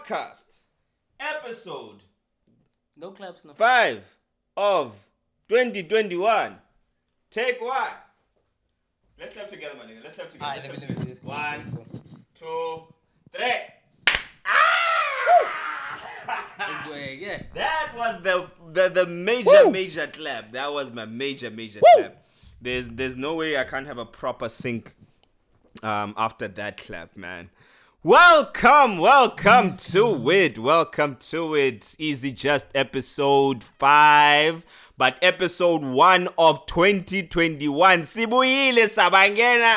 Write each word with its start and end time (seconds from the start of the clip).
podcast, 0.00 0.62
episode 1.18 2.02
No 2.96 3.10
claps, 3.12 3.44
no. 3.44 3.54
five 3.54 4.16
of 4.56 4.94
2021. 5.48 6.56
Take 7.30 7.60
one. 7.60 7.74
Let's 9.18 9.34
clap 9.34 9.48
together, 9.48 9.74
my 9.78 9.84
nigga. 9.84 10.02
Let's 10.04 10.16
clap 10.16 10.30
together. 10.30 10.44
Alright, 10.44 10.68
Let's 10.68 10.80
let 10.80 10.80
me, 10.80 10.86
clap 10.86 10.98
let 10.98 11.06
me, 11.06 11.14
let's 11.14 11.70
go. 11.70 11.86
two. 12.34 12.94
Let's 13.38 13.72
yeah, 16.90 17.10
yeah. 17.18 17.42
That 17.54 17.92
was 17.96 18.22
the 18.22 18.50
the, 18.72 18.88
the 18.88 19.06
major 19.06 19.64
Woo! 19.64 19.70
major 19.70 20.06
clap. 20.06 20.52
That 20.52 20.72
was 20.72 20.92
my 20.92 21.04
major 21.04 21.50
major 21.50 21.80
clap. 21.96 22.26
There's 22.60 22.88
there's 22.88 23.16
no 23.16 23.34
way 23.34 23.56
I 23.56 23.64
can't 23.64 23.86
have 23.86 23.98
a 23.98 24.04
proper 24.06 24.48
sync 24.48 24.94
um 25.82 26.14
after 26.16 26.48
that 26.48 26.76
clap, 26.78 27.16
man. 27.16 27.50
Welcome, 28.06 28.98
welcome 28.98 29.76
to 29.78 30.30
it. 30.30 30.60
Welcome 30.60 31.16
to 31.30 31.56
it. 31.56 31.96
Easy 31.98 32.30
just 32.30 32.66
episode 32.72 33.64
5, 33.64 34.64
but 34.96 35.18
episode 35.20 35.82
1 35.82 36.28
of 36.38 36.64
2021. 36.66 38.02
Sibuyile 38.02 38.86
sabangena. 38.86 39.74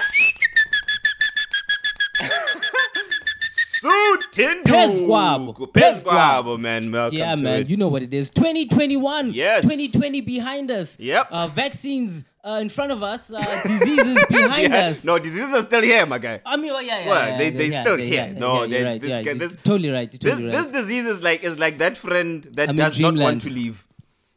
Sutindu. 3.82 4.64
Pezkwabo. 4.64 5.54
Pezkwabo, 5.74 6.60
man. 6.60 6.92
Welcome 6.92 7.18
yeah, 7.18 7.34
man. 7.36 7.62
it. 7.62 7.70
You 7.72 7.78
know 7.78 7.88
what 7.88 8.04
it 8.04 8.14
is. 8.14 8.30
2021. 8.30 9.34
Yes. 9.34 9.64
2020 9.64 10.22
behind 10.22 10.70
us. 10.70 11.00
Yep. 11.00 11.30
Uh, 11.32 11.48
vaccines 11.48 12.26
uh, 12.44 12.60
in 12.62 12.70
front 12.70 12.92
of 12.92 13.04
us. 13.04 13.32
Uh, 13.34 13.62
diseases 13.66 14.24
behind 14.30 14.72
Yeah. 14.74 14.88
us. 14.88 15.06
No, 15.06 15.20
diseases 15.20 15.54
are 15.54 15.62
still 15.66 15.82
here, 15.82 16.06
my 16.06 16.18
guy. 16.18 16.42
I 16.46 16.58
mean, 16.58 16.68
well, 16.72 16.82
yeah, 16.82 17.00
yeah. 17.00 17.08
What? 17.08 17.28
yeah, 17.28 17.38
They- 17.38 17.50
they 17.52 17.66
yeah, 17.68 17.82
still 17.84 17.98
here. 17.98 18.30
yeah, 18.34 18.40
No, 18.40 18.66
they- 18.68 18.84
right. 18.84 19.02
this 19.02 19.26
guy- 19.26 19.34
this- 19.34 19.56
totally 19.64 19.90
right. 19.90 20.12
You're 20.14 20.20
This, 20.20 20.32
totally 20.40 20.52
this 20.52 20.68
disease 20.72 21.06
is 21.06 21.22
like 21.22 21.44
is 21.44 21.60
like 21.60 21.78
that 21.80 21.98
friend 21.98 22.44
that 22.54 22.70
I'm 22.70 22.76
does 22.76 23.00
not 23.00 23.16
want 23.16 23.42
to 23.44 23.50
leave. 23.50 23.86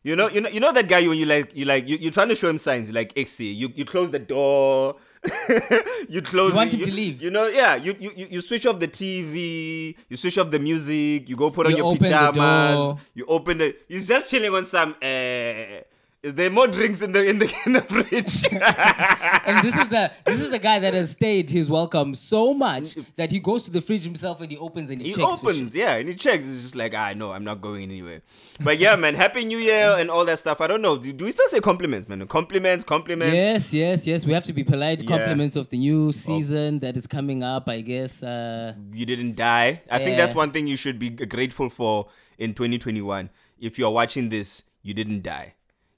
You 0.04 0.16
know, 0.16 0.28
you 0.28 0.40
know, 0.40 0.48
you 0.48 0.58
know 0.58 0.72
that 0.72 0.88
guy 0.88 1.06
when 1.06 1.16
you 1.16 1.26
like, 1.26 1.54
you 1.54 1.64
like, 1.64 1.86
you, 1.86 1.96
you're 1.96 2.10
trying 2.10 2.28
to 2.30 2.34
show 2.34 2.48
him 2.48 2.58
signs. 2.58 2.88
You 2.88 2.94
like, 2.94 3.12
XC, 3.16 3.52
you 3.52 3.72
you 3.76 3.84
close 3.84 4.10
the 4.10 4.18
door. 4.18 4.96
you 6.08 6.20
close. 6.22 6.50
You 6.50 6.56
want 6.56 6.74
it, 6.74 6.80
him 6.80 6.86
to 6.86 6.92
leave. 6.92 7.22
You 7.22 7.30
know, 7.30 7.46
yeah. 7.46 7.76
You, 7.76 7.94
you 8.00 8.10
you 8.16 8.26
you 8.30 8.40
switch 8.40 8.66
off 8.66 8.80
the 8.80 8.88
TV. 8.88 9.94
You 10.08 10.16
switch 10.16 10.38
off 10.38 10.50
the 10.50 10.58
music. 10.58 11.28
You 11.28 11.36
go 11.36 11.50
put 11.52 11.66
on 11.66 11.72
You 11.72 11.78
your 11.78 11.92
the 11.94 12.00
pajamas. 12.00 12.96
You 13.14 13.26
open 13.26 13.58
the. 13.58 13.76
He's 13.86 14.08
just 14.08 14.28
chilling 14.28 14.52
on 14.52 14.64
some. 14.66 14.96
Uh, 15.00 15.82
is 16.22 16.34
there 16.34 16.50
more 16.50 16.68
drinks 16.68 17.02
in 17.02 17.10
the 17.10 17.24
in 17.24 17.40
the 17.40 17.52
in 17.66 17.72
the 17.72 17.82
fridge? 17.82 18.44
and 19.44 19.66
this 19.66 19.76
is 19.76 19.88
the 19.88 20.12
this 20.24 20.40
is 20.40 20.50
the 20.50 20.58
guy 20.58 20.78
that 20.78 20.94
has 20.94 21.10
stayed 21.10 21.50
his 21.50 21.68
welcome 21.68 22.14
so 22.14 22.54
much 22.54 22.94
that 23.16 23.32
he 23.32 23.40
goes 23.40 23.64
to 23.64 23.72
the 23.72 23.80
fridge 23.80 24.04
himself 24.04 24.40
and 24.40 24.48
he 24.50 24.56
opens 24.56 24.88
and 24.90 25.00
he, 25.02 25.08
He 25.08 25.14
checks 25.14 25.40
for 25.40 25.50
opens, 25.50 25.74
yeah, 25.74 25.96
and 25.96 26.08
he 26.08 26.14
checks. 26.14 26.44
It's 26.46 26.62
just 26.62 26.76
like, 26.76 26.94
ah, 26.94 27.12
no, 27.16 27.32
I'm 27.32 27.42
not 27.42 27.60
going 27.60 27.82
anywhere. 27.82 28.22
But 28.62 28.78
yeah, 28.78 28.94
man, 28.94 29.16
Happy 29.16 29.44
New 29.44 29.58
Year 29.58 29.96
and 29.98 30.10
all 30.10 30.24
that 30.26 30.38
stuff. 30.38 30.60
I 30.60 30.68
don't 30.68 30.80
know. 30.80 30.96
Do, 30.96 31.12
do 31.12 31.24
we 31.24 31.32
still 31.32 31.48
say 31.48 31.58
compliments, 31.58 32.08
man? 32.08 32.24
Compliments, 32.28 32.84
compliments. 32.84 33.34
Yes, 33.34 33.74
yes, 33.74 34.06
yes. 34.06 34.24
We 34.24 34.32
have 34.32 34.44
to 34.44 34.52
be 34.52 34.62
polite. 34.62 35.02
Yeah. 35.02 35.08
Compliments 35.08 35.56
of 35.56 35.70
the 35.70 35.78
new 35.78 36.12
season 36.12 36.78
that 36.80 36.96
is 36.96 37.08
coming 37.08 37.42
up. 37.42 37.68
I 37.68 37.80
guess. 37.80 38.22
Uh, 38.22 38.74
You 38.92 39.06
didn't 39.06 39.34
die. 39.34 39.82
I 39.90 39.98
think 39.98 40.16
that's 40.16 40.36
one 40.36 40.52
thing 40.52 40.68
you 40.68 40.76
should 40.76 41.00
be 41.00 41.10
grateful 41.10 41.68
for 41.68 42.06
in 42.38 42.54
2021. 42.54 43.28
If 43.58 43.76
you 43.78 43.86
are 43.86 43.92
watching 43.92 44.28
this, 44.28 44.62
you 44.82 44.94
didn't 44.94 45.22
die. 45.22 45.54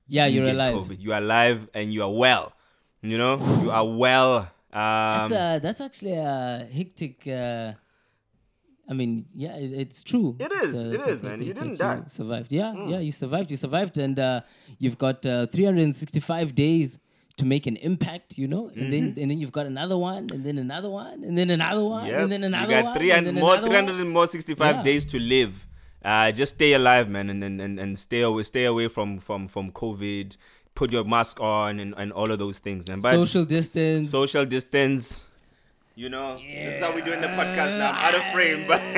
Yeah, 0.08 0.26
You 0.26 0.42
you're 0.42 0.50
alive. 0.50 0.74
COVID. 0.74 1.00
You 1.00 1.12
are 1.12 1.18
alive 1.22 1.68
and 1.74 1.92
you 1.92 2.02
are 2.02 2.12
well. 2.12 2.52
You 3.02 3.18
know, 3.18 3.36
you 3.62 3.70
are 3.70 3.86
well. 3.86 4.36
Um, 4.72 5.30
That's, 5.30 5.32
uh, 5.32 5.58
that's 5.62 5.80
actually 5.80 6.14
a 6.14 6.66
hectic. 6.72 7.26
Uh, 7.28 7.72
I 8.88 8.92
mean, 8.92 9.24
yeah, 9.34 9.56
it, 9.56 9.72
it's 9.72 10.02
true. 10.02 10.36
It 10.38 10.50
is, 10.52 10.74
Uh, 10.74 10.78
it 10.78 11.00
is, 11.08 11.20
that- 11.20 11.28
man. 11.38 11.42
You 11.42 11.54
didn't 11.54 11.78
die. 11.78 12.02
Survived. 12.08 12.52
Yeah, 12.52 12.74
yeah, 12.88 12.98
you 12.98 13.12
survived. 13.12 13.50
You 13.50 13.56
survived, 13.56 13.96
and 13.98 14.18
uh, 14.18 14.40
you've 14.78 14.98
got 14.98 15.24
uh, 15.24 15.46
365 15.46 16.54
days 16.54 16.98
to 17.36 17.44
make 17.46 17.66
an 17.66 17.76
impact. 17.76 18.36
You 18.36 18.48
know, 18.48 18.70
and 18.74 18.92
then 18.92 19.14
and 19.20 19.30
then 19.30 19.38
you've 19.38 19.52
got 19.52 19.66
another 19.66 19.96
one, 19.96 20.28
and 20.32 20.44
then 20.44 20.58
another 20.58 20.90
one, 20.90 21.22
and 21.24 21.36
then 21.38 21.50
another 21.50 21.84
one, 21.84 22.06
Yep. 22.06 22.20
and 22.20 22.32
then 22.32 22.44
another 22.44 22.64
you 22.76 22.82
got 22.82 22.84
one, 22.84 22.98
300 22.98 23.28
and 23.28 23.38
more 23.38 23.52
another 23.54 23.68
300 23.68 24.00
and 24.00 24.10
more 24.10 24.26
65 24.26 24.76
Yeah. 24.76 24.82
days 24.82 25.04
to 25.06 25.18
live 25.18 25.66
uh, 26.04 26.30
just 26.30 26.54
stay 26.54 26.74
alive 26.74 27.08
man 27.08 27.30
and, 27.30 27.42
and, 27.42 27.80
and, 27.80 27.98
stay 27.98 28.20
away 28.20 28.42
stay 28.42 28.64
away 28.64 28.88
from 28.88 29.18
from 29.18 29.48
from 29.48 29.72
covid 29.72 30.36
put 30.74 30.92
your 30.92 31.04
mask 31.04 31.40
on 31.40 31.80
and, 31.80 31.94
and 31.96 32.12
all 32.12 32.30
of 32.30 32.38
those 32.38 32.58
things 32.58 32.86
man 32.86 33.00
but 33.00 33.12
Social 33.12 33.44
distance. 33.44 34.10
social 34.10 34.44
distance 34.44 35.24
you 35.94 36.08
know 36.08 36.36
this 36.36 36.74
is 36.74 36.80
how 36.82 36.94
we 36.94 37.00
doing 37.02 37.20
the 37.20 37.28
podcast 37.28 37.78
now 37.78 37.92
i'm 37.92 38.04
out 38.06 38.14
of 38.14 38.24
frame 38.32 38.64
but 38.66 38.80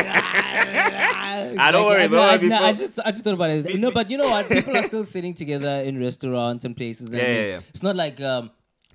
I 1.58 1.70
don't 1.70 1.84
worry, 1.84 2.02
I, 2.02 2.08
don't 2.08 2.12
no, 2.12 2.22
I, 2.22 2.36
worry, 2.36 2.48
no, 2.48 2.62
I 2.62 2.72
just 2.72 2.98
I 3.04 3.10
just 3.10 3.24
thought 3.24 3.34
about 3.34 3.50
it. 3.50 3.78
No, 3.78 3.90
but 3.90 4.10
you 4.10 4.18
know 4.18 4.30
what? 4.30 4.48
People 4.48 4.76
are 4.76 4.82
still 4.82 5.04
sitting 5.04 5.34
together 5.34 5.82
in 5.84 5.98
restaurants 6.00 6.64
and 6.64 6.76
places. 6.76 7.12
And 7.12 7.20
Yeah, 7.20 7.28
yeah, 7.28 7.50
yeah. 7.50 7.60
It's 7.68 7.82
not 7.82 7.94
like 7.96 8.20
um, 8.20 8.50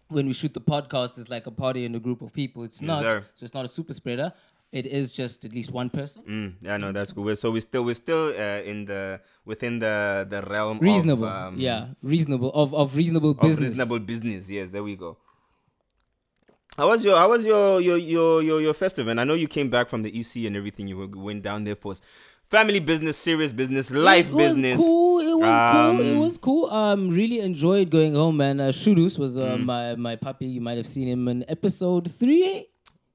when 0.07 0.27
we 0.27 0.33
shoot 0.33 0.53
the 0.53 0.61
podcast, 0.61 1.17
it's 1.17 1.29
like 1.29 1.47
a 1.47 1.51
party 1.51 1.85
in 1.85 1.95
a 1.95 1.99
group 1.99 2.21
of 2.21 2.33
people. 2.33 2.63
It's 2.63 2.81
not. 2.81 3.03
sir. 3.03 3.25
So 3.33 3.43
it's 3.43 3.53
not 3.53 3.65
a 3.65 3.67
super 3.67 3.93
spreader. 3.93 4.33
It 4.71 4.85
is 4.85 5.11
just 5.11 5.43
at 5.43 5.51
least 5.51 5.71
one 5.71 5.89
person. 5.89 6.23
Mm, 6.23 6.53
yeah 6.61 6.77
no 6.77 6.91
that's 6.93 7.11
cool 7.11 7.23
We're- 7.25 7.35
so 7.35 7.51
we're 7.51 7.61
still 7.61 7.83
we're 7.83 7.93
still 7.95 8.27
uh, 8.29 8.61
in 8.71 8.85
the 8.85 9.19
within 9.45 9.79
the 9.79 10.25
the 10.29 10.41
realm 10.43 10.79
Reasonable. 10.79 11.25
of, 11.25 11.53
um, 11.53 11.59
yeah, 11.59 11.87
reasonable 12.01 12.51
of 12.53 12.73
of 12.73 12.95
reasonable 12.95 13.31
of 13.31 13.39
business. 13.41 13.69
reasonable 13.69 13.99
business. 13.99 14.49
Yes, 14.49 14.69
there 14.69 14.83
we 14.83 14.95
go. 14.95 15.17
How 16.77 16.87
was 16.89 17.03
your 17.03 17.17
How 17.17 17.29
was 17.29 17.43
your 17.45 17.81
your 17.81 17.97
your 17.97 18.41
your, 18.41 18.61
your 18.61 18.73
festive? 18.73 19.07
And 19.09 19.19
I 19.19 19.23
know 19.25 19.33
you 19.33 19.47
came 19.47 19.69
back 19.69 19.89
from 19.89 20.03
the 20.03 20.19
EC 20.19 20.45
and 20.47 20.55
everything. 20.55 20.87
You 20.87 21.05
went 21.15 21.43
down 21.43 21.65
there 21.65 21.75
for 21.75 21.93
family 22.49 22.79
business, 22.79 23.17
serious 23.17 23.51
business, 23.51 23.91
life 23.91 24.29
it 24.29 24.33
was 24.33 24.53
business. 24.53 24.79
Cool. 24.79 25.19
It 25.19 25.37
was 25.37 25.71
cool. 25.73 25.99
It 26.07 26.11
Um, 26.13 26.19
was 26.19 26.37
cool. 26.37 26.65
Um, 26.71 27.09
really 27.09 27.39
enjoyed 27.41 27.89
going 27.89 28.15
home, 28.15 28.37
man. 28.37 28.59
Uh, 28.61 28.69
Shudus 28.69 29.19
was 29.19 29.37
uh, 29.37 29.57
Mm. 29.57 29.65
my 29.65 29.95
my 29.95 30.15
puppy. 30.15 30.45
You 30.47 30.61
might 30.61 30.77
have 30.77 30.87
seen 30.87 31.07
him 31.09 31.27
in 31.27 31.43
episode 31.49 32.09
three. 32.09 32.67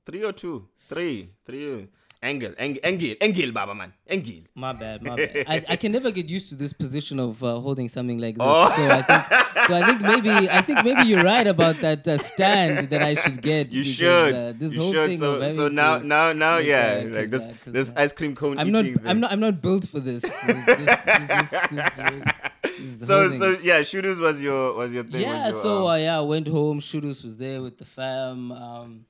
Three 0.07 0.23
or 0.23 0.33
two, 0.33 0.69
three, 0.79 1.29
three. 1.45 1.89
Engel, 2.23 2.55
Engel, 2.59 2.81
Engel, 2.83 3.15
Engel, 3.21 3.53
Baba 3.53 3.75
man, 3.75 3.93
Engel. 4.07 4.43
My 4.55 4.73
bad, 4.73 5.03
my 5.03 5.17
bad. 5.17 5.45
I, 5.47 5.65
I 5.69 5.77
can 5.77 5.93
never 5.93 6.11
get 6.11 6.29
used 6.29 6.49
to 6.49 6.55
this 6.55 6.73
position 6.73 7.21
of 7.21 7.43
uh, 7.43 7.59
holding 7.61 7.89
something 7.89 8.19
like 8.19 8.37
this. 8.37 8.45
Oh. 8.47 8.69
So 8.75 8.89
I 8.89 9.03
think 9.03 9.67
so. 9.67 9.75
I 9.75 9.87
think 9.87 10.01
maybe 10.01 10.31
I 10.49 10.63
think 10.63 10.85
maybe 10.85 11.09
you're 11.09 11.23
right 11.23 11.47
about 11.47 11.81
that 11.81 12.07
uh, 12.09 12.19
stand 12.19 12.91
that 12.91 13.03
I 13.03 13.15
should 13.15 13.43
get. 13.43 13.73
You 13.73 13.83
because, 13.83 13.95
should. 13.95 14.35
Uh, 14.35 14.53
this 14.57 14.77
you 14.77 14.83
whole 14.83 14.93
should. 14.93 15.09
thing 15.09 15.19
so 15.19 15.53
so 15.53 15.69
now 15.69 15.99
now 15.99 16.33
now 16.33 16.59
yeah, 16.59 17.03
uh, 17.05 17.09
like 17.17 17.31
this 17.31 17.45
this 17.65 17.93
ice 17.97 18.13
cream 18.13 18.35
cone 18.35 18.59
I'm 18.59 18.73
not. 18.73 18.87
eating. 18.87 19.03
I'm 19.05 19.21
not. 19.21 19.33
I'm 19.33 19.41
not 19.41 19.61
built 19.61 19.87
for 19.87 20.01
this. 20.01 20.23
this, 20.47 21.51
this, 21.71 23.07
So 23.07 23.29
so 23.31 23.59
yeah, 23.63 23.81
Shudus 23.81 24.21
was 24.21 24.41
your 24.41 24.75
was 24.75 24.95
your 24.95 25.05
thing. 25.05 25.23
yeah. 25.23 25.49
your, 25.49 25.53
So 25.53 25.79
um, 25.79 25.87
uh, 25.87 25.97
yeah, 25.97 26.19
I 26.19 26.23
went 26.23 26.49
home. 26.49 26.81
Shudus 26.81 27.23
was 27.25 27.37
there 27.37 27.61
with 27.61 27.77
the 27.77 27.85
fam. 27.85 28.53
Um, 28.53 29.07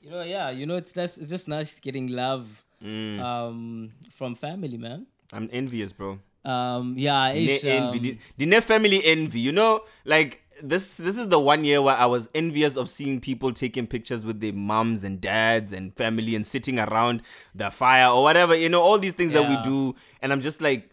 you 0.00 0.10
know, 0.10 0.22
yeah. 0.22 0.50
You 0.50 0.66
know, 0.66 0.76
it's 0.76 0.92
just 0.92 1.18
it's 1.18 1.30
just 1.30 1.48
nice 1.48 1.78
getting 1.80 2.08
love 2.08 2.64
Mm. 2.82 3.20
um, 3.20 3.92
from 4.10 4.34
family, 4.34 4.78
man. 4.78 5.06
I'm 5.34 5.50
envious, 5.52 5.92
bro. 5.92 6.18
Um, 6.46 6.94
yeah, 6.96 7.30
Dine 7.30 7.36
Ish, 7.48 7.64
envy. 7.64 7.98
um, 7.98 8.02
Di- 8.02 8.46
Dine 8.46 8.60
family 8.62 9.04
envy. 9.04 9.40
You 9.40 9.52
know, 9.52 9.84
like 10.06 10.40
this. 10.62 10.96
This 10.96 11.18
is 11.18 11.28
the 11.28 11.38
one 11.38 11.62
year 11.64 11.82
where 11.82 11.94
I 11.96 12.06
was 12.06 12.30
envious 12.34 12.76
of 12.78 12.88
seeing 12.88 13.20
people 13.20 13.52
taking 13.52 13.86
pictures 13.86 14.24
with 14.24 14.40
their 14.40 14.54
moms 14.54 15.04
and 15.04 15.20
dads 15.20 15.74
and 15.74 15.94
family 15.94 16.34
and 16.34 16.46
sitting 16.46 16.78
around 16.78 17.20
the 17.54 17.70
fire 17.70 18.08
or 18.08 18.22
whatever. 18.22 18.56
You 18.56 18.70
know, 18.70 18.80
all 18.80 18.98
these 18.98 19.12
things 19.12 19.32
that 19.32 19.46
we 19.46 19.56
do, 19.62 19.94
and 20.22 20.32
I'm 20.32 20.40
just 20.40 20.62
like. 20.62 20.90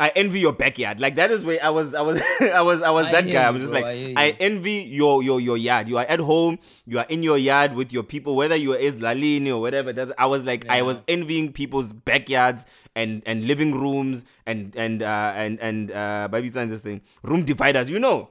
I 0.00 0.08
envy 0.16 0.40
your 0.40 0.54
backyard. 0.54 0.98
Like 0.98 1.16
that 1.16 1.30
is 1.30 1.44
where 1.44 1.62
I 1.62 1.68
was. 1.68 1.94
I 1.94 2.00
was. 2.00 2.22
I 2.40 2.62
was. 2.62 2.80
I 2.80 2.90
was 2.90 3.06
I 3.06 3.12
that 3.12 3.24
guy. 3.24 3.30
you, 3.30 3.38
I 3.38 3.50
was 3.50 3.62
just 3.62 3.72
bro, 3.72 3.82
like 3.82 3.86
I 3.86 4.14
I, 4.16 4.36
envy 4.40 4.88
your 4.88 5.22
your 5.22 5.40
your 5.40 5.58
yard. 5.58 5.90
You 5.90 5.98
are 5.98 6.06
at 6.06 6.20
home. 6.20 6.58
You 6.86 7.00
are 7.00 7.06
in 7.10 7.22
your 7.22 7.36
yard 7.36 7.74
with 7.74 7.92
your 7.92 8.02
people, 8.02 8.34
whether 8.34 8.56
you 8.56 8.72
are 8.72 8.76
is 8.76 8.94
Lalini 8.94 9.48
or 9.50 9.60
whatever. 9.60 9.92
That's, 9.92 10.10
I 10.16 10.24
was 10.24 10.42
like 10.42 10.66
I 10.70 10.80
was 10.80 11.02
envying 11.06 11.52
people's 11.52 11.92
backyards 11.92 12.64
and 12.96 13.22
and 13.26 13.46
living 13.46 13.78
rooms 13.78 14.24
and 14.46 14.74
and 14.76 15.02
uh 15.02 15.32
and 15.36 15.58
and 15.60 15.90
uh 15.92 16.28
baby 16.30 16.50
sign 16.50 16.68
this 16.70 16.80
thing 16.80 17.00
room 17.22 17.44
dividers 17.44 17.90
you 17.90 17.98
know 17.98 18.28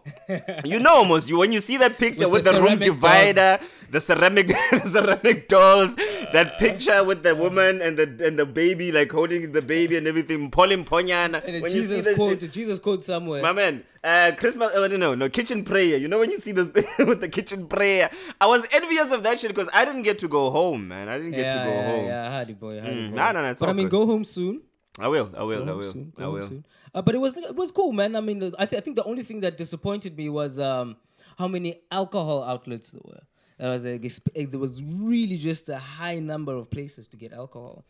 you 0.66 0.80
know 0.80 0.96
almost 0.96 1.30
you 1.30 1.38
when 1.38 1.52
you 1.52 1.60
see 1.60 1.78
that 1.78 1.98
picture 1.98 2.28
with, 2.28 2.44
With 2.46 2.54
the, 2.54 2.60
the 2.60 2.62
room 2.62 2.80
divider 2.80 3.60
the 3.92 4.02
ceramic 4.02 4.48
the 4.72 4.90
ceramic 4.92 5.48
dolls 5.48 5.96
that 6.34 6.58
picture 6.60 7.04
with 7.04 7.24
the 7.24 7.36
woman 7.36 7.82
and 7.82 7.98
the 7.98 8.08
and 8.28 8.38
the 8.40 8.46
baby 8.46 8.92
like 8.92 9.12
holding 9.12 9.52
the 9.52 9.62
baby 9.62 9.98
and 9.98 10.08
everything 10.08 10.50
Pauline 10.52 10.84
Ponyana 10.86 11.44
and 11.46 11.56
a 11.58 11.62
when 11.62 11.72
you 11.72 11.84
see 11.84 11.96
Jesus 11.96 12.16
quote, 12.16 12.40
shit, 12.42 12.44
a 12.44 12.48
Jesus 12.48 12.80
quote 12.80 13.04
somewhere. 13.04 13.42
my 13.42 13.52
man, 13.52 13.84
uh, 14.04 14.32
Christmas, 14.38 14.74
uh, 14.76 14.88
no, 14.88 15.16
no, 15.16 15.30
kitchen 15.30 15.64
prayer. 15.64 15.98
You 15.98 16.08
know 16.08 16.20
when 16.20 16.32
you 16.32 16.40
see 16.40 16.52
this 16.52 16.70
with 17.00 17.22
the 17.22 17.30
kitchen 17.30 17.68
prayer, 17.68 18.10
I 18.40 18.48
was 18.48 18.66
envious 18.72 19.12
of 19.12 19.24
that 19.24 19.40
shit 19.40 19.50
because 19.50 19.70
I 19.74 19.86
didn't 19.86 20.04
get 20.04 20.20
to 20.20 20.28
go 20.28 20.50
home, 20.52 20.88
man. 20.88 21.08
I 21.10 21.18
didn't 21.18 21.32
get 21.32 21.46
yeah, 21.46 21.54
to 21.64 21.70
go 21.70 21.74
yeah, 21.76 21.86
home. 21.92 22.06
yeah, 22.06 22.32
hardy 22.32 22.54
boy, 22.54 22.80
hardy 22.80 22.96
Mm, 22.96 23.10
boy. 23.12 23.16
nah, 23.16 23.32
nah, 23.32 23.50
it's 23.50 23.60
but 23.60 23.70
I 23.70 23.74
mean, 23.74 23.88
good. 23.90 23.98
go 24.00 24.06
home 24.06 24.24
soon. 24.24 24.62
I 24.98 25.08
will, 25.08 25.32
I 25.38 25.44
will, 25.44 25.70
I 25.70 25.74
will, 25.74 25.84
soon. 25.84 26.14
I 26.18 26.28
will. 26.28 26.44
soon. 26.44 26.66
Uh, 26.94 27.02
but 27.02 27.16
it 27.16 27.20
was 27.20 27.38
it 27.38 27.56
was 27.56 27.72
cool, 27.72 27.92
man. 27.92 28.16
I 28.16 28.22
mean, 28.22 28.44
I, 28.58 28.66
th- 28.66 28.80
I 28.80 28.84
think 28.84 28.96
the 28.96 29.04
only 29.04 29.24
thing 29.24 29.42
that 29.42 29.56
disappointed 29.56 30.18
me 30.18 30.30
was 30.30 30.60
um, 30.60 30.98
how 31.38 31.48
many 31.48 31.82
alcohol 31.92 32.44
outlets 32.44 32.92
there 32.92 33.02
were. 33.06 33.22
There 33.60 33.70
was 33.72 33.86
a, 33.86 33.98
there 33.98 34.60
was 34.60 34.82
really 34.84 35.38
just 35.38 35.70
a 35.70 35.78
high 35.78 36.20
number 36.20 36.56
of 36.56 36.72
places 36.72 37.08
to 37.10 37.18
get 37.18 37.34
alcohol. 37.34 37.86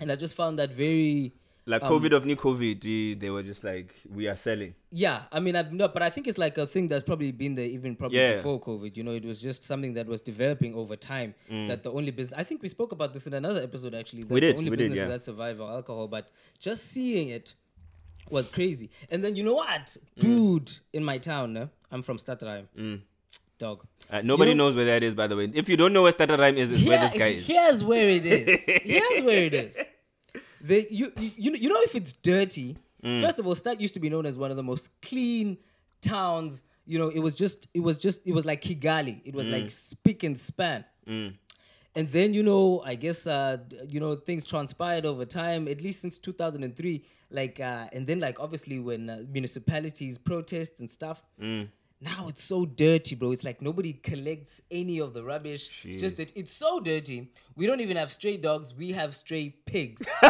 and 0.00 0.10
I 0.10 0.16
just 0.16 0.34
found 0.34 0.58
that 0.58 0.72
very. 0.72 1.34
Like 1.64 1.82
Um, 1.84 1.92
COVID 1.92 2.12
of 2.12 2.26
new 2.26 2.34
COVID, 2.34 3.20
they 3.20 3.30
were 3.30 3.42
just 3.44 3.62
like, 3.62 3.94
we 4.12 4.26
are 4.26 4.34
selling. 4.34 4.74
Yeah, 4.90 5.22
I 5.30 5.38
mean, 5.38 5.54
I, 5.54 5.62
no, 5.70 5.86
but 5.88 6.02
I 6.02 6.10
think 6.10 6.26
it's 6.26 6.36
like 6.38 6.58
a 6.58 6.66
thing 6.66 6.88
that's 6.88 7.04
probably 7.04 7.30
been 7.30 7.54
there 7.54 7.66
even 7.66 7.94
probably 7.94 8.18
Yeah. 8.18 8.32
before 8.34 8.60
COVID. 8.60 8.96
You 8.96 9.04
know, 9.04 9.12
it 9.12 9.24
was 9.24 9.40
just 9.40 9.62
something 9.62 9.94
that 9.94 10.08
was 10.08 10.20
developing 10.20 10.74
over 10.74 10.96
time. 10.96 11.34
That 11.48 11.84
the 11.84 11.92
only 11.92 12.10
business, 12.10 12.36
I 12.38 12.42
think 12.42 12.62
we 12.62 12.68
spoke 12.68 12.90
about 12.90 13.12
this 13.12 13.28
in 13.28 13.34
another 13.34 13.62
episode 13.62 13.94
actually. 13.94 14.22
That 14.22 14.30
Mm. 14.30 14.34
We 14.34 14.40
did, 14.40 14.54
The 14.54 14.58
only 14.58 14.70
we 14.70 14.76
did, 14.76 14.84
businesses 14.88 15.08
yeah. 15.08 15.16
that 15.16 15.22
survive 15.22 15.60
are 15.60 15.70
alcohol, 15.72 16.08
but 16.08 16.30
just 16.58 16.86
seeing 16.88 17.28
it 17.28 17.54
was 18.28 18.48
crazy. 18.48 18.90
And 19.08 19.22
then 19.24 19.36
you 19.36 19.44
know 19.44 19.54
what, 19.54 19.96
Mm. 20.18 20.20
dude, 20.20 20.72
in 20.92 21.04
my 21.04 21.18
town, 21.18 21.56
eh, 21.56 21.66
I'm 21.92 22.02
from 22.02 22.18
Stutterheim. 22.18 23.02
Dog. 23.58 23.84
Uh, 24.10 24.20
nobody 24.22 24.52
know- 24.54 24.64
knows 24.64 24.74
where 24.74 24.86
that 24.86 25.04
is, 25.04 25.14
by 25.14 25.28
the 25.28 25.36
way. 25.36 25.48
If 25.54 25.68
you 25.68 25.76
don't 25.76 25.92
know 25.92 26.02
where 26.02 26.10
Stutterheim 26.12 26.56
is, 26.58 26.72
is 26.72 26.88
where 26.88 26.98
this 26.98 27.12
guy 27.16 27.28
is. 27.28 27.46
Here's 27.46 27.84
where 27.84 28.10
it 28.10 28.26
is. 28.26 28.64
Here's 28.82 29.22
where 29.22 29.44
it 29.44 29.54
is. 29.54 29.78
The, 30.62 30.86
you, 30.90 31.12
you, 31.18 31.52
you 31.54 31.68
know- 31.68 31.80
if 31.82 31.94
it's 31.94 32.12
dirty, 32.12 32.76
Mm. 33.04 33.20
first 33.20 33.40
of 33.40 33.46
all, 33.48 33.54
Stad 33.56 33.82
used 33.82 33.94
to 33.94 34.00
be 34.00 34.08
known 34.08 34.26
as 34.26 34.38
one 34.38 34.52
of 34.52 34.56
the 34.56 34.62
most 34.62 34.88
clean 35.02 35.58
towns. 36.00 36.62
You 36.86 36.98
know, 37.00 37.08
it 37.08 37.18
was 37.18 37.34
just, 37.34 37.66
it 37.74 37.80
was 37.80 37.98
just, 37.98 38.20
it 38.24 38.32
was 38.32 38.44
like 38.46 38.60
Kigali. 38.62 39.20
It 39.24 39.34
was 39.34 39.46
Mm. 39.46 39.52
like 39.52 39.70
spick 39.70 40.22
and 40.22 40.38
span. 40.38 40.84
And 41.94 42.08
then, 42.08 42.32
you 42.32 42.42
know, 42.42 42.80
I 42.86 42.94
guess, 42.94 43.26
uh, 43.26 43.58
you 43.88 44.00
know, 44.00 44.14
things 44.14 44.46
transpired 44.46 45.04
over 45.04 45.24
time, 45.26 45.66
at 45.68 45.82
least 45.82 46.00
since 46.00 46.16
2003. 46.18 47.04
Like, 47.30 47.60
uh, 47.60 47.88
and 47.92 48.06
then, 48.06 48.18
like, 48.20 48.38
obviously, 48.40 48.78
when 48.78 49.10
uh, 49.10 49.24
municipalities 49.30 50.16
protest 50.16 50.78
and 50.80 50.88
stuff, 50.90 51.22
Mm. 51.40 51.68
Now 52.02 52.26
it's 52.28 52.42
so 52.42 52.66
dirty, 52.66 53.14
bro. 53.14 53.30
It's 53.32 53.44
like 53.44 53.62
nobody 53.62 53.92
collects 53.92 54.60
any 54.70 54.98
of 55.00 55.12
the 55.12 55.22
rubbish. 55.22 55.84
It's 55.86 56.00
just 56.00 56.16
that 56.16 56.32
it's 56.36 56.52
so 56.52 56.80
dirty. 56.80 57.30
We 57.56 57.66
don't 57.66 57.80
even 57.80 57.96
have 57.96 58.10
stray 58.10 58.36
dogs, 58.38 58.74
we 58.74 58.92
have 58.92 59.14
stray 59.14 59.50
pigs. 59.66 60.02
you 60.22 60.28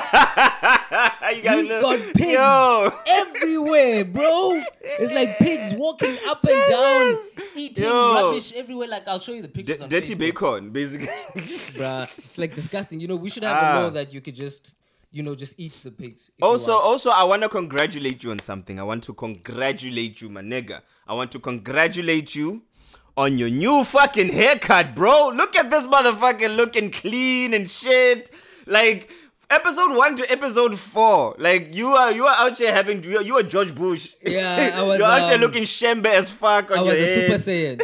We've 1.57 1.69
know- 1.69 1.81
got 1.81 2.15
pigs 2.15 2.33
Yo. 2.33 2.93
everywhere, 3.07 4.05
bro. 4.05 4.63
It's 4.83 5.13
like 5.13 5.39
pigs 5.39 5.73
walking 5.77 6.17
up 6.27 6.45
and 6.45 6.71
down, 6.71 7.17
eating 7.57 7.85
Yo. 7.85 8.15
rubbish 8.15 8.53
everywhere. 8.55 8.89
Like, 8.89 9.09
I'll 9.09 9.21
show 9.21 9.33
you 9.33 9.43
the 9.43 9.49
pictures 9.49 9.79
D- 9.79 9.85
on 9.85 9.89
dirty 9.89 10.15
Facebook. 10.15 10.19
bacon, 10.19 10.71
basically. 10.71 11.07
bruh. 11.07 12.19
It's 12.19 12.39
like 12.39 12.55
disgusting. 12.55 13.01
You 13.01 13.09
know, 13.09 13.17
we 13.17 13.31
should 13.31 13.45
have 13.45 13.57
Ah. 13.57 13.79
a 13.79 13.83
law 13.85 13.91
that 13.91 14.13
you 14.13 14.21
could 14.21 14.35
just, 14.35 14.77
you 15.13 15.23
know, 15.23 15.35
just 15.35 15.61
eat 15.61 15.75
the 15.85 15.91
pigs. 15.91 16.31
also, 16.41 16.73
also, 16.73 17.11
I 17.11 17.23
want 17.25 17.43
to 17.43 17.49
congratulate 17.49 18.25
you 18.25 18.31
on 18.31 18.39
something. 18.39 18.81
I 18.81 18.83
want 18.83 19.05
to 19.05 19.15
congratulate 19.15 20.23
you, 20.23 20.31
my 20.31 20.41
nigga. 20.41 20.81
I 21.07 21.13
want 21.15 21.31
to 21.33 21.39
congratulate 21.39 22.35
you 22.35 22.63
on 23.17 23.37
your 23.37 23.51
new 23.51 23.85
fucking 23.85 24.33
haircut, 24.33 24.95
bro. 24.95 25.29
Look 25.29 25.55
at 25.55 25.71
this 25.71 25.87
motherfucker 25.87 26.55
looking 26.57 26.91
clean 26.91 27.53
and 27.53 27.71
shit. 27.71 28.31
Like 28.67 29.11
episode 29.53 29.95
one 29.97 30.17
to 30.17 30.31
episode 30.33 30.79
four. 30.79 31.35
Like 31.39 31.75
you 31.75 31.89
are 31.93 32.11
you 32.13 32.27
are 32.27 32.35
out 32.39 32.59
here 32.59 32.73
having 32.73 33.03
you 33.05 33.19
are, 33.19 33.23
you 33.23 33.37
are 33.37 33.43
George 33.43 33.75
Bush. 33.75 34.15
Yeah, 34.23 34.73
I 34.75 34.83
was, 34.89 34.99
You're 34.99 35.07
out 35.07 35.25
here 35.27 35.35
um, 35.35 35.41
looking 35.41 35.65
shembe 35.65 36.07
as 36.07 36.31
fuck 36.31 36.71
on 36.71 36.79
I 36.79 36.83
was 36.83 36.95
your 36.95 37.05
a 37.05 37.07
Super. 37.07 37.35
Saiyan. 37.47 37.79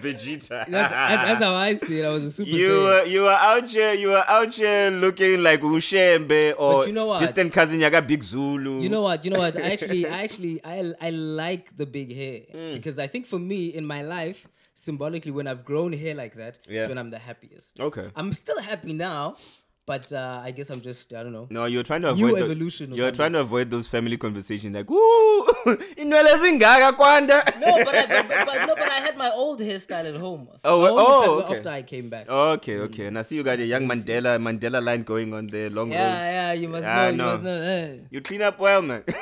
Vegeta. 0.00 0.66
That- 0.70 0.90
that's 0.90 1.42
how 1.42 1.54
I 1.54 1.74
see 1.74 2.00
it. 2.00 2.04
I 2.04 2.10
was 2.10 2.24
a 2.24 2.30
Super 2.30 2.50
You 2.50 2.68
Saiyan. 2.68 2.84
were 2.84 3.04
you 3.06 3.22
were 3.22 3.30
out 3.52 3.68
here 3.70 3.92
you 3.94 4.08
were 4.08 4.24
out 4.28 4.54
here 4.54 4.90
looking 4.90 5.42
like 5.42 5.60
Ushembe 5.60 6.54
or 6.58 6.72
But 6.80 6.86
you 6.88 6.92
know 6.92 7.06
what? 7.06 7.20
distant 7.20 7.52
cousin 7.52 7.80
Yaga 7.80 8.02
Big 8.02 8.22
Zulu. 8.22 8.80
You 8.80 8.88
know 8.88 9.02
what? 9.02 9.24
You 9.24 9.30
know 9.30 9.38
what? 9.38 9.56
I 9.56 9.72
actually, 9.72 10.06
I 10.16 10.22
actually, 10.22 10.60
I, 10.64 10.92
I 11.00 11.10
like 11.10 11.76
the 11.76 11.86
big 11.86 12.14
hair 12.14 12.40
Hmm. 12.52 12.74
because 12.74 12.98
I 12.98 13.06
think 13.06 13.26
for 13.26 13.38
me 13.38 13.66
in 13.68 13.84
my 13.86 14.02
life, 14.02 14.48
symbolically, 14.74 15.30
when 15.30 15.46
I've 15.46 15.64
grown 15.64 15.92
hair 15.92 16.14
like 16.14 16.34
that, 16.36 16.58
Yeah. 16.68 16.80
it's 16.80 16.88
when 16.88 16.98
I'm 16.98 17.10
the 17.10 17.18
happiest. 17.18 17.78
Okay. 17.78 18.08
I'm 18.16 18.32
still 18.32 18.60
happy 18.60 18.92
now, 18.92 19.36
but 19.84 20.12
uh, 20.12 20.40
I 20.44 20.52
guess 20.52 20.70
I'm 20.70 20.80
just, 20.80 21.12
I 21.12 21.22
don't 21.24 21.32
know. 21.32 21.46
No, 21.50 21.64
you're 21.66 21.82
trying 21.82 22.02
to 22.02 22.14
New 22.14 22.26
avoid 22.28 22.40
the- 22.40 22.44
evolution 22.46 22.90
You're 22.90 22.98
something. 23.06 23.14
trying 23.16 23.32
to 23.32 23.40
avoid 23.40 23.70
those 23.70 23.86
family 23.88 24.16
conversations 24.16 24.74
like, 24.74 24.90
"Ooh, 24.90 25.44
inwele 25.96 26.36
zingaka 26.38 26.92
kwanda." 26.96 27.44
No, 27.60 27.84
but, 27.84 27.94
I, 27.94 28.06
but, 28.06 28.28
but, 28.28 28.46
but 28.46 28.66
no, 28.66 28.74
but 28.76 28.88
I 28.90 29.00
had 29.00 29.16
my 29.18 29.30
old 29.34 29.60
hairstyle 29.60 30.06
at 30.14 30.16
home. 30.20 30.48
So 30.56 30.68
Oh, 30.70 30.86
oh, 30.86 31.40
okay. 31.42 31.54
after 31.56 31.70
I 31.70 31.82
came 31.82 32.08
back. 32.10 32.28
Okay, 32.28 32.78
okay. 32.78 33.06
And 33.06 33.18
I 33.18 33.22
see 33.22 33.36
you 33.36 33.42
got 33.42 33.58
a 33.58 33.64
young 33.66 33.86
Mandela 33.88 34.38
Mandela 34.40 34.80
line 34.82 35.02
going 35.02 35.34
on 35.34 35.46
there, 35.48 35.68
long 35.70 35.90
road. 35.90 35.96
yeah, 35.96 36.30
yeah, 36.30 36.52
you 36.52 36.68
must 36.68 36.84
Yeah, 36.84 36.94
know, 36.94 37.00
I 37.02 37.10
you 37.10 37.16
must 37.16 37.42
know. 37.42 37.62
eh. 37.62 37.96
You 38.10 38.20
clean 38.20 38.42
up 38.42 38.58
well, 38.60 38.82
man. 38.82 39.02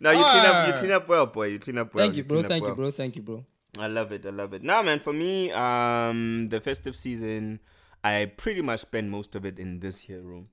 no, 0.00 0.10
you 0.10 0.24
clean 0.24 0.44
up. 0.44 0.66
You 0.68 0.72
clean 0.74 0.92
up 0.92 1.08
well, 1.08 1.26
boy. 1.26 1.46
You 1.48 1.58
clean 1.58 1.78
up 1.78 1.94
well. 1.94 2.04
Thank 2.04 2.16
you, 2.16 2.24
bro. 2.24 2.40
up 2.40 2.46
Thank 2.46 2.66
you, 2.66 2.74
bro. 2.74 2.90
Thank 2.90 3.16
you, 3.16 3.22
bro. 3.22 3.44
I 3.78 3.86
love 3.86 4.12
it. 4.12 4.26
I 4.26 4.30
love 4.30 4.52
it. 4.54 4.62
Now, 4.62 4.82
man, 4.82 4.98
for 5.00 5.12
me, 5.12 5.50
um, 5.52 6.48
the 6.48 6.60
festive 6.60 6.96
season, 6.96 7.60
I 8.02 8.32
pretty 8.36 8.62
much 8.62 8.80
spent 8.80 9.08
most 9.08 9.34
of 9.34 9.44
it 9.44 9.58
in 9.58 9.80
this 9.80 10.00
here 10.00 10.20
room. 10.20 10.48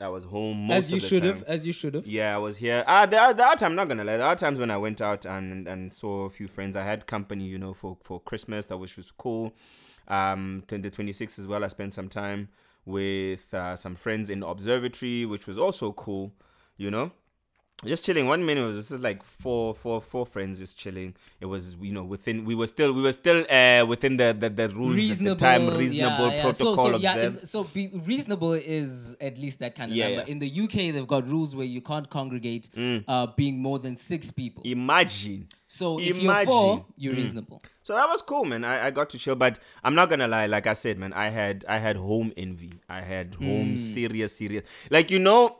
I 0.00 0.08
was 0.08 0.24
home 0.24 0.66
most 0.66 0.84
of 0.84 0.90
the 0.90 0.90
time. 0.90 0.96
As 0.96 1.02
you 1.02 1.08
should 1.08 1.24
have. 1.24 1.42
As 1.44 1.66
you 1.66 1.72
should 1.72 1.94
have. 1.94 2.06
Yeah, 2.06 2.34
I 2.34 2.38
was 2.38 2.58
here. 2.58 2.84
Ah, 2.86 3.06
there 3.06 3.20
are, 3.20 3.32
there 3.32 3.46
are 3.46 3.52
times, 3.56 3.62
I'm 3.62 3.74
not 3.76 3.88
gonna 3.88 4.04
lie. 4.04 4.18
There 4.18 4.26
are 4.26 4.36
times 4.36 4.60
when 4.60 4.70
I 4.70 4.76
went 4.76 5.00
out 5.00 5.24
and 5.24 5.66
and 5.66 5.92
saw 5.92 6.24
a 6.24 6.30
few 6.30 6.48
friends. 6.48 6.76
I 6.76 6.82
had 6.82 7.06
company, 7.06 7.44
you 7.44 7.58
know, 7.58 7.72
for 7.72 7.96
for 8.02 8.20
Christmas, 8.20 8.66
that 8.66 8.76
which 8.76 8.96
was 8.96 9.10
cool. 9.10 9.54
Um, 10.08 10.62
the 10.68 10.78
26th 10.78 11.38
as 11.38 11.46
well. 11.48 11.64
I 11.64 11.68
spent 11.68 11.92
some 11.94 12.08
time 12.08 12.48
with 12.84 13.52
uh, 13.54 13.74
some 13.74 13.96
friends 13.96 14.28
in 14.30 14.40
the 14.40 14.46
observatory, 14.46 15.24
which 15.24 15.46
was 15.46 15.58
also 15.58 15.92
cool. 15.92 16.32
You 16.76 16.90
know, 16.90 17.12
just 17.84 18.04
chilling. 18.04 18.26
One 18.26 18.44
minute 18.46 18.64
was 18.64 18.88
just 18.88 19.02
like 19.02 19.22
four, 19.22 19.74
four, 19.74 20.00
four 20.00 20.24
friends 20.24 20.58
just 20.58 20.78
chilling. 20.78 21.14
It 21.40 21.46
was 21.46 21.76
you 21.80 21.92
know 21.92 22.04
within. 22.04 22.44
We 22.44 22.54
were 22.54 22.66
still 22.66 22.92
we 22.92 23.02
were 23.02 23.12
still 23.12 23.44
uh 23.50 23.84
within 23.86 24.16
the 24.16 24.34
the, 24.38 24.48
the 24.48 24.68
rules 24.70 24.96
reasonable 24.96 25.32
at 25.32 25.38
the 25.38 25.66
time. 25.68 25.78
Reasonable 25.78 26.28
yeah, 26.28 26.34
yeah. 26.36 26.42
protocol 26.42 26.76
so, 26.76 26.92
so, 26.92 26.96
yeah, 26.96 27.30
so 27.44 27.64
be 27.64 27.90
reasonable 27.92 28.54
is 28.54 29.14
at 29.20 29.36
least 29.36 29.58
that 29.60 29.74
kind 29.74 29.90
of 29.90 29.96
Yeah, 29.96 30.16
number. 30.16 30.30
In 30.30 30.38
the 30.38 30.50
UK, 30.50 30.94
they've 30.94 31.06
got 31.06 31.28
rules 31.28 31.54
where 31.54 31.66
you 31.66 31.80
can't 31.82 32.08
congregate 32.08 32.70
Mm. 32.76 33.04
uh, 33.06 33.26
being 33.36 33.60
more 33.60 33.78
than 33.78 33.96
six 33.96 34.30
people. 34.30 34.62
Imagine. 34.64 35.48
So 35.68 35.98
if 36.00 36.18
you're 36.18 36.34
four, 36.44 36.86
you're 36.96 37.14
reasonable. 37.14 37.60
So 37.82 37.94
that 37.94 38.08
was 38.08 38.22
cool, 38.22 38.44
man. 38.44 38.64
I, 38.64 38.86
I 38.86 38.90
got 38.90 39.10
to 39.10 39.18
chill, 39.18 39.36
but 39.36 39.58
I'm 39.84 39.94
not 39.94 40.08
gonna 40.08 40.28
lie. 40.28 40.46
Like 40.46 40.66
I 40.66 40.72
said, 40.72 40.98
man, 40.98 41.12
I 41.12 41.28
had 41.28 41.64
I 41.68 41.78
had 41.78 41.96
home 41.96 42.32
envy. 42.36 42.74
I 42.88 43.00
had 43.02 43.34
home 43.34 43.76
serious, 43.76 44.36
serious. 44.36 44.64
Like 44.90 45.10
you 45.10 45.18
know, 45.18 45.56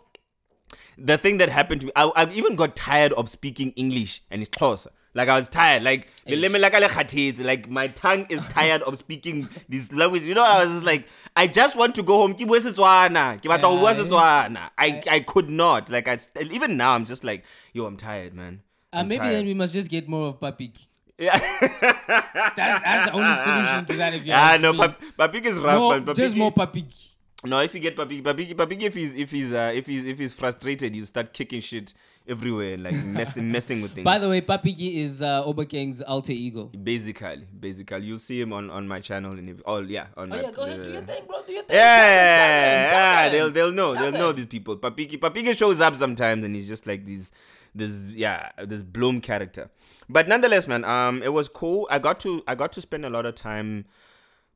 the 0.98 1.19
thing 1.19 1.38
that 1.38 1.48
happened 1.48 1.82
to 1.82 1.87
me. 1.88 1.93
I, 1.96 2.04
I 2.14 2.31
even 2.32 2.56
got 2.56 2.76
tired 2.76 3.12
of 3.12 3.28
speaking 3.28 3.73
English 3.73 4.23
and 4.30 4.40
it's 4.42 4.50
close. 4.50 4.87
Like 5.14 5.28
I 5.28 5.37
was 5.37 5.49
tired. 5.49 5.82
Like 5.82 6.09
leleme 6.26 6.61
la 6.61 6.68
ka 6.68 6.78
le 6.78 7.44
like 7.44 7.70
my 7.70 7.88
tongue 7.88 8.26
is 8.28 8.47
tired 8.49 8.82
of 8.82 8.99
speaking 8.99 9.49
this 9.68 9.90
language. 9.92 10.23
You 10.25 10.35
know, 10.35 10.44
I 10.44 10.61
was 10.61 10.70
just 10.70 10.85
like, 10.85 11.09
I 11.35 11.47
just 11.47 11.75
want 11.75 11.94
to 11.94 12.02
go 12.02 12.18
home. 12.18 12.35
Ke 12.35 12.47
bue 12.47 12.61
Setswana. 12.61 13.38
Ke 13.38 13.44
batla 13.44 13.62
go 13.62 14.09
bua 14.09 14.70
I 14.76 15.02
I 15.09 15.20
could 15.20 15.49
not. 15.49 15.88
Like 15.88 16.06
I 16.06 16.18
even 16.40 16.76
now 16.76 16.94
I'm 16.94 17.06
just 17.06 17.25
like, 17.25 17.44
yo, 17.73 17.87
I'm 17.87 17.97
tired, 17.97 18.35
man. 18.35 18.61
Uh, 18.92 18.99
I'm 18.99 19.09
maybe 19.09 19.20
tired. 19.20 19.35
then 19.37 19.47
we 19.47 19.54
must 19.54 19.73
just 19.73 19.90
get 19.90 20.06
more 20.06 20.28
of 20.28 20.40
Papik. 20.40 20.87
Yeah. 21.18 21.38
That's, 21.38 22.85
that's 22.85 23.11
the 23.11 23.16
only 23.16 23.35
solution 23.37 23.87
to 23.87 23.97
that. 23.97 24.14
If 24.14 24.26
you 24.26 24.32
Ah, 24.35 24.59
no, 24.61 24.73
me. 24.73 24.78
Pap- 24.80 25.00
Papik 25.18 25.47
is 25.47 25.56
rough, 25.56 25.78
no, 25.78 25.90
man. 25.92 26.04
Papik, 26.04 26.16
just 26.16 26.37
more 26.37 26.52
Papik. 26.52 27.15
No, 27.45 27.61
if 27.61 27.75
you 27.75 27.81
get 27.81 27.95
Papik, 27.97 28.23
Papik, 28.23 28.55
Papik, 28.55 28.83
if 28.83 28.95
he's 28.95 29.14
if 29.14 29.31
he's 29.31 29.52
uh, 29.52 29.71
if 29.75 29.87
he's 29.87 30.05
if 30.07 30.19
he's 30.19 30.33
frustrated, 30.33 30.97
you 30.97 31.05
start 31.05 31.33
kicking 31.35 31.61
shit 31.61 31.93
everywhere, 32.26 32.78
like 32.78 32.95
messing 33.05 33.52
messing 33.52 33.83
with 33.83 33.93
things. 33.93 34.05
By 34.07 34.19
the 34.19 34.28
way, 34.28 34.40
Papiki 34.40 34.97
is 34.97 35.21
uh, 35.21 35.45
Obakeng's 35.45 36.00
alter 36.00 36.33
ego. 36.33 36.71
basically, 36.83 37.47
basically, 37.61 38.07
you'll 38.07 38.19
see 38.19 38.40
him 38.40 38.52
on, 38.55 38.71
on 38.71 38.88
my 38.88 39.00
channel 39.00 39.33
and 39.33 39.50
if, 39.50 39.61
oh 39.66 39.81
yeah, 39.81 40.07
on 40.16 40.33
Oh 40.33 40.37
my, 40.37 40.40
yeah, 40.43 40.50
go 40.50 40.62
ahead, 40.62 40.83
do 40.83 40.90
your 40.93 41.02
thing, 41.02 41.23
bro. 41.28 41.43
Do 41.47 41.52
your 41.52 41.62
thing. 41.64 41.76
Yeah, 41.76 41.97
Tell 41.97 42.09
yeah, 42.09 42.81
them, 42.81 42.90
tell 42.90 43.00
yeah, 43.00 43.23
them. 43.28 43.33
they'll 43.33 43.50
they'll 43.50 43.73
know 43.73 43.93
Tell 43.95 44.11
they'll 44.11 44.21
know 44.21 44.33
these 44.33 44.47
people. 44.47 44.76
Papiki 44.78 45.19
Papiki 45.21 45.57
shows 45.57 45.78
up 45.81 45.95
sometimes 45.95 46.43
and 46.43 46.55
he's 46.55 46.66
just 46.66 46.87
like 46.87 47.05
this 47.05 47.33
this 47.75 48.09
yeah 48.09 48.49
this 48.64 48.83
Bloom 48.83 49.21
character. 49.21 49.69
But 50.09 50.26
nonetheless, 50.26 50.66
man, 50.66 50.85
um, 50.85 51.23
it 51.23 51.33
was 51.35 51.49
cool. 51.50 51.87
I 51.90 51.99
got 51.99 52.19
to 52.21 52.43
I 52.49 52.55
got 52.55 52.73
to 52.73 52.81
spend 52.81 53.05
a 53.05 53.11
lot 53.11 53.26
of 53.26 53.35
time 53.35 53.85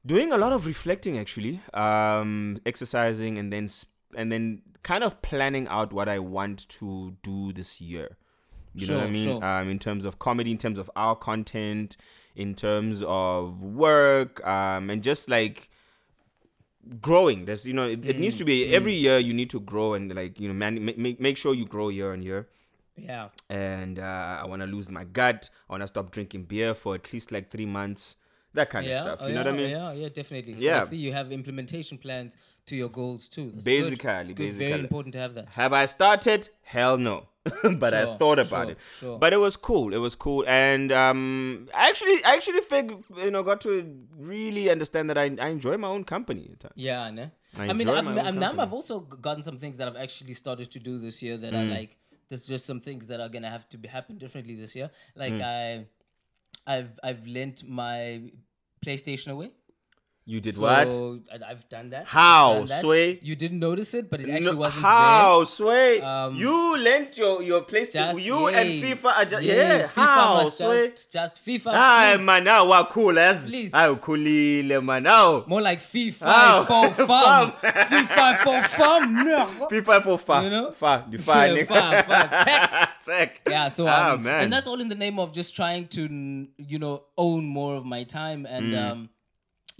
doing 0.05 0.33
a 0.33 0.39
lot 0.39 0.53
of 0.53 0.67
reflecting 0.67 1.19
actually, 1.19 1.61
um, 1.75 2.57
exercising 2.67 3.39
and 3.39 3.53
then 3.53 3.69
sp- 3.69 3.93
and 4.17 4.33
then 4.33 4.63
kind 4.83 5.05
of 5.05 5.21
planning 5.23 5.69
out 5.69 5.93
what 5.93 6.09
I 6.09 6.19
want 6.19 6.69
to 6.71 7.17
do 7.23 7.53
this 7.53 7.81
year. 7.81 8.17
You 8.75 8.87
know 8.87 8.99
what 8.99 9.07
I 9.09 9.11
mean? 9.11 9.25
sure. 9.25 9.45
Um, 9.45 9.69
in 9.69 9.79
terms 9.79 10.05
of 10.05 10.19
comedy, 10.19 10.51
in 10.51 10.59
terms 10.59 10.79
of 10.79 10.91
our 10.97 11.17
content, 11.17 11.97
in 12.35 12.55
terms 12.55 13.03
of 13.07 13.63
work, 13.63 14.45
um, 14.47 14.91
and 14.91 15.03
just 15.03 15.29
like 15.29 15.71
growing. 17.01 17.45
There's 17.45 17.67
you 17.67 17.73
know 17.73 17.87
it, 17.89 18.05
it 18.05 18.19
needs 18.19 18.35
to 18.37 18.45
Mm, 18.45 18.47
be 18.47 18.75
every 18.75 18.95
year 18.95 19.19
you 19.19 19.35
need 19.35 19.51
to 19.51 19.61
grow 19.61 19.95
and 19.95 20.15
like 20.15 20.41
you 20.41 20.49
know 20.49 20.55
man 20.55 20.85
make 20.85 20.99
make, 20.99 21.21
make 21.21 21.37
sure 21.37 21.55
you 21.55 21.67
grow 21.67 21.89
year 21.89 22.13
on 22.13 22.23
year. 22.23 22.49
Yeah. 22.97 23.29
And 23.49 23.99
uh, 23.99 24.41
I 24.43 24.47
want 24.47 24.61
to 24.63 24.67
lose 24.67 24.89
my 24.91 25.05
gut. 25.05 25.49
I 25.69 25.73
want 25.73 25.83
to 25.83 25.87
stop 25.87 26.11
drinking 26.11 26.45
beer 26.45 26.75
for 26.75 26.95
at 26.95 27.13
least 27.13 27.33
like 27.33 27.51
three 27.51 27.67
months. 27.67 28.17
That 28.55 28.69
kind 28.71 28.87
Yeah, 28.87 28.99
of 28.99 29.03
stuff. 29.05 29.19
oh, 29.23 29.27
You 29.29 29.35
yeah, 29.35 29.43
know 29.43 29.51
what 29.51 29.61
I 29.61 29.63
mean? 29.63 29.71
Yeah, 29.71 29.93
yeah, 29.93 30.09
definitely. 30.09 30.57
So 30.59 30.65
Yeah. 30.65 30.83
I 30.83 30.85
see 30.87 30.97
you 30.97 31.13
have 31.13 31.31
implementation 31.33 31.99
plans 31.99 32.37
to 32.67 32.75
your 32.77 32.89
goals 32.89 33.29
too. 33.29 33.51
That's 33.53 33.65
Basically, 33.65 33.97
good. 33.97 34.21
It's 34.23 34.31
good. 34.33 34.37
basically. 34.47 34.69
very 34.69 34.81
important 34.81 35.13
to 35.15 35.19
have 35.21 35.35
that. 35.35 35.49
Have 35.51 35.73
I 35.73 35.87
started? 35.87 36.49
Hell 36.63 36.99
no. 36.99 37.29
but 37.79 37.95
I 37.95 38.17
thought 38.17 38.39
about 38.39 38.65
sure, 38.67 38.71
it. 38.73 38.79
sure. 38.99 39.19
But 39.19 39.33
it 39.33 39.39
was 39.39 39.57
cool. 39.57 39.95
It 39.95 39.97
was 39.99 40.15
cool, 40.15 40.45
and 40.47 40.93
um, 40.93 41.69
I 41.75 41.89
actually, 41.89 42.23
I 42.23 42.35
actually 42.35 42.61
fig, 42.61 42.93
you 43.17 43.31
know, 43.31 43.43
got 43.43 43.63
to 43.63 43.73
really 44.15 44.69
understand 44.69 45.09
that 45.09 45.17
I, 45.17 45.25
I 45.41 45.49
enjoy 45.49 45.79
my 45.79 45.89
own 45.89 46.05
company. 46.05 46.51
Yeah, 46.75 47.03
I 47.03 47.11
know. 47.11 47.31
I 47.59 47.69
I, 47.69 47.73
mean, 47.73 47.89
I'm, 47.89 48.07
I'm 48.09 48.39
now 48.39 48.53
I've 48.59 48.75
also 48.75 49.01
gotten 49.01 49.43
some 49.43 49.57
things 49.57 49.79
that 49.79 49.89
I've 49.89 49.97
actually 49.97 50.35
started 50.35 50.71
to 50.73 50.79
do 50.79 50.99
this 50.99 51.23
year 51.23 51.37
that 51.39 51.53
Mm. 51.55 51.63
are 51.63 51.75
like. 51.79 51.97
There's 52.29 52.47
just 52.47 52.65
some 52.65 52.79
things 52.79 53.07
that 53.07 53.19
are 53.21 53.29
gonna 53.29 53.51
have 53.51 53.69
to 53.71 53.77
be 53.77 53.89
happen 53.89 54.17
differently 54.17 54.55
this 54.55 54.77
year. 54.77 54.89
Like 55.17 55.33
Mm. 55.35 55.43
I, 55.43 55.87
I've 56.75 56.95
I've 57.03 57.27
lent 57.27 57.65
my 57.67 58.23
PlayStation 58.85 59.29
away. 59.37 59.51
You 60.31 60.41
did 60.41 60.55
so 60.55 60.63
what? 60.63 60.87
I've 61.51 61.69
done 61.69 61.91
that. 61.91 62.07
How, 62.07 62.55
done 62.55 62.67
that. 62.67 62.81
Sway? 62.83 63.19
You 63.21 63.35
didn't 63.35 63.59
notice 63.59 63.95
it, 63.95 64.09
but 64.09 64.21
it 64.21 64.31
actually 64.31 64.53
No, 64.53 64.59
wasn't 64.59 64.85
how, 64.85 65.43
Sway? 65.43 66.01
Um, 66.01 66.37
you 66.37 66.79
lent 66.79 67.19
your 67.19 67.43
your 67.43 67.63
there. 67.69 67.85
Just, 67.87 68.21
you 68.21 68.47
and 68.47 68.69
yay, 68.69 68.81
FIFA 68.95 69.05
are 69.19 69.25
just 69.25 69.43
yay, 69.45 69.57
yeah. 69.57 69.83
FIFA 69.89 70.07
how, 70.07 70.35
must 70.45 70.59
Sway? 70.59 70.91
just, 70.91 71.13
just 71.13 71.35
FIFA. 71.45 71.73
Please. 71.75 72.25
man, 72.29 72.45
awu 72.47 72.71
wakhula 72.71 73.21
yazi. 73.33 73.47
Please. 73.51 73.71
Hayi 73.73 73.97
ukhulile 73.97 74.85
man. 74.85 75.05
Awu. 75.05 75.47
More 75.49 75.63
like 75.63 75.81
FIFA 75.81 76.23
Oh, 76.23 76.65
for 76.71 76.95
fun. 77.07 77.53
fun. 77.65 77.73
FIFA 77.91 78.37
for 78.45 78.63
fun. 78.69 79.15
No. 79.25 79.47
FIFA 79.71 80.03
for 80.05 80.19
fa. 80.19 80.41
You 80.45 80.51
know? 80.51 80.71
Fa, 80.73 81.05
the 81.11 81.19
fa, 81.19 81.33
Yeah, 81.33 81.55
nigga. 81.57 81.67
fa, 81.67 82.05
fa. 82.07 82.89
Tech. 83.05 83.41
Yeah, 83.49 83.69
so 83.69 83.87
ah, 83.89 84.13
um, 84.13 84.23
man. 84.23 84.45
and 84.45 84.53
that's 84.53 84.67
all 84.69 84.81
in 84.81 84.89
the 84.89 84.95
name 84.95 85.19
of 85.19 85.33
just 85.33 85.57
trying 85.57 85.89
to, 85.89 86.03
you 86.59 86.79
know, 86.79 87.03
own 87.19 87.47
more 87.47 87.75
of 87.75 87.85
my 87.85 88.05
time 88.05 88.47
and, 88.47 88.75
Mm. 88.75 88.91
um, 88.93 89.09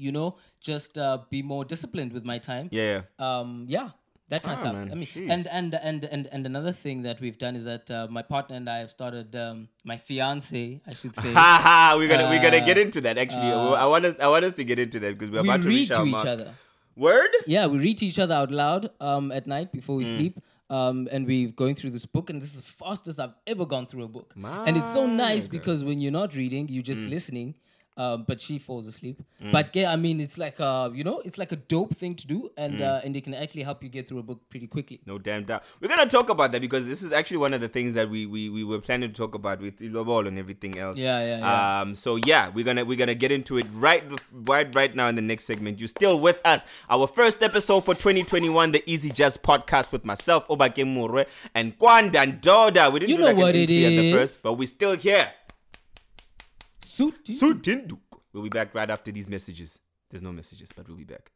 you 0.01 0.13
know, 0.19 0.29
just 0.61 0.99
uh, 0.99 1.19
be 1.31 1.43
more 1.55 1.65
disciplined 1.65 2.13
with 2.13 2.25
my 2.25 2.39
time. 2.39 2.69
yeah. 2.73 3.03
Um, 3.19 3.67
yeah, 3.69 3.89
that 4.29 4.43
kind 4.43 4.55
Ah, 4.57 4.59
of 4.59 4.61
stuff. 4.61 4.75
man, 4.75 4.93
I 4.93 4.95
mean, 5.03 5.31
and 5.37 5.47
and 5.59 5.75
and 5.91 6.05
and 6.17 6.29
and 6.33 6.47
another 6.51 6.73
thing 6.81 7.03
that 7.09 7.21
we've 7.21 7.39
done 7.45 7.57
is 7.61 7.65
that 7.71 7.91
uh, 7.91 8.07
my 8.19 8.23
partner 8.23 8.57
and 8.57 8.69
I 8.77 8.79
have 8.83 8.91
started 8.97 9.35
um, 9.45 9.69
my 9.93 9.97
fiance, 9.97 10.81
I 10.87 10.95
should 10.95 11.17
say. 11.17 11.33
Ha 11.33 11.51
ha. 11.69 11.95
We're 11.99 12.09
gonna 12.15 12.29
we're 12.33 12.43
gonna 12.43 12.63
Uh, 12.63 12.71
get 12.73 12.79
into 12.79 13.01
that. 13.09 13.19
Actually, 13.19 13.53
I 13.53 13.87
want 13.95 14.05
us 14.11 14.15
I 14.21 14.29
want 14.35 14.45
us 14.51 14.55
to 14.63 14.65
get 14.73 14.79
into 14.79 14.99
that 15.07 15.19
because 15.19 15.31
we're 15.35 15.43
we 15.43 15.49
about 15.51 15.63
to 15.63 15.69
read 15.69 15.79
reach 15.81 15.89
to 15.99 16.05
each 16.05 16.13
mark. 16.13 16.27
other. 16.35 16.51
Word. 16.97 17.31
Yeah, 17.47 17.67
we 17.67 17.79
read 17.79 17.99
to 17.99 18.07
each 18.07 18.19
other 18.19 18.35
out 18.35 18.51
loud 18.51 18.91
um, 19.01 19.33
at 19.33 19.47
night 19.47 19.73
before 19.73 19.97
Mm. 19.97 19.99
we 19.99 20.05
sleep. 20.17 20.41
Um, 20.79 21.09
and 21.11 21.27
we're 21.27 21.49
going 21.61 21.75
through 21.75 21.91
this 21.91 22.07
book, 22.07 22.31
and 22.31 22.41
this 22.41 22.51
is 22.55 22.61
the 22.61 22.73
fastest 22.85 23.19
I've 23.23 23.35
ever 23.53 23.67
gone 23.67 23.87
through 23.87 24.05
a 24.05 24.09
book. 24.17 24.35
And 24.67 24.77
it's 24.77 24.93
so 24.95 25.05
nice 25.07 25.49
because 25.49 25.83
when 25.83 26.01
you're 26.01 26.13
not 26.13 26.37
reading, 26.37 26.69
you're 26.69 26.85
just 26.91 27.01
Mm. 27.07 27.11
listening. 27.15 27.49
Um, 27.97 28.25
but 28.27 28.41
she 28.41 28.59
falls 28.59 28.87
asleep. 28.87 29.21
But 29.53 29.75
yeah, 29.77 29.93
I 29.93 29.97
mean, 29.97 30.21
it's 30.21 30.39
like 30.39 30.59
uh, 30.61 30.89
you 30.95 31.05
know, 31.05 31.21
it's 31.25 31.37
like 31.37 31.53
a 31.53 31.57
dope 31.57 31.95
thing 31.95 32.15
to 32.15 32.27
do, 32.27 32.51
and 32.57 32.75
Mm. 32.79 32.83
uh, 32.83 33.01
and 33.05 33.15
it 33.17 33.25
can 33.25 33.35
actually 33.35 33.63
help 33.63 33.83
you 33.83 33.89
get 33.91 34.09
through 34.09 34.21
a 34.21 34.23
book 34.23 34.41
pretty 34.49 34.67
quickly. 34.69 35.01
No 35.07 35.19
damn 35.19 35.45
doubt. 35.45 35.65
We're 35.81 35.89
gonna 35.89 36.07
talk 36.09 36.31
about 36.31 36.53
that 36.53 36.61
because 36.63 36.87
this 36.87 37.03
is 37.03 37.13
actually 37.13 37.39
one 37.39 37.53
of 37.53 37.61
the 37.61 37.69
things 37.69 37.93
that 37.95 38.09
we 38.09 38.25
we, 38.27 38.49
we 38.49 38.65
were 38.65 38.79
planning 38.81 39.11
to 39.11 39.15
talk 39.15 39.35
about 39.35 39.61
with 39.61 39.81
Ilobol 39.81 40.27
and 40.29 40.39
everything 40.39 40.79
else. 40.79 40.99
Yeah, 40.99 41.21
yeah, 41.21 41.39
yeah. 41.41 41.81
Um. 41.81 41.95
So 41.95 42.17
yeah, 42.17 42.49
we're 42.49 42.65
gonna 42.65 42.85
we're 42.85 42.97
gonna 42.97 43.15
get 43.15 43.33
into 43.33 43.59
it 43.59 43.67
right 43.73 44.05
right 44.33 44.73
right 44.75 44.95
now 44.95 45.09
in 45.09 45.17
the 45.17 45.23
next 45.23 45.45
segment. 45.45 45.79
You're 45.79 45.89
still 45.89 46.21
with 46.21 46.41
us. 46.45 46.65
Our 46.89 47.07
first 47.07 47.43
episode 47.43 47.81
for 47.85 47.95
2021, 47.95 48.73
the 48.73 48.83
Easy 48.91 49.11
Jazz 49.11 49.37
podcast 49.37 49.93
with 49.93 50.05
myself, 50.07 50.47
Obake 50.49 50.85
Murwe, 50.87 51.27
and 51.55 51.77
Kwanda 51.79 52.17
and 52.23 52.41
Doda. 52.41 52.89
We 52.91 53.01
didn't 53.01 53.11
You 53.11 53.17
do 53.17 53.21
know 53.23 53.27
like 53.27 53.37
an 53.37 53.41
what 53.43 53.57
it 53.57 53.69
intro 53.71 53.87
at 53.89 54.01
the 54.01 54.13
first, 54.13 54.43
but 54.43 54.55
we're 54.55 54.67
still 54.69 54.97
here. 54.97 55.29
Suit. 57.01 57.25
Sutinduk. 57.25 57.99
We'll 58.35 58.43
be 58.43 58.51
back 58.51 58.75
right 58.75 58.91
after 58.91 59.11
these 59.11 59.27
messages. 59.27 59.81
There's 60.11 60.21
no 60.21 60.33
messages, 60.33 60.71
but 60.77 60.87
we'll 60.87 60.99
be 60.99 61.05
back. 61.05 61.31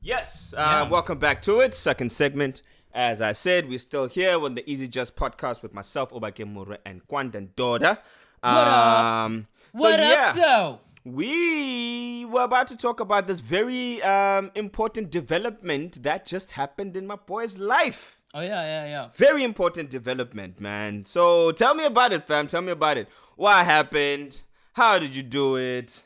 Yes, 0.00 0.54
uh, 0.56 0.60
Yeah. 0.84 0.88
welcome 0.88 1.18
back 1.18 1.42
to 1.42 1.58
it. 1.60 1.74
Second 1.74 2.12
segment. 2.12 2.62
As 2.94 3.20
I 3.20 3.32
said, 3.32 3.68
we're 3.68 3.80
still 3.80 4.06
here 4.06 4.38
on 4.38 4.54
the 4.54 4.68
Easy 4.70 4.86
Just 4.86 5.16
podcast 5.16 5.62
with 5.62 5.74
myself, 5.74 6.10
Obake 6.10 6.46
Mure, 6.46 6.78
and 6.86 7.04
Kwandan 7.08 7.56
Doda. 7.56 7.98
What 8.40 8.68
up? 8.68 9.04
Um, 9.04 9.46
so 9.76 9.82
What 9.82 9.98
yeah, 9.98 10.26
up, 10.30 10.36
though? 10.36 10.80
we 11.04 12.24
were 12.26 12.42
about 12.42 12.68
to 12.68 12.76
talk 12.76 13.00
about 13.00 13.26
this 13.26 13.40
very 13.40 14.00
um, 14.02 14.52
important 14.54 15.10
development 15.10 16.04
that 16.04 16.24
just 16.26 16.52
happened 16.52 16.96
in 16.96 17.04
my 17.06 17.16
boy's 17.16 17.58
life. 17.58 18.21
Oh 18.34 18.40
yeah, 18.40 18.62
yeah, 18.62 18.84
yeah. 18.86 19.08
Very 19.14 19.44
important 19.44 19.90
development, 19.90 20.60
man. 20.60 21.04
So 21.04 21.52
tell 21.52 21.74
me 21.74 21.84
about 21.84 22.12
it, 22.12 22.26
fam. 22.26 22.46
Tell 22.46 22.62
me 22.62 22.72
about 22.72 22.96
it. 22.96 23.08
What 23.36 23.64
happened? 23.66 24.40
How 24.72 24.98
did 24.98 25.14
you 25.14 25.22
do 25.22 25.56
it? 25.56 26.02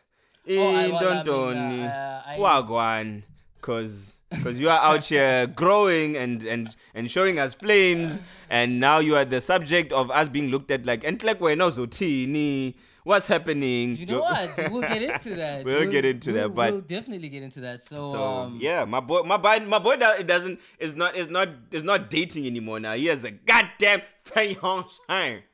Oh, 0.48 0.52
I- 0.52 0.84
Eh, 0.84 0.88
well, 0.90 1.00
don't 1.00 1.16
I 1.18 1.22
don't 1.22 1.68
mean, 1.70 1.80
uh, 1.84 2.22
I- 2.26 2.38
Wagwan. 2.38 3.22
Cause 3.60 4.16
because 4.30 4.58
you 4.60 4.68
are 4.68 4.78
out 4.80 5.04
here 5.12 5.46
growing 5.46 6.16
and 6.16 6.44
and 6.44 6.74
and 6.94 7.10
showing 7.10 7.38
us 7.38 7.54
flames, 7.54 8.20
and 8.50 8.78
now 8.80 8.98
you 8.98 9.16
are 9.16 9.24
the 9.24 9.40
subject 9.40 9.92
of 9.92 10.10
us 10.10 10.28
being 10.28 10.48
looked 10.48 10.70
at 10.70 10.84
like 10.86 11.04
and 11.04 11.22
like 11.24 11.40
we're 11.40 11.56
not 11.56 11.72
zotini. 11.74 12.74
What's 13.06 13.28
happening? 13.28 13.94
You 13.96 14.06
know 14.06 14.20
what? 14.22 14.50
We'll 14.72 14.80
get 14.82 15.00
into 15.00 15.36
that. 15.36 15.64
We'll 15.64 15.88
get 15.88 16.04
into 16.04 16.32
that, 16.32 16.46
we'll- 16.48 16.54
but- 16.56 16.72
we'll 16.72 16.80
definitely 16.96 17.28
get 17.28 17.44
into 17.44 17.60
that. 17.60 17.80
So, 17.80 18.10
So 18.10 18.18
um, 18.24 18.58
yeah, 18.60 18.84
my 18.84 18.98
boy, 18.98 19.22
my 19.22 19.36
boy, 19.36 19.60
my 19.64 19.78
boy 19.78 19.92
it 20.00 20.26
doesn't 20.26 20.58
is 20.80 20.96
not 20.96 21.14
is 21.14 21.28
not 21.28 21.48
is 21.70 21.84
not 21.84 22.10
dating 22.10 22.46
anymore 22.48 22.80
now. 22.80 22.94
He 22.94 23.06
has 23.06 23.22
a 23.22 23.30
goddamn 23.30 24.02
fiance. 24.24 25.44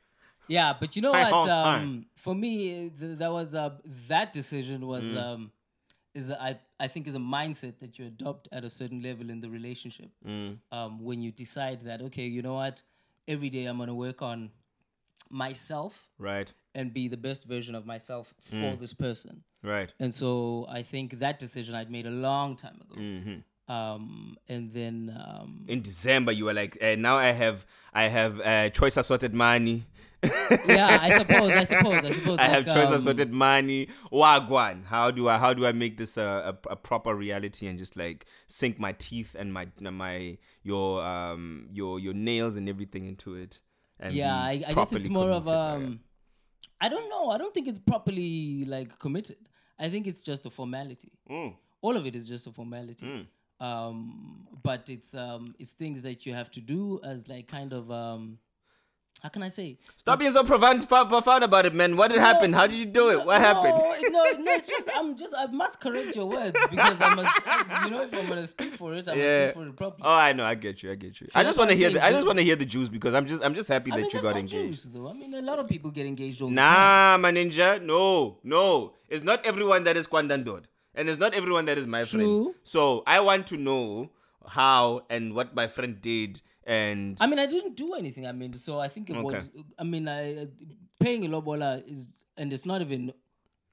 Yeah, 0.47 0.73
but 0.79 0.95
you 0.95 1.03
know 1.03 1.11
what? 1.11 1.47
Um, 1.49 2.05
for 2.15 2.33
me, 2.33 2.89
th- 2.99 3.17
that 3.19 3.31
was 3.31 3.53
uh, 3.53 3.69
that 4.07 4.33
decision 4.33 4.87
was 4.87 5.03
Mm. 5.03 5.17
um, 5.23 5.51
is 6.15 6.31
a- 6.31 6.41
I 6.49 6.59
I 6.79 6.87
think 6.87 7.05
is 7.07 7.15
a 7.15 7.19
mindset 7.37 7.75
that 7.81 7.99
you 7.99 8.07
adopt 8.07 8.49
at 8.51 8.63
a 8.65 8.69
certain 8.79 9.01
level 9.03 9.29
in 9.29 9.41
the 9.41 9.49
relationship. 9.51 10.09
Mm. 10.27 10.57
Um, 10.71 11.03
when 11.03 11.21
you 11.21 11.31
decide 11.31 11.81
that 11.81 12.01
okay, 12.01 12.25
you 12.25 12.41
know 12.41 12.55
what, 12.55 12.81
every 13.27 13.51
day 13.51 13.65
I'm 13.65 13.77
gonna 13.77 13.93
work 14.07 14.23
on 14.23 14.49
myself 15.29 16.09
Right, 16.19 16.51
and 16.75 16.93
be 16.93 17.07
the 17.07 17.17
best 17.17 17.45
version 17.45 17.75
of 17.75 17.85
myself 17.85 18.33
for 18.41 18.55
Mm. 18.55 18.79
this 18.79 18.93
person. 18.93 19.43
right. 19.63 19.93
And 19.99 20.13
so 20.13 20.65
I 20.69 20.81
think 20.83 21.19
that 21.19 21.39
decision 21.39 21.75
I'd 21.75 21.89
made 21.91 22.05
a 22.07 22.11
long 22.11 22.55
time 22.55 22.81
ago. 22.81 22.95
Mm-hmm. 22.99 23.71
Um, 23.73 24.35
and 24.49 24.73
then 24.73 25.17
um, 25.25 25.65
In 25.67 25.81
December, 25.81 26.31
you 26.33 26.45
were 26.45 26.53
like, 26.53 26.77
eh, 26.81 26.95
now 26.95 27.15
I 27.17 27.31
have 27.31 27.65
I 27.93 28.07
have 28.09 28.39
uh, 28.41 28.69
choice 28.71 28.97
assorted 28.97 29.33
money. 29.33 29.85
yeah, 30.67 30.99
I 31.01 31.17
suppose, 31.21 31.51
I 31.51 31.63
suppose, 31.63 32.03
I 32.05 32.11
suppose. 32.11 32.39
I 32.39 32.43
have 32.47 32.65
like, 32.65 32.75
choice 32.75 32.87
um, 32.87 32.93
assorted 32.95 33.31
money. 33.33 33.87
Wagwan. 34.11 34.85
How 34.85 35.11
do 35.11 35.27
I 35.29 35.37
how 35.37 35.53
do 35.53 35.65
I 35.65 35.71
make 35.71 35.97
this 35.97 36.17
a, 36.17 36.57
a, 36.67 36.71
a 36.71 36.75
proper 36.75 37.13
reality 37.15 37.67
and 37.67 37.77
just 37.79 37.95
like 37.97 38.25
sink 38.47 38.79
my 38.79 38.93
teeth 38.93 39.35
and 39.37 39.53
my 39.53 39.67
my 39.79 40.37
your 40.63 41.03
um 41.03 41.67
your 41.71 41.99
your 41.99 42.13
nails 42.13 42.55
and 42.55 42.67
everything 42.67 43.05
into 43.05 43.35
it? 43.35 43.59
And 43.99 44.13
yeah 44.13 44.35
I, 44.35 44.63
I 44.67 44.73
guess 44.73 44.91
it's 44.93 45.09
more 45.09 45.31
of 45.31 45.47
um 45.47 46.01
i 46.81 46.89
don't 46.89 47.09
know. 47.09 47.29
I 47.29 47.37
don't 47.37 47.53
think 47.53 47.67
it's 47.67 47.79
properly 47.79 48.65
like 48.65 48.97
committed. 48.99 49.37
I 49.79 49.89
think 49.89 50.07
it's 50.07 50.23
just 50.23 50.45
a 50.45 50.49
formality. 50.49 51.11
Mm. 51.29 51.53
all 51.81 51.97
of 51.97 52.05
it 52.05 52.15
is 52.15 52.25
just 52.25 52.47
a 52.47 52.51
formality. 52.51 53.27
Um 53.59 54.47
but 54.63 54.89
it's 54.89 55.13
um 55.15 55.53
it's 55.59 55.73
things 55.73 56.01
that 56.01 56.25
you 56.25 56.33
have 56.33 56.49
to 56.51 56.61
do 56.61 56.99
as 57.03 57.27
like 57.27 57.47
kind 57.47 57.73
of 57.73 57.91
um 57.91 58.39
how 59.23 59.29
can 59.29 59.41
i 59.41 59.47
say 59.47 59.77
Stop 59.97 60.19
being 60.19 60.31
so 60.31 60.43
profound, 60.43 60.87
profound 60.89 61.43
about 61.45 61.65
it, 61.65 61.73
man. 61.73 61.95
What 61.95 62.11
did 62.11 62.19
happen? 62.19 62.51
How 62.51 62.67
did 62.67 62.75
you 62.75 62.85
do 62.85 63.09
it? 63.11 63.19
What 63.25 63.39
no, 63.39 63.47
happened? 63.47 63.77
no 64.11 64.19
no 64.45 64.51
it's 64.51 64.67
just 64.67 64.89
i'm 64.95 65.17
just 65.17 65.33
i 65.37 65.45
must 65.47 65.79
correct 65.79 66.13
your 66.17 66.25
words 66.27 66.51
because 66.69 67.01
i 67.01 67.15
must 67.15 67.85
you 67.85 67.89
know 67.91 68.01
if 68.03 68.13
i'm 68.13 68.27
gonna 68.27 68.45
speak 68.45 68.73
for 68.73 68.93
it 68.93 69.07
i 69.07 69.11
must 69.11 69.17
Yeah. 69.17 69.45
speak 69.51 69.55
for 69.63 69.67
it 69.69 69.75
properly 69.77 70.03
Oh, 70.05 70.13
I 70.13 70.33
know. 70.33 70.43
I 70.43 70.55
get 70.55 70.83
you. 70.83 70.91
I 70.91 70.95
get 70.95 71.21
you. 71.21 71.27
I 71.33 71.43
just 71.43 71.57
want 71.57 71.69
to 71.69 71.75
hear. 71.75 71.89
The, 71.89 72.03
I 72.03 72.11
just 72.11 72.27
want 72.27 72.37
to 72.39 72.43
hear 72.43 72.57
the 72.57 72.65
Jews 72.65 72.89
because 72.89 73.13
I'm 73.13 73.25
just. 73.25 73.41
I'm 73.45 73.55
just 73.55 73.69
happy 73.69 73.91
I 73.91 73.95
that 73.97 74.01
mean, 74.03 74.11
you 74.13 74.21
got 74.21 74.35
engaged. 74.35 74.51
Jews, 74.51 74.83
though. 74.93 75.07
I 75.09 75.13
mean, 75.13 75.33
a 75.33 75.41
lot 75.41 75.59
of 75.59 75.67
people 75.69 75.91
get 75.91 76.05
engaged 76.05 76.41
all. 76.41 76.49
Nah, 76.49 77.17
my 77.17 77.31
ninja. 77.31 77.81
No, 77.81 78.39
no. 78.43 78.93
It's 79.07 79.23
not 79.23 79.45
everyone 79.45 79.85
that 79.85 79.95
is 79.95 80.07
Kwandandod. 80.07 80.63
And 80.95 81.09
it's 81.09 81.19
not 81.19 81.33
everyone 81.33 81.65
that 81.65 81.77
is 81.77 81.87
my 81.87 82.03
friend. 82.03 82.25
True. 82.25 82.55
So 82.63 83.03
I 83.07 83.19
want 83.21 83.47
to 83.47 83.57
know 83.57 84.09
how 84.47 85.05
and 85.09 85.33
what 85.33 85.55
my 85.55 85.67
friend 85.67 86.01
did. 86.01 86.41
And 86.65 87.17
I 87.19 87.27
mean, 87.27 87.39
I 87.39 87.45
didn't 87.45 87.75
do 87.75 87.93
anything. 87.93 88.25
I 88.27 88.31
mean, 88.31 88.53
so 88.53 88.79
I 88.79 88.87
think 88.87 89.09
it 89.09 89.17
was. 89.21 89.49
I 89.77 89.83
mean, 89.83 90.07
I 90.07 90.47
paying 90.99 91.25
a 91.25 91.29
lobola 91.29 91.83
is, 91.85 92.07
and 92.37 92.53
it's 92.53 92.65
not 92.65 92.81
even 92.81 93.11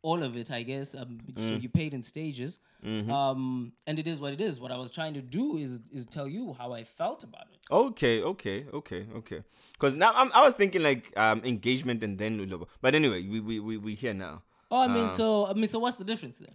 all 0.03 0.23
of 0.23 0.37
it. 0.37 0.51
I 0.51 0.63
guess. 0.63 0.95
Um, 0.95 1.21
So 1.37 1.53
Mm. 1.55 1.63
you 1.63 1.69
paid 1.69 1.95
in 1.95 2.03
stages. 2.03 2.59
Mm-hmm. 2.85 3.11
Um, 3.11 3.73
and 3.87 3.99
it 3.99 4.07
is 4.07 4.19
what 4.21 4.33
it 4.33 4.41
is. 4.41 4.59
What 4.61 4.73
I 4.73 4.77
was 4.77 4.91
trying 4.91 5.15
to 5.15 5.23
do 5.23 5.57
is 5.57 5.81
is 5.93 6.07
tell 6.07 6.27
you 6.27 6.55
how 6.59 6.73
I 6.73 6.85
felt 6.85 7.23
about 7.25 7.47
it. 7.53 7.61
okay, 7.71 8.23
okay, 8.23 8.67
okay, 8.73 9.07
okay. 9.17 9.43
Because 9.75 9.95
now 9.95 10.13
I'm, 10.15 10.31
I 10.35 10.41
was 10.45 10.55
thinking 10.55 10.83
like 10.83 11.13
um 11.17 11.43
engagement 11.45 12.03
and 12.03 12.19
then 12.19 12.39
Lulobo. 12.39 12.67
But 12.81 12.95
anyway, 12.95 13.23
we 13.29 13.39
we 13.41 13.61
we 13.61 13.77
we 13.77 13.95
here 13.95 14.15
now. 14.15 14.43
Oh, 14.73 14.83
I 14.83 14.89
mean, 14.89 15.07
Uh. 15.07 15.19
so 15.21 15.47
I 15.47 15.53
mean, 15.55 15.69
so 15.69 15.79
what's 15.79 15.97
the 15.97 16.05
difference 16.05 16.39
then? 16.39 16.55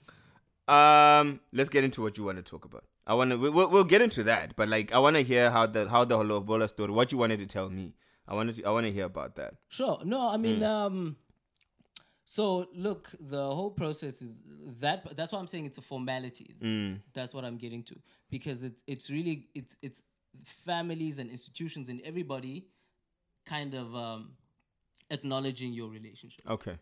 Um, 0.68 1.40
let's 1.54 1.70
get 1.70 1.84
into 1.84 2.02
what 2.02 2.18
you 2.18 2.24
want 2.24 2.38
to 2.38 2.44
talk 2.44 2.66
about. 2.66 2.84
I 3.06 3.14
want 3.14 3.32
to. 3.32 3.38
We'll, 3.38 3.70
we'll 3.70 3.84
get 3.84 4.02
into 4.02 4.24
that, 4.24 4.56
but 4.56 4.68
like 4.68 4.92
I 4.92 4.98
want 5.00 5.16
to 5.16 5.22
hear 5.24 5.52
how 5.52 5.68
the 5.68 5.88
how 5.88 6.06
the 6.06 6.18
Lobola 6.18 6.68
story. 6.68 6.92
What 6.92 7.12
you 7.12 7.18
wanted 7.18 7.40
to 7.40 7.46
tell 7.46 7.70
me. 7.70 7.94
I 8.28 8.34
wanted. 8.34 8.56
To, 8.56 8.64
I 8.66 8.72
want 8.72 8.86
to 8.88 8.92
hear 8.92 9.06
about 9.06 9.36
that. 9.36 9.54
Sure. 9.70 10.00
No, 10.04 10.32
I 10.32 10.38
mean, 10.38 10.60
Mm. 10.62 10.64
um, 10.64 11.16
So 12.28 12.66
look, 12.74 13.12
the 13.20 13.44
whole 13.46 13.70
process 13.70 14.22
is 14.24 14.34
that. 14.82 15.16
That's 15.16 15.32
why 15.32 15.38
I'm 15.40 15.46
saying 15.48 15.68
it's 15.68 15.78
a 15.78 15.82
formality. 15.84 16.56
Mm. 16.60 17.02
That's 17.14 17.36
what 17.36 17.46
I'm 17.46 17.58
getting 17.58 17.84
to 17.84 17.96
because 18.32 18.64
it's 18.64 18.82
it's 18.88 19.10
really 19.12 19.48
it's 19.54 19.78
it's 19.84 20.04
families 20.44 21.20
and 21.20 21.30
institutions 21.30 21.90
and 21.90 22.02
everybody 22.02 22.66
kind 23.46 23.76
of 23.76 23.96
um, 23.96 24.32
acknowledging 25.12 25.72
your 25.74 25.90
relationship, 25.92 26.44
Okay. 26.50 26.78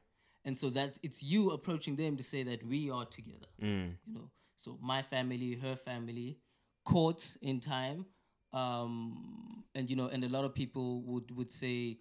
And 0.46 0.58
so 0.58 0.70
that 0.72 1.00
it's 1.04 1.24
you 1.24 1.52
approaching 1.52 1.96
them 1.96 2.18
to 2.18 2.24
say 2.24 2.44
that 2.44 2.64
we 2.66 2.90
are 2.90 3.06
together. 3.06 3.48
Mm. 3.62 3.96
You 4.06 4.14
know, 4.14 4.30
so 4.56 4.78
my 4.82 5.02
family, 5.02 5.56
her 5.56 5.76
family, 5.76 6.38
courts 6.86 7.38
in 7.42 7.60
time, 7.60 8.06
um, 8.52 9.64
and 9.76 9.90
you 9.90 9.96
know, 9.96 10.08
and 10.08 10.24
a 10.24 10.30
lot 10.30 10.46
of 10.46 10.54
people 10.54 11.02
would 11.04 11.36
would 11.36 11.52
say 11.52 11.98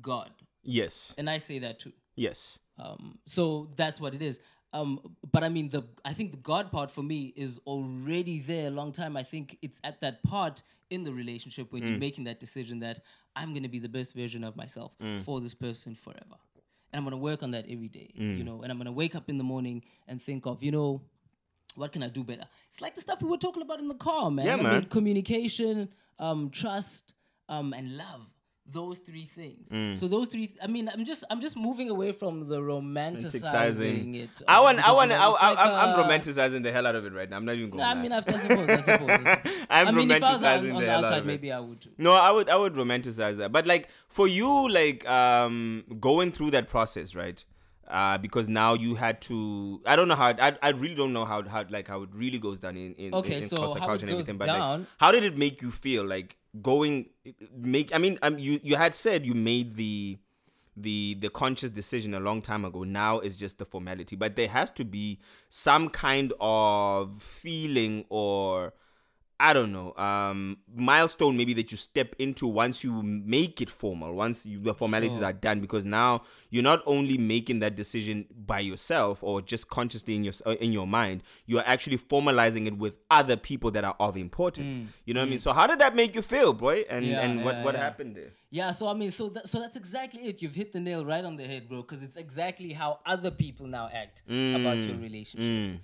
God, 0.00 0.30
Yes. 0.62 1.14
and 1.18 1.28
I 1.28 1.38
say 1.38 1.58
that 1.60 1.78
too. 1.78 1.92
Yes. 2.16 2.58
Um, 2.78 3.18
so 3.26 3.70
that's 3.76 4.00
what 4.00 4.14
it 4.14 4.22
is. 4.22 4.40
Um, 4.74 5.00
but 5.30 5.44
I 5.44 5.48
mean, 5.50 5.68
the 5.68 5.82
I 6.04 6.12
think 6.14 6.32
the 6.32 6.38
God 6.38 6.72
part 6.72 6.90
for 6.90 7.02
me 7.02 7.32
is 7.36 7.60
already 7.66 8.40
there 8.40 8.68
a 8.68 8.70
long 8.70 8.92
time. 8.92 9.16
I 9.16 9.22
think 9.22 9.58
it's 9.60 9.80
at 9.84 10.00
that 10.00 10.22
part 10.22 10.62
in 10.88 11.04
the 11.04 11.12
relationship 11.12 11.72
when 11.72 11.86
you're 11.86 11.98
making 11.98 12.24
that 12.24 12.38
decision 12.40 12.78
that 12.80 13.00
I'm 13.36 13.52
gonna 13.54 13.68
be 13.68 13.78
the 13.78 13.88
best 13.88 14.14
version 14.14 14.44
of 14.44 14.56
myself 14.56 14.92
for 15.24 15.40
this 15.40 15.54
person 15.54 15.94
forever, 15.94 16.36
and 16.92 16.98
I'm 16.98 17.04
gonna 17.04 17.16
work 17.16 17.42
on 17.42 17.52
that 17.52 17.66
every 17.68 17.88
day. 17.88 18.10
You 18.14 18.44
know, 18.44 18.62
and 18.62 18.70
I'm 18.70 18.78
gonna 18.78 18.92
wake 18.92 19.14
up 19.14 19.28
in 19.28 19.38
the 19.38 19.44
morning 19.44 19.82
and 20.06 20.20
think 20.20 20.46
of 20.46 20.62
you 20.62 20.70
know. 20.72 21.02
What 21.74 21.90
can 21.90 22.02
I 22.02 22.08
do 22.08 22.22
better? 22.22 22.44
It's 22.68 22.82
like 22.82 22.94
the 22.96 23.00
stuff 23.00 23.22
we 23.22 23.30
were 23.30 23.38
talking 23.38 23.62
about 23.62 23.78
in 23.80 23.88
the 23.88 23.94
car, 23.94 24.30
man. 24.30 24.44
Yeah, 24.44 24.52
I 24.52 24.56
mean, 24.56 24.64
man. 24.64 24.84
communication, 24.84 25.88
um, 26.18 26.50
trust, 26.50 27.14
um, 27.48 27.72
and 27.72 27.96
love. 27.96 28.26
Those 28.72 28.98
three 28.98 29.24
things. 29.24 29.68
Mm. 29.68 29.96
So 29.96 30.08
those 30.08 30.28
three. 30.28 30.50
I 30.62 30.66
mean, 30.66 30.88
I'm 30.88 31.04
just 31.04 31.24
I'm 31.30 31.40
just 31.40 31.56
moving 31.56 31.90
away 31.90 32.12
from 32.12 32.48
the 32.48 32.58
romanticizing 32.60 34.16
it. 34.16 34.42
I 34.48 34.60
want. 34.60 34.78
I 34.78 34.92
want. 34.92 35.12
I, 35.12 35.16
I, 35.16 35.28
like 35.28 35.58
I, 35.58 35.62
am 35.62 35.88
I'm 35.88 36.00
uh, 36.00 36.08
romanticizing 36.08 36.62
the 36.62 36.72
hell 36.72 36.86
out 36.86 36.94
of 36.94 37.04
it 37.04 37.12
right 37.12 37.28
now. 37.28 37.36
I'm 37.36 37.44
not 37.44 37.56
even 37.56 37.70
going. 37.70 37.84
I 37.84 37.94
mean, 37.94 38.12
I 38.12 38.20
suppose. 38.20 38.44
I 38.44 38.48
suppose. 38.48 38.68
I 38.68 38.80
suppose. 38.80 39.66
I'm 39.70 39.88
I 39.88 39.90
mean, 39.90 40.10
if 40.10 40.22
I 40.22 40.32
was 40.32 40.42
on, 40.42 40.64
romanticizing 40.64 40.74
on 40.74 40.80
the 40.80 40.80
the 40.80 40.86
hell 40.86 40.98
out 40.98 41.04
outside, 41.04 41.18
of 41.18 41.24
it. 41.24 41.26
maybe 41.26 41.52
I 41.52 41.60
would 41.60 41.80
too. 41.80 41.90
No, 41.98 42.12
I 42.12 42.30
would 42.30 42.48
I 42.48 42.56
would 42.56 42.74
romanticize 42.74 43.36
that. 43.36 43.52
But 43.52 43.66
like 43.66 43.88
for 44.08 44.26
you, 44.26 44.68
like 44.68 45.06
um 45.08 45.84
going 46.00 46.32
through 46.32 46.52
that 46.52 46.68
process, 46.68 47.14
right? 47.14 47.44
Uh, 47.92 48.16
because 48.16 48.48
now 48.48 48.72
you 48.72 48.94
had 48.94 49.20
to. 49.20 49.82
I 49.84 49.96
don't 49.96 50.08
know 50.08 50.14
how. 50.14 50.28
I, 50.28 50.56
I 50.62 50.70
really 50.70 50.94
don't 50.94 51.12
know 51.12 51.26
how, 51.26 51.42
how 51.42 51.66
like 51.68 51.88
how 51.88 52.02
it 52.04 52.08
really 52.14 52.38
goes 52.38 52.58
down 52.58 52.78
in 52.78 52.94
in, 52.94 53.14
Okay, 53.14 53.36
in, 53.36 53.42
in 53.42 53.48
so 53.50 53.74
how 53.74 53.92
it 53.92 54.02
and 54.02 54.10
goes 54.10 54.26
everything. 54.30 54.38
But 54.38 54.48
like, 54.48 54.86
how 54.96 55.12
did 55.12 55.24
it 55.24 55.36
make 55.36 55.60
you 55.60 55.70
feel? 55.70 56.02
Like 56.02 56.38
going 56.62 57.10
make. 57.54 57.94
I 57.94 57.98
mean, 57.98 58.18
um, 58.22 58.38
you 58.38 58.60
you 58.62 58.76
had 58.76 58.94
said 58.94 59.26
you 59.26 59.34
made 59.34 59.76
the 59.76 60.16
the 60.74 61.18
the 61.20 61.28
conscious 61.28 61.68
decision 61.68 62.14
a 62.14 62.20
long 62.20 62.40
time 62.40 62.64
ago. 62.64 62.82
Now 62.82 63.18
it's 63.18 63.36
just 63.36 63.58
the 63.58 63.66
formality, 63.66 64.16
but 64.16 64.36
there 64.36 64.48
has 64.48 64.70
to 64.70 64.86
be 64.86 65.20
some 65.50 65.90
kind 65.90 66.32
of 66.40 67.22
feeling 67.22 68.06
or 68.08 68.72
I 69.48 69.52
don't 69.52 69.72
know, 69.72 69.92
um, 69.96 70.58
milestone 70.72 71.36
maybe 71.36 71.52
that 71.54 71.72
you 71.72 71.76
step 71.76 72.14
into 72.18 72.46
once 72.46 72.84
you 72.84 73.02
make 73.02 73.60
it 73.60 73.70
formal, 73.70 74.14
once 74.14 74.46
you, 74.46 74.58
the 74.58 74.72
formalities 74.72 75.18
Sure. 75.18 75.26
are 75.26 75.32
done, 75.32 75.60
because 75.60 75.84
now 75.84 76.22
you're 76.50 76.62
not 76.62 76.80
only 76.86 77.18
making 77.18 77.58
that 77.58 77.74
decision 77.74 78.26
by 78.52 78.60
yourself 78.60 79.20
or 79.22 79.42
just 79.42 79.68
consciously 79.68 80.14
in 80.14 80.22
your 80.22 80.34
uh, 80.46 80.52
in 80.66 80.70
your 80.72 80.86
mind, 80.86 81.22
you 81.46 81.58
are 81.58 81.64
actually 81.66 81.98
formalizing 81.98 82.66
it 82.68 82.76
with 82.78 82.94
other 83.10 83.36
people 83.36 83.70
that 83.72 83.84
are 83.84 83.96
of 83.98 84.16
importance. 84.16 84.80
You 85.06 85.12
know 85.14 85.20
what 85.22 85.26
I 85.26 85.30
mean? 85.30 85.38
So 85.40 85.52
how 85.52 85.66
did 85.66 85.78
that 85.80 85.96
make 85.96 86.14
you 86.14 86.22
feel, 86.22 86.52
boy? 86.52 86.84
And 86.88 87.04
Mm. 87.04 87.08
Yeah, 87.10 87.20
and 87.24 87.44
what 87.44 87.54
yeah, 87.56 87.64
what 87.64 87.74
yeah. 87.74 87.80
happened 87.86 88.14
there? 88.16 88.30
Yeah, 88.50 88.70
so 88.70 88.86
I 88.86 88.94
mean, 88.94 89.10
so 89.10 89.28
that, 89.30 89.48
so 89.48 89.58
that's 89.58 89.76
exactly 89.76 90.20
it. 90.28 90.40
You've 90.42 90.54
hit 90.54 90.72
the 90.72 90.80
nail 90.88 91.04
right 91.04 91.24
on 91.24 91.36
the 91.36 91.46
head, 91.52 91.68
bro. 91.68 91.82
Because 91.82 92.02
it's 92.04 92.16
exactly 92.16 92.72
how 92.74 93.00
other 93.04 93.32
people 93.44 93.66
now 93.66 93.86
act 93.92 94.22
about 94.28 94.78
Mm. 94.78 94.86
your 94.88 94.98
relationship. 94.98 95.80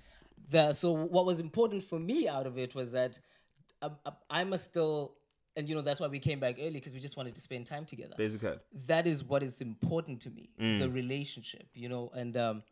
The, 0.51 0.73
so 0.73 0.93
what 0.93 1.25
was 1.27 1.41
important 1.41 1.83
for 1.83 1.99
me 1.99 2.19
out 2.29 2.47
of 2.47 2.57
it 2.57 2.75
was 2.75 2.93
that 2.93 3.19
um, 3.83 3.97
I 4.31 4.45
must 4.45 4.65
still, 4.65 5.15
and 5.57 5.69
you 5.69 5.75
know 5.75 5.81
that's 5.83 6.01
why 6.01 6.07
we 6.09 6.19
came 6.19 6.41
back 6.41 6.57
early 6.61 6.73
because 6.75 6.93
we 6.93 7.01
just 7.01 7.17
wanted 7.17 7.35
to 7.35 7.41
spend 7.41 7.67
time 7.67 7.85
together. 7.85 8.15
Basically, 8.17 8.57
that 8.87 9.07
is 9.07 9.25
what 9.25 9.43
is 9.43 9.61
important 9.61 10.21
to 10.23 10.31
me 10.31 10.51
Mm. 10.61 10.79
the 10.79 10.91
relationship 10.91 11.67
you 11.75 11.89
know 11.89 12.11
and 12.15 12.37
um 12.37 12.63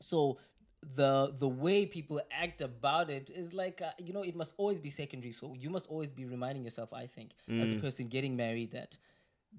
so 0.00 0.38
the 0.96 1.34
the 1.38 1.48
way 1.48 1.86
people 1.86 2.20
act 2.30 2.60
about 2.60 3.10
it 3.10 3.30
is 3.30 3.54
like 3.54 3.80
uh, 3.82 3.90
you 3.98 4.12
know 4.12 4.22
it 4.22 4.34
must 4.36 4.54
always 4.56 4.80
be 4.80 4.90
secondary 4.90 5.32
so 5.32 5.54
you 5.58 5.70
must 5.70 5.88
always 5.90 6.12
be 6.12 6.24
reminding 6.26 6.62
yourself 6.64 6.92
i 6.92 7.06
think 7.06 7.30
as 7.60 7.68
Mm. 7.68 7.70
the 7.72 7.80
person 7.80 8.08
getting 8.08 8.36
married 8.36 8.70
that 8.72 8.96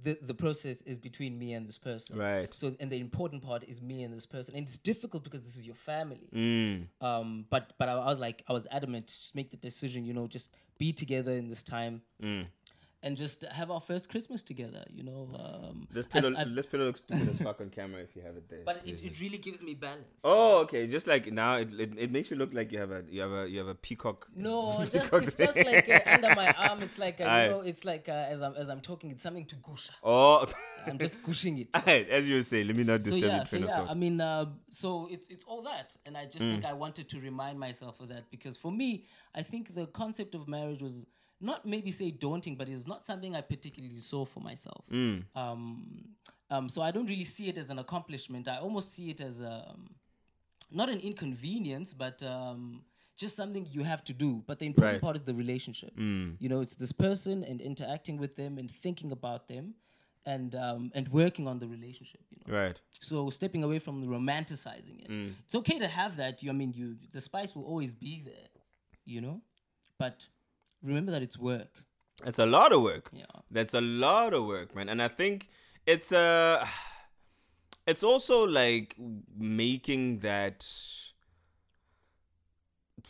the 0.04 0.18
the 0.22 0.34
process 0.34 0.82
is 0.84 0.98
between 1.00 1.38
me 1.40 1.54
and 1.54 1.68
this 1.68 1.78
person 1.78 2.18
Right. 2.18 2.54
so 2.54 2.74
and 2.80 2.92
the 2.92 3.00
important 3.00 3.44
part 3.44 3.64
is 3.64 3.82
me 3.82 4.04
and 4.04 4.14
this 4.14 4.26
person 4.26 4.56
and 4.56 4.64
it's 4.64 4.78
difficult 4.78 5.24
because 5.24 5.42
this 5.42 5.56
is 5.56 5.66
your 5.66 5.76
family 5.76 6.30
Mm. 6.34 6.88
um 7.02 7.46
but 7.50 7.74
but 7.80 7.88
I, 7.90 7.94
I 7.94 8.06
was 8.10 8.20
like 8.20 8.44
i 8.50 8.54
was 8.54 8.68
adamant 8.72 9.08
just 9.08 9.36
make 9.36 9.52
the 9.52 9.58
decision 9.58 10.06
you 10.06 10.14
know 10.14 10.28
just 10.28 10.52
be 10.78 10.92
together 10.94 11.32
in 11.32 11.48
this 11.48 11.64
time 11.64 12.02
Mm. 12.22 12.46
And 13.06 13.16
just 13.24 13.40
have 13.60 13.70
our 13.76 13.80
first 13.90 14.06
christmas 14.14 14.42
together 14.52 14.84
you 14.98 15.04
know 15.10 15.22
um 15.44 15.76
this 15.98 16.06
I- 16.08 16.14
pillow 16.14 16.32
I- 16.38 16.44
this 16.60 16.66
pillow 16.72 16.86
looks 16.90 17.02
stupid 17.06 17.30
as 17.34 17.38
fuck 17.48 17.60
on 17.62 17.70
camera 17.70 18.02
if 18.08 18.16
you 18.16 18.22
have 18.28 18.36
it 18.42 18.46
there. 18.50 18.64
but 18.70 18.78
it, 18.90 18.98
it 19.10 19.14
really 19.24 19.38
gives 19.48 19.62
me 19.68 19.74
balance. 19.88 20.10
Oh, 20.24 20.54
okay. 20.64 20.82
Just 20.96 21.06
like 21.14 21.24
now, 21.44 21.52
it, 21.64 21.70
it, 21.84 21.92
it 22.06 22.10
makes 22.16 22.28
you 22.32 22.38
look 22.42 22.52
like 22.60 22.68
you 22.74 22.80
have 22.84 22.92
a 22.92 23.02
you 23.16 23.22
have 23.26 23.32
a 23.42 23.44
you 23.52 23.60
have 23.64 23.68
a 23.68 23.76
peacock. 23.88 24.20
No, 24.48 24.56
just 24.96 25.06
peacock 25.06 25.24
it's 25.28 25.36
just 25.46 25.58
like 25.72 25.88
uh, 25.90 26.00
under 26.16 26.32
my 26.42 26.48
arm. 26.68 26.80
It's 26.88 26.98
like 27.06 27.18
uh, 27.22 27.24
you 27.24 27.50
know, 27.54 27.62
it's 27.72 27.84
like 27.92 28.06
uh, 28.10 28.34
as 28.34 28.40
I'm 28.46 28.56
as 28.64 28.68
I'm 28.74 28.82
talking, 28.90 29.12
it's 29.14 29.24
something 29.28 29.46
to 29.54 29.56
gusha. 29.68 29.92
Oh, 30.04 30.36
okay. 30.44 30.54
I'm 30.88 30.98
just 31.06 31.18
gushing 31.28 31.56
it. 31.64 31.68
Alright, 31.76 32.08
as 32.10 32.24
you 32.30 32.42
say, 32.44 32.64
let 32.64 32.76
me 32.76 32.84
not 32.84 33.02
So 33.02 33.12
disturb 33.12 33.32
yeah, 33.32 33.44
so 33.44 33.58
train 33.58 33.70
yeah. 33.70 33.86
I 33.90 33.96
mean, 34.04 34.20
uh, 34.22 34.46
so 34.70 35.08
it's 35.12 35.28
it's 35.30 35.46
all 35.52 35.62
that, 35.72 35.96
and 36.06 36.14
I 36.18 36.26
just 36.26 36.46
Mm. 36.46 36.52
think 36.52 36.66
I 36.66 36.74
wanted 36.74 37.06
to 37.14 37.18
remind 37.30 37.60
myself 37.68 38.00
of 38.02 38.08
that 38.14 38.24
because 38.36 38.56
for 38.58 38.72
me, 38.72 38.90
I 39.34 39.42
think 39.52 39.74
the 39.80 39.88
concept 39.88 40.36
of 40.36 40.48
marriage 40.48 40.82
was 40.82 41.06
not 41.42 41.66
maybe 41.66 41.92
say 41.92 42.12
daunting, 42.12 42.56
but 42.56 42.70
it's 42.70 42.88
not 42.88 43.06
something 43.06 43.36
I 43.36 43.42
particularly 43.42 44.00
saw 44.00 44.26
for 44.26 44.40
myself. 44.40 44.84
Mm. 44.92 45.24
Um, 45.36 46.06
um, 46.50 46.70
so 46.70 46.82
I 46.82 46.92
don't 46.92 47.08
really 47.08 47.24
see 47.26 47.50
it 47.50 47.58
as 47.58 47.70
an 47.70 47.80
accomplishment. 47.80 48.48
I 48.48 48.58
almost 48.58 48.94
see 48.94 49.10
it 49.10 49.22
as 49.22 49.42
um, 49.42 49.90
not 50.72 50.90
an 50.90 51.00
inconvenience, 51.00 51.94
but 51.94 52.22
um, 52.24 52.84
just 53.18 53.36
something 53.36 53.68
you 53.72 53.84
have 53.84 54.04
to 54.06 54.14
do. 54.14 54.44
But 54.48 54.60
the 54.60 54.66
important 54.66 54.94
Right. 54.96 55.02
part 55.02 55.16
is 55.16 55.24
the 55.24 55.34
relationship. 55.34 55.96
Mm. 55.98 56.36
You 56.40 56.50
know, 56.50 56.62
it's 56.62 56.76
this 56.76 56.92
person 56.92 57.44
and 57.44 57.62
interacting 57.62 58.18
with 58.18 58.36
them 58.36 58.58
and 58.58 58.70
thinking 58.70 59.12
about 59.12 59.48
them, 59.48 59.76
and 60.26 60.56
um, 60.56 60.92
and 60.96 61.08
working 61.10 61.48
on 61.48 61.60
the 61.60 61.68
relationship. 61.68 62.22
You 62.32 62.38
know, 62.48 62.58
Right. 62.60 62.80
so 63.00 63.30
stepping 63.30 63.64
away 63.64 63.80
from 63.80 64.04
romanticizing 64.08 65.02
it. 65.04 65.10
Mm. 65.10 65.34
It's 65.46 65.56
okay 65.56 65.80
to 65.80 65.88
have 65.88 66.16
that. 66.18 66.42
You, 66.44 66.50
I 66.50 66.54
mean, 66.54 66.74
you 66.74 66.96
the 67.12 67.22
spice 67.22 67.56
will 67.56 67.66
always 67.66 67.94
be 67.94 68.22
there. 68.26 68.50
You 69.06 69.22
know, 69.22 69.42
but 70.00 70.28
remember 70.86 71.12
that 71.12 71.22
it's 71.22 71.38
work. 71.38 71.84
It's 72.26 72.40
a 72.40 72.46
lot 72.46 72.72
of 72.72 72.82
work. 72.82 73.10
Yeah. 73.12 73.26
That's 73.52 73.74
a 73.74 73.82
lot 73.82 74.34
of 74.34 74.46
work, 74.46 74.76
man. 74.76 74.90
And 74.90 75.02
I 75.02 75.08
think 75.08 75.50
it's 75.86 76.12
uh 76.12 76.66
it's 77.88 78.04
also 78.04 78.46
like 78.46 78.96
making 79.38 80.20
that 80.20 80.66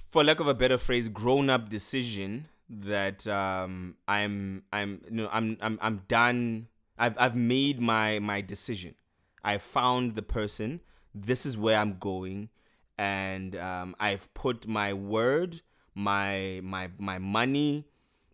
for 0.10 0.24
lack 0.24 0.40
of 0.40 0.48
a 0.48 0.54
better 0.54 0.78
phrase, 0.78 1.10
grown 1.10 1.50
up 1.50 1.70
decision 1.70 2.48
that 2.70 3.28
um 3.28 3.96
I'm 4.08 4.64
I'm 4.74 5.02
you 5.10 5.18
know 5.18 5.30
I'm 5.32 5.58
I'm 5.62 5.78
I'm 5.82 6.02
done 6.08 6.68
I've 6.98 7.16
I've 7.18 7.36
made 7.36 7.82
my 7.82 8.20
my 8.20 8.42
decision. 8.42 8.96
I 9.44 9.58
found 9.60 10.16
the 10.16 10.24
person. 10.24 10.82
This 11.14 11.46
is 11.46 11.58
where 11.58 11.78
I'm 11.78 11.98
going 12.00 12.50
and 12.98 13.56
um 13.56 13.96
I've 14.00 14.34
put 14.34 14.68
my 14.68 14.94
word, 14.94 15.62
my 15.95 16.60
my 16.63 16.89
my 16.99 17.17
money, 17.17 17.88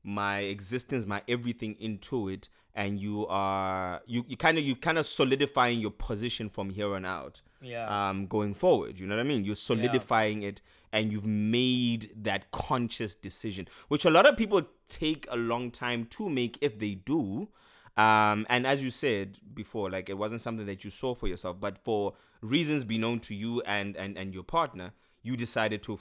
my 0.04 0.40
existence, 0.40 1.06
my 1.06 1.22
everything 1.28 1.76
into 1.80 2.28
it, 2.28 2.50
and 2.74 3.00
you 3.00 3.28
are 3.28 4.02
you 4.08 4.26
you 4.28 4.36
kind 4.36 4.58
of 4.58 4.64
you 4.64 4.76
kind 4.76 4.98
of 4.98 5.06
solidifying 5.06 5.80
your 5.80 5.92
position 5.92 6.50
from 6.50 6.72
here 6.72 6.96
on 6.96 7.06
out. 7.06 7.42
Yeah. 7.62 8.10
Um, 8.10 8.26
going 8.26 8.56
forward, 8.56 9.00
you 9.00 9.06
know 9.06 9.16
what 9.16 9.22
I 9.22 9.28
mean. 9.28 9.46
You're 9.46 9.56
solidifying 9.56 10.42
it, 10.42 10.62
and 10.92 11.12
you've 11.12 11.28
made 11.28 12.12
that 12.24 12.50
conscious 12.52 13.16
decision, 13.16 13.68
which 13.88 14.04
a 14.04 14.10
lot 14.10 14.26
of 14.26 14.36
people 14.36 14.64
take 14.90 15.28
a 15.30 15.38
long 15.38 15.70
time 15.70 16.06
to 16.06 16.30
make 16.30 16.58
if 16.62 16.80
they 16.80 16.96
do. 16.96 17.50
Um, 17.98 18.48
and 18.50 18.66
as 18.66 18.84
you 18.84 18.90
said 18.90 19.38
before, 19.54 19.92
like 19.92 20.10
it 20.10 20.18
wasn't 20.18 20.42
something 20.42 20.66
that 20.66 20.84
you 20.84 20.90
saw 20.90 21.14
for 21.14 21.28
yourself, 21.28 21.60
but 21.60 21.78
for 21.78 22.14
reasons 22.42 22.84
be 22.84 22.98
known 22.98 23.20
to 23.20 23.36
you 23.36 23.62
and 23.62 23.96
and 23.96 24.18
and 24.18 24.34
your 24.34 24.44
partner, 24.44 24.94
you 25.22 25.38
decided 25.38 25.84
to 25.84 26.00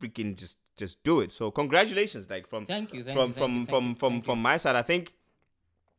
freaking 0.00 0.36
just 0.36 0.58
just 0.76 1.02
do 1.04 1.20
it. 1.20 1.32
So 1.32 1.50
congratulations, 1.50 2.28
like 2.28 2.46
from 2.46 2.66
Thank 2.66 2.92
you, 2.92 3.04
thank 3.04 3.16
from 3.16 3.28
you, 3.28 3.34
thank 3.34 3.36
from 3.36 3.52
you, 3.52 3.58
thank 3.58 3.70
from 3.70 3.88
you, 3.88 3.94
from 3.94 4.22
from 4.22 4.38
you. 4.38 4.42
my 4.42 4.56
side. 4.56 4.76
I 4.76 4.82
think 4.82 5.14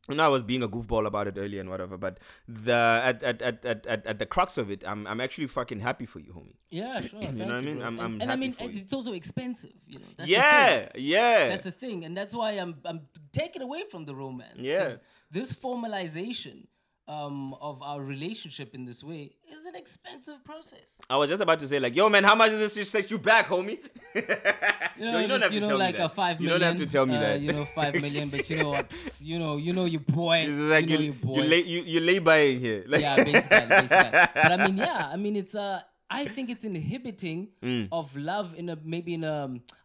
you 0.08 0.16
know 0.16 0.24
I 0.24 0.28
was 0.28 0.42
being 0.42 0.62
a 0.62 0.68
goofball 0.68 1.06
about 1.06 1.28
it 1.28 1.36
earlier 1.38 1.60
and 1.60 1.70
whatever, 1.70 1.96
but 1.96 2.18
the 2.48 2.72
at 2.72 3.22
at, 3.22 3.42
at, 3.42 3.64
at, 3.64 4.06
at, 4.06 4.18
the 4.18 4.26
crux 4.26 4.58
of 4.58 4.70
it, 4.70 4.82
I'm 4.86 5.06
I'm 5.06 5.20
actually 5.20 5.46
fucking 5.46 5.80
happy 5.80 6.06
for 6.06 6.18
you, 6.18 6.32
homie. 6.32 6.56
Yeah, 6.70 7.00
sure. 7.08 7.20
thank 7.20 7.38
know 7.38 7.46
what 7.46 7.54
I 7.54 7.60
mean? 7.60 7.76
bro. 7.76 7.84
I'm- 7.84 7.98
and, 7.98 8.02
I'm 8.14 8.20
and 8.20 8.32
I 8.32 8.36
mean, 8.36 8.54
you. 8.60 8.68
it's 8.72 8.92
also 8.92 9.12
expensive. 9.12 9.72
You 9.86 10.00
know. 10.00 10.06
That's 10.16 10.28
yeah, 10.28 10.88
yeah. 10.94 11.48
That's 11.48 11.62
the 11.62 11.70
thing, 11.70 12.04
and 12.04 12.16
that's 12.16 12.34
why 12.34 12.52
I'm 12.52 12.74
I'm 12.84 13.02
taking 13.32 13.62
away 13.62 13.84
from 13.90 14.04
the 14.04 14.14
romance. 14.14 14.58
Yeah. 14.58 14.96
This 15.30 15.52
formalization 15.52 16.66
um, 17.06 17.54
of 17.60 17.82
our 17.82 18.00
relationship 18.02 18.74
in 18.74 18.84
this 18.86 19.04
way 19.04 19.32
is 19.50 19.64
an 19.66 19.76
expensive 19.76 20.42
process. 20.44 21.00
I 21.10 21.16
was 21.16 21.28
just 21.28 21.42
about 21.42 21.58
to 21.60 21.68
say, 21.68 21.78
like, 21.78 21.94
yo, 21.94 22.08
man, 22.08 22.24
how 22.24 22.34
much 22.34 22.50
does 22.50 22.60
this 22.60 22.74
just 22.74 22.90
set 22.92 23.10
you 23.10 23.18
back, 23.18 23.48
homie? 23.48 23.78
You 24.96 25.06
know, 25.06 25.12
No, 25.12 25.18
you 25.18 25.26
don't 25.26 25.40
just, 25.40 25.42
have 25.42 25.50
to 25.50 25.54
you 25.56 25.60
know, 25.60 25.68
tell 25.68 25.76
me 25.78 25.84
like 25.84 25.96
that. 25.96 26.04
a 26.04 26.08
five 26.08 26.38
million. 26.38 26.54
You 26.54 26.58
don't 26.60 26.78
have 26.78 26.86
to 26.86 26.92
tell 26.92 27.04
me 27.06 27.16
uh, 27.16 27.20
that. 27.20 27.40
You 27.40 27.52
know, 27.52 27.64
five 27.64 27.94
million, 27.94 28.28
but 28.28 28.48
you 28.48 28.56
know? 28.56 28.80
You 29.20 29.38
know, 29.40 29.56
you 29.56 29.72
know 29.72 29.86
your 29.86 30.02
boy. 30.02 30.46
Like 30.48 30.88
you 30.88 30.96
know 30.96 31.02
your 31.02 31.14
boy. 31.14 31.36
you, 31.36 31.42
lay, 31.42 31.62
you, 31.64 31.82
you 31.82 32.00
lay 32.00 32.18
by 32.20 32.40
here. 32.46 32.84
Like, 32.86 33.00
yeah, 33.06 33.16
basically, 33.24 33.66
basically. 33.66 34.10
But 34.12 34.52
I 34.52 34.66
mean, 34.66 34.76
yeah, 34.76 35.10
I 35.12 35.16
mean, 35.16 35.34
it's 35.34 35.56
uh, 35.56 35.80
I 36.14 36.24
think 36.26 36.50
it's 36.50 36.64
inhibiting 36.64 37.48
Mm. 37.62 37.88
of 37.92 38.14
love 38.16 38.54
in 38.58 38.68
a 38.68 38.76
maybe 38.84 39.14
in 39.14 39.24
a 39.24 39.36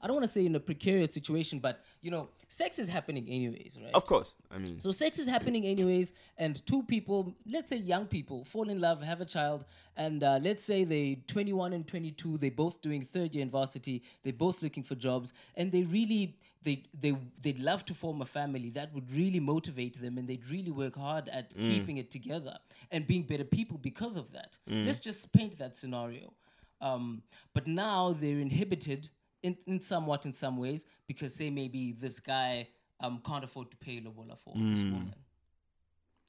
I 0.01 0.07
don't 0.07 0.15
want 0.15 0.25
to 0.25 0.31
say 0.31 0.45
in 0.45 0.55
a 0.55 0.59
precarious 0.59 1.11
situation, 1.13 1.59
but 1.59 1.75
you 2.01 2.11
know, 2.11 2.29
sex 2.47 2.79
is 2.79 2.89
happening 2.89 3.27
anyways, 3.27 3.77
right? 3.83 3.93
Of 3.93 4.05
course. 4.05 4.33
I 4.51 4.57
mean, 4.57 4.79
So 4.79 4.91
sex 4.91 5.19
is 5.19 5.27
happening 5.27 5.65
anyways, 5.65 6.13
and 6.37 6.65
two 6.65 6.83
people, 6.83 7.35
let's 7.45 7.69
say 7.69 7.77
young 7.77 8.05
people, 8.07 8.45
fall 8.45 8.69
in 8.69 8.79
love, 8.79 9.01
have 9.03 9.21
a 9.21 9.25
child, 9.25 9.65
and 9.97 10.23
uh, 10.23 10.39
let's 10.41 10.63
say 10.63 10.83
they 10.85 11.05
21 11.27 11.73
and 11.73 11.85
22, 11.85 12.37
they 12.37 12.49
both 12.49 12.81
doing 12.81 13.01
third 13.01 13.35
year 13.35 13.43
in 13.43 13.49
varsity, 13.49 14.03
they 14.23 14.31
both 14.31 14.61
looking 14.63 14.83
for 14.83 14.95
jobs, 14.95 15.33
and 15.57 15.71
they 15.71 15.83
really 15.83 16.37
they 16.63 16.83
they 16.93 17.15
they'd 17.41 17.59
love 17.59 17.85
to 17.85 17.93
form 17.93 18.21
a 18.21 18.25
family. 18.25 18.69
That 18.69 18.93
would 18.93 19.11
really 19.13 19.39
motivate 19.39 20.01
them, 20.01 20.17
and 20.17 20.27
they'd 20.27 20.47
really 20.49 20.71
work 20.71 20.95
hard 20.95 21.29
at 21.29 21.53
keeping 21.57 21.97
it 21.97 22.11
together 22.11 22.57
and 22.91 23.07
being 23.07 23.23
better 23.23 23.45
people 23.45 23.77
because 23.77 24.17
of 24.17 24.31
that. 24.33 24.57
Let's 24.85 24.99
just 24.99 25.31
paint 25.33 25.57
that 25.57 25.75
scenario. 25.75 26.33
Um, 26.81 27.23
but 27.53 27.67
now 27.67 28.13
they're 28.13 28.39
inhibited 28.39 29.09
in, 29.43 29.57
in 29.67 29.79
somewhat 29.79 30.25
in 30.25 30.33
some 30.33 30.57
ways 30.57 30.85
because 31.07 31.33
say 31.35 31.49
maybe 31.49 31.91
this 31.93 32.19
guy 32.19 32.67
um, 32.99 33.21
can't 33.25 33.43
afford 33.43 33.71
to 33.71 33.77
pay 33.77 34.01
lobola 34.01 34.35
for 34.37 34.53
this 34.71 34.83
woman. 34.93 35.13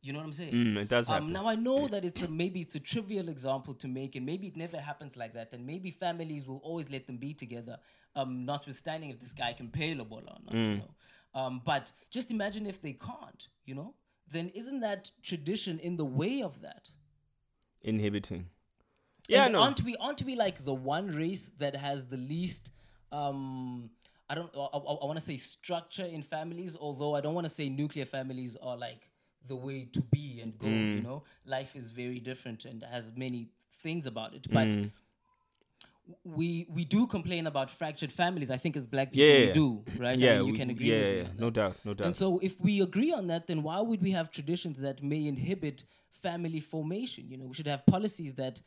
You 0.02 0.12
know 0.14 0.20
what 0.20 0.26
I'm 0.26 0.32
saying? 0.32 0.52
mm, 0.52 0.76
it 0.78 0.88
does 0.88 1.08
happen. 1.08 1.26
Um, 1.26 1.32
now 1.32 1.46
I 1.46 1.56
know 1.56 1.86
that 1.88 2.04
it's 2.04 2.22
a, 2.22 2.28
maybe 2.28 2.60
it's 2.60 2.74
a 2.74 2.80
trivial 2.80 3.28
example 3.28 3.74
to 3.74 3.88
make, 3.88 4.16
and 4.16 4.24
maybe 4.24 4.46
it 4.46 4.56
never 4.56 4.78
happens 4.78 5.16
like 5.16 5.34
that, 5.34 5.52
and 5.52 5.66
maybe 5.66 5.90
families 5.90 6.46
will 6.46 6.60
always 6.64 6.90
let 6.90 7.06
them 7.06 7.18
be 7.18 7.34
together, 7.34 7.76
um, 8.16 8.46
notwithstanding 8.46 9.10
if 9.10 9.20
this 9.20 9.32
guy 9.32 9.52
can 9.52 9.68
pay 9.68 9.94
lobola 9.94 10.32
or 10.36 10.38
not, 10.46 10.54
Mm. 10.54 10.66
you 10.66 10.76
know. 10.76 10.94
Um, 11.34 11.60
but 11.64 11.92
just 12.10 12.30
imagine 12.30 12.66
if 12.66 12.80
they 12.80 12.94
can't, 12.94 13.48
you 13.64 13.74
know, 13.74 13.94
then 14.30 14.48
isn't 14.54 14.80
that 14.80 15.10
tradition 15.22 15.78
in 15.78 15.96
the 15.96 16.04
way 16.04 16.40
of 16.42 16.62
that? 16.62 16.90
Inhibiting. 17.82 18.46
Yeah, 19.28 19.44
and 19.44 19.52
no. 19.52 19.62
Aren't 19.62 19.82
we 19.82 19.96
aren't 19.96 20.22
we 20.22 20.34
like 20.34 20.64
the 20.64 20.74
one 20.74 21.08
race 21.08 21.50
that 21.58 21.76
has 21.76 22.06
the 22.06 22.16
least? 22.16 22.72
Um, 23.12 23.90
I 24.28 24.34
don't. 24.34 24.50
I, 24.56 24.76
I, 24.76 25.04
want 25.06 25.18
to 25.18 25.24
say 25.24 25.36
structure 25.36 26.04
in 26.04 26.22
families, 26.22 26.76
although 26.80 27.14
I 27.14 27.20
don't 27.20 27.34
want 27.34 27.44
to 27.46 27.50
say 27.50 27.68
nuclear 27.68 28.06
families 28.06 28.56
are 28.56 28.76
like 28.76 29.09
the 29.48 29.56
way 29.56 29.88
to 29.92 30.00
be 30.00 30.40
and 30.42 30.58
go. 30.58 30.66
Mm. 30.66 30.96
You 30.96 31.02
know, 31.02 31.22
life 31.44 31.74
is 31.76 31.90
very 31.90 32.20
different 32.20 32.64
and 32.64 32.82
has 32.82 33.12
many 33.16 33.48
things 33.70 34.06
about 34.06 34.34
it, 34.34 34.46
but. 34.50 34.68
Mm. 34.68 34.90
We 36.24 36.66
we 36.68 36.84
do 36.84 37.06
complain 37.06 37.46
about 37.46 37.70
fractured 37.70 38.10
families. 38.10 38.50
I 38.50 38.56
think 38.56 38.76
as 38.76 38.84
black 38.86 39.12
people 39.12 39.28
Yeah. 39.28 39.46
we 39.46 39.52
do, 39.52 39.84
right? 39.96 40.18
yeah, 40.18 40.32
I 40.32 40.38
mean, 40.38 40.46
you 40.48 40.52
we- 40.52 40.58
can 40.58 40.70
agree 40.70 40.86
yeah, 40.90 40.96
with 40.96 41.04
yeah, 41.04 41.10
me. 41.12 41.18
yeah. 41.18 41.28
on 41.28 41.36
No 41.38 41.50
doubt, 41.50 41.76
no 41.84 41.94
doubt. 41.94 42.06
And 42.06 42.16
so, 42.16 42.40
if 42.40 42.58
we 42.60 42.80
agree 42.82 43.12
on 43.12 43.28
that, 43.28 43.46
then 43.46 43.62
why 43.62 43.80
would 43.80 44.02
we 44.02 44.10
have 44.10 44.32
traditions 44.32 44.78
that 44.78 45.04
may 45.04 45.28
inhibit 45.28 45.84
family 46.10 46.58
formation? 46.58 47.28
You 47.30 47.36
know, 47.38 47.44
we 47.44 47.54
should 47.54 47.68
have 47.68 47.86
policies 47.86 48.34
that 48.34 48.60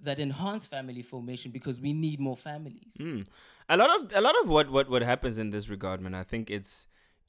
that 0.00 0.18
enhance 0.18 0.64
family 0.64 1.02
formation 1.02 1.50
because 1.50 1.78
we 1.78 1.92
need 1.92 2.18
more 2.18 2.36
families. 2.36 2.94
Mm. 2.98 3.26
a 3.68 3.76
lot 3.76 3.90
of 4.00 4.12
a 4.14 4.20
lot 4.22 4.34
of 4.42 4.48
what 4.48 4.70
what 4.70 4.88
what 4.88 5.02
happens 5.02 5.36
in 5.36 5.50
this 5.50 5.68
regard 5.68 6.00
man 6.00 6.14
i 6.14 6.22
think 6.24 6.50
it's 6.50 6.86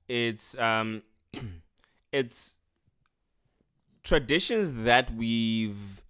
it's 0.08 0.58
um 0.58 1.04
it's 2.14 2.58
traditions 4.04 4.74
that 4.84 5.14
we've 5.16 6.04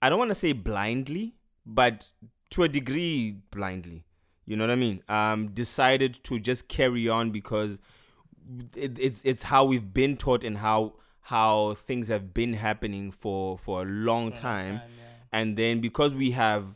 i 0.00 0.08
don't 0.08 0.18
want 0.18 0.30
to 0.30 0.34
say 0.34 0.52
blindly 0.52 1.34
but 1.64 2.10
to 2.50 2.62
a 2.62 2.68
degree 2.68 3.36
blindly 3.50 4.04
you 4.46 4.56
know 4.56 4.64
what 4.64 4.70
i 4.70 4.74
mean 4.76 5.02
um 5.08 5.48
decided 5.48 6.14
to 6.24 6.38
just 6.38 6.68
carry 6.68 7.08
on 7.08 7.30
because 7.30 7.78
it, 8.74 8.98
it's 8.98 9.22
it's 9.24 9.44
how 9.44 9.64
we've 9.64 9.94
been 9.94 10.16
taught 10.16 10.42
and 10.44 10.58
how 10.58 10.94
how 11.26 11.74
things 11.74 12.08
have 12.08 12.34
been 12.34 12.54
happening 12.54 13.12
for 13.12 13.56
for 13.56 13.82
a 13.82 13.84
long 13.84 14.32
time 14.32 14.64
time, 14.64 14.74
yeah. 14.74 15.04
and 15.40 15.56
then 15.56 15.80
because 15.80 16.14
we 16.14 16.32
have 16.32 16.74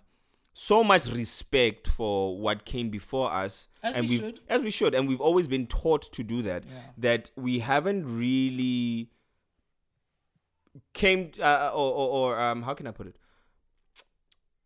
so 0.52 0.82
much 0.84 1.06
respect 1.08 1.86
for 1.88 2.38
what 2.38 2.64
came 2.64 2.88
before 2.88 3.30
us 3.30 3.68
As 3.82 3.96
and 3.96 4.08
we 4.08 4.16
should. 4.18 4.40
as 4.48 4.62
we 4.62 4.70
should 4.70 4.94
and 4.94 5.06
we've 5.08 5.20
always 5.20 5.48
been 5.48 5.66
taught 5.66 6.10
to 6.12 6.22
do 6.22 6.40
that 6.42 6.64
Yeah. 6.64 6.80
that 6.98 7.30
we 7.36 7.58
haven't 7.58 8.06
really 8.06 9.10
came 10.92 11.30
uh, 11.40 11.70
or, 11.74 11.92
or, 12.00 12.08
or 12.34 12.40
um 12.40 12.62
how 12.62 12.74
can 12.74 12.86
i 12.86 12.90
put 12.90 13.06
it? 13.06 13.16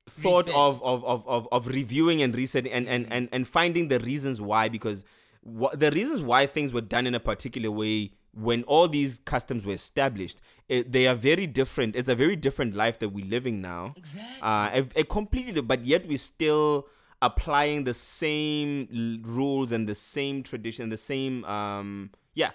Thought 0.09 0.49
of, 0.49 0.83
of, 0.83 1.05
of, 1.05 1.29
of, 1.29 1.49
of 1.53 1.66
reviewing 1.68 2.20
and 2.20 2.35
resetting 2.35 2.73
and, 2.73 2.88
and, 2.88 3.07
and, 3.11 3.29
and 3.31 3.46
finding 3.46 3.88
the 3.88 4.01
reasons 4.01 4.40
why 4.42 4.68
because 4.68 5.05
wha- 5.42 5.75
the 5.75 5.90
reasons 5.92 6.20
why 6.20 6.46
things 6.46 6.75
were 6.75 6.81
done 6.81 7.07
in 7.07 7.14
a 7.14 7.20
particular 7.20 7.70
way 7.70 8.12
when 8.35 8.62
all 8.64 8.88
these 8.88 9.20
customs 9.25 9.64
were 9.64 9.73
established 9.73 10.40
it, 10.68 10.90
they 10.92 11.07
are 11.07 11.14
very 11.14 11.46
different. 11.46 11.94
It's 11.96 12.09
a 12.09 12.14
very 12.14 12.37
different 12.37 12.75
life 12.75 12.99
that 13.01 13.11
we're 13.11 13.25
living 13.27 13.61
now. 13.61 13.94
Exactly. 13.96 14.38
uh, 14.42 15.05
completely 15.09 15.61
but 15.62 15.85
yet 15.85 16.07
we're 16.09 16.18
still 16.18 16.87
applying 17.23 17.85
the 17.85 17.94
same 17.94 18.88
l- 18.92 19.31
rules 19.31 19.70
and 19.73 19.88
the 19.88 19.94
same 19.94 20.42
tradition 20.42 20.88
the 20.88 20.96
same 20.96 21.44
um 21.44 22.11
yeah 22.35 22.51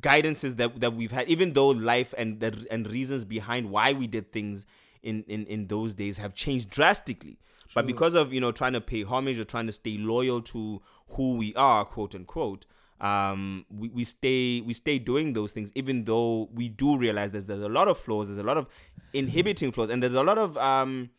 guidances 0.00 0.56
that 0.56 0.80
that 0.80 0.94
we've 0.94 1.12
had 1.12 1.28
even 1.28 1.52
though 1.52 1.68
life 1.68 2.14
and 2.16 2.40
the 2.40 2.66
and 2.70 2.90
reasons 2.90 3.24
behind 3.24 3.70
why 3.70 3.92
we 3.92 4.06
did 4.06 4.32
things 4.32 4.66
in 5.02 5.24
in 5.28 5.44
in 5.46 5.66
those 5.66 5.94
days 5.94 6.18
have 6.18 6.34
changed 6.34 6.70
drastically. 6.70 7.38
But 7.74 7.86
because 7.86 8.14
of 8.14 8.32
you 8.32 8.40
know 8.40 8.52
trying 8.52 8.74
to 8.74 8.82
pay 8.82 9.02
homage 9.02 9.38
or 9.38 9.44
trying 9.44 9.66
to 9.66 9.72
stay 9.72 9.96
loyal 9.96 10.42
to 10.42 10.82
who 11.08 11.36
we 11.36 11.54
are 11.54 11.84
quote 11.84 12.14
unquote 12.14 12.66
um 13.00 13.66
we, 13.70 13.88
we 13.88 14.04
stay 14.04 14.60
we 14.60 14.72
stay 14.72 14.98
doing 14.98 15.32
those 15.32 15.52
things 15.52 15.72
even 15.74 16.04
though 16.04 16.48
we 16.54 16.68
do 16.68 16.96
realize 16.96 17.32
there's, 17.32 17.46
there's 17.46 17.62
a 17.62 17.68
lot 17.68 17.88
of 17.88 17.98
flaws 17.98 18.28
there's 18.28 18.38
a 18.38 18.42
lot 18.44 18.56
of 18.56 18.66
inhibiting 19.12 19.72
flaws 19.72 19.90
and 19.90 20.02
there's 20.02 20.14
a 20.14 20.22
lot 20.22 20.38
of 20.38 20.56
um 20.56 21.10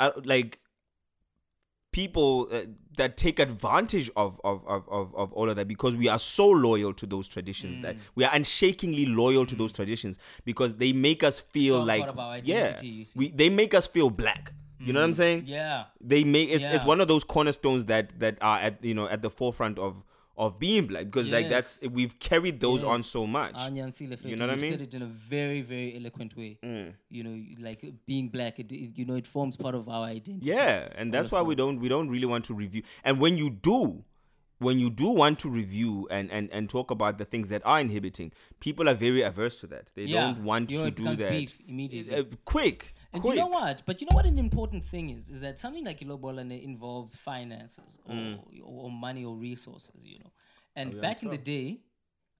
uh, 0.00 0.10
like 0.24 0.58
people 1.96 2.48
uh, 2.52 2.60
that 2.98 3.16
take 3.16 3.38
advantage 3.38 4.10
of, 4.16 4.40
of, 4.44 4.62
of, 4.66 4.82
of, 4.98 5.14
of 5.14 5.32
all 5.32 5.48
of 5.50 5.56
that 5.56 5.66
because 5.66 5.96
we 5.96 6.08
are 6.08 6.18
so 6.18 6.46
loyal 6.46 6.92
to 6.92 7.06
those 7.06 7.26
traditions 7.28 7.76
Mm. 7.78 7.82
that 7.82 7.96
we 8.14 8.24
are 8.24 8.32
unshakingly 8.34 9.06
loyal 9.06 9.44
to 9.46 9.56
those 9.62 9.72
traditions 9.72 10.18
because 10.44 10.74
they 10.82 10.92
make 10.92 11.22
us 11.30 11.40
feel 11.40 11.76
Strong 11.76 11.86
like 11.86 12.18
our 12.18 12.38
yeah 12.44 12.74
we 13.20 13.24
they 13.42 13.48
make 13.48 13.72
us 13.74 13.86
feel 13.86 14.10
black. 14.10 14.52
You 14.78 14.92
know 14.92 15.00
what 15.00 15.06
i'm 15.06 15.14
saying? 15.14 15.44
Yeah. 15.46 15.84
they 16.12 16.22
make 16.22 16.50
it's, 16.50 16.64
it's 16.76 16.84
one 16.84 17.00
of 17.00 17.08
those 17.08 17.24
cornerstones 17.24 17.86
that 17.86 18.06
that 18.20 18.34
are 18.40 18.58
at 18.66 18.84
you 18.84 18.94
know 18.98 19.06
at 19.14 19.20
the 19.22 19.30
forefront 19.30 19.78
of 19.78 20.04
of 20.38 20.58
being 20.58 20.86
black 20.86 21.04
because 21.06 21.30
like 21.30 21.48
that's 21.48 21.82
we've 21.92 22.18
carried 22.18 22.60
those 22.60 22.82
on 22.82 23.02
so 23.02 23.26
much 23.26 23.52
You 24.30 24.36
know 24.36 24.46
what 24.46 24.58
I 24.58 24.62
mean? 24.62 24.72
Mm. 24.72 24.78
said 24.78 24.80
it 24.82 24.94
in 24.94 25.02
a 25.02 25.06
very, 25.06 25.62
very 25.62 25.96
eloquent 25.96 26.36
way. 26.36 26.58
You 27.08 27.22
know, 27.24 27.36
like 27.58 27.84
being 28.06 28.28
black, 28.28 28.58
it, 28.58 28.70
it- 28.70 28.98
you 28.98 29.04
know, 29.06 29.14
it 29.14 29.26
forms 29.26 29.56
part 29.56 29.74
of 29.74 29.88
our 29.88 30.04
identity. 30.06 30.50
Yeah, 30.50 30.88
and 30.94 31.12
that's 31.14 31.30
why 31.32 31.40
we 31.42 31.54
don't 31.54 31.80
we 31.80 31.88
don't 31.88 32.08
really 32.10 32.26
want 32.26 32.44
to 32.46 32.54
review. 32.54 32.82
And 33.04 33.18
when 33.20 33.38
you 33.38 33.48
do, 33.50 34.04
when 34.58 34.78
you 34.78 34.88
do 34.90 35.08
want 35.08 35.38
to 35.40 35.48
review 35.50 36.08
and 36.10 36.30
and 36.30 36.50
and 36.52 36.68
talk 36.70 36.90
about 36.90 37.18
the 37.18 37.24
things 37.24 37.48
that 37.50 37.62
are 37.64 37.80
inhibiting, 37.80 38.32
people 38.60 38.88
are 38.88 38.94
very 38.94 39.22
averse 39.22 39.56
to 39.60 39.66
that. 39.66 39.92
They 39.94 40.04
Yeah. 40.04 40.22
don't 40.32 40.44
want 40.44 40.70
You 40.70 40.78
know, 40.78 40.82
to 40.84 40.88
it 40.88 40.96
do 40.96 41.16
that. 41.16 41.30
beef 41.30 41.60
immediately. 41.68 42.14
Uh, 42.16 42.24
quick, 42.44 42.94
And 43.12 43.22
quick. 43.22 43.34
you 43.34 43.40
know 43.40 43.48
what? 43.48 43.82
But 43.86 44.00
you 44.00 44.06
know 44.10 44.16
what 44.16 44.26
an 44.26 44.38
important 44.38 44.84
thing 44.84 45.10
is? 45.10 45.30
Is 45.30 45.40
that 45.40 45.58
something 45.58 45.84
like 45.84 46.00
Ilobola 46.00 46.42
involves 46.42 47.16
finances 47.16 47.98
or, 48.06 48.14
Mm. 48.14 48.60
or 48.64 48.90
money 48.90 49.24
or 49.24 49.36
resources, 49.36 50.04
you 50.04 50.18
know. 50.18 50.32
And 50.74 50.94
Oh, 50.94 51.00
back 51.00 51.22
in 51.22 51.30
the 51.30 51.38
day, 51.38 51.80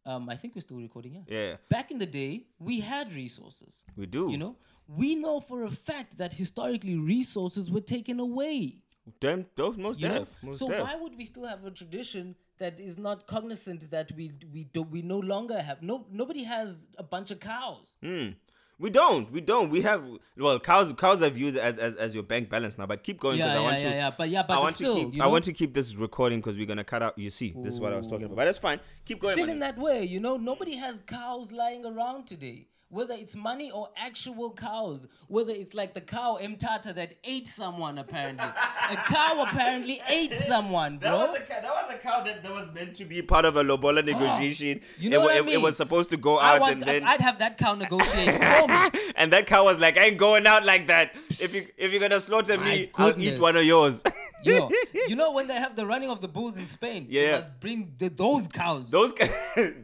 um, 0.07 0.29
I 0.29 0.37
think 0.37 0.55
we're 0.55 0.61
still 0.63 0.79
recording, 0.79 1.15
yeah. 1.15 1.25
Yeah, 1.29 1.57
Back 1.69 1.91
in 1.91 1.99
the 1.99 2.07
day, 2.07 2.47
we 2.59 2.81
had 2.81 3.13
resources. 3.13 3.83
we 3.97 4.07
do. 4.07 4.31
You 4.31 4.39
know, 4.39 4.57
we 4.87 5.17
know 5.17 5.41
for 5.41 5.65
a 5.65 5.71
fact 5.71 6.17
that 6.19 6.33
historically 6.35 6.97
resources 6.97 7.71
were 7.71 7.81
taken 7.81 8.21
away. 8.21 8.83
Damn, 9.21 9.47
those 9.57 9.77
most 9.77 10.01
You 10.01 10.09
know? 10.09 10.19
def, 10.21 10.29
most 10.43 10.59
so 10.59 10.69
def. 10.69 10.83
why 10.83 10.97
would 10.97 11.17
we 11.17 11.25
still 11.25 11.47
have 11.47 11.65
a 11.65 11.71
tradition 11.71 12.35
that 12.59 12.81
is 12.81 12.99
not 12.99 13.27
cognizant 13.27 13.91
that 13.91 14.11
we 14.17 14.33
we 14.53 14.65
do 14.65 14.83
we 14.83 15.03
no 15.03 15.19
longer 15.19 15.61
have 15.61 15.83
no 15.83 16.07
nobody 16.11 16.43
has 16.45 16.89
a 16.99 17.03
bunch 17.03 17.31
of 17.31 17.39
cows. 17.41 17.97
Hmm. 18.03 18.31
We 18.79 18.91
don't. 18.91 19.33
We 19.33 19.41
don't. 19.41 19.71
We 19.71 19.81
have 19.83 20.05
well, 20.37 20.61
cows. 20.61 20.93
Cows 20.93 21.23
are 21.23 21.31
viewed 21.31 21.57
as, 21.57 21.79
as, 21.79 21.95
as 21.95 22.15
your 22.15 22.23
bank 22.25 22.51
balance 22.51 22.77
now. 22.77 22.85
But 22.85 23.03
keep 23.03 23.19
going 23.19 23.39
because 23.39 23.55
Yeah, 23.55 23.61
I 23.61 23.63
want 23.63 23.77
yeah, 23.79 23.83
to. 23.85 23.89
yeah, 23.89 23.97
yeah. 23.97 24.11
But 24.19 24.29
yeah, 24.29 24.43
but 24.47 24.59
I 24.59 24.61
want 24.61 24.75
still, 24.75 24.95
to 24.97 25.05
keep. 25.07 25.15
you 25.15 25.23
I 25.23 25.27
want 25.29 25.45
to 25.45 25.53
keep 25.55 25.73
this 25.73 25.95
recording 25.95 26.41
because 26.41 26.59
we're 26.59 26.67
gonna 26.67 26.85
cut 26.85 27.03
out. 27.03 27.17
You 27.17 27.31
see, 27.31 27.55
this 27.57 27.73
is 27.73 27.81
what 27.81 27.95
I 27.95 27.97
was 27.97 28.07
talking 28.07 28.27
about. 28.27 28.37
But 28.37 28.45
that's 28.45 28.59
fine. 28.59 28.81
Keep 29.07 29.23
going. 29.23 29.35
Still 29.35 29.49
in 29.49 29.61
that 29.61 29.79
way, 29.79 30.05
you 30.05 30.21
know, 30.21 30.37
nobody 30.37 30.77
has 30.77 31.01
cows 31.07 31.53
lying 31.53 31.87
around 31.87 32.27
today. 32.27 32.67
Whether 32.89 33.15
it's 33.15 33.35
money 33.35 33.73
or 33.73 33.89
actual 33.97 34.53
cows, 34.53 35.09
whether 35.27 35.51
it's 35.53 35.75
like 35.75 35.93
the 35.95 36.01
cow 36.01 36.39
Mthatha 36.41 36.95
that 36.95 37.15
ate 37.25 37.49
someone 37.49 37.99
apparently. 37.99 38.47
a 38.47 38.97
cow 38.97 39.43
apparently 39.45 40.01
ate 40.09 40.33
someone, 40.53 41.01
That 41.01 41.13
was, 41.13 41.37
a, 41.37 41.41
cow- 41.41 41.61
that 41.63 41.71
was 41.75 41.93
a 41.95 41.99
cow 41.99 42.23
that, 42.23 42.45
that 42.45 42.53
was 42.53 42.71
meant 42.73 42.95
to 42.97 43.05
be 43.05 43.21
part 43.23 43.45
of 43.45 43.57
a 43.57 43.65
lobola 43.65 44.03
negotiation. 44.05 44.83
You 44.99 45.11
know 45.11 45.21
it, 45.21 45.25
what 45.25 45.33
I 45.35 45.39
it, 45.41 45.55
it 45.55 45.61
was 45.61 45.77
supposed 45.77 46.11
to 46.11 46.17
go 46.17 46.39
I 46.39 46.55
out 46.55 46.61
want, 46.61 46.73
and 46.75 46.83
then 46.83 47.03
I'd 47.05 47.21
have 47.21 47.41
that 47.41 47.59
cow 47.59 47.75
negotiate 47.75 48.35
for 48.35 48.69
me. 48.69 49.13
and 49.17 49.33
that 49.33 49.49
cow 49.49 49.65
was 49.65 49.79
like, 49.81 49.97
I 49.97 50.05
ain't 50.05 50.19
going 50.19 50.47
out 50.47 50.65
like 50.65 50.87
that. 50.87 51.13
If 51.31 51.57
you 51.57 51.63
if 51.77 51.91
you're 51.91 52.01
gonna 52.01 52.21
slaughter 52.21 52.57
me, 52.57 52.93
I'll 52.95 53.21
eat 53.21 53.41
one 53.41 53.57
of 53.57 53.65
yours. 53.65 54.05
Yo, 54.45 54.71
you 55.09 55.17
know 55.17 55.33
when 55.33 55.49
they 55.49 55.55
have 55.57 55.75
the 55.75 55.85
running 55.85 56.09
of 56.09 56.21
the 56.21 56.29
bulls 56.29 56.57
in 56.57 56.69
Spain? 56.69 57.09
They 57.11 57.25
Yeah. 57.25 57.33
must 57.33 57.59
bring 57.59 57.95
the, 57.99 58.11
those 58.11 58.47
cows. 58.47 58.89
those 58.93 59.13
ca- 59.13 59.27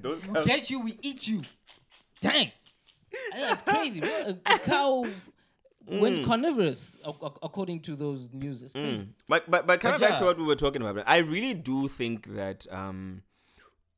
those 0.01 0.25
we 0.25 0.35
cows. 0.35 0.47
get 0.47 0.71
you, 0.71 0.83
we 0.85 0.97
eat 1.03 1.27
you. 1.27 1.43
Dang. 2.21 2.53
That's 3.33 3.63
crazy. 3.63 4.03
A, 4.03 4.39
a 4.47 4.59
cow 4.73 5.07
Mm. 5.91 5.99
went 5.99 6.25
carnivorous, 6.25 6.97
ac- 7.05 7.17
ac- 7.25 7.35
according 7.43 7.81
to 7.81 7.97
those 7.97 8.29
news. 8.33 8.63
It's 8.63 8.73
crazy. 8.73 9.05
But 9.29 9.51
but 9.51 9.67
but 9.67 9.81
coming 9.81 9.99
But 9.99 10.11
back 10.11 10.19
to 10.21 10.25
what 10.27 10.39
we 10.39 10.45
were 10.45 10.55
talking 10.55 10.81
about, 10.81 11.03
I 11.09 11.17
really 11.17 11.55
do 11.55 11.89
think 11.89 12.37
that 12.37 12.69
um, 12.71 13.23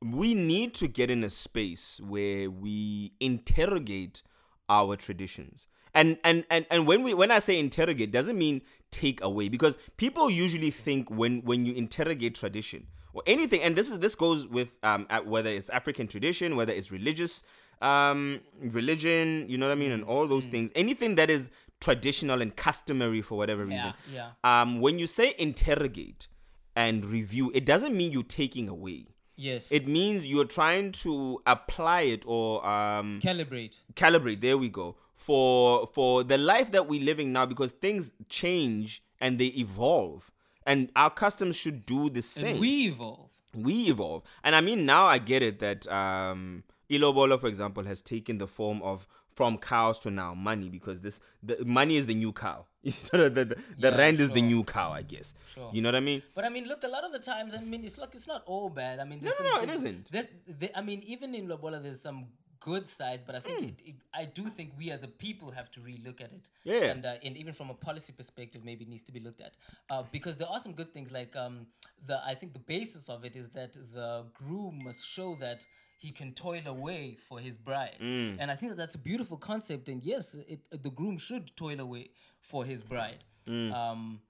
we 0.00 0.32
need 0.32 0.72
to 0.76 0.88
get 0.88 1.10
in 1.10 1.22
a 1.22 1.28
space 1.28 2.00
where 2.02 2.50
we 2.50 3.12
interrogate 3.20 4.22
our 4.70 4.96
traditions. 4.96 5.66
And 5.94 6.16
and 6.24 6.44
and 6.50 6.64
and 6.70 6.86
when 6.86 7.02
we 7.02 7.12
when 7.12 7.30
I 7.30 7.38
say 7.38 7.58
interrogate, 7.58 8.10
doesn't 8.10 8.38
mean 8.38 8.62
take 8.90 9.22
away 9.22 9.50
because 9.50 9.76
people 9.98 10.30
usually 10.30 10.70
think 10.70 11.10
when 11.10 11.42
when 11.42 11.66
you 11.66 11.74
interrogate 11.74 12.34
tradition 12.34 12.86
or 13.12 13.22
anything, 13.26 13.60
and 13.60 13.76
this 13.76 13.90
is 13.90 13.98
this 13.98 14.14
goes 14.14 14.46
with 14.48 14.78
um 14.82 15.06
whether 15.26 15.50
it's 15.50 15.68
African 15.68 16.06
tradition, 16.08 16.56
whether 16.56 16.72
it's 16.72 16.90
religious 16.90 17.44
um 17.82 18.40
religion, 18.60 19.46
you 19.48 19.56
know 19.58 19.66
what 19.68 19.72
I 19.72 19.80
mean, 19.80 19.92
and 19.92 20.04
all 20.04 20.26
Mm. 20.26 20.28
those 20.28 20.46
things, 20.46 20.70
anything 20.74 21.14
that 21.16 21.30
is 21.30 21.50
traditional 21.80 22.40
and 22.40 22.54
customary 22.56 23.20
for 23.20 23.36
whatever 23.36 23.64
reason 23.64 23.92
yeah. 24.10 24.30
um, 24.42 24.80
when 24.80 24.98
you 24.98 25.06
say 25.06 25.34
interrogate 25.38 26.28
and 26.74 27.04
review, 27.04 27.50
it 27.54 27.64
doesn't 27.66 27.94
mean 27.96 28.10
you're 28.12 28.22
taking 28.22 28.68
away. 28.68 29.06
Yes. 29.36 29.70
It 29.72 29.86
means 29.88 30.26
you're 30.26 30.44
trying 30.46 30.92
to 31.04 31.40
apply 31.46 32.02
it 32.02 32.22
or 32.26 32.64
um, 32.66 33.20
Calibrate. 33.22 33.78
calibrate. 33.94 34.40
There 34.40 34.56
we 34.56 34.68
go 34.68 34.96
for 35.14 35.86
for 35.88 36.22
the 36.24 36.38
life 36.38 36.70
that 36.72 36.86
we're 36.88 37.02
living 37.02 37.32
now 37.32 37.44
because 37.46 37.72
things 37.72 38.12
change 38.28 39.02
and 39.20 39.38
they 39.38 39.46
evolve, 39.46 40.30
and 40.66 40.90
our 40.96 41.10
customs 41.10 41.56
should 41.56 41.84
do 41.86 42.08
the 42.10 42.22
same 42.22 42.52
And 42.52 42.60
we 42.60 42.86
evolve. 42.88 43.32
we 43.54 43.74
evolve. 43.88 44.22
And 44.44 44.54
I 44.54 44.60
mean, 44.60 44.86
now 44.86 45.06
I 45.06 45.18
get 45.18 45.42
it 45.42 45.58
that 45.60 45.86
um, 45.88 46.62
Ilobolo, 46.98 47.38
for 47.40 47.48
example, 47.48 47.84
has 47.84 48.00
taken 48.00 48.38
the 48.38 48.46
form 48.46 48.82
of 48.82 49.06
from 49.34 49.58
cows 49.58 49.98
to 49.98 50.10
now 50.10 50.32
money 50.32 50.68
because 50.68 51.00
this 51.00 51.20
the 51.42 51.64
money 51.64 51.96
is 51.96 52.06
the 52.06 52.14
new 52.14 52.32
cow. 52.32 52.66
You 52.84 52.92
know, 53.12 53.28
the 53.28 53.44
the, 53.44 53.54
the 53.78 53.90
Yeah, 53.90 53.96
rand 53.96 54.20
is 54.20 54.30
the 54.30 54.42
new 54.42 54.62
cow, 54.64 54.92
I 54.92 55.02
guess. 55.02 55.34
Sure. 55.52 55.70
You 55.72 55.80
know 55.82 55.88
what 55.88 55.96
I 55.96 56.00
mean? 56.00 56.22
But 56.34 56.44
I 56.44 56.50
mean, 56.50 56.66
look, 56.66 56.84
a 56.84 56.88
lot 56.88 57.04
of 57.04 57.12
the 57.12 57.18
times, 57.18 57.54
I 57.54 57.60
mean, 57.60 57.84
it's 57.84 57.98
like 57.98 58.14
it's 58.14 58.28
not 58.28 58.42
all 58.46 58.68
bad. 58.68 59.00
I 59.00 59.04
mean, 59.04 59.20
No, 59.22 59.30
some, 59.30 59.46
no, 59.46 59.62
it 59.62 59.70
isn't. 59.70 60.10
There's, 60.12 60.28
there, 60.46 60.70
I 60.74 60.82
mean, 60.82 61.02
even 61.06 61.34
in 61.34 61.48
Lobola, 61.48 61.80
there's 61.82 62.00
some 62.00 62.26
good 62.60 62.86
sides, 62.88 63.24
but 63.24 63.34
I 63.34 63.40
think 63.40 63.62
it, 63.62 63.82
it, 63.84 63.94
I 64.14 64.24
do 64.24 64.44
think 64.44 64.72
we 64.78 64.90
as 64.90 65.02
a 65.04 65.08
people 65.08 65.50
have 65.50 65.70
to 65.72 65.80
relook 65.80 66.20
at 66.22 66.32
it. 66.32 66.48
Yeah. 66.64 66.84
And 66.92 67.04
uh, 67.04 67.14
and 67.24 67.36
even 67.36 67.52
from 67.54 67.70
a 67.70 67.74
policy 67.74 68.12
perspective, 68.12 68.64
maybe 68.64 68.84
it 68.84 68.90
needs 68.90 69.02
to 69.04 69.12
be 69.12 69.20
looked 69.20 69.40
at 69.40 69.54
uh, 69.90 70.02
because 70.12 70.36
there 70.36 70.48
are 70.48 70.60
some 70.60 70.72
good 70.72 70.90
things. 70.94 71.10
Like 71.12 71.34
um, 71.36 71.66
the 72.06 72.20
I 72.24 72.34
think 72.34 72.52
the 72.52 72.60
basis 72.60 73.08
of 73.08 73.24
it 73.24 73.34
is 73.36 73.48
that 73.50 73.72
the 73.72 74.26
groom 74.32 74.80
must 74.84 75.06
show 75.06 75.34
that 75.40 75.66
he 75.98 76.10
can 76.10 76.32
toil 76.32 76.62
away 76.66 77.16
for 77.28 77.38
his 77.38 77.56
bride, 77.56 77.96
Mm. 78.00 78.36
and 78.40 78.50
I 78.50 78.54
think 78.56 78.70
that 78.72 78.76
that's 78.76 78.94
a 78.94 78.98
beautiful 78.98 79.36
concept. 79.36 79.88
And 79.88 80.02
yes, 80.02 80.34
it, 80.34 80.60
the 80.82 80.90
groom 80.90 81.18
should 81.18 81.56
toil 81.56 81.80
away 81.80 82.10
for 82.40 82.64
his 82.64 82.82
bride. 82.82 83.24
Mm. 83.46 83.72
Um, 83.72 84.20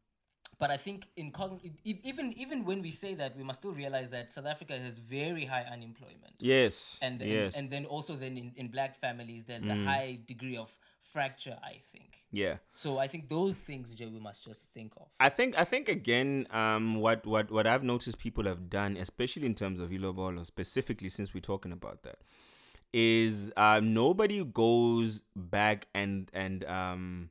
but 0.58 0.70
I 0.70 0.76
think 0.76 1.08
in 1.16 1.32
e- 1.84 2.00
even 2.02 2.32
even 2.36 2.64
when 2.64 2.82
we 2.82 2.90
say 2.90 3.14
that, 3.14 3.36
we 3.36 3.42
must 3.42 3.60
still 3.60 3.72
realize 3.72 4.10
that 4.10 4.30
South 4.30 4.46
Africa 4.46 4.76
has 4.76 4.98
very 4.98 5.44
high 5.44 5.66
unemployment, 5.70 6.34
Yes. 6.40 6.98
and 7.02 7.20
and, 7.20 7.30
yes. 7.30 7.54
Mm. 7.54 7.58
and 7.58 7.70
then 7.70 7.84
also 7.86 8.14
then 8.14 8.36
in, 8.36 8.52
in 8.56 8.68
black 8.68 8.94
families 8.94 9.44
there's 9.44 9.66
a 9.66 9.74
high 9.74 10.18
degree 10.26 10.56
of 10.56 10.76
fracture. 11.00 11.58
I 11.62 11.80
think 11.82 12.24
yeah. 12.30 12.56
so. 12.72 12.98
I 12.98 13.06
think 13.06 13.28
those 13.28 13.54
things, 13.54 13.92
Joe, 13.94 14.08
we 14.08 14.20
must 14.20 14.44
just 14.44 14.70
think 14.70 14.92
of. 14.96 15.08
I 15.20 15.28
think 15.28 15.58
I 15.58 15.64
think 15.64 15.88
again, 15.88 16.46
um, 16.50 16.96
what 16.96 17.26
what 17.26 17.50
what 17.50 17.66
I've 17.66 17.84
noticed 17.84 18.18
people 18.18 18.44
have 18.44 18.68
done, 18.70 18.96
especially 18.96 19.46
in 19.46 19.54
terms 19.54 19.80
of 19.80 19.90
Ilobolo, 19.90 20.44
specifically 20.46 21.08
since 21.08 21.34
we're 21.34 21.40
talking 21.40 21.72
about 21.72 22.02
that, 22.02 22.18
is 22.92 23.52
um, 23.56 23.92
nobody 23.92 24.44
goes 24.44 25.22
back 25.36 25.88
and 25.94 26.30
and 26.32 26.64
um, 26.64 27.30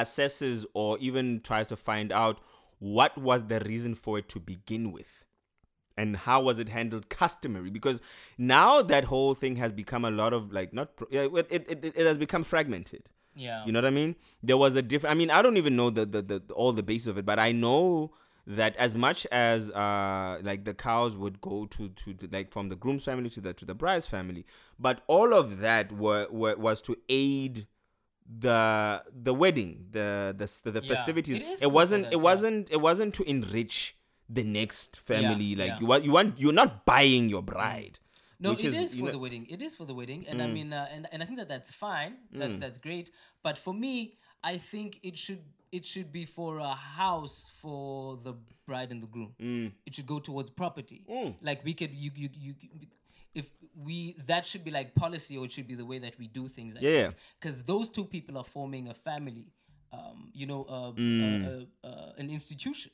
assesses 0.00 0.64
or 0.74 0.98
even 0.98 1.40
tries 1.40 1.66
to 1.68 1.76
find 1.76 2.12
out 2.12 2.40
what 2.78 3.16
was 3.16 3.44
the 3.44 3.60
reason 3.60 3.94
for 3.94 4.18
it 4.18 4.28
to 4.28 4.40
begin 4.40 4.92
with 4.92 5.24
and 5.96 6.16
how 6.16 6.40
was 6.40 6.58
it 6.58 6.68
handled 6.68 7.08
customary 7.08 7.70
because 7.70 8.00
now 8.36 8.82
that 8.82 9.04
whole 9.04 9.34
thing 9.34 9.56
has 9.56 9.72
become 9.72 10.04
a 10.04 10.10
lot 10.10 10.32
of 10.32 10.52
like 10.52 10.72
not 10.72 10.90
it, 11.10 11.46
it, 11.50 11.84
it, 11.84 12.06
has 12.06 12.18
become 12.18 12.44
fragmented 12.44 13.08
Yeah, 13.36 13.64
you 13.66 13.72
know 13.72 13.78
what 13.78 13.86
I 13.86 13.90
mean? 13.90 14.14
There 14.42 14.56
was 14.56 14.76
a 14.76 14.82
different. 14.82 15.12
I 15.14 15.18
mean, 15.18 15.30
I 15.30 15.42
don't 15.42 15.56
even 15.56 15.74
know 15.74 15.90
the, 15.90 16.06
the 16.06 16.22
the 16.22 16.54
all 16.54 16.72
the 16.72 16.84
basis 16.84 17.08
of 17.08 17.18
it, 17.18 17.26
but 17.26 17.38
I 17.38 17.50
know 17.52 18.12
that 18.46 18.76
as 18.76 18.94
much 18.94 19.26
as 19.32 19.70
uh 19.70 20.38
like 20.42 20.64
the 20.64 20.74
cows 20.74 21.16
would 21.16 21.40
go 21.40 21.66
to 21.66 21.88
to, 21.88 22.14
to 22.14 22.28
like 22.30 22.52
from 22.52 22.68
the 22.68 22.76
groom's 22.76 23.04
family 23.04 23.30
to 23.30 23.40
the 23.40 23.52
to 23.54 23.64
the 23.64 23.74
bride's 23.74 24.06
family, 24.06 24.46
but 24.78 25.02
all 25.06 25.34
of 25.34 25.58
that 25.60 25.90
were, 25.92 26.28
were 26.30 26.56
was 26.56 26.80
to 26.82 26.96
aid 27.08 27.66
the 28.26 29.02
the 29.12 29.34
wedding, 29.34 29.86
the 29.90 30.34
the 30.36 30.46
the, 30.64 30.80
the 30.80 30.86
Yeah, 30.86 30.94
festivities. 30.94 31.36
it 31.36 31.42
is 31.42 31.62
It, 31.62 31.70
wasn't 31.70 32.04
that, 32.04 32.12
it 32.14 32.16
yeah. 32.16 32.22
wasn't 32.22 32.70
it 32.70 32.80
wasn't 32.80 33.14
to 33.14 33.22
enrich 33.24 33.96
the 34.28 34.42
next 34.44 34.96
family. 34.96 35.54
like 35.54 35.68
yeah. 35.68 35.80
you 35.80 35.86
want 35.86 36.04
you 36.04 36.12
want 36.12 36.38
you're 36.40 36.52
not 36.52 36.84
buying 36.86 37.28
your 37.28 37.42
bride. 37.42 37.98
No, 38.40 38.52
it 38.52 38.64
is, 38.64 38.94
you 38.94 39.00
for 39.00 39.06
know- 39.06 39.12
the 39.12 39.18
wedding. 39.18 39.46
It 39.48 39.62
is 39.62 39.74
for 39.76 39.84
the 39.86 39.94
wedding, 39.94 40.26
and 40.28 40.42
I 40.42 40.46
Mm. 40.46 40.52
mean, 40.52 40.72
uh, 40.72 40.88
and 40.92 41.06
and 41.12 41.22
I 41.22 41.26
think 41.26 41.38
that 41.38 41.48
that's 41.48 41.70
fine. 41.72 42.16
That 42.32 42.60
that's 42.60 42.78
great. 42.78 43.10
But 43.42 43.56
for 43.58 43.72
me, 43.72 44.16
I 44.42 44.56
think 44.58 45.00
it 45.02 45.16
should 45.16 45.42
it 45.70 45.84
should 45.84 46.10
be 46.12 46.24
for 46.24 46.58
a 46.58 46.74
house 46.74 47.50
for 47.60 48.16
the 48.16 48.34
bride 48.66 48.90
and 48.92 49.02
the 49.02 49.06
groom. 49.06 49.34
Mm. 49.40 49.72
It 49.86 49.94
should 49.94 50.06
go 50.06 50.18
towards 50.18 50.50
property. 50.50 51.04
Like 51.42 51.64
we 51.64 51.74
could 51.74 51.92
you 51.94 52.10
you 52.14 52.28
you. 52.34 52.54
If 53.34 53.46
we 53.86 54.14
that 54.26 54.46
should 54.46 54.64
be 54.64 54.70
like 54.70 54.94
policy, 54.94 55.36
or 55.36 55.44
it 55.46 55.52
should 55.52 55.66
be 55.68 55.74
the 55.74 55.84
way 55.86 55.98
that 55.98 56.18
we 56.18 56.26
do 56.28 56.48
things. 56.48 56.74
Yeah. 56.80 57.10
Because 57.40 57.62
those 57.64 57.88
two 57.88 58.04
people 58.04 58.38
are 58.38 58.44
forming 58.44 58.88
a 58.88 58.94
family. 58.94 59.46
Um, 59.92 60.30
you 60.34 60.46
know, 60.46 60.64
uh, 60.64 60.92
Mm. 60.92 61.20
uh, 61.22 61.86
uh, 61.86 61.88
uh, 61.88 62.12
an 62.18 62.28
institution. 62.30 62.90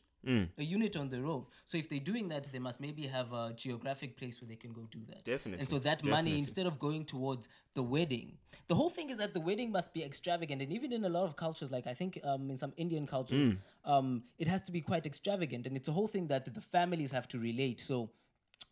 A 0.58 0.62
unit 0.62 0.96
on 0.96 1.08
their 1.08 1.24
own. 1.24 1.46
So 1.64 1.78
if 1.78 1.88
they're 1.88 1.98
doing 2.12 2.28
that, 2.28 2.44
they 2.52 2.58
must 2.58 2.78
maybe 2.78 3.06
have 3.06 3.32
a 3.32 3.54
geographic 3.56 4.18
place 4.18 4.38
where 4.38 4.48
they 4.48 4.56
can 4.64 4.70
go 4.74 4.82
do 4.90 4.98
that. 5.08 5.24
Definitely, 5.24 5.60
And 5.60 5.68
so 5.68 5.78
that 5.78 6.00
definitely. 6.00 6.10
money, 6.10 6.38
instead 6.38 6.66
of 6.66 6.78
going 6.78 7.06
towards 7.06 7.48
the 7.72 7.82
wedding, 7.82 8.36
the 8.68 8.74
whole 8.74 8.90
thing 8.90 9.08
is 9.08 9.16
that 9.16 9.32
the 9.32 9.40
wedding 9.40 9.72
must 9.72 9.94
be 9.94 10.04
extravagant. 10.04 10.60
And 10.60 10.74
even 10.74 10.92
in 10.92 11.06
a 11.06 11.08
lot 11.08 11.24
of 11.24 11.36
cultures, 11.36 11.70
like 11.70 11.86
I 11.86 11.94
think 11.94 12.20
um, 12.22 12.50
in 12.50 12.58
some 12.58 12.74
Indian 12.76 13.06
cultures, 13.06 13.48
Mm. 13.48 13.58
um, 13.86 14.24
it 14.38 14.46
has 14.46 14.60
to 14.68 14.72
be 14.72 14.82
quite 14.82 15.06
extravagant. 15.06 15.66
And 15.66 15.74
it's 15.74 15.88
a 15.88 15.92
whole 15.92 16.06
thing 16.14 16.26
that 16.28 16.44
the 16.54 16.60
families 16.60 17.12
have 17.12 17.26
to 17.28 17.38
relate. 17.38 17.80
So 17.80 18.10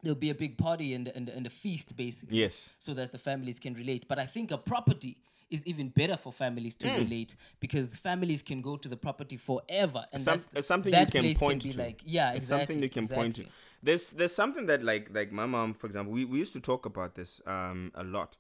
there'll 0.03 0.19
be 0.19 0.31
a 0.31 0.35
big 0.35 0.57
party 0.59 0.95
and, 0.95 1.09
and, 1.09 1.29
and 1.29 1.47
a 1.47 1.51
feast, 1.51 1.97
basically. 1.97 2.39
Yes. 2.39 2.71
So 2.79 2.95
that 2.95 3.13
the 3.13 3.19
families 3.19 3.59
can 3.59 3.75
relate. 3.75 4.07
But 4.09 4.19
I 4.19 4.27
think 4.27 4.51
a 4.51 4.59
property 4.59 5.19
is 5.51 5.67
even 5.67 5.89
better 5.89 6.17
for 6.17 6.33
families 6.33 6.75
to 6.77 6.89
Hmm. 6.89 6.99
relate 6.99 7.35
because 7.59 7.89
the 7.89 7.97
families 7.97 8.43
can 8.43 8.61
go 8.61 8.77
to 8.77 8.89
the 8.89 8.97
property 8.97 9.37
forever. 9.37 10.05
And 10.13 10.21
some, 10.23 10.39
that's- 10.39 10.67
something 10.67 10.93
that 10.93 11.01
you 11.09 11.13
can 11.13 11.23
place 11.23 11.39
point 11.39 11.61
can 11.63 11.71
be 11.71 11.75
to. 11.75 11.83
like, 11.83 12.03
yeah, 12.05 12.29
It's 12.31 12.37
exactly. 12.39 12.75
something 12.75 12.83
you 12.83 12.91
can 12.91 13.09
point 13.09 13.37
to. 13.37 13.47
There's 13.83 14.11
there's 14.11 14.35
something 14.35 14.67
that 14.67 14.83
like 14.83 15.09
like 15.15 15.31
my 15.33 15.47
mom, 15.47 15.73
for 15.73 15.87
example, 15.87 16.13
we, 16.13 16.25
we 16.25 16.39
used 16.39 16.53
to 16.55 16.61
talk 16.61 16.85
about 16.85 17.15
this 17.15 17.41
um 17.47 17.93
a 17.95 18.03
lot. 18.03 18.37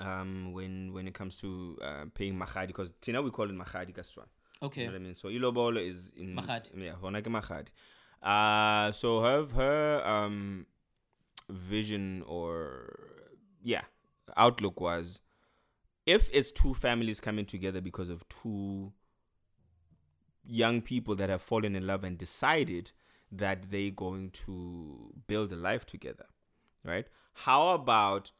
Um, 0.00 0.52
when 0.54 0.92
when 0.94 1.06
it 1.06 1.12
comes 1.12 1.36
to 1.36 1.78
uh, 1.82 2.04
paying 2.14 2.38
mahadi, 2.38 2.68
because 2.68 2.92
Tina 3.02 3.20
we 3.20 3.30
call 3.30 3.44
it 3.50 3.54
mahadi 3.54 3.92
kaswan. 3.94 4.24
Okay. 4.62 4.80
You 4.82 4.86
know 4.86 4.92
what 4.94 5.00
I 5.00 5.04
mean? 5.04 5.14
So 5.14 5.28
ilobolo 5.28 5.86
is 5.86 6.12
in 6.16 6.34
Mahadi. 6.34 6.68
Yeah, 6.76 6.92
hona 7.02 7.20
ke 7.20 7.26
mahadi. 7.26 7.68
Uh 8.22 8.92
so 8.92 9.20
her 9.20 9.46
her 9.46 10.02
um 10.06 10.66
vision 11.50 12.22
or 12.26 12.98
yeah 13.62 13.82
outlook 14.36 14.80
was 14.80 15.20
if 16.06 16.30
it's 16.32 16.50
two 16.50 16.72
families 16.72 17.20
coming 17.20 17.44
together 17.44 17.80
because 17.80 18.08
of 18.08 18.24
two 18.28 18.92
young 20.44 20.80
people 20.80 21.14
that 21.16 21.28
have 21.28 21.42
fallen 21.42 21.76
in 21.76 21.86
love 21.86 22.04
and 22.04 22.18
decided 22.18 22.92
that 23.30 23.70
they're 23.70 23.90
going 23.90 24.30
to 24.30 25.12
build 25.26 25.52
a 25.52 25.56
life 25.56 25.84
together 25.86 26.26
right? 26.84 27.06
How 27.34 27.68
about 27.68 28.32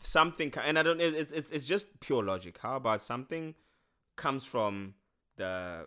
something 0.00 0.52
and 0.64 0.78
i 0.78 0.84
don't 0.84 1.00
it's 1.00 1.32
it's, 1.32 1.50
it's 1.50 1.66
just 1.66 1.98
pure 2.00 2.22
logic. 2.22 2.58
How 2.58 2.76
about 2.76 3.02
something 3.02 3.54
comes 4.16 4.44
from 4.44 4.94
the 5.36 5.86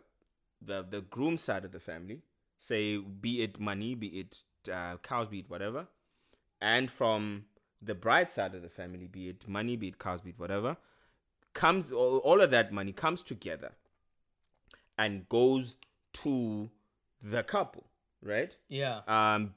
the 0.61 0.85
the 0.89 1.01
groom 1.01 1.37
side 1.37 1.63
of 1.63 1.71
the 1.71 1.79
family 1.79 2.21
say 2.57 2.97
be 2.97 3.41
it 3.43 3.59
money 3.59 3.95
be 3.95 4.07
it 4.07 4.43
uh, 4.71 4.97
cows 4.97 5.27
be 5.27 5.39
it 5.39 5.49
whatever 5.49 5.87
and 6.61 6.89
from 6.89 7.45
the 7.81 7.93
bride 7.95 8.29
side 8.29 8.55
of 8.55 8.61
the 8.61 8.69
family, 8.69 9.07
be 9.07 9.29
it 9.29 9.47
money, 9.47 9.75
be 9.75 9.89
it 9.89 9.99
cows, 9.99 10.21
be 10.21 10.31
it 10.31 10.39
whatever, 10.39 10.77
comes 11.53 11.91
all, 11.91 12.17
all 12.19 12.41
of 12.41 12.51
that 12.51 12.71
money 12.71 12.91
comes 12.91 13.21
together 13.21 13.73
and 14.97 15.27
goes 15.29 15.77
to 16.13 16.69
the 17.21 17.43
couple, 17.43 17.85
right? 18.21 18.55
Yeah. 18.69 19.01
um 19.07 19.53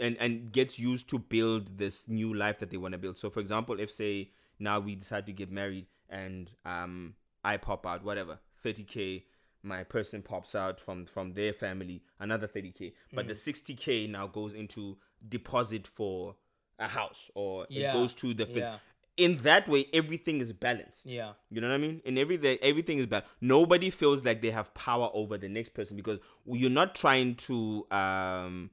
and 0.00 0.16
and 0.18 0.50
gets 0.50 0.78
used 0.78 1.10
to 1.10 1.18
build 1.18 1.76
this 1.76 2.08
new 2.08 2.32
life 2.32 2.58
that 2.58 2.70
they 2.70 2.78
want 2.78 2.92
to 2.92 2.98
build 2.98 3.18
so 3.18 3.28
for 3.28 3.40
example 3.40 3.78
if 3.78 3.90
say 3.90 4.30
now 4.58 4.80
we 4.80 4.94
decide 4.94 5.26
to 5.26 5.32
get 5.32 5.50
married 5.52 5.84
and 6.08 6.54
um 6.64 7.12
i 7.44 7.58
pop 7.58 7.86
out 7.86 8.02
whatever 8.02 8.38
30k 8.64 9.24
my 9.62 9.82
person 9.84 10.22
pops 10.22 10.54
out 10.54 10.78
from 10.80 11.04
from 11.06 11.32
their 11.34 11.52
family 11.52 12.02
another 12.20 12.46
30k 12.46 12.92
but 13.12 13.26
the 13.26 13.34
60k 13.34 14.08
now 14.08 14.26
goes 14.26 14.54
into 14.54 14.96
deposit 15.28 15.86
for 15.86 16.36
a 16.78 16.86
house 16.88 17.30
or 17.34 17.66
Yeah, 17.68 17.90
it 17.90 17.92
goes 17.92 18.14
to 18.14 18.34
the 18.34 18.46
phys- 18.46 18.56
yeah. 18.58 18.78
in 19.16 19.36
that 19.38 19.68
way 19.68 19.86
everything 19.92 20.38
is 20.40 20.52
balanced 20.52 21.06
Yeah. 21.06 21.32
you 21.50 21.60
know 21.60 21.68
what 21.68 21.74
I 21.74 21.78
mean? 21.78 22.00
In 22.04 22.16
every 22.18 22.36
day, 22.36 22.56
everything 22.62 22.98
is 22.98 23.06
bad. 23.06 23.24
Nobody 23.40 23.90
feels 23.90 24.24
like 24.24 24.42
they 24.42 24.52
have 24.52 24.72
power 24.74 25.10
over 25.12 25.36
the 25.36 25.48
next 25.48 25.70
person 25.74 25.96
because 25.96 26.20
you're 26.46 26.70
not 26.70 26.94
trying 26.94 27.34
to 27.48 27.84
um. 27.90 28.70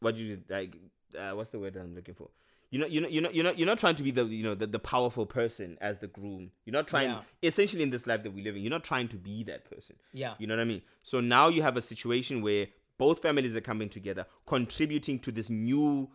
What 0.00 0.16
do 0.16 0.22
you 0.24 0.40
like? 0.48 0.76
Uh, 1.18 1.32
what's 1.32 1.50
the 1.50 1.58
word 1.58 1.74
that 1.74 1.80
I'm 1.80 1.94
looking 1.94 2.14
for? 2.14 2.30
You're 2.70 2.80
not, 2.82 2.90
you're 2.92 3.02
not, 3.02 3.12
you're 3.12 3.22
not, 3.22 3.34
you're 3.34 3.44
not, 3.44 3.58
you're 3.58 3.66
not 3.66 3.78
trying 3.78 3.96
to 3.96 4.02
be 4.02 4.10
the, 4.12 4.24
you 4.24 4.44
know, 4.44 4.54
the, 4.54 4.66
the 4.66 4.78
powerful 4.78 5.26
person 5.26 5.76
as 5.80 5.98
the 5.98 6.06
groom. 6.06 6.50
You're 6.64 6.72
not 6.72 6.86
trying, 6.86 7.10
Yeah. 7.10 7.22
essentially, 7.42 7.82
in 7.82 7.90
this 7.90 8.06
life 8.06 8.22
that 8.22 8.32
we 8.32 8.42
live 8.42 8.54
in, 8.56 8.62
you're 8.62 8.70
not 8.70 8.84
trying 8.84 9.08
to 9.08 9.16
be 9.16 9.42
that 9.44 9.68
person. 9.68 9.96
Yeah. 10.12 10.34
You 10.38 10.46
know 10.46 10.54
what 10.54 10.60
I 10.62 10.64
mean? 10.64 10.82
So 11.02 11.20
now 11.20 11.48
you 11.48 11.62
have 11.62 11.76
a 11.76 11.80
situation 11.80 12.42
where 12.42 12.68
both 12.96 13.22
families 13.22 13.56
are 13.56 13.60
coming 13.60 13.88
together, 13.88 14.26
contributing 14.46 15.18
to 15.20 15.32
this 15.32 15.50
new 15.50 16.10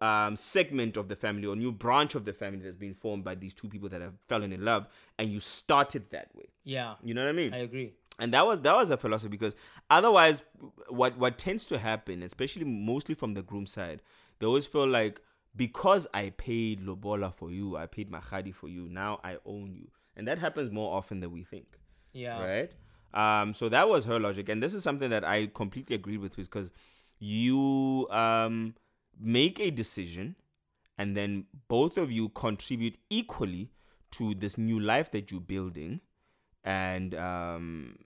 um, 0.00 0.34
segment 0.34 0.96
of 0.96 1.08
the 1.08 1.14
family 1.16 1.46
or 1.46 1.54
new 1.56 1.70
branch 1.72 2.14
of 2.14 2.24
the 2.24 2.32
family 2.32 2.60
that's 2.60 2.76
been 2.76 2.94
formed 2.94 3.22
by 3.24 3.34
these 3.34 3.52
two 3.52 3.68
people 3.68 3.88
that 3.90 4.00
have 4.00 4.14
fallen 4.28 4.52
in 4.52 4.64
love, 4.64 4.86
and 5.18 5.30
you 5.30 5.40
started 5.40 6.04
that 6.10 6.28
way. 6.34 6.46
Yeah. 6.64 6.94
You 7.04 7.14
know 7.14 7.22
what 7.22 7.28
I 7.28 7.32
mean? 7.32 7.52
I 7.54 7.58
agree. 7.58 7.92
and 8.18 8.32
that 8.34 8.46
was 8.46 8.60
that 8.62 8.74
was 8.74 8.90
a 8.90 8.96
philosophy 8.96 9.28
because 9.30 9.54
otherwise, 9.90 10.42
what 10.88 11.16
what 11.18 11.38
tends 11.38 11.66
to 11.66 11.78
happen, 11.78 12.22
especially 12.22 12.64
mostly 12.64 13.14
from 13.14 13.34
the 13.34 13.42
groom 13.42 13.66
side, 13.66 14.02
they 14.38 14.46
always 14.46 14.66
feel 14.66 14.86
like 14.88 15.20
because 15.54 16.06
I 16.14 16.30
paid 16.30 16.80
lobola 16.80 17.32
for 17.32 17.50
you, 17.50 17.76
I 17.76 17.86
paid 17.86 18.10
mahadi 18.10 18.54
for 18.54 18.68
you, 18.68 18.88
now 18.88 19.20
I 19.22 19.36
own 19.44 19.74
you, 19.74 19.90
and 20.16 20.26
that 20.28 20.38
happens 20.38 20.70
more 20.70 20.96
often 20.96 21.20
than 21.20 21.32
we 21.32 21.44
think 21.44 21.78
Yeah. 22.12 22.40
right? 22.40 22.72
Um, 23.14 23.52
so 23.52 23.68
that 23.68 23.88
was 23.88 24.06
her 24.06 24.18
logic, 24.18 24.48
and 24.48 24.62
this 24.62 24.74
is 24.74 24.82
something 24.82 25.10
that 25.10 25.24
I 25.24 25.48
completely 25.48 25.94
agree 25.96 26.16
with 26.16 26.36
because 26.36 26.70
you 27.18 28.08
um, 28.10 28.74
make 29.20 29.60
a 29.60 29.70
decision, 29.70 30.36
and 30.96 31.16
then 31.16 31.44
both 31.68 31.98
of 31.98 32.10
you 32.10 32.30
contribute 32.30 32.96
equally 33.10 33.70
to 34.12 34.34
this 34.34 34.56
new 34.56 34.80
life 34.80 35.10
that 35.10 35.30
you're 35.30 35.40
building, 35.40 36.00
and 36.64 37.14
um, 37.14 37.98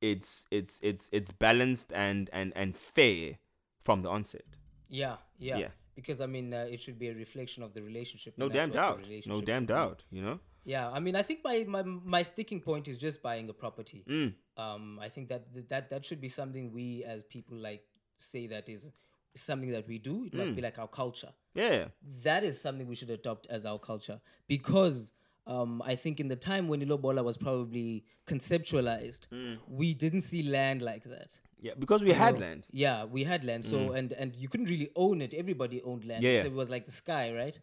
it's 0.00 0.46
it's 0.50 0.80
it's 0.82 1.10
it's 1.12 1.30
balanced 1.30 1.92
and 1.92 2.30
and 2.32 2.52
and 2.56 2.76
fair 2.76 3.38
from 3.82 4.00
the 4.00 4.08
onset. 4.08 4.44
Yeah. 4.88 5.16
Yeah. 5.38 5.58
Yeah. 5.58 5.68
Because 5.94 6.20
I 6.20 6.26
mean, 6.26 6.52
uh, 6.52 6.66
it 6.70 6.80
should 6.80 6.98
be 6.98 7.08
a 7.08 7.14
reflection 7.14 7.62
of 7.62 7.72
the 7.74 7.82
relationship. 7.82 8.34
No 8.36 8.48
damn 8.48 8.70
doubt. 8.70 9.00
No 9.26 9.40
damn 9.40 9.66
doubt. 9.66 10.04
You 10.10 10.22
know. 10.22 10.40
Yeah, 10.66 10.90
I 10.90 10.98
mean, 10.98 11.14
I 11.14 11.22
think 11.22 11.40
my, 11.44 11.64
my 11.68 11.82
my 11.82 12.22
sticking 12.22 12.60
point 12.60 12.88
is 12.88 12.96
just 12.96 13.22
buying 13.22 13.48
a 13.50 13.52
property. 13.52 14.02
Mm. 14.08 14.34
Um, 14.56 14.98
I 15.00 15.08
think 15.10 15.28
that 15.28 15.42
that 15.68 15.90
that 15.90 16.04
should 16.06 16.20
be 16.20 16.28
something 16.28 16.72
we 16.72 17.04
as 17.04 17.22
people 17.22 17.56
like 17.56 17.84
say 18.16 18.46
that 18.46 18.68
is 18.68 18.90
something 19.34 19.70
that 19.72 19.86
we 19.86 19.98
do. 19.98 20.24
It 20.24 20.32
Mm. 20.32 20.38
must 20.38 20.54
be 20.56 20.62
like 20.62 20.78
our 20.78 20.88
culture. 20.88 21.32
Yeah. 21.54 21.88
That 22.22 22.44
is 22.44 22.60
something 22.60 22.86
we 22.88 22.94
should 22.96 23.10
adopt 23.10 23.46
as 23.50 23.66
our 23.66 23.78
culture 23.78 24.20
because 24.48 25.12
um, 25.46 25.82
I 25.84 25.94
think 25.96 26.20
in 26.20 26.28
the 26.28 26.36
time 26.36 26.68
when 26.68 26.80
Ilobola 26.80 27.22
was 27.22 27.36
probably 27.36 28.04
conceptualized, 28.26 29.26
Mm. 29.28 29.58
we 29.68 29.92
didn't 29.94 30.22
see 30.22 30.42
land 30.42 30.80
like 30.82 31.04
that. 31.04 31.38
Yeah. 31.66 31.72
Because 31.84 32.02
we 32.08 32.12
had 32.12 32.34
know? 32.34 32.40
land. 32.46 32.66
Yeah, 32.70 33.04
we 33.16 33.24
had 33.24 33.42
land. 33.50 33.64
So 33.64 33.78
and 33.98 34.12
and 34.12 34.36
you 34.42 34.48
couldn't 34.52 34.68
really 34.74 34.90
own 35.04 35.22
it. 35.26 35.32
Everybody 35.42 35.78
owned 35.90 36.04
land. 36.10 36.22
Mm. 36.22 36.28
Yeah, 36.32 36.42
So 36.42 36.46
it 36.52 36.56
was 36.62 36.68
like 36.74 36.84
the 36.90 36.92
sky, 37.04 37.26
right? 37.42 37.56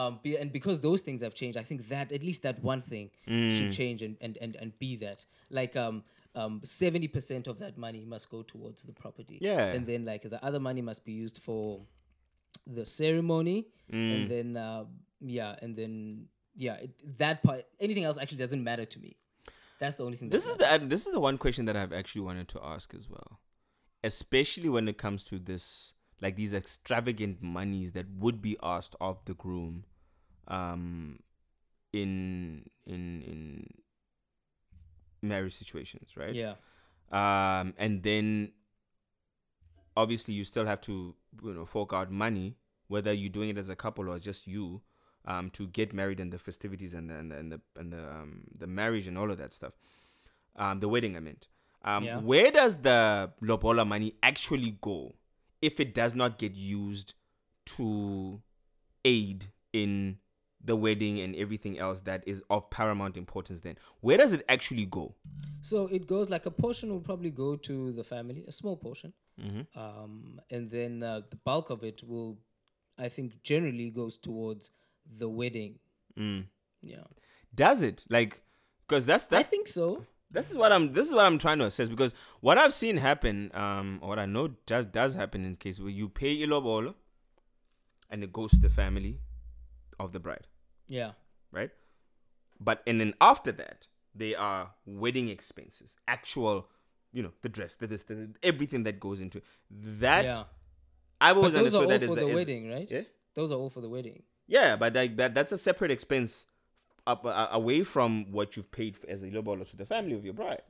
Um, 0.00 0.18
be, 0.24 0.36
and 0.42 0.52
because 0.58 0.80
those 0.88 1.00
things 1.06 1.22
have 1.26 1.34
changed, 1.42 1.56
I 1.62 1.62
think 1.62 1.80
that 1.94 2.10
at 2.18 2.22
least 2.28 2.42
that 2.42 2.56
one 2.72 2.82
thing 2.90 3.10
Mm. 3.28 3.50
should 3.56 3.72
change 3.80 4.02
and, 4.06 4.16
and 4.20 4.34
and 4.44 4.52
and 4.62 4.78
be 4.84 4.90
that. 5.06 5.24
Like 5.60 5.76
um 5.86 6.02
um 6.42 6.60
seventy 6.64 7.08
percent 7.16 7.46
of 7.46 7.56
that 7.64 7.74
money 7.86 8.02
must 8.14 8.26
go 8.34 8.42
towards 8.42 8.82
the 8.82 8.92
property. 9.04 9.38
Yeah. 9.40 9.72
And 9.74 9.86
then 9.86 10.04
like 10.12 10.22
the 10.34 10.40
other 10.48 10.60
money 10.68 10.82
must 10.90 11.02
be 11.10 11.12
used 11.24 11.38
for 11.46 11.62
the 12.66 12.84
ceremony, 12.86 13.58
Mm. 13.92 14.14
and 14.14 14.30
then 14.30 14.48
uh, 14.56 14.84
yeah, 15.20 15.56
and 15.62 15.76
then 15.76 16.26
yeah, 16.56 16.76
it, 16.84 16.90
that 17.18 17.42
part. 17.42 17.60
Anything 17.78 18.04
else 18.04 18.18
actually 18.18 18.38
doesn't 18.38 18.64
matter 18.64 18.84
to 18.94 18.98
me. 19.00 19.12
That's 19.80 19.96
the 19.96 20.04
only 20.04 20.16
thing. 20.16 20.30
This 20.30 20.46
is 20.46 20.56
matters. 20.58 20.80
the 20.82 20.86
this 20.86 21.06
is 21.06 21.12
the 21.12 21.20
one 21.20 21.36
question 21.36 21.64
that 21.66 21.76
I've 21.76 21.92
actually 21.92 22.22
wanted 22.22 22.48
to 22.54 22.58
ask 22.74 22.94
as 22.94 23.08
well, 23.10 23.30
especially 24.04 24.68
when 24.68 24.86
it 24.86 24.98
comes 24.98 25.24
to 25.24 25.38
this 25.38 25.94
like 26.20 26.36
these 26.36 26.54
extravagant 26.54 27.42
monies 27.42 27.92
that 27.92 28.06
would 28.18 28.40
be 28.40 28.56
asked 28.62 28.94
of 29.00 29.24
the 29.24 29.34
groom, 29.34 29.84
um, 30.46 31.18
in 31.92 32.68
in 32.86 33.22
in 33.22 33.66
marriage 35.22 35.54
situations, 35.54 36.16
right? 36.16 36.34
yeah. 36.34 36.54
Um, 37.10 37.74
and 37.78 38.02
then 38.02 38.52
obviously 39.96 40.34
you 40.34 40.44
still 40.44 40.66
have 40.66 40.80
to 40.82 41.14
you 41.42 41.54
know 41.54 41.64
fork 41.64 41.92
out 41.92 42.10
money, 42.10 42.56
whether 42.88 43.12
you're 43.12 43.30
doing 43.30 43.48
it 43.50 43.58
as 43.58 43.68
a 43.68 43.76
couple 43.76 44.08
or 44.08 44.18
just 44.18 44.46
you, 44.46 44.82
um, 45.24 45.50
to 45.50 45.66
get 45.66 45.92
married 45.94 46.20
and 46.20 46.32
the 46.32 46.38
festivities 46.38 46.94
and 46.94 47.10
the 47.10 47.14
and 47.14 47.30
the 47.30 47.36
and 47.36 47.52
the, 47.52 47.60
and 47.76 47.92
the 47.92 48.02
um 48.10 48.44
the 48.56 48.66
marriage 48.66 49.06
and 49.06 49.16
all 49.16 49.30
of 49.30 49.38
that 49.38 49.54
stuff, 49.54 49.72
um, 50.56 50.80
the 50.80 50.88
wedding 50.88 51.16
I 51.16 51.20
meant. 51.20 51.48
Um, 51.84 52.04
Yeah. 52.04 52.18
where 52.20 52.50
does 52.50 52.76
the 52.76 53.30
lobola 53.42 53.84
money 53.84 54.14
actually 54.22 54.78
go 54.80 55.14
if 55.60 55.78
it 55.80 55.94
does 55.94 56.14
not 56.14 56.38
get 56.38 56.54
used 56.54 57.14
to 57.76 58.40
aid 59.04 59.46
in 59.72 60.18
the 60.64 60.74
wedding 60.76 61.20
and 61.20 61.36
everything 61.36 61.78
else 61.78 62.00
that 62.00 62.22
is 62.26 62.42
of 62.48 62.70
paramount 62.70 63.16
importance 63.18 63.60
then 63.60 63.76
where 64.00 64.16
does 64.16 64.32
it 64.32 64.42
actually 64.48 64.86
go 64.86 65.14
So 65.60 65.86
it 65.88 66.06
goes 66.06 66.30
like 66.30 66.46
a 66.46 66.50
portion 66.50 66.90
will 66.90 67.00
probably 67.00 67.30
go 67.30 67.56
to 67.56 67.92
the 67.92 68.04
family, 68.04 68.44
a 68.48 68.52
small 68.52 68.76
portion, 68.76 69.12
Mm-hmm. 69.40 69.78
um, 69.78 70.40
and 70.50 70.70
then 70.70 71.02
uh, 71.02 71.22
the 71.28 71.36
bulk 71.36 71.70
of 71.70 71.82
it 71.82 72.02
will, 72.06 72.38
I 72.96 73.08
think, 73.08 73.42
generally 73.42 73.90
goes 73.90 74.16
towards 74.16 74.70
the 75.20 75.28
wedding. 75.28 75.78
Mm. 76.18 76.44
Yeah, 76.82 77.04
does 77.54 77.82
it 77.82 78.04
like 78.08 78.42
because 78.86 79.06
that's 79.06 79.26
I 79.32 79.42
think 79.42 79.68
so. 79.68 80.04
This 80.30 80.50
is 80.50 80.56
what 80.58 80.72
i'm 80.72 80.92
this 80.92 81.06
is 81.08 81.14
what 81.14 81.24
i'm 81.24 81.38
trying 81.38 81.58
to 81.58 81.64
assess 81.64 81.88
because 81.88 82.14
what 82.40 82.58
i've 82.58 82.74
seen 82.74 82.96
happen 82.96 83.50
um 83.54 83.98
or 84.02 84.08
what 84.10 84.18
i 84.18 84.26
know 84.26 84.48
does 84.66 84.86
does 84.86 85.14
happen 85.14 85.44
in 85.44 85.56
case 85.56 85.80
where 85.80 85.90
you 85.90 86.08
pay 86.08 86.36
ilobolo 86.38 86.94
and 88.10 88.22
it 88.24 88.32
goes 88.32 88.50
to 88.50 88.56
the 88.58 88.68
family 88.68 89.20
of 89.98 90.12
the 90.12 90.20
bride 90.20 90.46
Yeah, 90.88 91.12
right 91.52 91.70
but 92.60 92.82
and 92.86 93.00
then 93.00 93.14
after 93.20 93.52
that 93.52 93.86
they 94.14 94.34
are 94.34 94.70
wedding 94.86 95.28
expenses 95.28 95.96
actual 96.08 96.68
you 97.12 97.22
know 97.22 97.32
the 97.42 97.48
dress 97.48 97.74
the 97.76 97.86
this 97.86 98.02
the, 98.04 98.30
everything 98.42 98.82
that 98.84 98.98
goes 99.00 99.20
into 99.20 99.40
that 99.70 100.24
yeah. 100.24 100.44
i've 101.20 101.36
But 101.36 101.40
always 101.40 101.54
those 101.54 101.74
are 101.74 101.78
understood 101.78 101.82
all 101.82 101.88
that 101.88 102.02
is 102.02 102.08
for 102.08 102.14
the 102.16 102.28
is- 102.28 102.34
wedding, 102.34 102.70
right? 102.70 102.90
yeah 102.90 103.02
Those 103.34 103.50
are 103.52 103.58
all 103.58 103.70
for 103.70 103.80
the 103.80 103.88
wedding. 103.88 104.22
Yeah, 104.46 104.76
but 104.76 104.94
like 104.94 105.16
that 105.16 105.34
that's 105.34 105.50
a 105.52 105.58
separate 105.58 105.90
expense 105.90 106.46
up, 107.06 107.24
uh, 107.24 107.48
away 107.52 107.82
from 107.84 108.30
what 108.32 108.56
you've 108.56 108.70
paid 108.70 108.96
as 109.08 109.22
a 109.22 109.26
lobola 109.26 109.64
to 109.66 109.76
the 109.76 109.86
family 109.86 110.14
of 110.14 110.24
your 110.24 110.34
bride, 110.34 110.62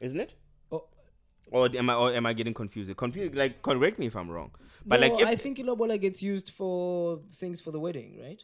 isn't 0.00 0.20
it? 0.20 0.34
Oh, 0.70 0.84
Or 1.50 1.68
am 1.76 1.90
I 1.90 1.94
or 1.94 2.12
am 2.14 2.26
I 2.26 2.32
getting 2.32 2.54
confused? 2.54 2.94
Confused? 2.96 3.34
Like 3.34 3.62
correct 3.62 3.98
me 3.98 4.06
if 4.06 4.16
I'm 4.16 4.30
wrong. 4.30 4.52
But 4.86 5.00
no, 5.00 5.08
like 5.08 5.20
if, 5.20 5.28
I 5.28 5.36
think 5.36 5.58
lobola 5.58 5.98
gets 5.98 6.22
used 6.22 6.50
for 6.50 7.20
things 7.30 7.60
for 7.60 7.70
the 7.70 7.80
wedding, 7.80 8.18
right? 8.22 8.42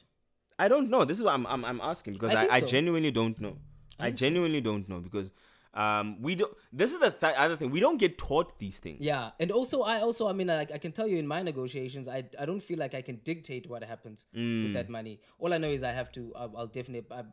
I 0.58 0.68
don't 0.68 0.90
know. 0.90 1.04
This 1.04 1.18
is 1.18 1.24
what 1.24 1.34
I'm 1.34 1.46
I'm, 1.46 1.64
I'm 1.64 1.80
asking 1.80 2.14
because 2.14 2.34
I 2.34 2.44
I, 2.44 2.48
I, 2.52 2.60
so. 2.60 2.66
genuinely 2.66 3.10
don't 3.10 3.40
know. 3.40 3.56
I, 3.98 4.10
genuinely 4.10 4.60
don't 4.60 4.88
know 4.88 5.00
because 5.00 5.32
um 5.76 6.20
we 6.22 6.34
don't. 6.34 6.52
This 6.72 6.92
is 6.92 7.00
the 7.00 7.10
th- 7.10 7.34
other 7.36 7.56
thing. 7.56 7.70
We 7.70 7.80
don't 7.80 7.98
get 7.98 8.16
taught 8.18 8.58
these 8.58 8.78
things. 8.78 8.98
Yeah, 9.00 9.30
and 9.38 9.50
also 9.50 9.82
I 9.82 10.00
also 10.00 10.26
I 10.28 10.32
mean 10.32 10.46
like 10.46 10.72
I 10.72 10.78
can 10.78 10.92
tell 10.92 11.06
you 11.06 11.18
in 11.18 11.26
my 11.26 11.42
negotiations 11.42 12.08
I, 12.08 12.24
I 12.40 12.46
don't 12.46 12.62
feel 12.62 12.78
like 12.78 12.94
I 12.94 13.02
can 13.02 13.16
dictate 13.24 13.68
what 13.68 13.84
happens 13.84 14.26
with 14.32 14.72
that 14.72 14.88
money. 14.88 15.20
All 15.38 15.52
I 15.52 15.58
know 15.58 15.68
is 15.68 15.82
I 15.82 15.92
have 15.92 16.10
to 16.12 16.32
I'll, 16.34 16.52
I'll 16.56 16.66
definitely 16.66 17.04
I, 17.14 17.24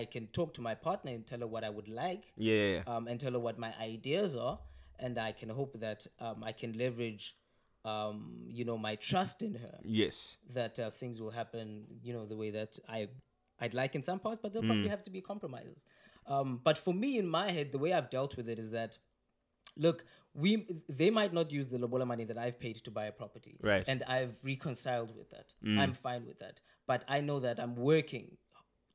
I 0.00 0.04
can 0.06 0.26
talk 0.28 0.54
to 0.54 0.60
my 0.60 0.74
partner 0.74 1.12
and 1.12 1.26
tell 1.26 1.40
her 1.40 1.46
what 1.46 1.62
I 1.62 1.70
would 1.70 1.88
like 1.88 2.32
Yeah. 2.36 2.82
um, 2.86 3.06
and 3.06 3.20
tell 3.20 3.32
her 3.32 3.38
what 3.38 3.58
my 3.58 3.72
ideas 3.80 4.34
are 4.34 4.58
and 4.98 5.18
I 5.18 5.32
can 5.32 5.48
hope 5.50 5.78
that 5.80 6.06
um, 6.20 6.42
I 6.42 6.52
can 6.52 6.72
leverage 6.78 7.36
um, 7.84 8.46
you 8.48 8.64
know 8.64 8.78
my 8.78 8.94
trust 8.96 9.42
in 9.42 9.54
her 9.56 9.78
yes. 9.84 10.38
that 10.54 10.80
uh, 10.80 10.90
things 10.90 11.20
will 11.20 11.30
happen 11.30 11.84
you 12.02 12.12
know 12.14 12.24
the 12.24 12.36
way 12.36 12.50
that 12.50 12.78
I 12.88 13.08
I'd 13.60 13.74
like 13.74 13.94
in 13.94 14.02
some 14.02 14.18
parts 14.18 14.38
but 14.42 14.52
there'll 14.52 14.66
probably 14.66 14.88
have 14.88 15.04
to 15.04 15.10
be 15.10 15.20
compromises. 15.20 15.84
Um, 16.26 16.60
but 16.64 16.78
for 16.78 16.94
me 16.94 17.18
in 17.18 17.28
my 17.28 17.50
head 17.50 17.70
the 17.72 17.78
way 17.78 17.92
I've 17.92 18.10
dealt 18.10 18.36
with 18.36 18.48
it 18.48 18.58
is 18.58 18.70
that 18.70 18.98
look, 19.76 20.04
we 20.34 20.66
they 20.88 21.10
might 21.10 21.32
not 21.32 21.52
use 21.52 21.68
the 21.68 21.78
lobola 21.78 22.06
money 22.06 22.24
that 22.24 22.38
I've 22.38 22.58
paid 22.58 22.76
to 22.84 22.90
buy 22.90 23.06
a 23.06 23.12
property, 23.12 23.56
Right. 23.60 23.84
And 23.86 24.02
I've 24.08 24.36
reconciled 24.44 25.14
with 25.16 25.30
that. 25.30 25.52
I'm 25.66 25.92
fine 25.92 26.26
with 26.26 26.38
that. 26.40 26.60
But 26.86 27.04
I 27.08 27.20
know 27.20 27.40
that 27.40 27.58
I'm 27.60 27.74
working 27.76 28.36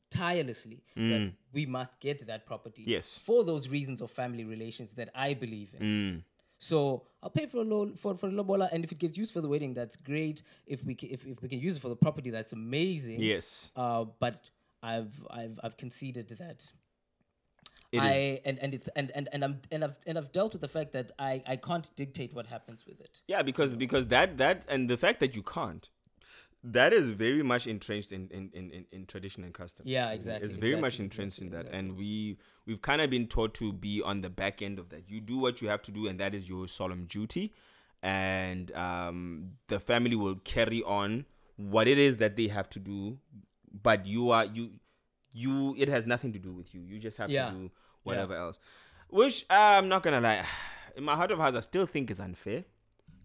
tirelessly 0.09 0.83
that 0.95 1.33
we 1.53 1.65
must 1.65 1.99
get 1.99 2.25
that 2.27 2.45
property 2.45 2.83
Yes. 2.87 3.17
for 3.19 3.43
those 3.43 3.69
reasons 3.69 4.01
of 4.01 4.09
family 4.11 4.43
relations 4.43 4.93
that 4.93 5.09
I 5.13 5.33
believe 5.33 5.73
in. 5.79 6.23
So 6.61 7.03
I'll 7.23 7.29
pay 7.29 7.45
for 7.45 7.59
a 7.59 7.63
lo- 7.63 7.95
for 7.95 8.17
for 8.17 8.27
a 8.27 8.31
lobola, 8.31 8.67
and 8.73 8.83
if 8.83 8.91
it 8.91 8.97
gets 8.99 9.17
used 9.17 9.31
for 9.31 9.39
the 9.39 9.47
wedding, 9.47 9.73
that's 9.73 9.95
great. 9.95 10.41
If 10.65 10.83
we 10.83 10.93
ca- 10.93 11.07
if, 11.09 11.25
if 11.25 11.41
we 11.41 11.47
can 11.47 11.59
use 11.59 11.77
it 11.77 11.79
for 11.79 11.87
the 11.87 11.95
property, 11.95 12.31
that's 12.31 12.51
amazing. 12.51 13.21
Yes. 13.21 13.71
Uh, 13.77 14.05
but 14.19 14.49
I've 14.83 15.25
I've 15.29 15.57
I've 15.63 15.77
conceded 15.77 16.27
that. 16.37 16.69
It 17.91 17.97
is- 17.97 18.03
I 18.03 18.41
and 18.45 18.59
and 18.59 18.73
it's 18.73 18.87
and 18.89 19.11
and 19.15 19.27
and 19.33 19.43
I'm 19.43 19.61
and 19.71 19.83
I've 19.83 19.97
and 20.05 20.17
I've 20.17 20.31
dealt 20.31 20.53
with 20.53 20.61
the 20.61 20.67
fact 20.67 20.91
that 20.91 21.11
I 21.17 21.41
I 21.47 21.55
can't 21.55 21.89
dictate 21.95 22.33
what 22.33 22.47
happens 22.47 22.85
with 22.85 22.99
it. 23.01 23.21
Yeah, 23.27 23.41
because 23.41 23.75
because 23.75 24.07
that 24.07 24.37
that 24.37 24.65
and 24.69 24.89
the 24.89 24.97
fact 24.97 25.19
that 25.21 25.35
you 25.35 25.41
can't, 25.41 25.89
that 26.63 26.93
is 26.93 27.09
very 27.09 27.41
much 27.41 27.65
entrenched 27.65 28.11
in 28.11 28.27
in, 28.31 28.51
in, 28.53 28.69
in, 28.71 28.85
in 28.91 29.05
tradition 29.07 29.43
and 29.43 29.53
custom. 29.53 29.85
Yeah, 29.87 30.11
exactly, 30.11 30.45
It's 30.45 30.55
very 30.55 30.75
much 30.75 30.99
exactly, 30.99 31.05
entrenched 31.05 31.39
in 31.41 31.49
that, 31.49 31.55
exactly, 31.61 31.79
and 31.79 31.97
we 31.97 32.37
we've 32.67 32.81
kind 32.81 33.01
of 33.01 33.09
been 33.09 33.27
taught 33.27 33.55
to 33.55 33.73
be 33.73 34.01
on 34.03 34.21
the 34.21 34.29
back 34.29 34.61
end 34.61 34.77
of 34.77 34.89
that. 34.89 35.09
You 35.09 35.19
do 35.19 35.39
what 35.39 35.61
you 35.61 35.69
have 35.69 35.81
to 35.83 35.91
do, 35.91 36.07
and 36.07 36.19
that 36.19 36.35
is 36.35 36.47
your 36.47 36.67
solemn 36.67 37.05
duty, 37.05 37.53
and 38.03 38.71
um, 38.75 39.51
the 39.67 39.79
family 39.79 40.15
will 40.15 40.35
carry 40.35 40.83
on 40.83 41.25
what 41.57 41.87
it 41.87 41.97
is 41.97 42.17
that 42.17 42.35
they 42.35 42.47
have 42.47 42.69
to 42.69 42.79
do, 42.79 43.17
but 43.83 44.05
you 44.05 44.29
are 44.29 44.45
you 44.45 44.73
you 45.39 45.75
it 45.77 45.87
has 45.89 46.05
nothing 46.05 46.33
to 46.33 46.39
do 46.39 46.51
with 46.51 46.73
you. 46.73 46.81
You 46.81 46.99
just 46.99 47.17
have 47.17 47.29
Yeah. 47.29 47.49
to 47.49 47.55
do 47.55 47.71
whatever 48.03 48.35
else. 48.35 48.59
Which 49.09 49.45
I'm 49.49 49.87
not 49.87 50.03
gonna 50.03 50.21
lie, 50.21 50.45
in 50.95 51.03
my 51.03 51.15
heart 51.15 51.31
of 51.31 51.39
hearts, 51.39 51.55
I 51.57 51.61
still 51.61 51.85
think 51.85 52.11
is 52.11 52.19
unfair 52.19 52.65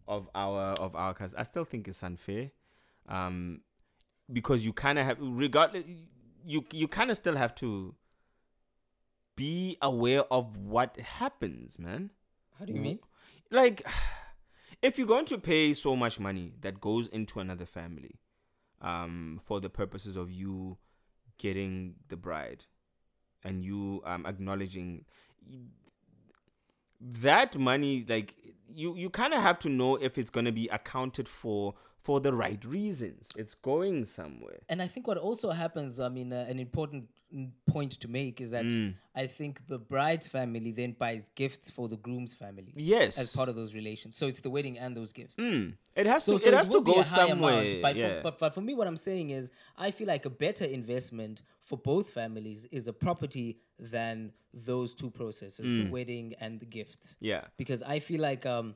of 0.06 0.28
our 0.34 0.72
of 0.86 0.94
our 0.94 1.14
customers. 1.14 1.40
I 1.40 1.44
still 1.44 1.64
think 1.64 1.88
it's 1.88 2.02
unfair, 2.02 2.50
um, 3.08 3.60
because 4.32 4.64
you 4.64 4.72
kind 4.72 4.98
of 4.98 5.06
have 5.06 5.18
regardless 5.20 5.86
you 6.44 6.64
you 6.72 6.88
kind 6.88 7.10
of 7.10 7.16
still 7.16 7.36
have 7.36 7.54
to 7.56 7.94
be 9.36 9.76
aware 9.82 10.22
of 10.32 10.56
what 10.56 10.96
happens, 11.00 11.78
man. 11.78 12.10
How 12.58 12.64
do 12.64 12.72
you 12.72 12.80
mean? 12.80 12.98
Like, 13.50 13.84
if 14.82 14.96
you're 14.98 15.06
going 15.06 15.24
to 15.26 15.38
pay 15.38 15.72
so 15.74 15.96
much 15.96 16.20
money 16.20 16.52
that 16.60 16.80
goes 16.80 17.08
into 17.08 17.40
another 17.40 17.66
family, 17.66 18.20
um, 18.80 19.40
for 19.44 19.60
the 19.60 19.68
purposes 19.70 20.16
of 20.16 20.30
you 20.30 20.76
getting 21.38 21.94
the 22.08 22.16
bride, 22.16 22.64
and 23.42 23.64
you 23.64 24.02
um 24.04 24.26
acknowledging 24.26 25.04
that 27.00 27.56
money, 27.58 28.04
like 28.08 28.34
you 28.68 28.96
you 28.96 29.10
kind 29.10 29.34
of 29.34 29.42
have 29.42 29.58
to 29.60 29.68
know 29.68 29.96
if 29.96 30.18
it's 30.18 30.30
gonna 30.30 30.52
be 30.52 30.68
accounted 30.68 31.28
for 31.28 31.74
for 32.04 32.20
the 32.20 32.32
right 32.34 32.62
reasons. 32.64 33.30
It's 33.34 33.54
going 33.54 34.04
somewhere. 34.04 34.60
And 34.68 34.82
I 34.82 34.86
think 34.86 35.06
what 35.08 35.16
also 35.18 35.50
happens, 35.52 35.98
I 36.00 36.10
mean, 36.10 36.32
uh, 36.34 36.44
an 36.52 36.58
important 36.58 37.08
mm, 37.34 37.50
point 37.66 37.92
to 38.02 38.08
make 38.08 38.40
is 38.42 38.50
that 38.50 38.66
Mm. 38.66 38.94
I 39.16 39.26
think 39.26 39.66
the 39.68 39.78
bride's 39.78 40.28
family 40.28 40.70
then 40.80 40.92
buys 41.04 41.30
gifts 41.34 41.70
for 41.70 41.88
the 41.88 41.96
groom's 41.96 42.34
family. 42.34 42.72
Yes. 42.76 43.18
As 43.18 43.34
part 43.34 43.48
of 43.48 43.56
those 43.56 43.74
relations. 43.74 44.16
So 44.16 44.26
it's 44.26 44.40
the 44.40 44.50
wedding 44.50 44.76
and 44.78 44.94
those 44.94 45.12
gifts. 45.14 45.36
Hmm. 45.36 45.70
It 45.96 46.06
has 46.06 46.24
So, 46.24 46.32
to 46.34 46.38
so 46.44 46.48
it 46.50 46.54
has 46.54 46.68
will 46.68 46.82
to 46.84 46.92
go 46.92 47.02
somewhere. 47.02 47.60
amount, 47.60 47.80
but, 47.82 47.96
yeah. 47.96 48.16
for, 48.16 48.22
but, 48.24 48.38
but 48.38 48.54
for 48.54 48.60
me, 48.60 48.74
what 48.74 48.86
I'm 48.86 48.98
saying 48.98 49.30
is, 49.30 49.50
I 49.78 49.90
feel 49.90 50.06
like 50.14 50.26
a 50.26 50.30
better 50.46 50.66
investment 50.66 51.42
for 51.60 51.78
both 51.78 52.10
families 52.10 52.66
is 52.66 52.86
a 52.86 52.92
property 52.92 53.58
than 53.78 54.32
those 54.52 54.94
two 54.94 55.10
processes, 55.10 55.66
Hmm. 55.68 55.76
the 55.84 55.90
wedding 55.90 56.34
and 56.38 56.60
the 56.60 56.66
gifts. 56.66 57.16
yeah. 57.20 57.44
Because 57.56 57.82
I 57.82 57.98
feel 58.00 58.20
like 58.20 58.44
um, 58.44 58.74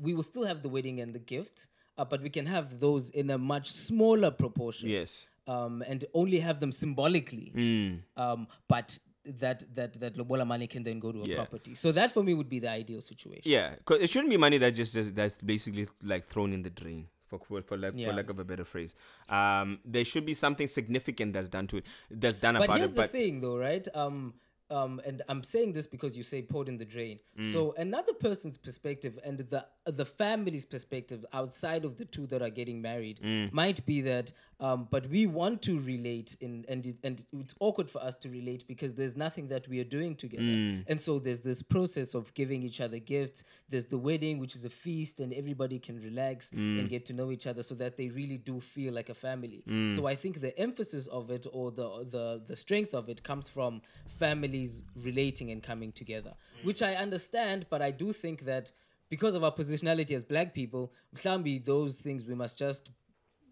we 0.00 0.12
will 0.14 0.24
still 0.24 0.44
have 0.46 0.62
the 0.62 0.68
wedding 0.68 0.98
and 1.00 1.14
the 1.14 1.20
gift, 1.20 1.68
uh, 1.98 2.04
but 2.04 2.22
we 2.22 2.30
can 2.30 2.46
have 2.46 2.78
those 2.80 3.10
in 3.10 3.28
a 3.30 3.36
much 3.38 3.68
smaller 3.70 4.30
proportion. 4.30 4.88
Yes. 4.88 5.28
Um, 5.46 5.82
and 5.86 6.04
only 6.14 6.40
have 6.40 6.60
them 6.60 6.70
symbolically. 6.72 7.50
Hmm. 7.54 8.20
Um, 8.22 8.48
but 8.68 8.98
that 9.24 9.64
that 9.74 9.94
that 10.00 10.16
lobola 10.16 10.44
money 10.46 10.66
can 10.66 10.82
then 10.84 10.98
go 11.00 11.12
to 11.12 11.20
a 11.20 11.24
Yeah. 11.24 11.36
property. 11.36 11.74
So 11.74 11.92
that 11.92 12.12
for 12.12 12.22
me 12.22 12.34
would 12.34 12.48
be 12.48 12.60
the 12.60 12.70
ideal 12.70 13.00
situation. 13.02 13.42
Yeah, 13.44 13.74
cause 13.84 13.98
it 14.00 14.08
shouldn't 14.10 14.30
be 14.30 14.36
money 14.38 14.58
that 14.58 14.74
just, 14.74 14.94
just 14.94 15.14
that's 15.14 15.38
basically 15.38 15.86
like 16.02 16.24
thrown 16.26 16.52
in 16.52 16.62
the 16.62 16.70
drain. 16.70 17.08
For 17.28 17.38
for 17.38 17.60
for 17.62 17.76
lack, 17.76 17.92
Yeah. 17.94 18.08
for 18.08 18.14
lack 18.14 18.30
of 18.30 18.38
a 18.38 18.44
better 18.44 18.64
phrase, 18.64 18.94
um, 19.28 19.80
there 19.84 20.04
should 20.04 20.24
be 20.24 20.32
something 20.34 20.66
significant 20.66 21.34
that's 21.34 21.48
done 21.50 21.66
to 21.68 21.78
it, 21.78 21.84
that's 22.10 22.36
done 22.36 22.54
But 22.54 22.64
about 22.64 22.78
here's 22.78 22.90
it. 22.90 22.96
the 22.96 23.06
thing, 23.08 23.40
though, 23.40 23.58
right? 23.58 23.86
Um, 23.94 24.32
um, 24.70 25.00
and 25.06 25.22
I'm 25.28 25.42
saying 25.42 25.72
this 25.72 25.86
because 25.86 26.16
you 26.16 26.22
say 26.22 26.42
poured 26.42 26.68
in 26.68 26.76
the 26.78 26.84
drain. 26.84 27.18
Mm. 27.38 27.44
So 27.52 27.74
another 27.78 28.12
person's 28.12 28.58
perspective 28.58 29.18
and 29.24 29.38
the 29.38 29.66
the 29.86 30.04
family's 30.04 30.66
perspective 30.66 31.24
outside 31.32 31.84
of 31.84 31.96
the 31.96 32.04
two 32.04 32.26
that 32.26 32.42
are 32.42 32.50
getting 32.50 32.82
married 32.82 33.20
Mm. 33.24 33.52
might 33.52 33.84
be 33.86 34.00
that, 34.02 34.32
um, 34.60 34.88
but 34.90 35.06
we 35.06 35.26
want 35.26 35.62
to 35.62 35.78
relate 35.80 36.36
in, 36.40 36.64
and 36.68 36.84
and 37.04 37.24
it's 37.32 37.54
awkward 37.60 37.88
for 37.90 38.02
us 38.02 38.14
to 38.16 38.28
relate 38.28 38.64
because 38.66 38.94
there's 38.94 39.16
nothing 39.16 39.48
that 39.48 39.68
we 39.68 39.80
are 39.80 39.84
doing 39.84 40.14
together, 40.16 40.42
Mm. 40.42 40.84
and 40.88 41.00
so 41.00 41.18
there's 41.18 41.40
this 41.40 41.62
process 41.62 42.14
of 42.14 42.34
giving 42.34 42.62
each 42.62 42.80
other 42.80 42.98
gifts. 42.98 43.44
There's 43.68 43.86
the 43.86 43.98
wedding, 43.98 44.38
which 44.38 44.54
is 44.56 44.64
a 44.64 44.70
feast, 44.70 45.20
and 45.20 45.32
everybody 45.32 45.78
can 45.78 46.00
relax 46.02 46.50
Mm. 46.50 46.78
and 46.80 46.88
get 46.88 47.06
to 47.06 47.12
know 47.12 47.30
each 47.30 47.46
other, 47.46 47.62
so 47.62 47.74
that 47.76 47.96
they 47.96 48.08
really 48.08 48.38
do 48.38 48.60
feel 48.60 48.92
like 48.94 49.08
a 49.08 49.14
family. 49.14 49.62
Mm. 49.68 49.94
So 49.94 50.06
I 50.06 50.16
think 50.16 50.40
the 50.40 50.58
emphasis 50.58 51.06
of 51.06 51.30
it 51.30 51.46
or 51.52 51.70
the 51.70 51.88
the 52.14 52.42
the 52.44 52.56
strength 52.56 52.94
of 52.94 53.08
it 53.08 53.22
comes 53.22 53.48
from 53.48 53.80
families 54.06 54.82
relating 54.96 55.50
and 55.50 55.62
coming 55.62 55.92
together, 55.92 56.34
which 56.64 56.82
I 56.82 56.94
understand, 56.96 57.66
but 57.70 57.80
I 57.80 57.90
do 57.92 58.12
think 58.12 58.40
that 58.42 58.72
because 59.08 59.34
of 59.36 59.42
our 59.44 59.52
positionality 59.52 60.12
as 60.14 60.24
black 60.24 60.52
people, 60.52 60.92
mhlambi 61.14 61.64
those 61.64 61.94
things 61.94 62.24
we 62.26 62.34
must 62.34 62.58
just 62.58 62.90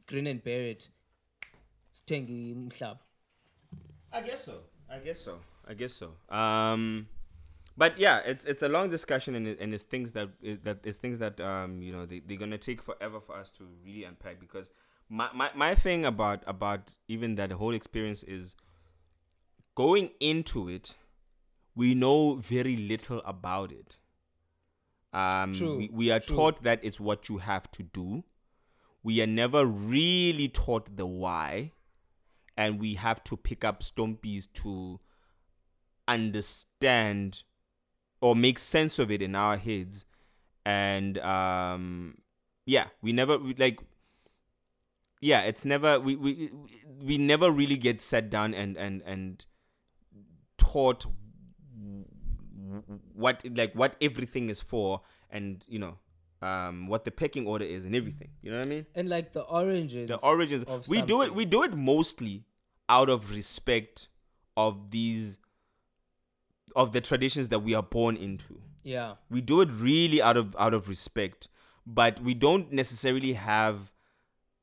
grin 0.06 0.26
and 0.26 0.42
bear 0.42 0.62
it. 0.62 0.88
Sithengi 1.96 2.52
umhlaba. 2.52 3.00
I 4.12 4.20
guess 4.20 4.44
so. 4.44 4.60
I 4.88 4.98
guess 4.98 5.18
so. 5.20 5.38
I 5.66 5.74
guess 5.74 5.92
so. 5.92 6.12
Um, 6.28 7.08
but 7.76 7.98
yeah, 7.98 8.18
it's 8.18 8.44
it's 8.44 8.62
a 8.62 8.68
long 8.68 8.90
discussion 8.90 9.34
and 9.34 9.46
it, 9.48 9.58
and 9.60 9.72
it's 9.72 9.82
things 9.82 10.12
that 10.12 10.28
it, 10.42 10.64
that 10.64 10.78
it's 10.84 10.98
things 10.98 11.18
that 11.18 11.40
um 11.40 11.80
you 11.82 11.92
know 11.92 12.04
they 12.06 12.20
they're 12.20 12.36
gonna 12.36 12.58
take 12.58 12.82
forever 12.82 13.20
for 13.20 13.34
us 13.34 13.50
to 13.50 13.64
really 13.84 14.04
unpack 14.04 14.40
because 14.40 14.70
my, 15.08 15.28
my 15.34 15.50
my 15.54 15.74
thing 15.74 16.04
about 16.04 16.42
about 16.46 16.92
even 17.08 17.34
that 17.36 17.50
whole 17.52 17.74
experience 17.74 18.22
is 18.22 18.56
going 19.74 20.10
into 20.20 20.68
it, 20.68 20.96
we 21.74 21.94
know 21.94 22.34
very 22.34 22.76
little 22.76 23.22
about 23.24 23.72
it. 23.72 23.96
Um, 25.12 25.54
True, 25.54 25.78
we, 25.78 25.90
we 25.92 26.10
are 26.10 26.20
true. 26.20 26.36
taught 26.36 26.62
that 26.62 26.80
it's 26.82 27.00
what 27.00 27.30
you 27.30 27.38
have 27.38 27.70
to 27.72 27.82
do. 27.82 28.24
We 29.02 29.22
are 29.22 29.26
never 29.26 29.64
really 29.64 30.48
taught 30.48 30.96
the 30.96 31.06
why 31.06 31.72
and 32.56 32.80
we 32.80 32.94
have 32.94 33.22
to 33.24 33.36
pick 33.36 33.64
up 33.64 33.82
stompies 33.82 34.46
to 34.54 35.00
understand 36.08 37.42
or 38.20 38.34
make 38.34 38.58
sense 38.58 38.98
of 38.98 39.10
it 39.10 39.20
in 39.22 39.34
our 39.34 39.56
heads. 39.56 40.04
And 40.64 41.18
um 41.18 42.16
yeah 42.66 42.86
we 43.00 43.12
never 43.12 43.38
we, 43.38 43.54
like 43.54 43.80
yeah 45.20 45.42
it's 45.42 45.64
never 45.64 45.98
we, 45.98 46.16
we 46.16 46.50
we 47.00 47.16
never 47.16 47.50
really 47.50 47.76
get 47.76 48.02
sat 48.02 48.28
down 48.28 48.52
and 48.52 48.76
and 48.76 49.00
and 49.02 49.46
taught 50.58 51.06
what 53.14 53.42
like 53.54 53.72
what 53.74 53.96
everything 54.00 54.50
is 54.50 54.60
for 54.60 55.00
and 55.30 55.64
you 55.68 55.78
know 55.78 55.96
um 56.42 56.86
what 56.88 57.04
the 57.04 57.10
pecking 57.10 57.46
order 57.46 57.64
is 57.64 57.84
and 57.84 57.94
everything. 57.96 58.28
You 58.42 58.50
know 58.52 58.58
what 58.58 58.66
i 58.66 58.70
mean? 58.70 58.86
And 58.94 59.08
like 59.08 59.32
the 59.32 59.42
origins. 59.42 60.08
the 60.08 60.18
origins. 60.18 60.64
of 60.64 60.88
we 60.88 61.02
do 61.02 61.22
it 61.22 61.34
we 61.34 61.44
do 61.44 61.62
it 61.62 61.74
mostly 61.74 62.44
out 62.88 63.08
of 63.08 63.30
respect 63.30 64.08
of 64.56 64.90
these 64.90 65.38
of 66.74 66.92
the 66.92 67.00
traditions 67.00 67.48
that 67.48 67.60
we 67.60 67.74
are 67.74 67.82
born 67.82 68.16
into. 68.16 68.60
Yeah. 68.82 69.14
we 69.30 69.40
do 69.40 69.62
it 69.62 69.68
really 69.72 70.22
out 70.22 70.36
of 70.36 70.54
out 70.58 70.72
of 70.74 70.88
respect 70.88 71.48
but 71.84 72.20
we 72.20 72.34
don't 72.34 72.70
necessarily 72.72 73.32
have 73.32 73.92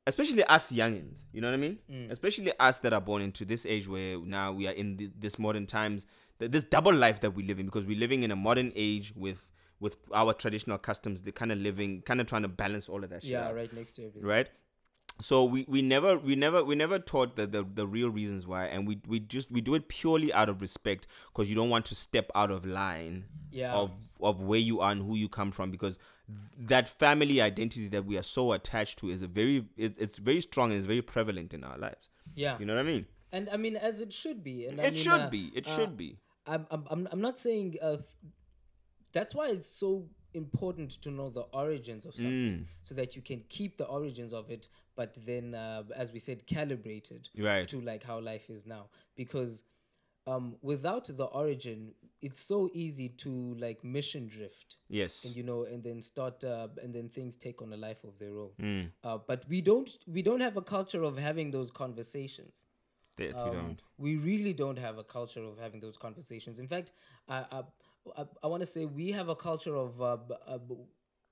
especially 0.08 0.44
us 0.46 0.72
youngins 0.72 1.24
you 1.34 1.42
know 1.42 1.48
what 1.48 1.54
i 1.56 1.58
mean? 1.58 1.78
Especially 2.10 2.52
us 2.60 2.78
that 2.80 2.94
are 2.94 3.02
born 3.02 3.22
into 3.22 3.44
this 3.44 3.66
age 3.66 3.88
where 3.88 4.18
now 4.20 4.52
we 4.54 4.68
are 4.68 4.72
in 4.74 4.96
the, 4.98 5.12
this 5.20 5.38
modern 5.40 5.66
times 5.66 6.06
th- 6.40 6.52
this 6.52 6.64
double 6.64 6.94
life 6.94 7.20
that 7.22 7.32
we 7.32 7.44
live 7.44 7.60
in 7.60 7.66
because 7.66 7.86
we're 7.86 8.00
living 8.00 8.24
in 8.24 8.32
a 8.32 8.36
modern 8.36 8.72
age 8.76 9.12
with 9.16 9.52
with 9.80 9.98
our 10.14 10.34
traditional 10.34 10.78
customs 10.78 11.22
they're 11.22 11.32
kind 11.34 11.52
of 11.52 11.58
living 11.58 12.02
kind 12.02 12.22
of 12.22 12.28
trying 12.28 12.42
to 12.44 12.48
balance 12.48 12.88
all 12.90 13.04
of 13.04 13.10
that 13.10 13.22
shit 13.24 13.32
Yeah, 13.32 13.48
out 13.48 13.56
right 13.56 13.72
next 13.74 13.94
to 13.94 14.04
everything. 14.06 14.24
right 14.28 14.50
so 15.22 15.44
we, 15.46 15.64
we 15.68 15.82
never 15.84 16.18
we 16.18 16.36
never 16.36 16.64
we 16.64 16.74
never 16.76 16.98
taught 16.98 17.36
the, 17.36 17.46
the 17.46 17.64
the 17.64 17.86
real 17.86 18.10
reasons 18.10 18.48
why 18.48 18.66
and 18.66 18.88
we 18.88 19.00
we 19.08 19.20
just 19.20 19.52
we 19.52 19.62
do 19.62 19.76
it 19.76 19.88
purely 19.88 20.34
out 20.34 20.50
of 20.50 20.60
respect 20.62 21.06
because 21.32 21.50
you 21.50 21.56
don't 21.56 21.70
want 21.70 21.86
to 21.86 21.96
step 21.96 22.32
out 22.34 22.50
of 22.50 22.66
line 22.66 23.26
Yeah. 23.52 23.74
of 23.74 23.92
of 24.22 24.42
where 24.42 24.60
you 24.60 24.80
are 24.80 24.92
and 24.92 25.02
who 25.04 25.16
you 25.16 25.30
come 25.30 25.52
from 25.52 25.70
because 25.70 26.00
that 26.58 26.88
family 26.90 27.42
identity 27.42 27.88
that 27.90 28.06
we 28.06 28.18
are 28.18 28.24
so 28.24 28.54
attached 28.54 28.98
to 29.00 29.10
is 29.10 29.22
a 29.22 29.28
very 29.28 29.66
it, 29.78 29.94
it's 30.00 30.18
very 30.18 30.42
strong 30.42 30.72
and 30.72 30.78
it's 30.78 30.88
very 30.88 31.02
prevalent 31.02 31.54
in 31.54 31.64
our 31.64 31.78
lives 31.78 32.10
Yeah. 32.36 32.58
you 32.60 32.66
know 32.66 32.74
what 32.76 32.80
i 32.82 32.84
mean 32.94 33.06
And 33.34 33.50
I 33.54 33.58
mean, 33.58 33.76
as 33.90 34.00
it 34.06 34.14
should 34.14 34.44
be. 34.44 34.68
And 34.68 34.80
I 34.80 34.84
it 34.88 34.94
mean, 34.94 35.04
should 35.04 35.22
uh, 35.28 35.30
be 35.30 35.52
it 35.60 35.66
uh, 35.68 35.76
should 35.76 35.94
be 35.98 36.10
I'm, 36.46 36.66
I'm, 36.70 37.08
I'm, 37.12 37.22
not 37.22 37.40
saying 37.40 37.78
uh, 37.82 37.98
that's 39.14 39.34
why 39.36 39.50
it's 39.50 39.66
so 39.68 40.10
important 40.34 40.90
to 41.04 41.12
know 41.12 41.30
the 41.30 41.46
origins 41.54 42.06
of 42.06 42.14
something 42.16 42.68
so 42.82 42.96
that 42.96 43.16
you 43.16 43.22
can 43.22 43.44
keep 43.50 43.78
the 43.78 43.86
origins 43.86 44.34
of 44.34 44.50
it 44.50 44.68
but 44.96 45.16
then 45.26 45.54
uh, 45.54 45.84
as 45.96 46.12
we 46.12 46.20
said 46.20 46.46
calibrated 46.48 47.30
Right. 47.38 47.68
to 47.68 47.80
like 47.82 48.04
how 48.04 48.20
life 48.20 48.50
is 48.50 48.66
now 48.66 48.88
because 49.16 49.64
um, 50.26 50.56
without 50.62 51.06
the 51.06 51.26
origin 51.26 51.94
it's 52.22 52.40
so 52.40 52.70
easy 52.74 53.10
to 53.10 53.56
like 53.60 53.84
mission 53.84 54.28
drift 54.28 54.78
Yes. 54.90 55.26
and 55.26 55.36
you 55.36 55.44
know 55.44 55.64
and 55.66 55.84
then 55.84 56.02
start 56.02 56.44
uh, 56.44 56.68
and 56.82 56.94
then 56.96 57.10
things 57.10 57.36
take 57.36 57.62
on 57.62 57.72
a 57.74 57.78
life 57.78 58.04
of 58.04 58.18
their 58.20 58.36
own 58.40 58.52
Mm. 58.60 58.90
uh, 59.04 59.18
but 59.28 59.46
we 59.48 59.62
don't 59.62 59.90
we 60.08 60.22
don't 60.24 60.40
have 60.42 60.58
a 60.58 60.62
culture 60.64 61.04
of 61.04 61.18
having 61.20 61.52
those 61.52 61.70
conversations 61.70 62.64
That 63.18 63.36
we 63.36 63.52
um, 63.52 63.52
don't. 63.52 63.82
we 63.98 64.16
really 64.18 64.54
don't 64.54 64.80
have 64.80 64.98
a 64.98 65.04
culture 65.04 65.44
of 65.44 65.60
having 65.60 65.80
those 65.82 65.98
conversations. 65.98 66.60
In 66.60 66.68
fact, 66.68 66.92
I 67.28 67.38
I, 67.58 67.60
I, 68.18 68.26
I 68.44 68.48
want 68.48 68.62
to 68.62 68.66
say 68.66 68.86
we 68.86 69.12
have 69.12 69.30
a 69.30 69.36
culture 69.36 69.76
of, 69.76 70.02
uh, 70.02 70.18
b- 70.18 70.36
uh, 70.48 70.58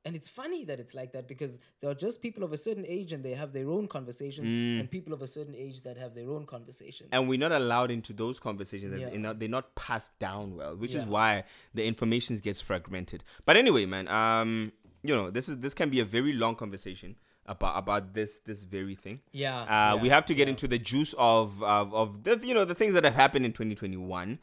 and 0.03 0.15
it's 0.15 0.27
funny 0.29 0.65
that 0.65 0.79
it's 0.79 0.95
like 0.95 1.11
that 1.13 1.27
because 1.27 1.59
there 1.79 1.89
are 1.91 1.93
just 1.93 2.21
people 2.23 2.43
of 2.43 2.51
a 2.53 2.57
certain 2.57 2.85
age 2.87 3.13
and 3.13 3.23
they 3.23 3.33
have 3.33 3.53
their 3.53 3.67
own 3.69 3.87
conversations, 3.87 4.51
Mm. 4.51 4.79
and 4.79 4.89
people 4.89 5.13
of 5.13 5.21
a 5.21 5.27
certain 5.27 5.53
age 5.53 5.81
that 5.83 5.95
have 5.97 6.15
their 6.15 6.29
own 6.29 6.45
conversations. 6.45 7.09
and 7.11 7.27
we're 7.29 7.37
not 7.37 7.51
allowed 7.51 7.91
into 7.91 8.11
those 8.13 8.39
conversations 8.39 8.99
Yeah. 8.99 9.09
they're 9.09 9.19
not, 9.19 9.39
they're 9.39 9.49
not 9.49 9.75
passed 9.75 10.17
down 10.17 10.55
well 10.55 10.75
which 10.75 10.95
is 10.95 11.05
why 11.05 11.43
the 11.73 11.83
information 11.85 12.35
gets 12.37 12.61
fragmented 12.61 13.23
but 13.45 13.55
anyway 13.57 13.85
man 13.85 14.07
um 14.07 14.71
you 15.03 15.13
know 15.15 15.29
this 15.29 15.47
is 15.49 15.59
this 15.59 15.73
can 15.75 15.89
be 15.89 15.99
a 15.99 16.05
very 16.05 16.33
long 16.33 16.55
conversation 16.55 17.15
about 17.51 17.77
about 17.77 18.13
this 18.13 18.39
this 18.45 18.63
very 18.63 18.95
thing. 18.95 19.19
Yeah, 19.33 19.61
uh, 19.93 19.97
we 19.97 20.09
have 20.09 20.25
to 20.27 20.33
get 20.33 20.47
into 20.47 20.67
the 20.67 20.79
juice 20.79 21.13
of 21.17 21.61
of, 21.61 21.93
of 21.93 22.23
the 22.23 22.39
you 22.43 22.53
know 22.53 22.65
the 22.65 22.75
things 22.75 22.93
that 22.95 23.03
have 23.03 23.13
happened 23.15 23.45
in 23.45 23.51
2021 23.51 24.39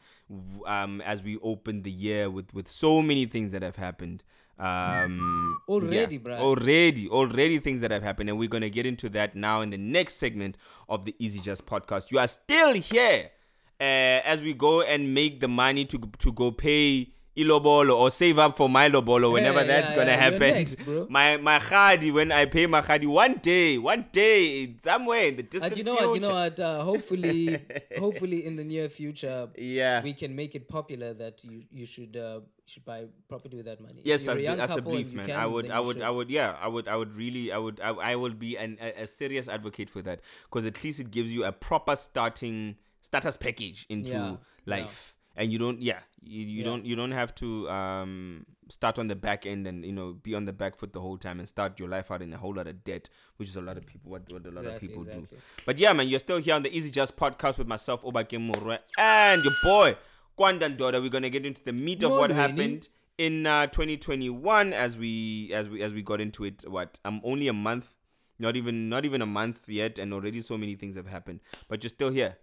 um 0.65 1.01
as 1.01 1.23
we 1.23 1.37
open 1.41 1.81
the 1.81 1.91
year 1.91 2.29
with 2.29 2.53
with 2.53 2.67
so 2.67 3.01
many 3.01 3.25
things 3.25 3.51
that 3.51 3.63
have 3.63 3.75
happened. 3.75 4.23
Um 4.59 5.57
Already, 5.67 6.15
yeah, 6.15 6.21
bruh. 6.21 6.39
already 6.39 7.07
already 7.09 7.59
things 7.59 7.79
that 7.81 7.91
have 7.91 8.03
happened 8.03 8.29
and 8.29 8.37
we're 8.37 8.49
going 8.49 8.61
to 8.61 8.69
get 8.69 8.85
into 8.85 9.09
that 9.09 9.35
now 9.35 9.61
in 9.61 9.69
the 9.69 9.77
next 9.77 10.17
segment 10.17 10.57
of 10.87 11.05
the 11.05 11.15
easy 11.17 11.39
just 11.39 11.65
podcast. 11.65 12.11
You 12.11 12.19
are 12.19 12.27
still 12.27 12.73
here 12.73 13.31
uh, 13.79 14.19
as 14.33 14.41
we 14.41 14.53
go 14.53 14.81
and 14.81 15.13
make 15.13 15.39
the 15.39 15.47
money 15.47 15.85
to 15.85 15.97
to 16.19 16.31
go 16.31 16.51
pay 16.51 17.09
ilobolo 17.41 17.95
or 17.97 18.11
save 18.11 18.37
up 18.39 18.57
for 18.57 18.67
my 18.69 18.89
lobolo 18.89 19.31
whenever 19.33 19.59
Yeah, 19.61 19.67
that's 19.67 19.89
yeah, 19.91 19.95
gonna 19.95 20.11
yeah, 20.11 20.17
happen 20.29 20.53
next, 20.53 20.79
my 21.09 21.37
my 21.37 21.57
khadi 21.59 22.11
when 22.11 22.31
i 22.31 22.45
pay 22.45 22.65
my 22.67 22.81
khadi 22.81 23.07
one 23.07 23.35
day 23.41 23.77
one 23.77 24.05
day 24.11 24.75
somewhere 24.83 25.25
in 25.31 25.35
the 25.37 25.43
distant 25.43 25.71
But 25.71 25.77
you 25.77 25.83
know 25.83 25.95
what? 25.95 26.13
You 26.15 26.21
know 26.21 26.33
what? 26.35 26.59
Uh, 26.59 26.81
hopefully, 26.83 27.61
hopefully 28.05 28.45
in 28.45 28.55
the 28.55 28.63
near 28.63 28.89
future, 28.89 29.47
yeah 29.57 30.01
we 30.03 30.13
can 30.13 30.35
make 30.35 30.55
it 30.55 30.67
popular 30.67 31.13
that 31.13 31.43
you 31.43 31.63
you 31.71 31.85
should 31.85 32.15
uh, 32.17 32.39
should 32.65 32.85
buy 32.85 33.05
property 33.27 33.57
with 33.57 33.65
that 33.65 33.79
money. 33.81 34.01
Yes, 34.03 34.25
young 34.25 34.57
that's 34.57 34.75
a 34.75 34.81
belief, 34.81 35.13
man. 35.13 35.25
can, 35.25 35.35
I 35.35 35.45
would, 35.45 35.69
I 35.71 35.79
would, 35.79 35.95
should. 35.95 36.03
I 36.03 36.09
would, 36.09 36.29
yeah, 36.29 36.55
I 36.61 36.67
would, 36.67 36.87
I 36.87 36.95
would 36.95 37.13
really, 37.15 37.51
I 37.51 37.57
would, 37.57 37.81
I, 37.81 37.89
I 38.11 38.15
will 38.15 38.33
be 38.33 38.57
an, 38.57 38.77
a, 38.79 39.03
a 39.03 39.07
serious 39.07 39.47
advocate 39.47 39.89
for 39.89 40.01
that 40.03 40.21
because 40.45 40.65
at 40.65 40.83
least 40.83 40.99
it 40.99 41.09
gives 41.11 41.31
you 41.33 41.43
a 41.45 41.51
proper 41.51 41.95
starting 41.95 42.75
status 43.01 43.37
package 43.37 43.85
into 43.89 44.37
life, 44.65 45.15
and 45.39 45.51
you 45.51 45.57
don't, 45.57 45.81
yeah, 45.81 45.99
you, 46.21 46.41
you 46.45 46.59
Yeah. 46.59 46.65
don't, 46.65 46.85
you 46.85 46.95
don't 46.95 47.11
have 47.13 47.33
to 47.35 47.67
um 47.71 48.45
start 48.71 48.99
on 48.99 49.07
the 49.07 49.15
back 49.15 49.47
end 49.47 49.65
and 49.65 49.83
you 49.83 49.91
know 49.91 50.13
be 50.25 50.35
on 50.35 50.45
the 50.45 50.53
back 50.53 50.75
foot 50.77 50.93
the 50.93 51.01
whole 51.01 51.17
time 51.17 51.39
and 51.39 51.47
start 51.49 51.79
your 51.79 51.89
life 51.89 52.11
out 52.11 52.21
in 52.21 52.31
a 52.33 52.37
whole 52.37 52.53
lot 52.53 52.67
of 52.67 52.83
debt, 52.83 53.09
which 53.37 53.49
is 53.49 53.55
a 53.55 53.61
lot 53.61 53.77
of 53.77 53.85
people 53.91 54.11
what, 54.11 54.21
what 54.31 54.45
a 54.45 54.49
lot 54.51 54.59
of 54.59 54.65
Exactly, 54.65 54.87
people 54.89 55.03
do. 55.05 55.27
But 55.65 55.79
yeah, 55.79 55.91
man, 55.93 56.07
you're 56.07 56.19
still 56.19 56.37
here 56.37 56.53
on 56.53 56.61
the 56.63 56.71
Easy 56.77 56.91
Just 56.91 57.15
podcast 57.15 57.57
with 57.57 57.67
myself, 57.67 58.03
Obake 58.03 58.37
Murwe, 58.37 58.77
and 58.99 59.43
your 59.43 59.53
boy, 59.63 59.95
Kwandan 60.37 60.77
Daughter. 60.77 61.01
We're 61.01 61.09
gonna 61.17 61.31
get 61.31 61.45
into 61.47 61.63
the 61.63 61.73
meat 61.73 62.03
of 62.03 62.11
what 62.11 62.29
Morweni. 62.29 62.35
happened 62.35 62.89
in 63.17 63.45
uh, 63.47 63.65
2021 63.67 64.71
as 64.73 64.97
we 64.97 65.51
as 65.53 65.67
we 65.69 65.81
as 65.81 65.91
we 65.93 66.01
got 66.03 66.21
into 66.21 66.45
it. 66.45 66.63
What? 66.69 66.99
I'm 67.03 67.21
only 67.23 67.47
a 67.47 67.53
month, 67.53 67.95
not 68.37 68.55
even 68.55 68.87
not 68.87 69.03
even 69.05 69.21
a 69.21 69.25
month 69.25 69.67
yet, 69.67 69.97
and 69.97 70.13
already 70.13 70.41
so 70.41 70.57
many 70.57 70.75
things 70.75 70.95
have 70.95 71.07
happened. 71.07 71.39
But 71.67 71.83
you're 71.83 71.89
still 71.89 72.11
here. 72.11 72.37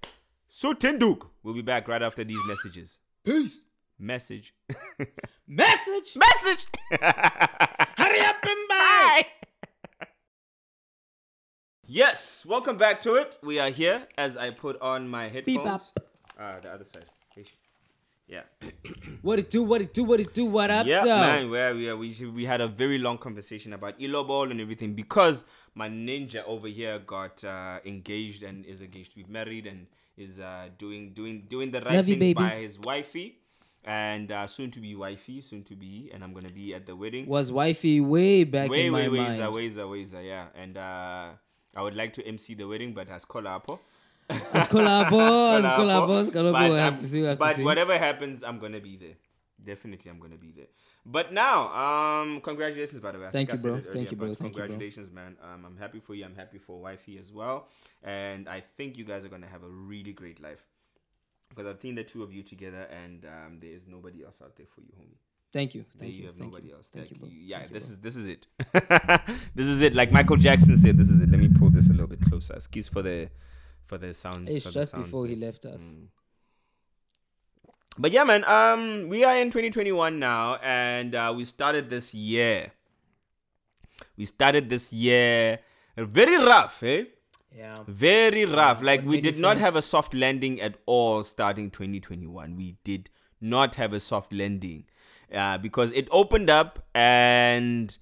So 0.48 0.72
Tinduk, 0.74 1.26
we'll 1.42 1.54
be 1.54 1.62
back 1.62 1.88
right 1.88 2.02
after 2.02 2.24
these 2.24 2.38
messages. 2.46 2.98
Peace. 3.24 3.64
Message. 3.98 4.54
Message. 5.48 6.16
Message. 6.16 6.66
Hurry 7.00 8.20
up 8.20 8.36
and 8.44 8.68
buy. 8.68 9.26
Yes, 11.86 12.44
welcome 12.46 12.76
back 12.76 13.00
to 13.02 13.14
it. 13.14 13.38
We 13.42 13.58
are 13.58 13.70
here 13.70 14.06
as 14.18 14.36
I 14.36 14.50
put 14.50 14.80
on 14.80 15.08
my 15.08 15.28
Beep 15.28 15.46
headphones. 15.60 15.92
Uh, 16.38 16.60
the 16.60 16.70
other 16.70 16.84
side. 16.84 17.06
Yeah. 18.28 18.42
What 19.22 19.38
it 19.38 19.50
do? 19.50 19.62
What 19.62 19.80
it 19.82 19.94
do? 19.94 20.04
What 20.04 20.20
it 20.20 20.34
do? 20.34 20.46
What 20.46 20.70
up, 20.70 20.86
Yeah, 20.86 21.00
though? 21.04 21.20
man. 21.20 21.50
Where 21.50 21.74
we 21.74 21.88
are, 21.88 21.96
we 21.96 22.14
we 22.34 22.44
had 22.44 22.60
a 22.60 22.68
very 22.68 22.98
long 22.98 23.18
conversation 23.18 23.72
about 23.72 23.98
Ilobol 23.98 24.50
and 24.50 24.60
everything 24.60 24.94
because 24.94 25.44
my 25.74 25.88
ninja 25.88 26.44
over 26.44 26.68
here 26.68 26.98
got 26.98 27.42
uh, 27.44 27.78
engaged 27.84 28.42
and 28.42 28.64
is 28.66 28.82
engaged 28.82 29.12
to 29.12 29.16
be 29.16 29.24
married 29.28 29.66
and 29.66 29.86
is 30.16 30.40
uh, 30.40 30.68
doing 30.78 31.12
doing 31.12 31.44
doing 31.48 31.70
the 31.70 31.80
right 31.80 31.96
Love 31.96 32.06
things 32.06 32.34
by 32.34 32.56
his 32.60 32.78
wifey 32.78 33.38
and 33.84 34.32
uh, 34.32 34.46
soon 34.46 34.70
to 34.72 34.80
be 34.80 34.94
wifey, 34.96 35.40
soon 35.40 35.62
to 35.64 35.76
be, 35.76 36.10
and 36.12 36.24
I'm 36.24 36.32
gonna 36.32 36.48
be 36.48 36.74
at 36.74 36.86
the 36.86 36.96
wedding. 36.96 37.26
Was 37.26 37.52
wifey 37.52 38.00
way 38.00 38.44
back 38.44 38.70
way 38.70 38.86
in 38.86 38.92
my 38.92 39.08
way 39.08 39.18
mind. 39.18 39.54
ways 39.54 39.78
ways 39.78 40.12
ways 40.12 40.14
yeah, 40.24 40.46
and 40.54 40.76
uh, 40.76 41.28
I 41.74 41.82
would 41.82 41.94
like 41.94 42.12
to 42.14 42.26
MC 42.26 42.54
the 42.54 42.66
wedding, 42.66 42.92
but 42.92 43.08
as 43.08 43.24
Kolapo. 43.24 43.78
Let's 44.28 44.66
collabo. 44.66 45.62
Let's 45.62 45.78
collabo. 45.78 46.08
Let's 46.08 46.30
collabo. 46.30 46.52
But, 46.52 46.80
um, 46.80 46.96
to 46.96 47.06
see. 47.06 47.22
Have 47.22 47.38
but 47.38 47.58
whatever 47.58 47.96
happens, 47.96 48.42
I'm 48.42 48.58
gonna 48.58 48.80
be 48.80 48.96
there. 48.96 49.14
Definitely, 49.64 50.10
I'm 50.10 50.18
gonna 50.18 50.36
be 50.36 50.52
there. 50.52 50.66
But 51.08 51.32
now, 51.32 51.72
um, 51.72 52.40
congratulations, 52.40 53.00
by 53.00 53.12
the 53.12 53.20
way. 53.20 53.26
I 53.28 53.30
Thank 53.30 53.52
you, 53.52 53.58
bro. 53.58 53.80
Thank 53.80 54.10
you, 54.10 54.16
bro. 54.16 54.26
Thank 54.34 54.40
you, 54.40 54.58
bro. 54.58 54.66
Congratulations, 54.66 55.12
man. 55.12 55.36
Um, 55.40 55.64
I'm 55.64 55.76
happy 55.76 56.00
for 56.00 56.14
you. 56.16 56.24
I'm 56.24 56.34
happy 56.34 56.58
for 56.58 56.80
wifey 56.80 57.16
as 57.18 57.32
well, 57.32 57.68
and 58.02 58.48
I 58.48 58.60
think 58.76 58.98
you 58.98 59.04
guys 59.04 59.24
are 59.24 59.28
gonna 59.28 59.46
have 59.46 59.62
a 59.62 59.68
really 59.68 60.12
great 60.12 60.42
life 60.42 60.64
because 61.48 61.66
I've 61.66 61.80
seen 61.80 61.94
the 61.94 62.02
two 62.02 62.24
of 62.24 62.32
you 62.32 62.42
together, 62.42 62.88
and 62.90 63.24
um, 63.24 63.58
there 63.60 63.70
is 63.70 63.86
nobody 63.86 64.24
else 64.24 64.42
out 64.42 64.56
there 64.56 64.66
for 64.66 64.80
you, 64.80 64.88
homie. 65.00 65.16
Thank 65.52 65.76
you. 65.76 65.84
There 65.94 66.00
Thank 66.08 66.14
you 66.14 66.20
you. 66.22 66.26
have 66.26 66.36
Thank 66.36 66.50
nobody 66.52 66.68
you. 66.70 66.74
else. 66.74 66.88
Thank 66.88 67.04
Like, 67.04 67.10
you, 67.12 67.18
bro. 67.18 67.28
yeah, 67.32 67.58
Thank 67.60 67.70
you, 67.70 67.74
this 67.74 67.86
bro. 67.86 67.92
is 67.92 67.98
this 68.00 68.16
is 68.16 68.26
it. 68.26 68.46
this 69.54 69.66
is 69.66 69.80
it. 69.82 69.94
Like 69.94 70.10
Michael 70.10 70.36
Jackson 70.36 70.76
said, 70.76 70.98
this 70.98 71.08
is 71.08 71.22
it. 71.22 71.30
Let 71.30 71.38
me 71.40 71.48
pull 71.48 71.70
this 71.70 71.88
a 71.88 71.92
little 71.92 72.08
bit 72.08 72.20
closer. 72.22 72.54
Excuse 72.54 72.88
for 72.88 73.02
the 73.02 73.28
for 73.84 73.96
the 73.96 74.12
sound. 74.12 74.48
It's 74.48 74.70
just 74.72 74.92
before 74.94 75.26
he 75.28 75.36
left 75.36 75.64
us. 75.66 75.80
Mm. 75.82 76.08
But 77.98 78.12
yeah, 78.12 78.24
man. 78.24 78.44
Um, 78.44 79.08
we 79.08 79.24
are 79.24 79.36
in 79.36 79.48
2021 79.48 80.18
now, 80.18 80.56
and 80.62 81.14
uh, 81.14 81.32
we 81.36 81.44
started 81.44 81.90
this 81.90 82.14
year. 82.14 82.72
We 84.16 84.24
started 84.26 84.68
this 84.68 84.92
year 84.92 85.60
very 85.96 86.36
rough, 86.36 86.82
eh? 86.82 87.04
Yeah. 87.54 87.74
Very 87.86 88.44
rough. 88.44 88.82
Like 88.82 89.04
we 89.04 89.20
did 89.20 89.38
not 89.38 89.56
have 89.56 89.76
a 89.76 89.82
soft 89.82 90.12
landing 90.12 90.60
at 90.60 90.76
all 90.84 91.24
starting 91.24 91.70
2021. 91.70 92.54
We 92.56 92.76
did 92.84 93.08
not 93.40 93.76
have 93.76 93.92
a 93.94 94.00
soft 94.00 94.32
landing 94.32 94.84
uh, 95.34 95.56
because 95.58 95.90
it 95.92 96.06
opened 96.10 96.50
up 96.50 96.86
and 96.94 97.96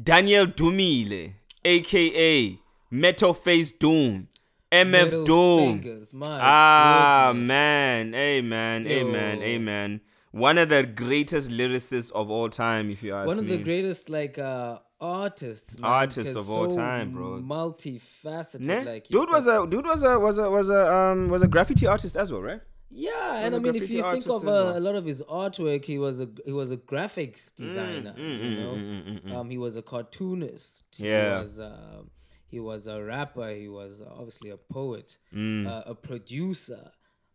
Daniel 0.00 0.46
Dumile, 0.46 1.34
aka 1.64 2.58
Metal 2.90 3.34
Face 3.34 3.72
Doom, 3.72 4.28
MF 4.72 5.26
Doom. 5.26 5.80
Ah 6.24 7.30
goodness. 7.32 7.48
man, 7.48 8.14
amen, 8.14 8.86
amen, 8.86 9.40
Yo. 9.40 9.46
amen. 9.46 10.00
One 10.32 10.58
of 10.58 10.68
the 10.68 10.84
greatest 10.84 11.50
lyricists 11.50 12.12
of 12.12 12.30
all 12.30 12.48
time, 12.48 12.88
if 12.90 13.02
you 13.02 13.14
ask 13.14 13.26
One 13.26 13.38
of 13.40 13.44
me. 13.46 13.56
the 13.56 13.62
greatest 13.64 14.08
like 14.08 14.38
uh 14.38 14.78
artists, 15.00 15.76
man, 15.78 15.90
Artists 15.90 16.36
of 16.36 16.48
all 16.50 16.70
so 16.70 16.76
time, 16.76 17.10
bro. 17.12 17.40
Multifaceted, 17.42 18.60
Nah? 18.84 18.90
like 18.92 19.08
dude 19.08 19.28
was 19.28 19.46
a 19.48 19.66
dude 19.66 19.86
was 19.86 20.04
a 20.04 20.18
was 20.18 20.38
a 20.38 20.48
was 20.48 20.70
a 20.70 20.94
um 20.94 21.28
was 21.30 21.42
a 21.42 21.48
graffiti 21.48 21.86
artist 21.86 22.14
as 22.16 22.30
well, 22.32 22.42
right? 22.42 22.60
Yeah, 22.92 23.44
and 23.44 23.54
I 23.54 23.58
mean, 23.58 23.74
if 23.76 23.88
you 23.90 24.02
think 24.02 24.26
of 24.28 24.42
as 24.42 24.48
uh, 24.48 24.72
a 24.76 24.80
lot 24.80 24.94
of 24.96 25.04
his 25.04 25.22
artwork, 25.22 25.84
he 25.84 25.98
was 25.98 26.20
a 26.20 26.28
he 26.44 26.52
was 26.52 26.70
a 26.72 26.76
graphics 26.76 27.54
designer. 27.54 28.14
mm, 28.16 28.38
you 28.44 28.50
mm, 28.50 28.56
know, 28.62 28.72
mm, 28.74 29.20
mm, 29.24 29.32
um, 29.36 29.50
he 29.50 29.58
was 29.58 29.76
a 29.76 29.82
cartoonist. 29.82 30.84
He 30.96 31.06
Yeah. 31.06 31.38
was 31.38 31.60
uh, 31.60 32.02
he 32.50 32.58
was 32.60 32.86
a 32.86 33.02
rapper. 33.02 33.48
He 33.50 33.68
was 33.68 34.02
obviously 34.02 34.50
a 34.50 34.56
poet, 34.56 35.16
Mm. 35.34 35.66
uh, 35.66 35.82
a 35.86 35.94
producer, 35.94 36.90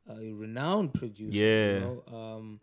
a 0.10 0.32
renowned 0.34 0.94
producer. 0.94 1.38
Yeah. 1.38 1.74
you 1.74 1.80
know, 1.80 2.04
um, 2.18 2.60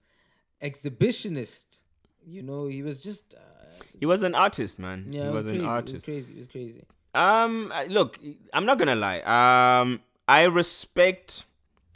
exhibitionist. 0.63 1.83
You 2.25 2.43
know, 2.43 2.67
he 2.67 2.83
was 2.83 3.03
just 3.03 3.35
uh, 3.35 3.83
He 3.99 4.07
was 4.07 4.23
an 4.23 4.35
artist, 4.35 4.79
man. 4.79 5.07
yeah, 5.11 5.25
he 5.25 5.31
was, 5.31 5.45
was, 5.45 5.57
an 5.57 5.61
crazy. 5.61 5.69
It 5.93 5.95
was 5.95 6.05
crazy. 6.05 6.33
It 6.35 6.39
was 6.39 6.47
crazy. 6.49 6.85
Um, 7.15 7.73
look, 7.89 8.19
I'm 8.55 8.65
not 8.65 8.79
gonna 8.79 8.95
lie. 8.97 9.21
Um, 9.21 10.01
I 10.29 10.45
respect 10.45 11.45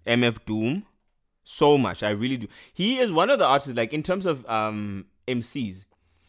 MF 0.06 0.44
Doom 0.44 0.84
so 1.44 1.78
much. 1.78 2.02
I 2.02 2.10
really 2.10 2.36
do. 2.36 2.48
He 2.72 2.98
is 2.98 3.12
one 3.12 3.30
of 3.30 3.38
the 3.38 3.46
artists, 3.46 3.74
like 3.76 3.92
in 3.94 4.02
terms 4.02 4.26
of 4.26 4.44
um 4.46 5.06
MCs, 5.28 5.86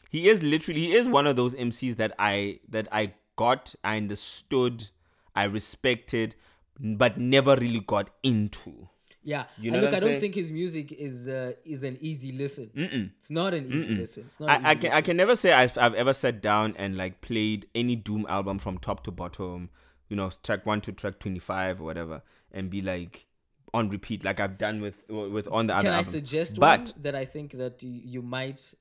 he 0.09 0.29
is 0.29 0.41
literally 0.43 0.81
he 0.81 0.93
is 0.93 1.07
one 1.09 1.27
of 1.27 1.35
those 1.35 1.53
MCs 1.55 1.97
that 1.97 2.13
I 2.19 2.59
that 2.69 2.87
I 2.91 3.13
got, 3.37 3.73
I 3.83 3.95
understood, 3.97 4.89
I 5.33 5.45
respected, 5.45 6.35
but 6.79 7.17
never 7.17 7.55
really 7.55 7.79
got 7.79 8.09
into. 8.23 8.89
Yeah, 9.23 9.43
You 9.59 9.71
know 9.71 9.77
and 9.77 9.85
look, 9.85 9.93
I 9.93 9.99
don't 9.99 10.09
saying? 10.09 10.19
think 10.21 10.35
his 10.35 10.51
music 10.51 10.91
is 10.93 11.27
uh, 11.27 11.51
is 11.65 11.83
an 11.83 11.97
easy 11.99 12.31
listen. 12.31 12.69
It's 13.17 13.29
not 13.29 13.53
an 13.53 13.65
easy 13.65 13.93
listen. 13.95 14.23
It's 14.25 14.39
not. 14.39 14.49
I, 14.49 14.71
I 14.71 14.75
can 14.75 14.91
I 14.91 15.01
can 15.01 15.17
never 15.17 15.35
say 15.35 15.51
I've, 15.51 15.77
I've 15.77 15.95
ever 15.95 16.13
sat 16.13 16.41
down 16.41 16.75
and 16.77 16.95
like 16.95 17.19
played 17.19 17.67
any 17.75 17.97
Doom 17.97 18.25
album 18.29 18.57
from 18.57 18.77
top 18.77 19.03
to 19.03 19.11
bottom, 19.11 19.69
you 20.07 20.15
know, 20.15 20.29
track 20.43 20.65
one 20.65 20.79
to 20.81 20.93
track 20.93 21.19
twenty 21.19 21.39
five 21.39 21.81
or 21.81 21.83
whatever, 21.83 22.21
and 22.53 22.69
be 22.69 22.81
like 22.81 23.25
on 23.73 23.89
repeat 23.89 24.23
like 24.23 24.39
I've 24.39 24.57
done 24.57 24.79
with 24.79 24.95
with 25.09 25.51
on 25.51 25.67
the 25.67 25.75
other 25.75 25.89
Can 25.89 25.93
I 25.93 26.03
suggest 26.03 26.57
but 26.57 26.79
one 26.79 27.03
that 27.03 27.13
I 27.15 27.25
think 27.25 27.51
that 27.53 27.83
you, 27.83 28.01
you 28.05 28.21
might 28.21 28.73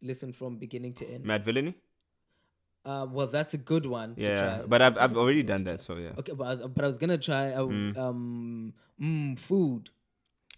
listen 0.00 0.32
from 0.32 0.56
beginning 0.56 0.94
to 0.94 1.04
end? 1.06 1.26
Madvillainy, 1.26 1.74
Uh, 2.86 3.04
well, 3.10 3.26
that's 3.26 3.52
a 3.52 3.58
good 3.58 3.84
one. 3.84 4.14
To 4.14 4.22
yeah, 4.22 4.36
try. 4.36 4.66
but 4.66 4.80
I've 4.80 4.96
I've 4.96 5.16
already 5.16 5.42
done 5.42 5.64
that, 5.64 5.82
so 5.82 5.96
yeah. 5.96 6.12
Okay, 6.18 6.32
but 6.32 6.44
I 6.44 6.50
was, 6.50 6.62
but 6.62 6.84
I 6.84 6.86
was 6.86 6.98
gonna 6.98 7.18
try 7.18 7.52
uh, 7.52 7.62
um 7.64 8.72
mm, 9.00 9.36
food. 9.38 9.90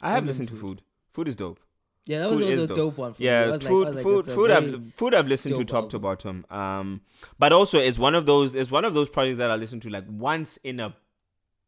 I 0.02 0.12
have 0.12 0.24
Eminem 0.24 0.26
listened 0.26 0.48
to 0.48 0.54
Food. 0.54 0.60
food. 0.60 0.82
Food 1.12 1.28
is 1.28 1.36
dope. 1.36 1.60
Yeah, 2.06 2.20
that 2.20 2.30
was 2.30 2.38
Food 2.38 2.50
also 2.58 2.72
a 2.72 2.76
dope 2.76 2.98
one. 2.98 3.12
For 3.14 3.22
me. 3.22 3.28
I 3.28 3.32
Yeah, 3.32 3.46
like- 3.46 3.62
food, 3.62 3.86
was 3.86 3.94
like, 3.94 4.02
food, 4.02 4.26
food. 4.26 4.50
I've 4.50 4.94
food. 4.94 5.14
I've 5.14 5.26
listened 5.26 5.56
to 5.56 5.64
dope 5.64 5.68
top 5.68 5.90
to 5.90 5.98
bottom. 5.98 6.44
Um, 6.50 7.00
but 7.38 7.52
also 7.52 7.78
it's 7.80 7.98
one 7.98 8.14
of 8.14 8.26
those. 8.26 8.54
It's 8.54 8.70
one 8.70 8.84
of 8.84 8.92
those 8.92 9.08
projects 9.08 9.38
that 9.38 9.50
I 9.50 9.56
listen 9.56 9.80
to 9.80 9.90
like 9.90 10.04
once 10.08 10.58
in 10.58 10.80
a 10.80 10.94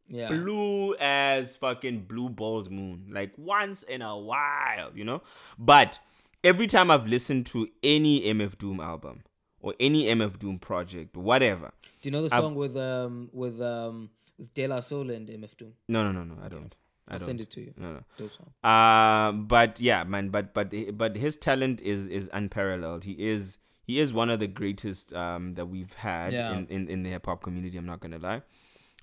yeah. 0.09 0.29
blue 0.29 0.95
as 0.97 1.57
fucking 1.57 2.01
blue 2.03 2.29
balls 2.29 2.69
moon, 2.69 3.07
like 3.11 3.33
once 3.39 3.83
in 3.83 4.03
a 4.03 4.19
while, 4.19 4.91
you 4.95 5.05
know. 5.05 5.23
But 5.59 6.01
every 6.45 6.67
time 6.67 6.91
I've 6.91 7.07
listened 7.07 7.47
to 7.47 7.69
any 7.83 8.23
MF 8.23 8.59
Doom 8.59 8.81
album 8.81 9.23
or 9.61 9.75
any 9.81 10.05
MF 10.05 10.39
Doom 10.39 10.59
project, 10.59 11.17
whatever. 11.17 11.73
Do 12.01 12.09
you 12.09 12.13
know 12.13 12.23
the 12.27 12.35
I've- 12.35 12.43
song 12.43 12.55
with 12.55 12.77
um 12.77 13.29
with 13.33 13.61
um 13.61 14.11
with 14.39 14.53
De 14.55 14.67
La 14.67 14.81
Soul 14.81 15.11
and 15.11 15.29
MF 15.29 15.57
Doom? 15.57 15.73
No, 15.89 16.03
no, 16.05 16.13
no, 16.13 16.35
no. 16.35 16.43
I 16.43 16.49
don't. 16.49 16.75
I 17.09 17.15
I'll 17.15 17.19
don't. 17.19 17.27
send 17.27 17.41
it 17.41 17.51
to 17.51 17.61
you. 17.61 17.75
No, 17.77 17.93
no. 17.95 18.01
Dope 18.17 18.33
song. 18.33 18.51
Uh, 18.63 19.33
but 19.33 19.81
yeah, 19.81 20.05
man. 20.05 20.29
But 20.31 20.55
but 20.55 20.73
but 20.97 21.17
his 21.17 21.37
talent 21.37 21.81
is 21.83 22.07
is 22.07 22.31
unparalleled. 22.33 23.05
He 23.05 23.13
is 23.13 23.59
he 23.83 23.99
is 24.01 24.13
one 24.13 24.31
of 24.31 24.39
the 24.39 24.47
greatest 24.47 25.13
um 25.13 25.55
that 25.55 25.67
we've 25.67 25.93
had 25.95 26.33
Yeah. 26.33 26.53
in, 26.57 26.67
in 26.69 26.89
in 26.89 27.03
the 27.03 27.11
hip 27.11 27.27
hop 27.27 27.43
community. 27.43 27.77
I'm 27.79 27.87
not 27.87 28.01
gonna 28.01 28.19
lie. 28.19 28.43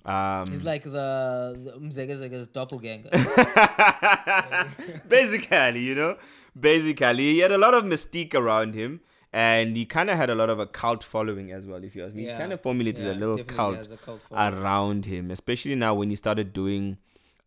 Um, 0.04 0.46
He's 0.48 0.64
like 0.64 0.84
the, 0.84 0.90
the 0.90 1.72
Mzega 1.78 2.14
Zega's 2.16 2.46
doppelganger. 2.48 3.10
basically, 5.08 5.80
you 5.80 5.94
know, 5.94 6.16
basically, 6.58 7.32
he 7.34 7.38
had 7.40 7.52
a 7.52 7.58
lot 7.58 7.74
of 7.74 7.84
mystique 7.84 8.34
around 8.34 8.74
him, 8.74 9.00
and 9.32 9.76
he 9.76 9.84
kind 9.84 10.10
of 10.10 10.16
had 10.16 10.30
a 10.30 10.34
lot 10.34 10.48
of 10.50 10.58
a 10.58 10.66
cult 10.66 11.04
following 11.04 11.52
as 11.52 11.66
well. 11.66 11.82
If 11.84 11.94
you 11.94 12.04
ask 12.04 12.14
me, 12.14 12.26
Yeah. 12.26 12.32
he 12.32 12.38
kind 12.38 12.52
of 12.52 12.60
formulated 12.60 13.04
Yeah, 13.04 13.12
a 13.12 13.14
little 13.14 13.44
cult 13.44 13.90
a 13.90 13.96
cult 13.96 14.24
around 14.32 15.06
him, 15.06 15.30
especially 15.30 15.74
now 15.74 15.94
when 15.94 16.10
he 16.10 16.16
started 16.16 16.52
doing 16.52 16.98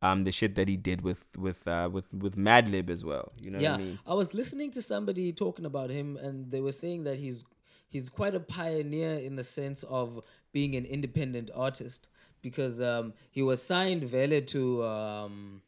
um 0.03 0.23
the 0.23 0.31
shit 0.31 0.55
that 0.55 0.67
he 0.67 0.77
did 0.77 1.01
with 1.01 1.25
with 1.37 1.67
uh 1.67 1.89
with 1.91 2.11
with 2.13 2.35
Madlib 2.35 2.89
as 2.89 3.03
well. 3.05 3.31
You 3.43 3.51
know 3.51 3.59
yeah, 3.59 3.71
what 3.73 3.81
I 3.81 3.83
mean? 3.83 3.99
I 4.05 4.13
was 4.13 4.33
listening 4.33 4.71
to 4.71 4.81
somebody 4.81 5.31
talking 5.33 5.65
about 5.65 5.89
him, 5.89 6.17
and 6.17 6.51
they 6.51 6.61
were 6.61 6.71
saying 6.71 7.03
that 7.03 7.17
he's 7.17 7.45
he's 7.87 8.09
quite 8.09 8.35
a 8.35 8.39
pioneer 8.39 9.13
in 9.13 9.35
the 9.35 9.43
sense 9.43 9.83
of 9.83 10.21
being 10.51 10.75
an 10.75 10.85
independent 10.85 11.49
artist 11.55 12.07
because 12.41 12.81
um, 12.81 13.13
he 13.29 13.43
was 13.43 13.61
signed 13.61 14.03
Vele 14.03 14.41
to 14.41 14.83
um, 14.83 15.61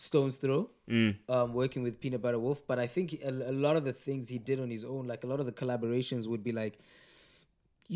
Stones 0.00 0.36
Throw, 0.38 0.70
Mm. 0.88 1.14
um, 1.28 1.52
working 1.54 1.82
with 1.82 2.00
Peanut 2.00 2.22
Butter 2.22 2.38
Wolf. 2.38 2.66
But 2.66 2.78
I 2.78 2.86
think 2.86 3.06
a, 3.22 3.28
a 3.28 3.52
lot 3.52 3.76
of 3.76 3.84
the 3.84 3.92
things 3.92 4.28
he 4.28 4.38
did 4.38 4.58
on 4.58 4.70
his 4.70 4.84
own, 4.84 5.06
like 5.06 5.24
a 5.24 5.26
lot 5.26 5.40
of 5.40 5.46
the 5.46 5.52
collaborations, 5.52 6.26
would 6.26 6.42
be 6.42 6.52
like 6.52 6.78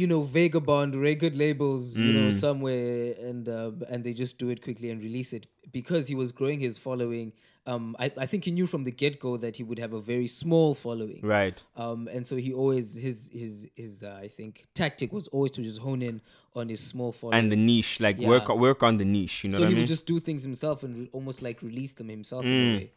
you 0.01 0.07
know, 0.11 0.23
vagabond 0.25 0.95
record 1.09 1.35
labels, 1.37 1.97
you 1.97 2.13
Mm. 2.13 2.15
know, 2.17 2.31
somewhere, 2.31 3.15
and 3.29 3.49
uh, 3.49 3.71
and 3.91 4.03
they 4.05 4.13
just 4.13 4.39
do 4.39 4.49
it 4.55 4.61
quickly 4.67 4.91
and 4.91 4.99
release 5.09 5.33
it 5.39 5.47
because 5.79 6.09
he 6.09 6.17
was 6.23 6.33
growing 6.33 6.61
his 6.69 6.79
following. 6.87 7.33
Um, 7.73 7.85
I, 8.05 8.07
I 8.25 8.27
think 8.27 8.45
he 8.45 8.51
knew 8.51 8.67
from 8.67 8.83
the 8.89 8.91
get 9.03 9.15
go 9.21 9.37
that 9.45 9.57
he 9.59 9.63
would 9.69 9.79
have 9.85 9.93
a 9.95 10.01
very 10.01 10.27
small 10.27 10.75
following, 10.75 11.21
Right. 11.23 11.63
um, 11.77 12.09
and 12.15 12.27
so 12.31 12.35
he 12.47 12.51
always 12.53 12.87
his 13.07 13.31
his 13.43 13.69
his 13.83 14.03
uh, 14.03 14.19
I 14.27 14.29
think 14.39 14.53
tactic 14.75 15.13
was 15.19 15.29
always 15.29 15.53
to 15.53 15.63
just 15.63 15.79
hone 15.87 16.03
in 16.03 16.21
on 16.55 16.69
his 16.69 16.81
small 16.81 17.11
following. 17.13 17.39
And 17.39 17.53
the 17.53 17.57
niche, 17.71 18.01
like 18.07 18.19
work 18.19 18.49
Yeah. 18.49 18.55
work 18.67 18.83
on 18.83 18.95
the 19.03 19.05
niche. 19.17 19.37
You 19.45 19.51
know 19.51 19.59
so 19.59 19.63
what 19.63 19.69
he 19.69 19.75
I 19.75 19.77
mean? 19.77 19.83
would 19.83 19.93
just 19.97 20.07
do 20.07 20.19
things 20.29 20.43
himself 20.51 20.83
and 20.83 20.93
re- 20.99 21.11
almost 21.13 21.41
like 21.41 21.63
release 21.71 21.93
them 21.95 22.09
himself 22.09 22.45
Mm. 22.45 22.89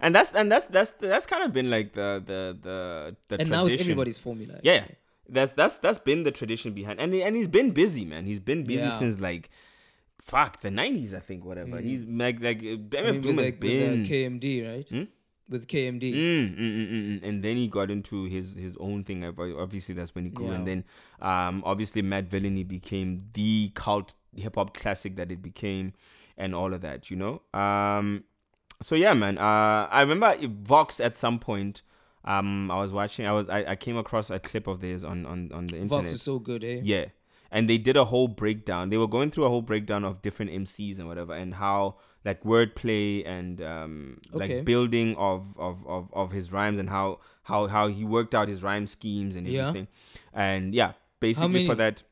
and 0.00 0.14
that's 0.14 0.30
and 0.40 0.50
that's 0.52 0.66
that's 0.76 0.90
that's 1.12 1.26
kind 1.26 1.42
of 1.46 1.52
been 1.52 1.68
like 1.76 1.92
the 2.00 2.08
the 2.30 2.40
the 2.66 2.78
the 3.28 3.34
And 3.40 3.50
now 3.50 3.66
it's 3.66 3.80
everybody's 3.82 4.18
formula. 4.26 4.54
Yeah, 4.62 4.74
actually. 4.74 4.96
That's 5.28 5.52
that's 5.54 5.74
that's 5.76 5.98
been 5.98 6.22
the 6.22 6.30
tradition 6.32 6.72
behind, 6.72 7.00
and 7.00 7.14
and 7.14 7.36
he's 7.36 7.48
been 7.48 7.72
busy, 7.72 8.04
man. 8.04 8.24
He's 8.24 8.40
been 8.40 8.64
busy 8.64 8.80
Yeah. 8.84 8.98
since 8.98 9.20
like, 9.20 9.50
fuck 10.22 10.60
the 10.60 10.70
nineties, 10.70 11.12
I 11.14 11.20
think. 11.20 11.44
Whatever. 11.44 11.80
He's 11.80 12.04
like 12.04 12.40
like 12.40 12.58
uh, 12.58 12.76
MF 12.76 12.88
Mm. 12.88 13.08
I 13.08 13.12
mean, 13.12 13.20
Doom 13.20 13.36
with, 13.36 13.44
has 13.44 13.52
like, 13.52 13.60
been. 13.60 13.90
with 13.90 14.00
uh, 14.00 14.10
KMD, 14.12 14.72
right? 14.72 14.88
Hmm? 14.88 15.02
With 15.50 15.66
KMD. 15.66 16.14
Mm, 16.14 16.14
mm, 16.14 16.58
mm, 16.58 16.90
mm, 16.90 17.20
mm. 17.20 17.28
And 17.28 17.42
then 17.42 17.56
he 17.56 17.68
got 17.68 17.90
into 17.90 18.24
his 18.24 18.54
his 18.54 18.76
own 18.78 19.04
thing. 19.04 19.24
Obviously, 19.24 19.94
that's 19.94 20.14
when 20.14 20.24
he 20.24 20.30
grew. 20.30 20.50
And 20.50 20.66
then, 20.66 20.84
um, 21.22 21.62
obviously, 21.64 22.02
Madvillainy 22.02 22.66
became 22.68 23.20
the 23.32 23.70
cult 23.74 24.14
hip 24.36 24.56
hop 24.56 24.74
classic 24.76 25.16
that 25.16 25.32
it 25.32 25.40
became, 25.42 25.94
and 26.36 26.54
all 26.54 26.74
of 26.74 26.82
that. 26.82 27.10
You 27.10 27.16
know. 27.16 27.42
Um, 27.58 28.24
so 28.82 28.94
yeah, 28.94 29.14
man. 29.14 29.38
Uh, 29.38 29.88
I 29.90 30.02
remember 30.02 30.36
Vox 30.46 31.00
at 31.00 31.16
some 31.16 31.38
point. 31.38 31.80
Um, 32.28 32.70
I 32.70 32.78
was 32.78 32.92
watching. 32.92 33.26
I 33.26 33.32
was. 33.32 33.48
I, 33.48 33.64
I 33.72 33.76
came 33.76 33.96
across 33.96 34.30
a 34.30 34.38
clip 34.38 34.66
of 34.66 34.80
theirs 34.80 35.02
on 35.04 35.24
on 35.26 35.50
on 35.52 35.66
the 35.66 35.76
internet. 35.76 35.88
Vox 35.88 36.12
is 36.12 36.22
so 36.22 36.38
good, 36.38 36.62
eh? 36.62 36.80
Yeah. 36.82 37.06
And 37.50 37.66
they 37.70 37.78
did 37.78 37.96
a 37.96 38.04
whole 38.04 38.28
breakdown. 38.28 38.90
They 38.90 38.98
were 38.98 39.06
going 39.06 39.30
through 39.30 39.44
a 39.44 39.48
whole 39.48 39.62
breakdown 39.62 40.04
of 40.04 40.20
different 40.20 40.50
MCs 40.50 40.98
and 40.98 41.08
whatever, 41.08 41.32
and 41.32 41.54
how 41.54 41.96
like 42.24 42.42
wordplay 42.42 43.26
and 43.26 43.62
um, 43.62 44.18
Okay. 44.34 44.56
like 44.56 44.64
building 44.66 45.16
of, 45.16 45.54
of, 45.58 45.86
of, 45.86 46.10
of 46.12 46.30
his 46.32 46.52
rhymes 46.52 46.78
and 46.78 46.90
how, 46.90 47.20
how 47.44 47.66
how 47.66 47.88
he 47.88 48.04
worked 48.04 48.34
out 48.34 48.48
his 48.48 48.62
rhyme 48.62 48.86
schemes 48.86 49.34
and 49.34 49.46
Yeah. 49.48 49.68
everything. 49.68 49.88
And 50.34 50.74
yeah, 50.74 50.92
basically 51.20 51.64
for 51.66 51.74
that 51.76 52.02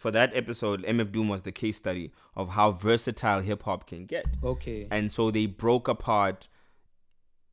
for 0.00 0.10
that 0.10 0.34
episode, 0.34 0.82
MF 0.84 1.12
Doom 1.12 1.28
was 1.28 1.42
the 1.42 1.52
case 1.52 1.76
study 1.76 2.10
of 2.34 2.48
how 2.48 2.72
versatile 2.72 3.40
hip 3.42 3.62
hop 3.62 3.86
can 3.86 4.06
get 4.06 4.24
Okay. 4.42 4.88
and 4.90 5.12
so 5.12 5.30
they 5.30 5.46
broke 5.46 5.86
apart 5.86 6.48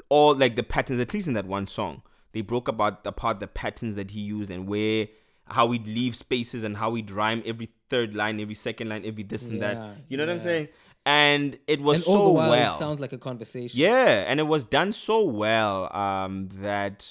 all 0.09 0.35
like 0.35 0.55
the 0.55 0.63
patterns 0.63 0.99
at 0.99 1.13
least 1.13 1.27
in 1.27 1.33
that 1.33 1.45
one 1.45 1.67
song 1.67 2.01
they 2.33 2.41
broke 2.41 2.67
about 2.67 3.05
apart 3.05 3.39
the 3.39 3.47
patterns 3.47 3.95
that 3.95 4.11
he 4.11 4.19
used 4.21 4.49
and 4.51 4.67
where 4.67 5.07
how 5.47 5.71
he'd 5.71 5.87
leave 5.87 6.15
spaces 6.15 6.63
and 6.63 6.77
how 6.77 6.93
he'd 6.95 7.09
rhyme 7.09 7.41
every 7.45 7.69
third 7.89 8.13
line 8.13 8.39
every 8.39 8.55
second 8.55 8.89
line 8.89 9.03
every 9.05 9.23
this 9.23 9.45
and 9.47 9.59
Yeah, 9.59 9.73
that 9.73 9.97
you 10.09 10.17
know 10.17 10.25
what 10.25 10.33
i'm 10.33 10.39
saying? 10.39 10.67
And 11.05 11.57
it 11.67 11.79
was 11.79 11.99
and 11.99 12.03
so 12.03 12.19
all 12.19 12.27
the 12.27 12.33
while, 12.33 12.49
well. 12.49 12.71
it 12.73 12.77
sounds 12.77 12.99
like 12.99 13.13
a 13.13 13.17
conversation. 13.17 13.79
yeah 13.79 14.25
and 14.27 14.39
it 14.39 14.43
was 14.43 14.63
done 14.65 14.91
so 14.91 15.23
well 15.23 15.95
um 15.95 16.49
that 16.61 17.07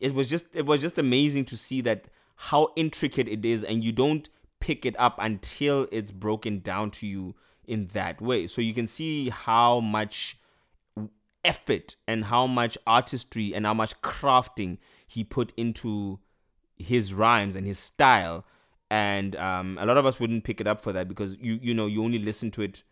it 0.00 0.14
was 0.14 0.28
just 0.28 0.46
it 0.54 0.64
was 0.66 0.80
just 0.80 0.98
amazing 0.98 1.44
to 1.46 1.56
see 1.56 1.80
that 1.82 2.06
how 2.36 2.70
intricate 2.74 3.28
it 3.28 3.44
is 3.44 3.62
and 3.62 3.84
you 3.84 3.92
don't 3.92 4.28
pick 4.60 4.86
it 4.86 4.98
up 4.98 5.16
until 5.20 5.86
it's 5.92 6.10
broken 6.10 6.60
down 6.60 6.90
to 6.90 7.06
you 7.06 7.34
in 7.66 7.88
that 7.88 8.20
way. 8.20 8.46
So 8.46 8.60
you 8.60 8.74
can 8.74 8.86
see 8.86 9.28
how 9.28 9.80
much 9.80 10.38
effort 11.44 11.96
and 12.06 12.26
how 12.26 12.46
much 12.46 12.78
artistry 12.86 13.54
and 13.54 13.66
how 13.66 13.74
much 13.74 14.00
crafting 14.02 14.78
he 15.06 15.24
put 15.24 15.52
into 15.56 16.18
his 16.76 17.12
rhymes 17.12 17.56
and 17.56 17.66
his 17.66 17.78
style 17.78 18.44
and 18.90 19.36
um, 19.36 19.78
a 19.80 19.86
lot 19.86 19.96
of 19.96 20.04
us 20.04 20.20
wouldn't 20.20 20.44
pick 20.44 20.60
it 20.60 20.66
up 20.66 20.80
for 20.82 20.92
that 20.92 21.08
because 21.08 21.36
you 21.38 21.58
you 21.62 21.72
know 21.74 21.86
you 21.86 22.02
only 22.04 22.18
listen 22.18 22.50
to 22.50 22.62
it 22.62 22.82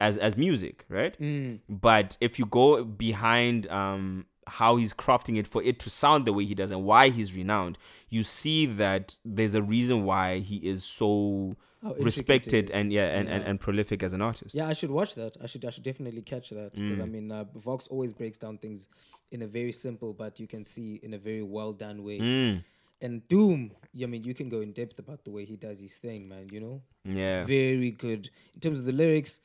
as 0.00 0.16
as 0.18 0.36
music 0.36 0.84
right 0.88 1.18
Mm. 1.20 1.60
but 1.68 2.16
if 2.20 2.38
you 2.38 2.46
go 2.46 2.84
behind 2.84 3.66
um 3.68 4.26
how 4.46 4.76
he's 4.76 4.94
crafting 4.94 5.36
it 5.36 5.46
for 5.46 5.62
it 5.62 5.78
to 5.80 5.90
sound 5.90 6.24
the 6.24 6.32
way 6.32 6.44
he 6.44 6.54
does 6.54 6.70
and 6.70 6.84
why 6.84 7.10
he's 7.10 7.34
renowned 7.36 7.76
you 8.08 8.22
see 8.22 8.64
that 8.64 9.16
there's 9.24 9.54
a 9.54 9.62
reason 9.62 10.04
why 10.04 10.38
he 10.38 10.56
is 10.56 10.82
so 10.84 11.56
It 11.82 12.04
respected 12.04 12.70
and 12.72 12.92
yeah 12.92 13.06
and, 13.18 13.28
and 13.28 13.42
Yeah. 13.42 13.50
and 13.50 13.60
prolific 13.60 14.02
as 14.02 14.12
an 14.12 14.20
artist 14.20 14.54
Yeah, 14.54 14.66
I 14.68 14.72
should 14.72 14.90
watch 14.90 15.14
that. 15.14 15.36
I 15.40 15.46
should 15.46 15.64
I 15.64 15.70
should 15.70 15.84
definitely 15.84 16.22
catch 16.22 16.50
that 16.50 16.74
because 16.74 16.98
I 17.00 17.04
Mm. 17.04 17.10
mean, 17.12 17.32
uh, 17.32 17.44
Vox 17.54 17.86
always 17.88 18.12
breaks 18.12 18.38
down 18.38 18.58
things 18.58 18.88
in 19.30 19.42
a 19.42 19.46
very 19.46 19.72
simple, 19.72 20.12
but 20.14 20.40
you 20.40 20.46
can 20.48 20.64
see 20.64 20.98
in 21.02 21.14
a 21.14 21.18
very 21.18 21.42
well 21.42 21.72
done 21.72 22.02
way. 22.02 22.18
Mm, 22.20 22.64
And 23.00 23.28
Doom, 23.28 23.70
I 24.02 24.06
mean, 24.06 24.22
you 24.24 24.34
can 24.34 24.48
go 24.48 24.60
in 24.60 24.72
depth 24.72 24.98
about 24.98 25.24
the 25.24 25.30
way 25.30 25.44
he 25.44 25.56
does 25.56 25.78
his 25.80 25.98
thing, 25.98 26.28
man. 26.28 26.48
You 26.50 26.60
know, 26.60 26.82
yeah 27.04 27.44
very 27.44 27.92
good 27.92 28.28
in 28.54 28.60
terms 28.60 28.80
of 28.80 28.86
the 28.86 28.92
lyrics. 28.92 29.40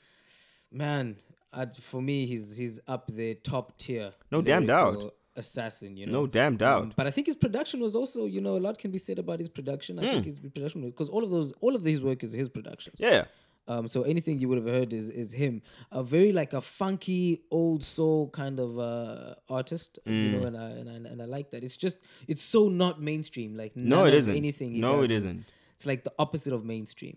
Man, 0.72 1.18
I'd, 1.54 1.76
for 1.76 2.02
me, 2.02 2.26
he's 2.26 2.58
he's 2.58 2.80
up 2.88 3.06
there, 3.12 3.36
top 3.36 3.78
tier. 3.78 4.12
No 4.32 4.42
damn 4.42 4.66
doubt. 4.66 5.14
Assassin, 5.36 5.98
you 5.98 6.06
know. 6.06 6.22
no 6.22 6.28
damn 6.28 6.58
doubt 6.58 6.82
Um, 6.84 6.92
but 6.96 7.08
I 7.08 7.12
think 7.12 7.28
his 7.28 7.36
production 7.36 7.80
was 7.80 7.96
also, 7.96 8.26
you 8.26 8.42
know, 8.42 8.56
a 8.58 8.64
lot 8.68 8.78
can 8.78 8.92
be 8.92 8.98
said 9.00 9.18
about 9.20 9.40
his 9.40 9.50
production. 9.50 9.98
I 10.00 10.04
Hmm. 10.06 10.12
think 10.14 10.26
his 10.26 10.40
production 10.40 10.82
because 10.82 11.10
all 11.10 11.24
of 11.24 11.30
those, 11.32 11.54
all 11.62 11.76
of 11.76 11.84
his 11.84 12.02
work 12.04 12.24
is 12.24 12.34
his 12.34 12.50
productions. 12.50 13.00
yeah 13.00 13.26
Um, 13.68 13.88
so 13.88 14.04
anything 14.04 14.40
you 14.42 14.48
would 14.50 14.58
have 14.64 14.68
heard 14.78 14.92
is 14.92 15.10
is 15.10 15.30
him. 15.44 15.62
A 15.92 16.04
very 16.04 16.32
like 16.34 16.52
a 16.54 16.60
funky 16.62 17.24
old 17.50 17.82
soul 17.82 18.30
kind 18.42 18.60
of 18.60 18.78
uh, 18.78 19.36
artist, 19.60 19.92
you 20.06 20.12
Mm. 20.14 20.32
know, 20.34 20.44
and 20.50 20.58
I, 20.58 20.70
and 20.80 20.88
I 20.94 20.96
and 21.12 21.22
I 21.26 21.28
like 21.38 21.48
that. 21.52 21.64
It's 21.64 21.78
just 21.86 21.98
it's 22.28 22.44
so 22.56 22.62
not 22.84 23.02
mainstream. 23.02 23.56
Like 23.62 23.74
no 23.94 24.00
it 24.10 24.14
isn't 24.22 24.36
Anything 24.44 24.70
no 24.88 25.02
it 25.06 25.12
is- 25.12 25.24
isn't 25.24 25.46
It's 25.76 25.88
like 25.92 26.04
the 26.04 26.12
opposite 26.26 26.54
of 26.58 26.62
mainstream. 26.74 27.16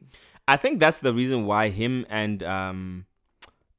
I 0.55 0.57
think 0.62 0.75
that's 0.85 1.01
the 1.09 1.12
reason 1.21 1.39
why 1.51 1.62
him 1.83 1.95
and 2.23 2.39
um 2.57 2.81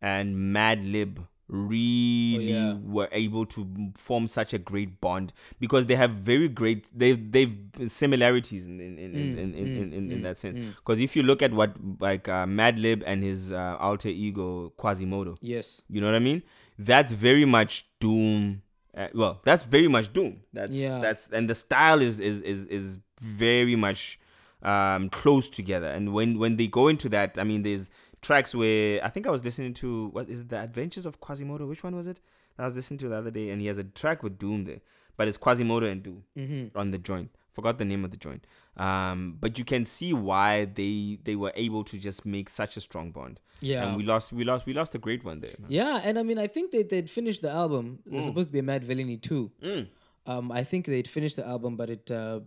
and 0.02 0.36
Madlib 0.56 1.14
really 1.50 2.36
Oh, 2.36 2.40
yeah. 2.40 2.74
were 2.84 3.08
able 3.12 3.46
to 3.48 3.68
form 3.96 4.28
such 4.28 4.54
a 4.54 4.58
great 4.58 5.00
bond 5.02 5.34
because 5.60 5.86
they 5.86 5.96
have 5.96 6.12
very 6.12 6.48
great 6.50 6.90
they've 6.94 7.32
they've 7.32 7.56
similarities 7.88 8.66
in 8.66 8.80
in 8.80 8.98
in 9.00 9.16
in, 9.16 9.38
in, 9.38 9.56
in, 9.56 9.94
in, 9.94 10.12
in 10.12 10.22
that 10.24 10.38
sense 10.38 10.58
because 10.58 11.00
if 11.00 11.16
you 11.16 11.24
look 11.24 11.42
at 11.42 11.54
what 11.54 11.72
like 12.00 12.28
uh, 12.28 12.46
Madlib 12.46 13.02
and 13.06 13.24
his 13.24 13.52
uh, 13.52 13.78
alter 13.80 14.10
ego 14.10 14.74
Quasimoto 14.78 15.38
Yes. 15.42 15.82
you 15.90 16.02
know 16.02 16.08
what 16.08 16.16
I 16.16 16.20
mean 16.20 16.44
that's 16.78 17.12
very 17.14 17.46
much 17.46 17.86
doom 18.00 18.62
uh, 18.96 19.08
well 19.14 19.40
that's 19.44 19.64
very 19.64 19.88
much 19.88 20.12
doom 20.14 20.42
that's 20.54 20.72
Yeah. 20.76 21.00
that's 21.00 21.28
and 21.28 21.50
the 21.50 21.56
style 21.56 22.02
is 22.02 22.20
is 22.20 22.42
is 22.42 22.66
is 22.66 23.00
very 23.22 23.76
much 23.76 24.20
um 24.64 25.10
close 25.10 25.50
together 25.50 25.88
and 25.88 26.14
when 26.14 26.40
when 26.40 26.58
they 26.58 26.66
go 26.66 26.88
into 26.88 27.08
that 27.10 27.38
i 27.38 27.44
mean 27.44 27.62
there's 27.62 27.92
tracks 28.22 28.54
where 28.56 29.04
i 29.06 29.10
think 29.10 29.28
i 29.28 29.30
was 29.32 29.44
listening 29.44 29.74
to 29.74 30.08
what 30.08 30.28
is 30.30 30.40
it 30.42 30.50
the 30.50 30.58
adventures 30.58 31.06
of 31.06 31.20
quasimoto 31.22 31.68
which 31.68 31.84
one 31.84 31.96
was 31.96 32.08
it 32.08 32.20
i 32.58 32.64
was 32.66 32.74
listening 32.74 32.98
to 32.98 33.08
the 33.10 33.16
other 33.16 33.32
day 33.32 33.50
and 33.50 33.62
he 33.62 33.68
has 33.68 33.78
a 33.78 33.84
track 33.84 34.24
with 34.24 34.38
doom 34.40 34.66
there 34.66 34.80
but 35.18 35.28
it's 35.28 35.38
quasimoto 35.38 35.90
and 35.92 36.04
doom 36.04 36.24
Mm-hmm. 36.38 36.78
on 36.78 36.92
the 36.92 36.98
joint 36.98 37.30
forgot 37.54 37.78
the 37.78 37.86
name 37.86 38.04
of 38.06 38.12
the 38.12 38.18
joint 38.18 38.46
um 38.78 39.38
but 39.40 39.58
you 39.58 39.66
can 39.66 39.84
see 39.86 40.14
why 40.14 40.66
they 40.66 41.18
they 41.24 41.36
were 41.36 41.52
able 41.56 41.84
to 41.84 41.98
just 41.98 42.26
make 42.26 42.50
such 42.50 42.78
a 42.78 42.82
strong 42.82 43.12
bond 43.12 43.40
Yeah. 43.62 43.86
and 43.88 43.98
we 43.98 44.04
lost 44.04 44.32
we 44.34 44.44
lost 44.44 44.66
we 44.68 44.74
lost 44.74 44.94
a 44.96 45.00
great 45.00 45.24
one 45.24 45.40
there 45.40 45.56
man. 45.60 45.70
Yeah, 45.72 46.02
and 46.04 46.20
I 46.20 46.24
mean, 46.24 46.38
I 46.38 46.48
think 46.48 46.70
they 46.72 46.84
they'd 46.84 47.10
finished 47.10 47.42
the 47.42 47.50
album. 47.50 47.86
There's 48.06 48.26
supposed 48.26 48.50
to 48.50 48.54
be 48.54 48.60
a 48.60 48.68
Madvillainy 48.72 49.18
too. 49.30 49.52
Mm. 49.64 49.88
Um, 50.28 50.52
I 50.52 50.64
think 50.64 50.86
they'd 50.86 51.08
finished 51.08 51.38
the 51.38 51.48
album, 51.48 51.76
but 51.76 51.90
it, 51.90 52.12
uh, 52.12 52.42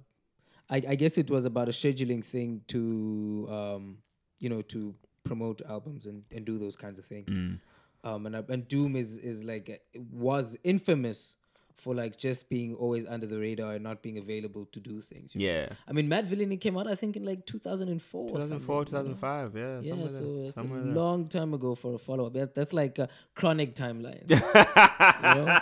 I, 0.74 0.76
I 0.92 0.94
guess 1.02 1.18
it 1.18 1.28
was 1.36 1.44
about 1.46 1.66
a 1.68 1.72
scheduling 1.72 2.22
thing 2.24 2.60
to, 2.68 3.48
um, 3.58 3.98
you 4.38 4.48
know, 4.52 4.62
to 4.74 4.94
promote 5.22 5.62
albums 5.68 6.06
and, 6.06 6.24
and 6.34 6.44
do 6.44 6.58
those 6.58 6.76
kinds 6.76 6.98
of 6.98 7.04
things. 7.04 7.28
Mm. 7.28 7.58
Um, 8.02 8.26
and 8.26 8.34
and 8.34 8.66
Doom 8.66 8.96
is 8.96 9.18
is 9.18 9.44
like 9.44 9.82
was 10.10 10.56
infamous 10.64 11.36
for 11.80 11.94
like 11.94 12.16
just 12.16 12.48
being 12.50 12.74
always 12.74 13.06
under 13.06 13.26
the 13.26 13.38
radar 13.38 13.72
and 13.72 13.82
not 13.82 14.02
being 14.02 14.18
available 14.18 14.66
to 14.66 14.80
do 14.80 15.00
things. 15.00 15.34
you 15.34 15.46
know? 15.46 15.52
yeah 15.52 15.68
I 15.88 15.92
mean, 15.92 16.08
Madvillainy 16.08 16.60
came 16.60 16.76
out, 16.76 16.86
I 16.86 16.94
think, 16.94 17.16
in 17.16 17.24
like 17.24 17.46
2004. 17.46 18.28
2004, 18.28 18.84
2005, 18.84 19.54
you 19.54 19.60
know? 19.62 19.80
2005 19.80 19.90
yeah 19.90 19.94
Yeah, 19.94 20.06
so 20.06 20.12
there, 20.36 20.44
it's 20.44 20.50
a 20.50 20.60
somewhere 20.60 20.82
there. 20.82 20.92
long 20.92 21.26
time 21.28 21.54
ago 21.54 21.74
for 21.74 21.94
a 21.94 21.98
follow 21.98 22.26
up. 22.26 22.34
That, 22.34 22.54
that's 22.54 22.72
like 22.72 22.98
a 22.98 23.08
chronic 23.34 23.74
timeline. 23.74 24.28
you 24.30 24.36
know? 24.36 25.60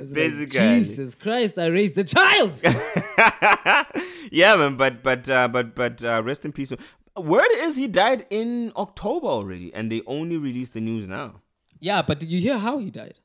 It's 0.00 0.10
like, 0.10 0.14
Basically. 0.14 0.60
Jesus 0.60 1.14
Christ, 1.14 1.58
I 1.58 1.66
raised 1.68 1.94
the 1.94 2.04
child. 2.04 2.60
yeah, 4.30 4.56
man. 4.56 4.76
But 4.76 5.02
but 5.02 5.28
uh, 5.28 5.48
but 5.48 5.74
but 5.74 6.04
uh, 6.04 6.22
rest 6.24 6.44
in 6.44 6.52
peace. 6.52 6.72
Word 7.20 7.48
is 7.54 7.76
he 7.76 7.86
died 7.88 8.26
in 8.30 8.72
October 8.76 9.26
already, 9.26 9.72
and 9.74 9.90
they 9.90 10.02
only 10.06 10.36
released 10.36 10.72
the 10.74 10.80
news 10.80 11.06
now. 11.06 11.42
yeah, 11.80 12.02
but 12.02 12.18
did 12.18 12.30
you 12.30 12.40
hear 12.40 12.58
how 12.58 12.78
he 12.78 12.90
died? 12.90 13.18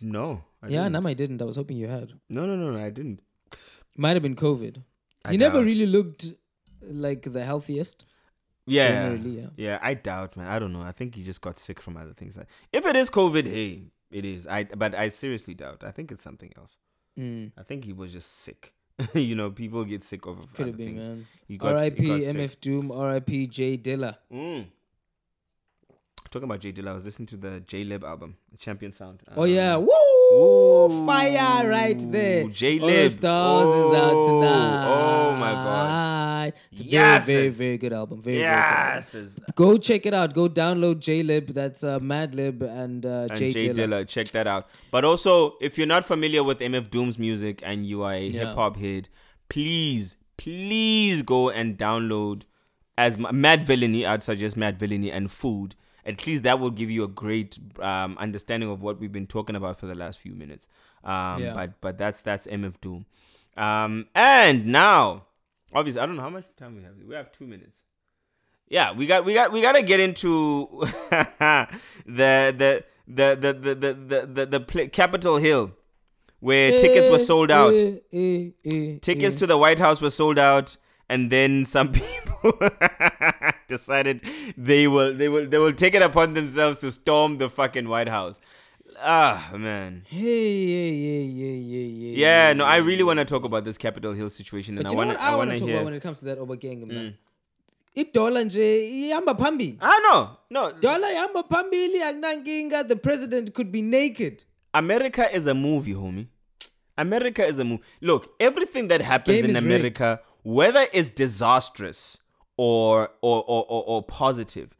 No. 0.00 0.44
I 0.62 0.68
yeah. 0.68 0.88
Nam, 0.88 1.06
I 1.06 1.14
didn't. 1.14 1.40
I 1.40 1.44
was 1.44 1.56
hoping 1.56 1.76
you 1.76 1.88
had. 1.88 2.12
No, 2.28 2.46
no, 2.46 2.56
no, 2.56 2.70
no. 2.72 2.84
I 2.84 2.90
didn't. 2.90 3.20
Might 3.96 4.14
have 4.14 4.22
been 4.22 4.36
COVID. 4.36 4.82
I 5.24 5.32
he 5.32 5.36
never 5.36 5.62
really 5.62 5.86
looked 5.86 6.32
like 6.82 7.22
the 7.22 7.44
healthiest. 7.44 8.04
Yeah. 8.66 8.88
Generally, 8.88 9.30
yeah. 9.30 9.46
Yeah, 9.56 9.78
I 9.80 9.94
doubt, 9.94 10.36
man. 10.36 10.48
I 10.48 10.58
don't 10.58 10.72
know. 10.72 10.82
I 10.82 10.92
think 10.92 11.14
he 11.14 11.22
just 11.22 11.40
got 11.40 11.58
sick 11.58 11.80
from 11.80 11.96
other 11.96 12.12
things. 12.12 12.36
Like, 12.36 12.48
if 12.72 12.86
it 12.86 12.96
is 12.96 13.08
COVID, 13.10 13.46
hey, 13.46 13.84
it 14.10 14.24
is. 14.24 14.46
I 14.46 14.64
but 14.64 14.94
I 14.94 15.08
seriously 15.08 15.54
doubt. 15.54 15.84
I 15.84 15.90
think 15.90 16.12
it's 16.12 16.22
something 16.22 16.52
else. 16.56 16.78
Mm, 17.18 17.52
I 17.56 17.62
think 17.62 17.84
he 17.84 17.92
was 17.92 18.12
just 18.12 18.38
sick. 18.40 18.74
you 19.14 19.34
know, 19.34 19.50
people 19.50 19.84
get 19.84 20.02
sick 20.04 20.26
of 20.26 20.38
could 20.52 20.62
other 20.62 20.64
have 20.72 20.76
been, 20.76 20.96
things. 20.96 21.08
man. 21.08 21.26
Got, 21.56 21.72
R.I.P. 21.74 22.02
MF 22.08 22.60
Doom. 22.60 22.90
R.I.P. 22.90 23.46
J 23.46 23.78
Dilla. 23.78 24.16
Mm. 24.32 24.66
Talking 26.30 26.44
about 26.44 26.60
J 26.60 26.72
Dilla, 26.72 26.88
I 26.88 26.92
was 26.92 27.04
listening 27.04 27.26
to 27.28 27.36
the 27.38 27.60
Jaylib 27.66 28.02
album, 28.02 28.36
Champion 28.58 28.92
Sound. 28.92 29.22
Oh 29.34 29.44
yeah, 29.44 29.76
Um, 29.76 29.86
woo! 29.86 31.06
Fire 31.06 31.66
right 31.68 31.98
there. 32.12 32.44
Ooh, 32.44 32.50
J 32.50 32.78
All 32.78 32.86
the 32.86 32.94
Lib. 32.94 33.10
stars 33.10 33.66
is 33.68 33.96
out 33.98 34.12
Oh, 34.12 34.26
tonight. 34.26 34.86
oh 34.86 35.36
my 35.36 35.52
God. 35.52 36.52
It's 36.70 36.80
a 36.82 36.84
Yes, 36.84 37.24
very, 37.26 37.38
very, 37.40 37.48
very 37.50 37.78
good 37.78 37.92
album. 37.94 38.20
Very, 38.22 38.36
very 38.38 38.44
good 38.44 38.52
album. 38.54 39.02
Yes, 39.14 39.40
Go 39.54 39.78
check 39.78 40.04
it 40.04 40.12
out. 40.12 40.34
Go 40.34 40.48
download 40.50 40.96
Jaylib. 40.96 41.54
That's 41.54 41.82
uh, 41.82 41.98
Madlib 41.98 42.60
and 42.62 43.06
uh, 43.06 43.28
and 43.30 43.38
Dilla. 43.40 43.74
Dilla. 43.74 44.06
Check 44.08 44.28
that 44.28 44.46
out. 44.46 44.68
But 44.90 45.06
also, 45.06 45.54
if 45.62 45.78
you're 45.78 45.86
not 45.86 46.04
familiar 46.04 46.44
with 46.44 46.58
MF 46.58 46.90
Doom's 46.90 47.18
music 47.18 47.62
and 47.64 47.86
you 47.86 48.02
are 48.02 48.12
a 48.12 48.20
Yeah. 48.26 48.46
hip 48.48 48.54
hop 48.54 48.76
head, 48.76 49.08
please, 49.48 50.18
please 50.36 51.22
go 51.22 51.48
and 51.48 51.78
download 51.78 52.42
as 52.98 53.16
Madvillainy. 53.16 54.06
I'd 54.06 54.22
suggest 54.22 54.56
Madvillainy 54.56 55.10
and 55.12 55.30
Food. 55.30 55.74
At 56.08 56.26
least 56.26 56.42
that 56.44 56.58
will 56.58 56.70
give 56.70 56.90
you 56.90 57.04
a 57.04 57.08
great 57.08 57.58
um, 57.80 58.16
understanding 58.18 58.70
of 58.70 58.80
what 58.80 58.98
we've 58.98 59.12
been 59.12 59.26
talking 59.26 59.54
about 59.56 59.78
for 59.78 59.86
the 59.86 59.94
last 59.94 60.18
few 60.18 60.34
minutes. 60.34 60.66
Um, 61.04 61.42
Yeah. 61.42 61.52
But 61.54 61.80
but 61.80 61.98
that's 61.98 62.20
that's 62.22 62.46
MF 62.46 62.74
Doom. 62.80 63.04
Um, 63.56 64.06
and 64.14 64.66
now, 64.66 65.26
obviously, 65.74 66.00
I 66.00 66.06
don't 66.06 66.16
know 66.16 66.22
how 66.22 66.30
much 66.30 66.46
time 66.56 66.76
we 66.76 66.82
have. 66.82 66.94
We 67.06 67.14
have 67.14 67.30
two 67.32 67.46
minutes. 67.46 67.82
Yeah, 68.68 68.92
we 68.92 69.06
got 69.06 69.24
we 69.24 69.34
got 69.34 69.52
we 69.52 69.60
got 69.60 69.72
to 69.72 69.82
get 69.82 70.00
into 70.00 70.68
the 70.80 71.68
the 72.06 72.84
the 73.06 73.36
the 73.36 73.52
the 73.52 73.74
the 73.74 73.94
the, 73.94 74.46
the, 74.46 74.58
the 74.58 74.88
Capitol 74.88 75.36
Hill 75.38 75.72
where 76.40 76.78
tickets 76.78 77.10
were 77.10 77.18
sold 77.18 77.50
out. 77.50 77.72
Eh, 77.74 77.96
eh, 78.12 78.50
eh, 78.64 78.98
Tickets 79.00 79.34
eh. 79.34 79.38
to 79.38 79.46
the 79.46 79.58
White 79.58 79.80
House 79.80 80.00
were 80.00 80.10
sold 80.10 80.38
out, 80.38 80.76
and 81.08 81.30
then 81.30 81.64
some 81.64 81.92
people 82.00 82.52
decided 83.68 84.22
they 84.56 84.88
will 84.88 85.14
they 85.14 85.28
will 85.28 85.46
they 85.46 85.58
will 85.58 85.72
take 85.72 85.94
it 85.94 86.02
upon 86.02 86.34
themselves 86.34 86.78
to 86.78 86.90
storm 86.90 87.38
the 87.38 87.48
fucking 87.48 87.88
White 87.88 88.08
House. 88.08 88.40
Ah 89.00 89.50
man. 89.56 90.02
Hey, 90.08 90.52
yeah, 90.72 90.90
yeah, 90.90 91.20
yeah, 91.20 91.56
yeah, 91.72 91.86
yeah. 91.86 92.16
Yeah, 92.48 92.52
no, 92.54 92.64
I 92.64 92.78
really 92.78 93.04
want 93.04 93.18
to 93.20 93.24
talk 93.24 93.44
about 93.44 93.64
this 93.64 93.78
Capitol 93.78 94.12
Hill 94.12 94.28
situation, 94.30 94.76
and 94.78 94.84
But 94.84 94.88
I 94.88 94.90
you 94.90 94.96
know 94.96 95.06
want 95.06 95.18
what 95.20 95.20
I 95.20 95.36
want 95.36 95.50
to 95.50 95.54
to 95.56 95.60
talk 95.60 95.68
hear. 95.68 95.76
about 95.76 95.84
when 95.84 95.94
it 95.94 96.02
comes 96.02 96.18
to 96.20 96.24
that 96.24 96.38
Obakenge 96.38 96.82
Mm. 96.84 96.88
man. 96.94 97.14
Idola 97.96 98.44
nje 98.44 98.88
ihamba 99.08 99.34
phambili. 99.34 99.76
ah 99.80 99.98
no, 100.10 100.36
no. 100.50 100.72
Dollar 100.80 101.12
ihamba 101.12 101.42
phambili 101.42 102.02
akunankinga. 102.02 102.88
The 102.88 102.96
president 102.96 103.54
could 103.54 103.70
be 103.72 103.82
naked. 103.82 104.42
America 104.74 105.28
is 105.36 105.46
a 105.46 105.54
movie, 105.54 105.94
homie. 105.94 106.26
America 106.96 107.46
is 107.46 107.58
a 107.60 107.64
movie. 107.64 107.82
Look, 108.00 108.34
everything 108.40 108.88
that 108.88 109.00
happens 109.02 109.36
Game 109.36 109.44
in 109.44 109.50
is 109.50 109.62
rigged. 109.62 109.66
America, 109.66 110.20
whether 110.44 110.86
it's 110.92 111.10
disastrous 111.10 112.18
or 112.58 113.08
or, 113.22 113.42
or, 113.46 113.64
or 113.68 113.84
or 113.86 114.02
positive, 114.02 114.76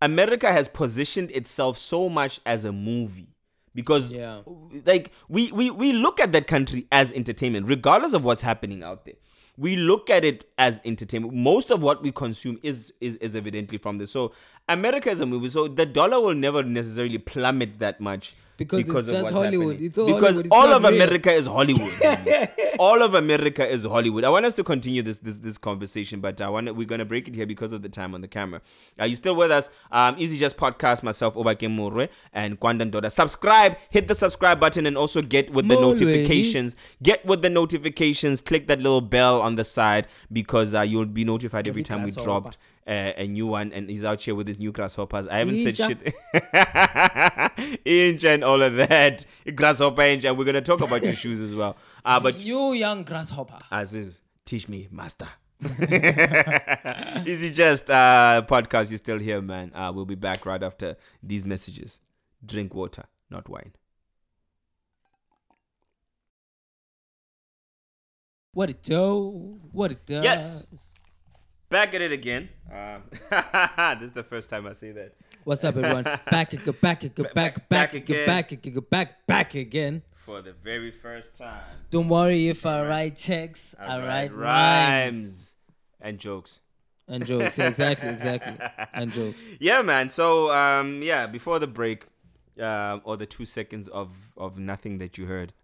America 0.00 0.52
has 0.52 0.68
positioned 0.68 1.32
itself 1.32 1.76
so 1.78 2.08
much 2.08 2.40
as 2.46 2.64
a 2.64 2.70
movie. 2.72 3.26
Because 3.74 4.12
Yeah. 4.12 4.42
like 4.84 5.10
we, 5.28 5.50
we 5.50 5.70
we 5.70 5.92
look 5.92 6.20
at 6.20 6.30
that 6.32 6.46
country 6.46 6.86
as 6.92 7.10
entertainment, 7.12 7.66
regardless 7.68 8.12
of 8.12 8.22
what's 8.24 8.42
happening 8.42 8.82
out 8.84 9.04
there. 9.06 9.14
We 9.58 9.76
look 9.76 10.08
at 10.10 10.24
it 10.24 10.50
as 10.58 10.80
entertainment. 10.84 11.34
Most 11.34 11.70
of 11.70 11.82
what 11.82 12.02
we 12.02 12.12
consume 12.12 12.58
is 12.62 12.92
is, 13.00 13.16
is 13.16 13.34
evidently 13.34 13.78
from 13.78 13.96
this. 13.98 14.10
So 14.10 14.32
America 14.68 15.10
is 15.10 15.20
a 15.22 15.26
movie. 15.26 15.48
So 15.48 15.68
the 15.68 15.86
dollar 15.86 16.20
will 16.20 16.34
never 16.34 16.62
necessarily 16.62 17.18
plummet 17.18 17.78
that 17.78 17.98
much 18.00 18.34
Because 18.68 19.04
it's 19.04 19.12
just 19.12 19.30
Hollywood. 19.30 19.72
happening. 19.72 19.86
It's 19.86 19.98
all 19.98 20.06
because 20.06 20.22
Hollywood. 20.22 20.46
It's 20.46 20.54
all 20.54 20.72
of 20.72 20.82
real. 20.84 20.94
America 20.94 21.32
is 21.32 21.46
Hollywood. 21.46 22.48
all 22.78 23.02
of 23.02 23.14
America 23.14 23.66
is 23.66 23.84
Hollywood. 23.84 24.24
I 24.24 24.28
want 24.28 24.46
us 24.46 24.54
to 24.54 24.64
continue 24.64 25.02
this 25.02 25.18
this, 25.18 25.36
this 25.36 25.58
conversation, 25.58 26.20
but 26.20 26.40
I 26.40 26.48
want 26.48 26.74
we're 26.74 26.86
gonna 26.86 27.04
break 27.04 27.28
it 27.28 27.34
here 27.34 27.46
because 27.46 27.72
of 27.72 27.82
the 27.82 27.88
time 27.88 28.14
on 28.14 28.20
the 28.20 28.28
camera. 28.28 28.60
Are 28.98 29.06
you 29.06 29.16
still 29.16 29.36
with 29.36 29.50
us? 29.50 29.70
Um, 29.90 30.16
Easy 30.18 30.38
Just 30.38 30.56
Podcast, 30.56 31.02
myself, 31.02 31.34
Obake 31.34 31.68
Murwe, 31.68 32.08
and 32.32 32.58
Kwandan 32.58 32.90
Doda. 32.90 33.10
Subscribe, 33.10 33.76
hit 33.90 34.08
the 34.08 34.14
subscribe 34.14 34.60
button, 34.60 34.86
and 34.86 34.96
also 34.96 35.22
get 35.22 35.52
with 35.52 35.68
the 35.68 35.74
notifications. 35.74 36.76
Get 37.02 37.24
with 37.24 37.42
the 37.42 37.50
notifications. 37.50 38.40
Click 38.40 38.66
that 38.68 38.80
little 38.80 39.00
bell 39.00 39.40
on 39.40 39.56
the 39.56 39.64
side 39.64 40.06
because 40.32 40.74
uh, 40.74 40.82
you'll 40.82 41.06
be 41.06 41.24
notified 41.24 41.68
every 41.68 41.82
time 41.82 42.02
we 42.02 42.10
dropped 42.10 42.58
uh, 42.86 43.12
a 43.16 43.26
new 43.26 43.46
one, 43.46 43.72
and 43.72 43.88
he's 43.88 44.04
out 44.04 44.20
here 44.20 44.34
with 44.34 44.46
his 44.48 44.58
new 44.58 44.72
grasshoppers. 44.72 45.28
I 45.28 45.38
haven't 45.38 45.62
said 45.62 45.76
shit. 45.76 46.14
Inch 47.84 48.24
and 48.24 48.42
all 48.42 48.60
of 48.62 48.74
that. 48.76 49.24
Grasshopper 49.54 50.02
inch, 50.02 50.24
and 50.24 50.36
we're 50.36 50.44
gonna 50.44 50.60
talk 50.60 50.80
about 50.80 51.02
your 51.02 51.14
shoes 51.14 51.40
as 51.40 51.54
well. 51.54 51.76
Uh, 52.04 52.18
but 52.22 52.38
you 52.40 52.72
young 52.72 53.04
grasshopper. 53.04 53.58
Aziz, 53.70 54.22
teach 54.44 54.68
me, 54.68 54.88
master. 54.90 55.28
is 55.62 57.42
it 57.44 57.52
just 57.52 57.88
uh 57.88 58.42
podcast, 58.48 58.90
you're 58.90 58.98
still 58.98 59.18
here, 59.18 59.40
man. 59.40 59.70
Uh 59.72 59.92
we'll 59.94 60.04
be 60.04 60.16
back 60.16 60.44
right 60.44 60.62
after 60.62 60.96
these 61.22 61.44
messages. 61.44 62.00
Drink 62.44 62.74
water, 62.74 63.04
not 63.30 63.48
wine. 63.48 63.72
What 68.54 68.70
it 68.70 68.82
do? 68.82 69.60
What 69.70 69.92
it 69.92 70.04
does? 70.04 70.24
Yes. 70.24 70.94
Back 71.72 71.94
at 71.94 72.02
it 72.02 72.12
again. 72.12 72.50
Um, 72.70 73.02
this 73.98 74.08
is 74.08 74.12
the 74.12 74.22
first 74.22 74.50
time 74.50 74.66
I 74.66 74.74
say 74.74 74.92
that. 74.92 75.14
What's 75.42 75.64
up, 75.64 75.74
everyone? 75.74 76.02
back 76.30 76.52
again, 76.52 76.74
back 76.82 77.02
again, 77.02 77.26
back, 77.34 77.34
back, 77.34 77.68
back 77.70 77.94
again, 77.94 78.14
again. 78.14 78.26
back 78.26 78.62
go 78.74 78.80
back, 78.82 79.26
back 79.26 79.54
again. 79.54 80.02
For 80.12 80.42
the 80.42 80.52
very 80.52 80.90
first 80.90 81.38
time. 81.38 81.62
Don't 81.88 82.08
worry 82.08 82.48
if 82.48 82.66
I 82.66 82.86
write 82.86 83.16
checks, 83.16 83.74
I 83.80 83.94
Alright, 83.94 84.06
write 84.06 85.06
rhymes. 85.06 85.56
and 85.98 86.18
jokes. 86.18 86.60
And 87.08 87.24
jokes. 87.24 87.56
Yeah, 87.56 87.68
exactly, 87.68 88.10
exactly. 88.10 88.52
And 88.92 89.10
jokes. 89.10 89.42
yeah, 89.58 89.80
man. 89.80 90.10
So 90.10 90.52
um, 90.52 91.00
yeah, 91.02 91.26
before 91.26 91.58
the 91.58 91.66
break, 91.66 92.04
uh, 92.60 92.98
or 93.02 93.16
the 93.16 93.24
two 93.24 93.46
seconds 93.46 93.88
of 93.88 94.10
of 94.36 94.58
nothing 94.58 94.98
that 94.98 95.16
you 95.16 95.24
heard, 95.24 95.54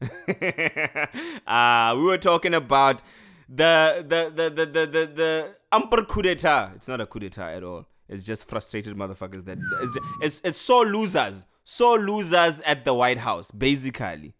uh, 1.46 1.94
we 1.98 2.02
were 2.02 2.16
talking 2.16 2.54
about 2.54 3.02
the 3.46 4.02
the 4.08 4.32
the 4.34 4.48
the 4.48 4.66
the 4.66 4.86
the, 4.86 5.06
the 5.06 5.57
umper 5.72 6.06
coup 6.06 6.22
d'etat. 6.22 6.72
It's 6.76 6.88
not 6.88 7.00
a 7.00 7.06
coup 7.06 7.18
d'etat 7.20 7.50
at 7.56 7.62
all. 7.64 7.86
It's 8.08 8.24
just 8.24 8.48
frustrated 8.48 8.96
motherfuckers 8.96 9.44
that 9.44 9.58
it's, 9.82 9.98
it's 10.22 10.40
it's 10.44 10.58
so 10.58 10.80
losers, 10.82 11.44
so 11.64 11.94
losers 11.94 12.60
at 12.62 12.84
the 12.84 12.94
White 12.94 13.18
House, 13.18 13.50
basically. 13.50 14.34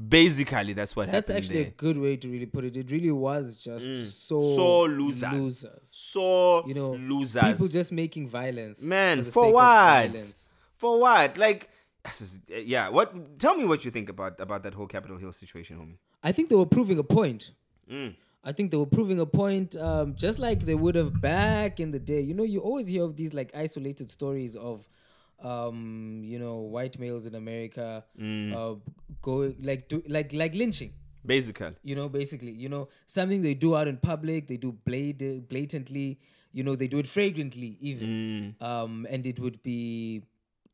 Basically, 0.00 0.74
that's 0.74 0.94
what 0.94 1.10
That's 1.10 1.26
happened 1.26 1.36
That's 1.36 1.46
actually 1.48 1.62
there. 1.64 1.72
a 1.72 1.76
good 1.76 1.98
way 1.98 2.16
to 2.16 2.28
really 2.28 2.46
put 2.46 2.64
it. 2.64 2.76
It 2.76 2.88
really 2.92 3.10
was 3.10 3.56
just 3.56 3.86
so 4.28 4.38
Mm. 4.40 4.54
so 4.56 4.82
losers. 4.84 5.32
losers. 5.32 5.80
So 5.82 6.64
You 6.68 6.74
know, 6.74 6.92
losers. 6.92 7.42
People 7.42 7.66
just 7.66 7.90
making 7.92 8.28
violence. 8.28 8.80
Man, 8.80 9.24
for, 9.24 9.30
for 9.32 9.52
what? 9.52 9.64
violence. 9.64 10.52
For 10.76 11.00
what? 11.00 11.36
Like, 11.36 11.68
is, 12.08 12.38
yeah. 12.48 12.88
What? 12.90 13.40
Tell 13.40 13.56
me 13.56 13.64
what 13.64 13.84
you 13.84 13.90
think 13.90 14.08
about 14.08 14.38
about 14.38 14.62
that 14.62 14.74
whole 14.74 14.86
Capitol 14.86 15.16
Hill 15.16 15.32
situation, 15.32 15.76
homie. 15.76 15.96
I 16.22 16.30
think 16.30 16.48
they 16.48 16.54
were 16.54 16.66
proving 16.66 16.98
a 17.00 17.02
point. 17.02 17.50
Mm. 17.90 18.14
I 18.44 18.52
think 18.52 18.70
they 18.70 18.76
were 18.76 18.86
proving 18.86 19.18
a 19.20 19.26
point, 19.26 19.76
um, 19.76 20.14
just 20.14 20.38
like 20.38 20.60
they 20.60 20.74
would 20.74 20.94
have 20.94 21.20
back 21.20 21.80
in 21.80 21.90
the 21.90 21.98
day. 21.98 22.20
You 22.20 22.34
know, 22.34 22.44
you 22.44 22.60
always 22.60 22.88
hear 22.88 23.04
of 23.04 23.16
these 23.16 23.34
like 23.34 23.50
isolated 23.54 24.10
stories 24.10 24.54
of, 24.56 24.86
um, 25.42 26.22
you 26.24 26.38
know, 26.38 26.58
white 26.58 26.98
males 26.98 27.26
in 27.26 27.34
America, 27.34 28.04
Mm. 28.18 28.54
uh, 28.54 28.76
go 29.22 29.52
like 29.60 29.88
do 29.88 30.02
like 30.08 30.32
like 30.32 30.54
lynching. 30.54 30.92
Basically, 31.26 31.74
You 31.82 31.94
know, 31.96 32.08
basically, 32.08 32.52
you 32.52 32.68
know, 32.68 32.88
something 33.06 33.42
they 33.42 33.54
do 33.54 33.76
out 33.76 33.86
in 33.88 33.98
public, 33.98 34.46
they 34.46 34.56
do 34.56 34.72
blade 34.72 35.48
blatantly. 35.48 36.18
You 36.52 36.62
know, 36.64 36.74
they 36.76 36.88
do 36.88 36.98
it 36.98 37.06
fragrantly, 37.06 37.76
even, 37.80 38.08
Mm. 38.58 38.62
um, 38.64 39.06
and 39.10 39.26
it 39.26 39.38
would 39.38 39.62
be 39.62 40.22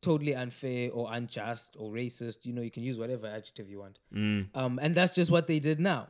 totally 0.01 0.33
unfair 0.33 0.91
or 0.91 1.09
unjust 1.11 1.75
or 1.77 1.91
racist. 1.91 2.45
You 2.45 2.53
know, 2.53 2.61
you 2.61 2.71
can 2.71 2.83
use 2.83 2.97
whatever 2.97 3.27
adjective 3.27 3.69
you 3.69 3.79
want. 3.79 3.99
Mm. 4.13 4.55
Um, 4.55 4.79
and 4.81 4.95
that's 4.95 5.13
just 5.13 5.29
what 5.31 5.47
they 5.47 5.59
did 5.59 5.79
now. 5.79 6.07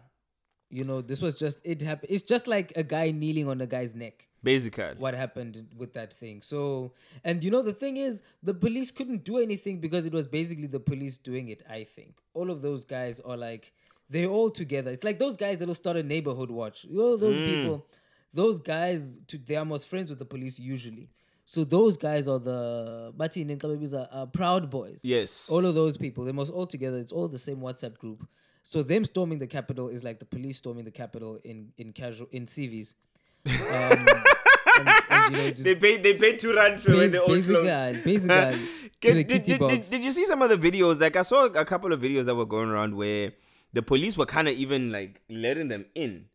You 0.69 0.83
know, 0.83 1.01
this 1.01 1.21
was 1.21 1.37
just 1.37 1.59
it 1.63 1.81
happened. 1.81 2.11
It's 2.11 2.23
just 2.23 2.47
like 2.47 2.73
a 2.75 2.83
guy 2.83 3.11
kneeling 3.11 3.47
on 3.47 3.61
a 3.61 3.67
guy's 3.67 3.95
neck. 3.95 4.27
basically. 4.43 4.97
What 4.97 5.13
happened 5.13 5.67
with 5.77 5.93
that 5.93 6.11
thing? 6.11 6.41
So, 6.41 6.93
and 7.23 7.43
you 7.43 7.51
know, 7.51 7.61
the 7.61 7.73
thing 7.73 7.97
is, 7.97 8.23
the 8.43 8.53
police 8.53 8.91
couldn't 8.91 9.23
do 9.23 9.37
anything 9.37 9.79
because 9.79 10.05
it 10.05 10.13
was 10.13 10.27
basically 10.27 10.67
the 10.67 10.79
police 10.79 11.17
doing 11.17 11.49
it. 11.49 11.63
I 11.69 11.83
think 11.83 12.17
all 12.33 12.51
of 12.51 12.61
those 12.61 12.83
guys 12.85 13.19
are 13.21 13.37
like 13.37 13.73
they're 14.09 14.29
all 14.29 14.49
together. 14.49 14.91
It's 14.91 15.03
like 15.03 15.19
those 15.19 15.37
guys 15.37 15.57
that'll 15.57 15.75
start 15.75 15.97
a 15.97 16.03
neighborhood 16.03 16.51
watch. 16.51 16.85
You 16.85 16.97
know, 16.97 17.17
those 17.17 17.39
hmm. 17.39 17.45
people, 17.45 17.85
those 18.33 18.59
guys, 18.59 19.17
to, 19.27 19.37
they 19.37 19.55
are 19.55 19.65
most 19.65 19.87
friends 19.87 20.09
with 20.09 20.19
the 20.19 20.25
police 20.25 20.59
usually. 20.59 21.09
So 21.47 21.63
those 21.63 21.95
guys 21.95 22.27
are 22.27 22.39
the 22.39 23.13
Bati 23.15 23.43
and 23.43 23.51
Nkababis 23.51 23.93
are, 23.93 24.09
are 24.11 24.25
proud 24.27 24.69
boys. 24.71 25.01
Yes. 25.03 25.47
All 25.49 25.63
of 25.65 25.75
those 25.75 25.95
people, 25.95 26.25
they 26.25 26.31
must 26.31 26.51
all 26.51 26.65
together. 26.65 26.97
It's 26.97 27.11
all 27.11 27.27
the 27.27 27.37
same 27.37 27.57
WhatsApp 27.57 27.97
group. 27.99 28.27
So 28.63 28.81
them 28.81 29.05
storming 29.05 29.37
the 29.37 29.45
Capitol 29.47 29.89
is 29.89 30.03
like 30.03 30.17
the 30.17 30.25
police 30.25 30.57
storming 30.57 30.85
the 30.85 30.91
Capitol 30.91 31.39
in 31.43 31.71
in 31.77 31.93
casual 31.93 32.27
in 32.31 32.45
CVs. 32.45 32.95
Um, 33.47 33.53
and, 34.79 34.89
and, 35.09 35.31
you 35.35 35.37
know, 35.37 35.51
they 35.51 35.75
pay 35.75 35.97
They 35.97 36.13
pay 36.15 36.35
two 36.35 36.55
rand 36.55 36.81
for 36.81 36.93
when 36.95 37.11
they 37.11 37.19
own 37.19 37.27
basically, 37.27 37.61
clothes. 37.61 38.03
basically, 38.03 38.27
to 39.01 39.13
Did, 39.13 39.13
did, 39.13 39.27
kitty 39.27 39.51
did, 39.51 39.59
box. 39.59 39.89
did, 39.89 39.97
did 39.97 40.05
you 40.05 40.11
see 40.11 40.25
some 40.25 40.41
of 40.41 40.49
the 40.49 40.57
videos? 40.57 40.99
Like 40.99 41.15
I 41.15 41.21
saw 41.21 41.45
a 41.45 41.63
couple 41.63 41.93
of 41.93 42.01
videos 42.01 42.25
that 42.25 42.33
were 42.33 42.47
going 42.47 42.69
around 42.69 42.95
where 42.95 43.33
the 43.71 43.83
police 43.83 44.17
were 44.17 44.25
kind 44.25 44.47
of 44.47 44.55
even 44.55 44.91
like 44.91 45.21
letting 45.29 45.67
them 45.67 45.85
in. 45.93 46.25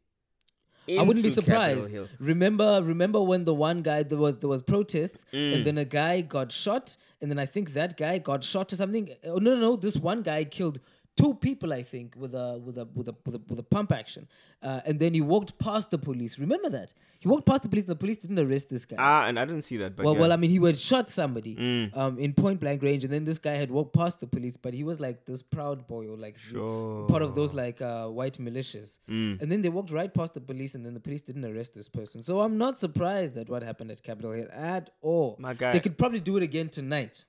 I 0.99 1.03
wouldn't 1.03 1.23
be 1.23 1.29
surprised. 1.31 1.95
Remember, 2.19 2.81
remember 2.83 3.23
when 3.23 3.45
the 3.45 3.55
one 3.55 3.83
guy 3.83 4.03
there 4.03 4.19
was 4.19 4.39
there 4.41 4.49
was 4.49 4.63
protests 4.63 5.25
Mm. 5.33 5.55
and 5.55 5.67
then 5.67 5.79
a 5.79 5.85
guy 5.85 6.21
got 6.23 6.51
shot 6.53 6.97
and 7.21 7.31
then 7.31 7.39
I 7.39 7.47
think 7.47 7.73
that 7.75 7.97
guy 7.97 8.19
got 8.19 8.43
shot 8.43 8.73
or 8.73 8.77
something. 8.77 9.11
Oh 9.25 9.37
no, 9.37 9.55
no, 9.55 9.61
no! 9.61 9.77
This 9.77 9.97
one 9.97 10.23
guy 10.23 10.45
killed 10.45 10.81
two 11.17 11.35
people 11.35 11.73
I 11.73 11.83
think 11.83 12.15
with 12.17 12.35
a 12.35 12.59
with 12.65 12.79
a 12.79 12.85
with 12.95 13.09
a 13.09 13.15
with 13.27 13.35
a, 13.35 13.41
with 13.49 13.59
a 13.59 13.63
pump 13.63 13.93
action, 13.93 14.27
uh, 14.63 14.81
and 14.87 14.99
then 14.99 15.13
he 15.15 15.21
walked 15.21 15.59
past 15.59 15.91
the 15.91 15.99
police. 15.99 16.39
Remember 16.39 16.69
that 16.71 16.95
he 17.19 17.29
walked 17.29 17.47
past 17.47 17.63
the 17.63 17.69
police 17.69 17.85
and 17.85 17.91
the 17.91 17.97
police 17.97 18.17
didn't 18.19 18.39
arrest 18.39 18.71
this 18.71 18.85
guy. 18.87 18.97
Ah, 18.99 19.27
and 19.27 19.39
I 19.39 19.45
didn't 19.45 19.63
see 19.63 19.77
that. 19.79 19.97
But 19.97 20.05
well, 20.07 20.15
yeah. 20.15 20.21
well, 20.21 20.33
I 20.33 20.37
mean, 20.37 20.51
he 20.51 20.65
had 20.65 20.77
shot 20.79 21.09
somebody 21.11 21.57
Mm. 21.57 21.97
um, 21.97 22.19
in 22.19 22.33
point 22.33 22.59
blank 22.61 22.83
range, 22.83 23.05
and 23.05 23.13
then 23.13 23.25
this 23.25 23.39
guy 23.39 23.53
had 23.55 23.71
walked 23.71 23.93
past 23.95 24.21
the 24.21 24.27
police, 24.27 24.57
but 24.57 24.73
he 24.73 24.83
was 24.85 24.99
like 25.01 25.25
this 25.27 25.43
proud 25.43 25.87
boy 25.87 26.07
or 26.09 26.17
like 26.17 26.37
the- 26.53 27.07
part 27.09 27.23
of 27.23 27.35
those 27.35 27.53
like 27.55 27.83
uh, 27.83 28.07
white 28.09 28.39
militias. 28.39 29.01
Mm. 29.09 29.43
And 29.43 29.53
then 29.53 29.63
they 29.63 29.69
walked 29.69 29.91
right 29.91 30.13
past 30.13 30.35
the 30.35 30.41
police, 30.41 30.75
and 30.75 30.87
then 30.87 30.95
the 30.95 31.01
police 31.01 31.23
didn't 31.23 31.45
arrest 31.45 31.75
this 31.75 31.89
person. 31.89 32.23
So 32.23 32.41
I'm 32.41 32.57
not 32.57 32.79
surprised 32.79 33.37
at 33.37 33.49
what 33.51 33.63
happened 33.63 33.91
at 33.91 34.03
Capitol 34.03 34.33
Hill 34.33 34.49
at 34.53 34.91
all. 35.03 35.37
My 35.39 35.55
guy. 35.55 35.73
They 35.73 35.81
could 35.81 35.99
probably 35.99 36.21
do 36.21 36.37
it 36.39 36.43
again 36.43 36.69
tonight. 36.71 37.25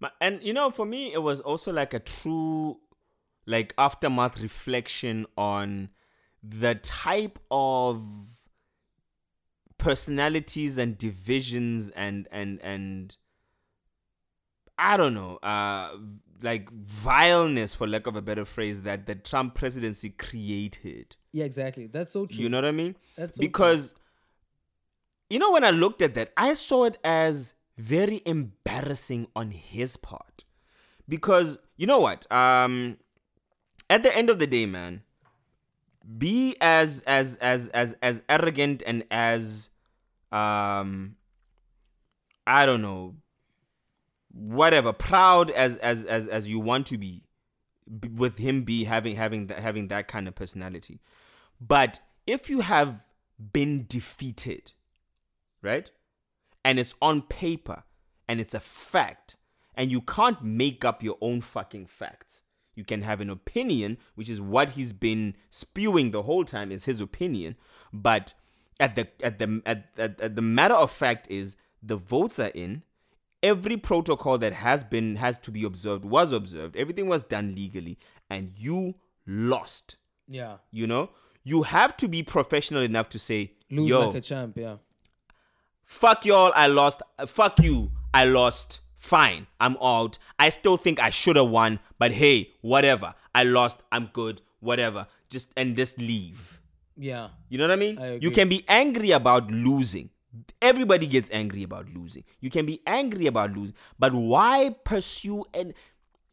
Ma- 0.00 0.10
And 0.20 0.42
you 0.42 0.52
know, 0.52 0.70
for 0.70 0.84
me, 0.84 1.12
it 1.12 1.22
was 1.22 1.40
also 1.40 1.72
like 1.72 1.94
a 1.94 2.00
true, 2.00 2.78
like 3.46 3.74
aftermath 3.78 4.40
reflection 4.42 5.26
on 5.36 5.90
the 6.42 6.74
type 6.76 7.38
of 7.50 8.02
personalities 9.78 10.78
and 10.78 10.98
divisions 10.98 11.90
and 11.90 12.28
and 12.30 12.60
and 12.62 13.16
I 14.78 14.96
don't 14.98 15.14
know, 15.14 15.36
uh, 15.36 15.96
like 16.42 16.70
vileness, 16.70 17.74
for 17.74 17.86
lack 17.86 18.06
of 18.06 18.14
a 18.14 18.20
better 18.20 18.44
phrase, 18.44 18.82
that 18.82 19.06
the 19.06 19.14
Trump 19.14 19.54
presidency 19.54 20.10
created. 20.10 21.16
Yeah, 21.32 21.46
exactly. 21.46 21.86
That's 21.86 22.10
so 22.10 22.26
true. 22.26 22.42
You 22.42 22.48
know 22.50 22.58
what 22.58 22.66
I 22.66 22.72
mean? 22.72 22.96
That's 23.16 23.36
so 23.36 23.40
true. 23.40 23.48
because 23.48 23.94
you 25.30 25.38
know 25.38 25.52
when 25.52 25.64
I 25.64 25.70
looked 25.70 26.02
at 26.02 26.14
that, 26.14 26.32
I 26.36 26.54
saw 26.54 26.84
it 26.84 26.98
as 27.02 27.54
very 27.78 28.22
embarrassing 28.26 29.28
on 29.34 29.50
his 29.50 29.96
part. 29.96 30.44
Because 31.08 31.58
you 31.76 31.86
know 31.86 32.00
what? 32.00 32.30
Um 32.30 32.98
at 33.88 34.02
the 34.02 34.14
end 34.16 34.30
of 34.30 34.38
the 34.38 34.46
day, 34.46 34.66
man, 34.66 35.02
be 36.18 36.56
as 36.60 37.02
as 37.06 37.36
as 37.36 37.68
as 37.68 37.96
as 38.02 38.22
arrogant 38.28 38.82
and 38.86 39.04
as 39.10 39.70
um 40.30 41.16
I 42.46 42.66
don't 42.66 42.82
know 42.82 43.16
whatever 44.32 44.92
proud 44.92 45.50
as 45.50 45.76
as 45.78 46.04
as 46.04 46.28
as 46.28 46.48
you 46.48 46.60
want 46.60 46.86
to 46.88 46.98
be 46.98 47.22
b- 47.98 48.08
with 48.08 48.38
him 48.38 48.62
be 48.62 48.84
having 48.84 49.16
having 49.16 49.46
that 49.48 49.58
having 49.58 49.88
that 49.88 50.08
kind 50.08 50.28
of 50.28 50.34
personality. 50.34 51.00
But 51.60 52.00
if 52.26 52.50
you 52.50 52.60
have 52.60 53.04
been 53.52 53.86
defeated 53.88 54.72
right 55.62 55.90
and 56.64 56.78
it's 56.78 56.94
on 57.02 57.22
paper 57.22 57.82
and 58.28 58.40
it's 58.40 58.54
a 58.54 58.60
fact 58.60 59.36
and 59.74 59.90
you 59.90 60.00
can't 60.00 60.42
make 60.42 60.84
up 60.84 61.02
your 61.02 61.18
own 61.20 61.40
fucking 61.40 61.86
facts 61.86 62.42
you 62.76 62.84
can 62.84 63.02
have 63.02 63.20
an 63.20 63.30
opinion 63.30 63.98
which 64.14 64.28
is 64.28 64.40
what 64.40 64.70
he's 64.70 64.92
been 64.92 65.34
spewing 65.50 66.12
the 66.12 66.22
whole 66.22 66.44
time 66.44 66.70
is 66.70 66.84
his 66.84 67.00
opinion. 67.00 67.56
But 67.92 68.34
at 68.78 68.94
the 68.94 69.08
at 69.22 69.38
the 69.38 69.62
at, 69.66 69.86
at, 69.98 70.20
at 70.20 70.36
the 70.36 70.42
matter 70.42 70.74
of 70.74 70.92
fact 70.92 71.26
is 71.28 71.56
the 71.82 71.96
votes 71.96 72.38
are 72.38 72.48
in. 72.48 72.82
Every 73.42 73.76
protocol 73.76 74.38
that 74.38 74.52
has 74.52 74.84
been 74.84 75.16
has 75.16 75.38
to 75.38 75.50
be 75.50 75.64
observed 75.64 76.04
was 76.04 76.32
observed. 76.32 76.76
Everything 76.76 77.08
was 77.08 77.22
done 77.22 77.54
legally. 77.54 77.98
And 78.28 78.52
you 78.56 78.96
lost. 79.26 79.96
Yeah, 80.28 80.56
you 80.70 80.86
know? 80.86 81.10
You 81.44 81.62
have 81.62 81.96
to 81.98 82.08
be 82.08 82.22
professional 82.22 82.82
enough 82.82 83.08
to 83.10 83.18
say 83.18 83.52
lose 83.70 83.92
like 83.92 84.14
a 84.16 84.20
champ. 84.20 84.56
Yeah, 84.58 84.76
fuck 85.84 86.24
y'all 86.24 86.52
i 86.54 86.66
lost. 86.66 87.02
Fuck 87.26 87.60
you 87.60 87.92
i 88.12 88.24
lost 88.24 88.80
fine 89.06 89.46
i'm 89.60 89.76
out. 89.80 90.18
I 90.38 90.48
still 90.50 90.76
think 90.76 91.00
i 91.00 91.10
should 91.10 91.36
have 91.36 91.48
won 91.48 91.78
but 91.98 92.12
hey 92.12 92.50
whatever. 92.60 93.14
I 93.34 93.44
lost 93.44 93.82
i'm 93.92 94.10
good 94.12 94.42
whatever. 94.60 95.06
Just 95.30 95.48
and 95.56 95.76
just 95.76 95.98
leave. 95.98 96.60
Yeah, 96.96 97.28
you 97.48 97.58
know 97.58 97.64
what 97.64 97.72
i 97.72 97.76
mean? 97.76 97.98
I 97.98 98.18
you 98.20 98.30
can 98.30 98.48
be 98.48 98.64
angry 98.68 99.10
about 99.12 99.50
losing. 99.50 100.10
Everybody 100.60 101.06
gets 101.06 101.30
angry 101.30 101.62
about 101.62 101.88
losing. 101.94 102.24
You 102.40 102.50
can 102.50 102.66
be 102.66 102.80
angry 102.86 103.26
about 103.26 103.56
losing 103.56 103.76
but 103.98 104.12
why 104.14 104.74
pursue 104.84 105.44
and 105.54 105.74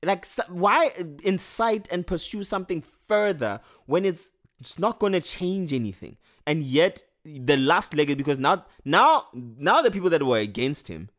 like 0.04 0.26
why 0.50 0.92
incite 1.24 1.88
and 1.92 2.06
pursue 2.06 2.44
something 2.44 2.84
further 3.08 3.62
when 3.86 4.06
it's 4.06 4.32
it's 4.60 4.80
not 4.80 5.00
going 5.00 5.14
to 5.14 5.22
change 5.22 5.74
anything? 5.74 6.18
And 6.46 6.64
yet 6.64 7.04
the 7.26 7.58
last 7.58 7.94
leg 7.94 8.16
because 8.18 8.38
now 8.38 8.66
now 8.84 9.28
now 9.34 9.82
the 9.82 9.92
people 9.92 10.10
that 10.10 10.24
were 10.24 10.38
against 10.38 10.88
him 10.88 11.10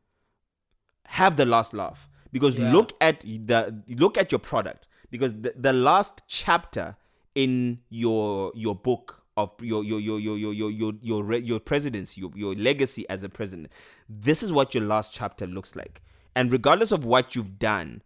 have 1.06 1.36
the 1.36 1.44
last 1.46 1.72
laugh 1.74 2.08
because 2.32 2.56
Yeah. 2.56 2.72
look 2.72 2.92
at 3.00 3.20
the 3.20 3.82
look 3.88 4.16
at 4.18 4.32
your 4.32 4.38
product 4.38 4.88
because 5.10 5.32
the, 5.32 5.54
the 5.56 5.72
last 5.72 6.22
chapter 6.26 6.96
in 7.34 7.80
your 7.90 8.52
your 8.54 8.74
book 8.74 9.22
of 9.36 9.50
your 9.60 9.82
your 9.84 10.00
your 10.00 10.18
your 10.20 10.36
your 10.38 10.52
your 10.52 10.70
your 10.70 10.92
your, 11.02 11.22
re- 11.24 11.38
your 11.40 11.60
presidency 11.60 12.20
your, 12.20 12.30
your 12.34 12.54
legacy 12.54 13.08
as 13.08 13.24
a 13.24 13.28
president 13.28 13.70
this 14.08 14.42
is 14.42 14.52
what 14.52 14.74
your 14.74 14.84
last 14.84 15.12
chapter 15.12 15.46
looks 15.46 15.74
like 15.76 16.00
and 16.36 16.52
regardless 16.52 16.92
of 16.92 17.04
what 17.04 17.34
you've 17.34 17.58
done 17.58 18.00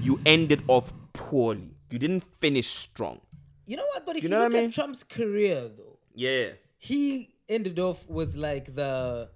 you 0.00 0.20
ended 0.24 0.62
off 0.68 0.92
poorly 1.12 1.74
you 1.90 1.98
didn't 1.98 2.24
finish 2.40 2.68
strong 2.68 3.20
you 3.66 3.76
know 3.76 3.84
what? 3.94 4.06
But 4.06 4.16
if 4.16 4.22
You 4.22 4.30
you, 4.30 4.34
know 4.34 4.40
look 4.44 4.52
I 4.54 4.60
mean? 4.60 4.68
at 4.68 4.72
Trump's 4.72 5.04
career, 5.04 5.68
though, 5.68 5.98
yeah 6.14 6.50
he 6.78 7.28
ended 7.50 7.78
off 7.78 8.08
with 8.08 8.34
like 8.36 8.74
the 8.74 9.28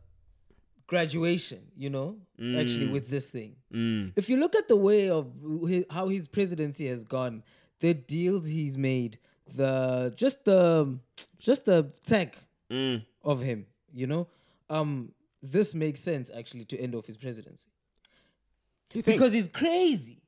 graduation, 0.93 1.61
you 1.85 1.91
know, 1.97 2.09
actually 2.61 2.89
with 2.97 3.07
this 3.15 3.27
thing. 3.37 3.53
Mm. 3.73 4.13
If 4.21 4.25
you 4.31 4.37
look 4.43 4.55
at 4.61 4.67
the 4.73 4.77
way 4.89 5.03
of 5.19 5.25
hi- 5.71 5.87
how 5.97 6.05
his 6.17 6.25
presidency 6.37 6.87
has 6.93 7.03
gone, 7.17 7.43
the 7.85 7.93
deals 7.95 8.45
he's 8.59 8.77
made, 8.91 9.13
the 9.61 10.13
just 10.23 10.39
the 10.51 10.99
just 11.49 11.63
the 11.71 11.79
tech 12.13 12.31
Mm. 12.71 12.99
of 13.33 13.37
him, 13.49 13.67
you 14.01 14.07
know, 14.13 14.23
um, 14.77 14.93
this 15.55 15.75
makes 15.75 16.01
sense 16.11 16.27
actually 16.41 16.65
to 16.73 16.77
end 16.85 16.95
off 16.95 17.07
his 17.07 17.17
presidency 17.27 17.69
because 19.11 19.33
he's 19.39 19.49
crazy. 19.49 20.19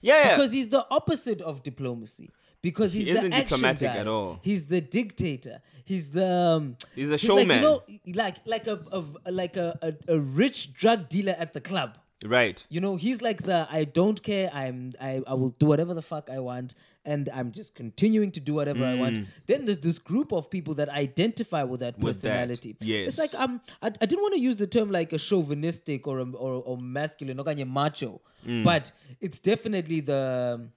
yeah. 0.00 0.30
Because 0.34 0.52
he's 0.52 0.68
the 0.68 0.84
opposite 0.98 1.40
of 1.50 1.62
diplomacy. 1.62 2.28
Because 2.62 2.94
he's 2.94 3.06
He 3.06 3.12
the 3.12 3.18
isn't 3.18 3.32
action 3.32 3.48
diplomatic 3.48 3.88
guy. 3.92 3.96
at 3.98 4.06
all. 4.08 4.38
He's 4.42 4.66
the 4.66 4.80
dictator. 4.80 5.60
He's 5.84 6.10
the 6.10 6.30
um, 6.30 6.76
He's 6.94 7.08
a 7.08 7.12
like, 7.12 7.20
showman. 7.20 7.56
you 7.56 7.60
know, 7.60 7.80
like 8.14 8.36
like 8.46 8.66
a, 8.68 8.78
a 8.92 9.30
like 9.32 9.56
a, 9.56 9.76
a, 9.82 10.14
a 10.14 10.18
rich 10.20 10.72
drug 10.74 11.08
dealer 11.08 11.34
at 11.36 11.52
the 11.54 11.60
club. 11.60 11.98
right. 12.24 12.64
You 12.70 12.80
know, 12.80 12.94
he's 12.96 13.20
like 13.20 13.42
the 13.42 13.66
I 13.68 13.82
don't 13.84 14.22
care. 14.22 14.48
I'm 14.54 14.92
I, 15.00 15.22
I 15.26 15.34
will 15.34 15.50
do 15.58 15.66
whatever 15.66 15.92
the 15.92 16.02
fuck 16.02 16.30
I 16.30 16.38
want, 16.38 16.76
and 17.04 17.28
I'm 17.34 17.50
just 17.50 17.74
continuing 17.74 18.30
to 18.36 18.40
do 18.48 18.54
whatever 18.54 18.84
I 18.86 18.94
want. 18.94 19.18
Then 19.48 19.64
there's 19.64 19.78
this 19.88 19.98
group 19.98 20.32
of 20.32 20.48
people 20.48 20.74
that 20.74 20.88
identify 20.88 21.64
with 21.64 21.80
that 21.80 21.98
Mm. 21.98 22.04
With 22.04 22.22
that, 22.22 22.28
personality. 22.30 22.76
yes. 22.80 23.08
it's 23.08 23.18
like 23.24 23.34
um 23.42 23.60
I, 23.82 23.88
I 23.88 24.06
didn't 24.06 24.22
want 24.22 24.34
to 24.34 24.40
use 24.48 24.54
the 24.54 24.68
term 24.68 24.88
like 24.92 25.12
a 25.12 25.18
chauvinistic 25.18 26.06
or 26.06 26.20
a, 26.20 26.30
or, 26.30 26.62
or 26.62 26.76
masculine 26.78 27.40
or 27.40 27.66
macho, 27.66 28.20
Mm. 28.46 28.62
but 28.64 28.92
it's 29.20 29.40
definitely 29.40 30.00
the 30.00 30.68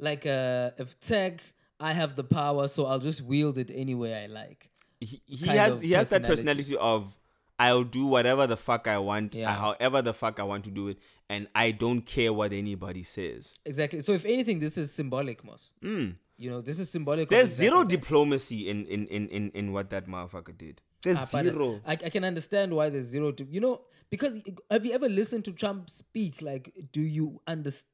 like 0.00 0.26
uh 0.26 0.70
if 0.78 0.98
tech 1.00 1.42
I 1.78 1.92
have 1.92 2.14
the 2.16 2.24
power, 2.24 2.68
so 2.68 2.86
I'll 2.86 2.98
just 2.98 3.22
wield 3.22 3.56
it 3.58 3.70
any 3.74 3.94
way 3.94 4.12
I 4.24 4.26
like. 4.26 4.68
He, 5.00 5.22
he 5.26 5.46
has 5.46 5.80
he 5.80 5.92
has 5.92 6.10
that 6.10 6.24
personality. 6.24 6.76
of 6.76 7.16
I'll 7.58 7.84
do 7.84 8.06
whatever 8.06 8.46
the 8.46 8.56
fuck 8.56 8.88
I 8.88 8.98
want, 8.98 9.34
Yeah. 9.34 9.54
however 9.54 10.02
the 10.02 10.14
fuck 10.14 10.40
I 10.40 10.44
want 10.44 10.64
to 10.64 10.70
do 10.70 10.88
it, 10.88 10.98
and 11.28 11.46
I 11.54 11.70
don't 11.72 12.02
care 12.02 12.32
what 12.32 12.52
anybody 12.52 13.02
says. 13.02 13.54
Exactly. 13.64 14.00
So 14.00 14.12
if 14.12 14.24
anything, 14.24 14.58
this 14.60 14.76
is 14.78 14.92
symbolic, 14.92 15.44
Moss. 15.44 15.72
You 15.82 16.50
know, 16.50 16.62
this 16.62 16.78
is 16.78 16.88
symbolic. 16.90 17.28
There's 17.28 17.48
exactly 17.50 17.68
zero 17.68 17.78
that. 17.80 17.88
diplomacy 17.88 18.70
in, 18.70 18.86
in, 18.86 19.06
in, 19.08 19.28
in, 19.28 19.50
in 19.50 19.72
what 19.74 19.90
that 19.90 20.06
motherfucker 20.08 20.56
did. 20.56 20.80
There's 21.02 21.18
Ah, 21.18 21.26
zero. 21.26 21.80
I, 21.86 21.92
I 21.92 22.08
can 22.08 22.24
understand 22.24 22.72
why 22.74 22.88
there's 22.88 23.04
zero 23.04 23.32
to 23.32 23.44
you 23.44 23.60
know 23.60 23.82
because 24.10 24.42
have 24.70 24.84
you 24.86 24.92
ever 24.94 25.08
listened 25.08 25.44
to 25.46 25.52
Trump 25.52 25.88
speak? 25.90 26.40
Like, 26.42 26.72
do 26.92 27.00
you 27.02 27.40
understand? 27.46 27.86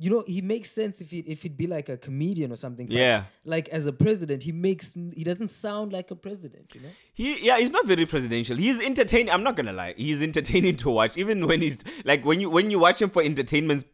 You 0.00 0.10
know, 0.10 0.24
he 0.26 0.40
makes 0.40 0.70
sense 0.70 1.00
if 1.00 1.10
he 1.10 1.18
if 1.20 1.42
he'd 1.42 1.56
be 1.56 1.66
like 1.66 1.88
a 1.88 1.96
comedian 1.96 2.52
or 2.52 2.56
something. 2.56 2.86
Yeah. 2.88 3.24
Like 3.44 3.68
as 3.70 3.86
a 3.86 3.92
president, 3.92 4.44
he 4.44 4.52
makes 4.52 4.94
he 4.94 5.24
doesn't 5.24 5.48
sound 5.48 5.92
like 5.92 6.10
a 6.12 6.16
president. 6.16 6.72
You 6.74 6.82
know. 6.82 6.90
He 7.14 7.44
yeah, 7.44 7.58
he's 7.58 7.70
not 7.70 7.86
very 7.86 8.06
presidential. 8.06 8.56
He's 8.56 8.80
entertaining. 8.80 9.32
I'm 9.32 9.42
not 9.42 9.56
gonna 9.56 9.72
lie. 9.72 9.94
He's 9.96 10.22
entertaining 10.22 10.76
to 10.78 10.90
watch, 10.90 11.16
even 11.16 11.46
when 11.46 11.62
he's 11.62 11.78
like 12.04 12.24
when 12.24 12.40
you 12.40 12.48
when 12.48 12.70
you 12.70 12.78
watch 12.78 13.02
him 13.02 13.10
for 13.10 13.22
entertainment 13.22 13.84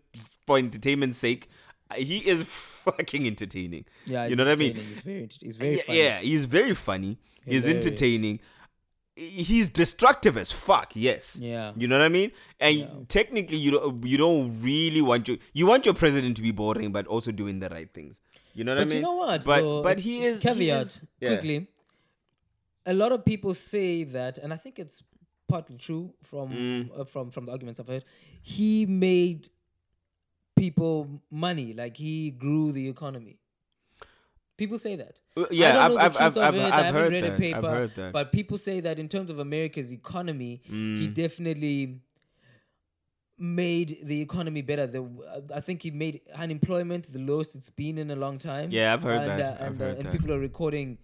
for 0.46 0.58
entertainment's 0.58 1.18
sake, 1.18 1.48
he 1.96 2.18
is 2.18 2.44
fucking 2.44 3.26
entertaining. 3.26 3.86
Yeah, 4.06 4.26
you 4.26 4.36
know 4.36 4.44
what 4.44 4.52
I 4.52 4.56
mean. 4.56 4.76
He's 4.76 5.00
very 5.00 5.28
he's 5.40 5.56
very 5.56 5.76
yeah, 5.76 5.82
funny. 5.82 5.98
yeah, 5.98 6.18
he's 6.20 6.44
very 6.44 6.74
funny. 6.74 7.18
He's 7.46 7.66
entertaining. 7.66 8.40
He's 9.16 9.68
destructive 9.68 10.36
as 10.36 10.50
fuck. 10.50 10.92
Yes. 10.96 11.38
Yeah. 11.40 11.72
You 11.76 11.86
know 11.86 11.96
what 11.98 12.04
I 12.04 12.08
mean? 12.08 12.32
And 12.58 13.08
technically, 13.08 13.58
you 13.58 13.70
don't 13.70 14.04
you 14.04 14.18
don't 14.18 14.60
really 14.60 15.02
want 15.02 15.28
your 15.28 15.36
you 15.52 15.66
want 15.66 15.86
your 15.86 15.94
president 15.94 16.36
to 16.38 16.42
be 16.42 16.50
boring, 16.50 16.90
but 16.90 17.06
also 17.06 17.30
doing 17.30 17.60
the 17.60 17.68
right 17.68 17.88
things. 17.94 18.20
You 18.54 18.64
know 18.64 18.74
what 18.74 18.88
But 18.88 18.92
I 18.92 18.94
mean? 18.96 19.02
But 19.02 19.08
you 19.08 19.14
know 19.16 19.16
what? 19.16 19.44
But 19.44 19.60
though? 19.60 19.82
but 19.82 20.00
he 20.00 20.24
is 20.24 20.42
he 20.42 20.48
caveat 20.48 20.86
is- 20.86 21.02
yeah. 21.20 21.28
quickly. 21.28 21.68
A 22.86 22.92
lot 22.94 23.12
of 23.12 23.24
people 23.24 23.54
say 23.54 24.04
that, 24.04 24.38
and 24.38 24.52
I 24.52 24.56
think 24.56 24.78
it's 24.78 25.02
partly 25.48 25.76
true 25.76 26.12
from 26.22 26.50
Mm. 26.50 27.00
uh, 27.00 27.04
from 27.04 27.30
from 27.30 27.46
the 27.46 27.52
arguments 27.52 27.78
I've 27.80 27.86
heard. 27.88 28.04
He 28.42 28.84
made 28.86 29.48
people 30.56 31.20
money, 31.30 31.72
like 31.72 31.96
he 31.96 32.30
grew 32.30 32.72
the 32.72 32.88
economy. 32.88 33.38
People 34.56 34.78
say 34.78 34.94
that. 34.96 35.20
Uh, 35.36 35.42
I 35.42 35.46
Yeah, 35.50 35.72
don't 35.72 35.82
I've, 35.82 35.90
know 35.90 35.96
the 35.96 36.02
truth 36.10 36.20
I've, 36.20 36.36
of 36.36 36.42
I've, 36.42 36.54
it. 36.54 36.60
I've 36.62 36.72
I 36.72 36.82
haven't 36.82 37.02
heard 37.02 37.12
read 37.12 37.24
that. 37.24 37.34
a 37.34 37.38
paper, 37.38 37.56
I've 37.58 37.64
heard 37.64 37.94
that. 37.96 38.12
but 38.12 38.32
people 38.32 38.56
say 38.58 38.80
that 38.80 38.98
in 38.98 39.08
terms 39.08 39.30
of 39.30 39.38
America's 39.40 39.92
economy, 39.92 40.62
Mm. 40.70 40.98
he 40.98 41.08
definitely 41.08 42.00
made 43.36 43.96
the 44.04 44.20
economy 44.20 44.62
better. 44.62 44.86
The, 44.86 45.46
I 45.54 45.60
think 45.60 45.82
he 45.82 45.90
made 45.90 46.20
unemployment 46.36 47.12
the 47.12 47.18
lowest 47.18 47.56
it's 47.56 47.70
been 47.70 47.98
in 47.98 48.10
a 48.10 48.16
long 48.16 48.38
time. 48.38 48.70
Yeah, 48.70 48.94
I've 48.94 49.02
heard 49.02 49.28
and, 49.28 49.40
that. 49.40 49.60
Uh, 49.60 49.64
I've 49.64 49.80
and 49.80 49.82
uh, 49.82 49.84
and 50.08 50.12
people 50.12 50.32
are 50.32 50.38
recording, 50.38 50.98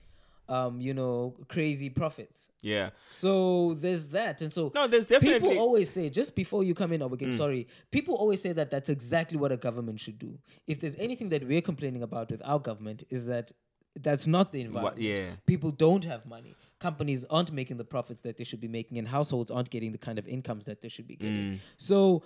um, 0.51 0.81
you 0.81 0.93
know, 0.93 1.35
crazy 1.49 1.89
profits. 1.91 2.49
yeah. 2.61 2.91
So 3.11 3.75
there's 3.75 4.09
that, 4.09 4.43
and 4.43 4.53
so 4.53 4.73
No, 4.75 4.87
there's 4.87 5.07
definitely- 5.07 5.39
Mm. 5.39 5.51
people 5.51 5.59
always 5.63 5.89
say 5.89 6.11
just 6.11 6.35
before 6.35 6.63
you 6.65 6.75
come 6.75 6.93
in, 6.93 7.01
Obake, 7.01 7.33
sorry, 7.33 7.69
people 7.91 8.15
always 8.17 8.41
say 8.43 8.53
that 8.53 8.71
that's 8.71 8.89
exactly 8.89 9.39
what 9.39 9.53
a 9.53 9.57
government 9.57 10.01
should 10.01 10.19
do. 10.19 10.39
If 10.67 10.81
there's 10.81 10.97
anything 10.97 11.29
that 11.31 11.47
we're 11.47 11.63
complaining 11.63 12.03
about 12.03 12.31
with 12.31 12.43
our 12.45 12.59
government, 12.59 13.05
is 13.11 13.27
that 13.27 13.53
that's 14.07 14.27
not 14.27 14.53
the 14.53 14.61
environment. 14.61 15.01
yeah. 15.01 15.31
people 15.47 15.71
don't 15.71 16.05
have 16.05 16.27
money. 16.27 16.55
Companies 16.79 17.25
aren't 17.29 17.53
making 17.53 17.77
the 17.77 17.85
profits 17.85 18.21
that 18.23 18.37
they 18.39 18.45
should 18.45 18.61
be 18.61 18.69
making, 18.69 18.99
and 18.99 19.07
households 19.09 19.51
aren't 19.51 19.71
getting 19.71 19.93
the 19.93 19.99
kind 19.99 20.19
of 20.19 20.27
incomes 20.27 20.65
that 20.65 20.81
they 20.81 20.89
should 20.89 21.07
be 21.07 21.17
getting. 21.17 21.53
Mm. 21.55 21.59
So. 21.77 22.23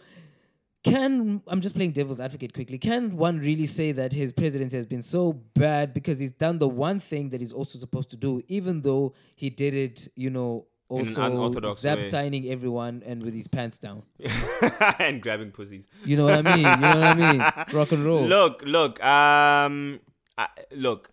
Can 0.85 1.41
I'm 1.49 1.63
just 1.63 1.75
playing 1.75 1.93
devil's 1.93 2.21
advocate 2.21 2.53
quickly? 2.53 2.77
Can 2.77 3.17
one 3.17 3.39
really 3.39 3.65
say 3.65 3.93
that 3.93 4.13
his 4.13 4.33
presidency 4.33 4.77
has 4.77 4.85
been 4.85 5.01
so 5.01 5.33
bad 5.33 5.95
because 5.95 6.19
he's 6.19 6.33
done 6.33 6.59
the 6.59 6.69
one 6.69 7.01
thing 7.01 7.31
that 7.31 7.41
he's 7.41 7.55
also 7.55 7.79
supposed 7.79 8.11
to 8.11 8.17
do, 8.17 8.43
even 8.49 8.83
though 8.83 9.15
he 9.35 9.49
did 9.49 9.75
it, 9.75 10.09
you 10.15 10.29
know, 10.29 10.67
also 10.89 11.73
zap 11.73 12.03
signing 12.03 12.49
everyone 12.51 13.03
and 13.07 13.23
with 13.23 13.33
his 13.33 13.49
pants 13.49 13.79
down. 13.79 14.03
and 14.99 15.23
grabbing 15.23 15.51
pussies. 15.51 15.89
You 16.05 16.19
know 16.19 16.25
what 16.25 16.47
I 16.47 16.55
mean? 16.55 16.59
You 16.59 16.77
know 16.77 17.01
what 17.01 17.03
I 17.03 17.15
mean? 17.15 17.39
Rock 17.73 17.93
and 17.93 18.05
roll. 18.05 18.23
Look, 18.23 18.63
look, 18.67 19.03
um, 19.03 20.01
I, 20.37 20.49
look. 20.73 21.11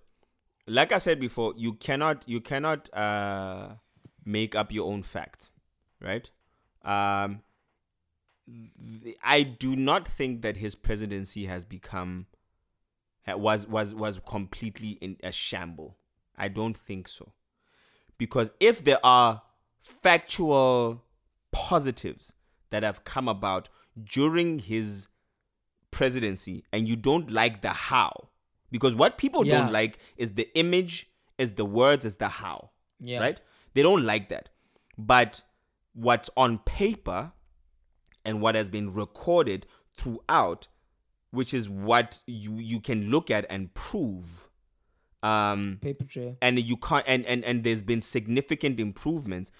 Like 0.67 0.91
I 0.91 0.99
said 0.99 1.19
before, 1.19 1.53
you 1.57 1.73
cannot, 1.73 2.23
you 2.27 2.39
cannot 2.39 2.93
uh, 2.93 3.69
make 4.25 4.53
up 4.53 4.71
your 4.71 4.91
own 4.91 5.01
facts, 5.03 5.49
right? 5.99 6.29
Um, 6.83 7.41
I 9.23 9.43
do 9.43 9.75
not 9.75 10.07
think 10.07 10.41
that 10.41 10.57
his 10.57 10.75
presidency 10.75 11.45
has 11.45 11.63
become 11.65 12.25
was 13.27 13.67
was 13.67 13.93
was 13.95 14.19
completely 14.25 14.91
in 15.01 15.17
a 15.23 15.31
shamble. 15.31 15.97
I 16.37 16.47
don't 16.47 16.75
think 16.75 17.07
so, 17.07 17.33
because 18.17 18.51
if 18.59 18.83
there 18.83 19.03
are 19.05 19.43
factual 19.83 21.03
positives 21.51 22.33
that 22.71 22.83
have 22.83 23.03
come 23.03 23.27
about 23.27 23.69
during 24.01 24.59
his 24.59 25.07
presidency 25.91 26.63
and 26.71 26.87
you 26.87 26.95
don't 26.95 27.29
like 27.29 27.61
the 27.61 27.69
how 27.69 28.29
because 28.71 28.95
what 28.95 29.17
people 29.17 29.45
Yeah. 29.45 29.57
don't 29.59 29.73
like 29.73 29.99
is 30.15 30.31
the 30.35 30.47
image 30.57 31.09
is 31.37 31.51
the 31.51 31.65
words 31.65 32.05
is 32.05 32.15
the 32.15 32.29
how 32.29 32.69
Yeah. 32.99 33.19
right 33.19 33.41
they 33.73 33.81
don't 33.81 34.03
like 34.05 34.29
that 34.29 34.47
but 34.97 35.41
what's 35.93 36.29
on 36.37 36.59
paper 36.59 37.33
and 38.25 38.41
what 38.41 38.55
has 38.55 38.69
been 38.69 38.93
recorded 38.93 39.65
throughout 39.97 40.67
which 41.31 41.53
is 41.53 41.69
what 41.69 42.21
you 42.27 42.55
you 42.57 42.79
can 42.79 43.09
look 43.09 43.31
at 43.31 43.45
and 43.49 43.73
prove 43.73 44.49
um 45.23 45.77
Paper 45.81 46.03
trail. 46.05 46.37
and 46.41 46.59
you 46.59 46.77
can't 46.77 47.05
and 47.07 47.25
and, 47.25 47.43
and 47.45 47.63
there's 47.63 47.83
been 47.83 48.01
significant 48.01 48.79
improvements 48.79 49.51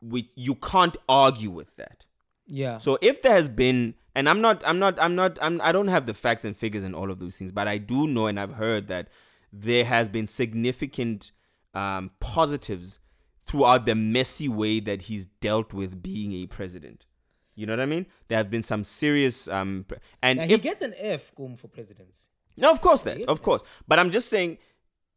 which 0.00 0.26
you 0.34 0.54
can't 0.54 0.96
argue 1.08 1.50
with 1.50 1.74
that 1.76 2.04
Yeah. 2.46 2.78
so 2.78 2.98
if 3.00 3.22
there 3.22 3.32
has 3.34 3.48
been, 3.48 3.94
and 4.16 4.28
I'm 4.28 4.40
not, 4.40 4.62
I'm 4.66 4.78
not, 4.80 4.98
I'm 5.00 5.14
not, 5.14 5.38
I'm, 5.40 5.60
I 5.60 5.70
don't 5.72 5.88
have 5.88 6.06
the 6.06 6.12
facts 6.12 6.44
and 6.44 6.56
figures 6.56 6.82
and 6.82 6.94
all 6.94 7.10
of 7.10 7.18
those 7.20 7.36
things, 7.36 7.52
but 7.52 7.68
I 7.68 7.78
do 7.78 8.06
know 8.08 8.26
and 8.26 8.38
I've 8.38 8.54
heard 8.54 8.88
that 8.88 9.08
there 9.52 9.84
has 9.84 10.08
been 10.08 10.26
significant 10.26 11.30
um, 11.72 12.10
positives 12.18 12.98
throughout 13.46 13.86
the 13.86 13.94
messy 13.94 14.48
way 14.48 14.80
that 14.80 15.02
he's 15.02 15.24
dealt 15.40 15.72
with 15.72 16.02
being 16.02 16.32
a 16.32 16.46
president. 16.46 17.06
You 17.54 17.66
know 17.66 17.72
what 17.74 17.80
I 17.80 17.86
mean? 17.86 18.06
There 18.28 18.38
have 18.38 18.50
been 18.50 18.62
some 18.62 18.82
serious, 18.84 19.46
um, 19.48 19.84
and 20.22 20.38
Yeah, 20.38 20.44
if, 20.44 20.50
he 20.50 20.56
gets 20.58 20.82
an 20.82 20.94
F 20.98 21.34
going 21.34 21.56
for 21.56 21.68
presidency. 21.68 22.28
no, 22.56 22.70
of 22.70 22.80
course 22.80 23.02
that, 23.02 23.20
of 23.28 23.42
course. 23.42 23.62
But 23.86 23.98
I'm 23.98 24.10
just 24.10 24.28
saying, 24.28 24.58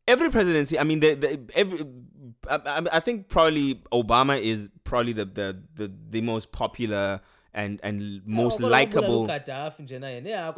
every 0.08 0.30
presidency. 0.30 0.78
I 0.78 0.84
mean, 0.84 1.00
the, 1.00 1.14
the 1.16 1.40
every. 1.54 1.86
I, 2.50 2.56
I- 2.56 2.98
I 2.98 3.00
think 3.00 3.28
probably 3.30 3.76
Obama 3.92 4.42
is 4.42 4.70
probably 4.84 5.14
the 5.14 5.26
the 5.26 5.62
the, 5.76 5.92
the 6.10 6.22
most 6.22 6.52
popular 6.52 7.22
and 7.56 7.80
and 7.84 8.22
most 8.26 8.60
likable. 8.70 9.26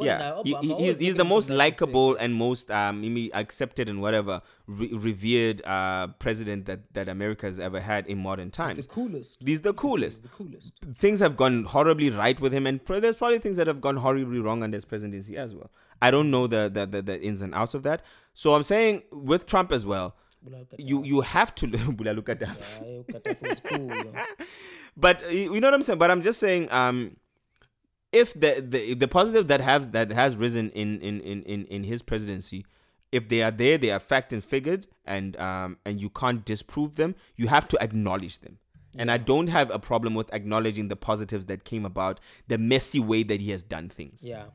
Yeah, 0.06 0.18
Yeah, 0.18 0.34
he, 0.44 0.52
Obama 0.54 0.62
he- 0.62 0.72
always 0.72 0.86
he's, 0.98 1.06
he's 1.06 1.14
the 1.14 1.24
most 1.24 1.48
likable 1.48 2.16
and 2.16 2.34
most 2.34 2.70
um 2.70 3.02
accepted 3.34 3.88
and 3.88 4.02
whatever 4.02 4.42
re- 4.66 4.90
revered 4.92 5.64
uh 5.64 6.08
president 6.18 6.66
that 6.66 6.80
that 6.94 7.08
America 7.08 7.46
has 7.46 7.58
ever 7.60 7.80
had 7.80 8.06
in 8.06 8.18
modern 8.18 8.50
times. 8.50 8.78
He's 8.78 8.86
the 8.86 8.92
coolest. 8.92 9.38
He's 9.40 9.60
the 9.60 9.70
He's 9.72 9.80
coolest. 9.80 10.22
the 10.22 10.28
coolest. 10.28 10.72
Things 10.98 11.20
have 11.20 11.36
gone 11.36 11.64
horribly 11.64 12.10
right 12.10 12.38
with 12.40 12.52
him, 12.52 12.66
and 12.66 12.80
there's 12.86 13.16
probably 13.16 13.38
things 13.38 13.56
that 13.56 13.66
have 13.66 13.80
gone 13.80 13.96
horribly 13.96 14.40
wrong 14.40 14.62
under 14.62 14.76
his 14.76 14.84
presidency 14.84 15.36
as 15.36 15.54
well. 15.54 15.70
I 16.02 16.10
don't 16.10 16.30
know 16.30 16.46
the 16.46 16.68
the, 16.72 16.86
the, 16.86 17.02
the 17.02 17.22
ins 17.22 17.42
and 17.42 17.54
outs 17.54 17.74
of 17.74 17.82
that. 17.84 18.02
So 18.34 18.54
I'm 18.54 18.62
saying 18.62 19.02
with 19.12 19.46
Trump 19.46 19.72
as 19.72 19.84
well, 19.86 20.16
you 20.78 21.04
you 21.04 21.20
have 21.20 21.54
to 21.56 21.66
look 21.66 22.28
at 22.28 22.40
that. 22.40 22.58
Yeah, 22.82 23.02
Gaddafi 23.12 23.48
was 23.48 23.60
cool. 23.60 23.94
yo. 23.94 24.12
but 24.96 25.32
you 25.32 25.60
know 25.60 25.68
what 25.68 25.74
I'm 25.74 25.82
saying. 25.82 25.98
But 25.98 26.10
I'm 26.10 26.22
just 26.22 26.40
saying, 26.40 26.70
um, 26.70 27.16
if 28.12 28.34
the 28.34 28.64
the 28.66 28.94
the 28.94 29.08
positive 29.08 29.48
that 29.48 29.60
has 29.60 29.90
that 29.90 30.12
has 30.12 30.36
risen 30.36 30.70
in 30.70 31.00
in 31.00 31.20
in 31.20 31.42
in, 31.42 31.64
in 31.66 31.84
his 31.84 32.02
presidency, 32.02 32.64
if 33.12 33.28
they 33.28 33.42
are 33.42 33.50
there, 33.50 33.78
they 33.78 33.90
are 33.90 34.00
fact 34.00 34.32
and 34.32 34.44
figured, 34.44 34.86
and 35.04 35.36
um 35.36 35.78
and 35.84 36.00
you 36.00 36.10
can't 36.10 36.44
disprove 36.44 36.96
them. 36.96 37.14
You 37.36 37.48
have 37.48 37.68
to 37.68 37.82
acknowledge 37.82 38.40
them. 38.40 38.58
And 38.96 39.12
I 39.12 39.18
don't 39.18 39.46
have 39.48 39.70
a 39.70 39.78
problem 39.78 40.14
with 40.14 40.32
acknowledging 40.32 40.88
the 40.88 40.96
positives 40.96 41.44
that 41.44 41.62
came 41.62 41.84
about 41.84 42.18
the 42.48 42.58
messy 42.58 42.98
way 42.98 43.22
that 43.22 43.40
he 43.40 43.50
has 43.52 43.62
done 43.62 43.88
things. 43.88 44.22
Yeah. 44.24 44.46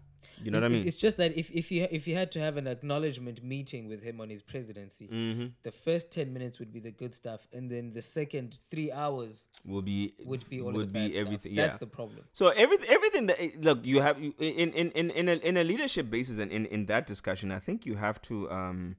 You 0.41 0.51
know 0.51 0.57
It's- 0.57 0.61
what 0.61 0.71
I 0.71 0.75
mean? 0.77 0.87
It's 0.87 0.97
just 0.97 1.17
that 1.17 1.37
if 1.37 1.51
if 1.51 1.71
you 1.71 1.87
if 1.91 2.07
you 2.07 2.15
had 2.15 2.31
to 2.31 2.39
have 2.39 2.57
an 2.57 2.67
acknowledgement 2.67 3.43
meeting 3.43 3.87
with 3.87 4.01
him 4.01 4.19
on 4.21 4.29
his 4.29 4.41
presidency, 4.41 5.07
Mm-hmm. 5.07 5.45
the 5.63 5.71
first 5.71 6.11
ten 6.11 6.33
minutes 6.33 6.59
would 6.59 6.71
be 6.73 6.79
the 6.79 6.91
good 6.91 7.13
stuff, 7.13 7.47
and 7.53 7.69
then 7.69 7.93
the 7.93 8.01
second 8.01 8.57
three 8.69 8.91
hours 8.91 9.47
Will 9.65 9.81
be 9.81 10.13
would 10.25 10.47
be 10.49 10.59
all 10.61 10.71
would 10.71 10.75
of 10.75 10.93
the 10.93 10.99
bad 10.99 11.11
be 11.11 11.17
everything. 11.17 11.51
Stuff. 11.53 11.57
Yeah. 11.57 11.67
That's 11.67 11.79
the 11.79 11.87
problem. 11.87 12.25
So 12.33 12.49
everything, 12.49 12.89
everything 12.89 13.25
that 13.27 13.37
look, 13.63 13.85
you 13.85 14.01
have 14.01 14.19
you, 14.21 14.33
in 14.39 14.71
in 14.73 14.91
in 14.91 15.11
in 15.11 15.29
a, 15.29 15.33
in 15.49 15.57
a 15.57 15.63
leadership 15.63 16.09
basis 16.09 16.39
and 16.39 16.51
in 16.51 16.65
in 16.67 16.85
that 16.87 17.05
discussion, 17.07 17.51
I 17.51 17.59
think 17.59 17.85
you 17.85 17.95
have 17.95 18.21
to 18.23 18.49
um, 18.51 18.95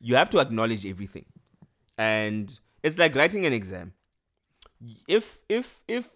you 0.00 0.16
have 0.16 0.30
to 0.30 0.38
acknowledge 0.40 0.84
everything, 0.86 1.26
and 1.96 2.58
it's 2.82 2.98
like 2.98 3.14
writing 3.14 3.46
an 3.46 3.52
exam. 3.52 3.92
If 5.08 5.38
if 5.48 5.82
if 5.88 6.10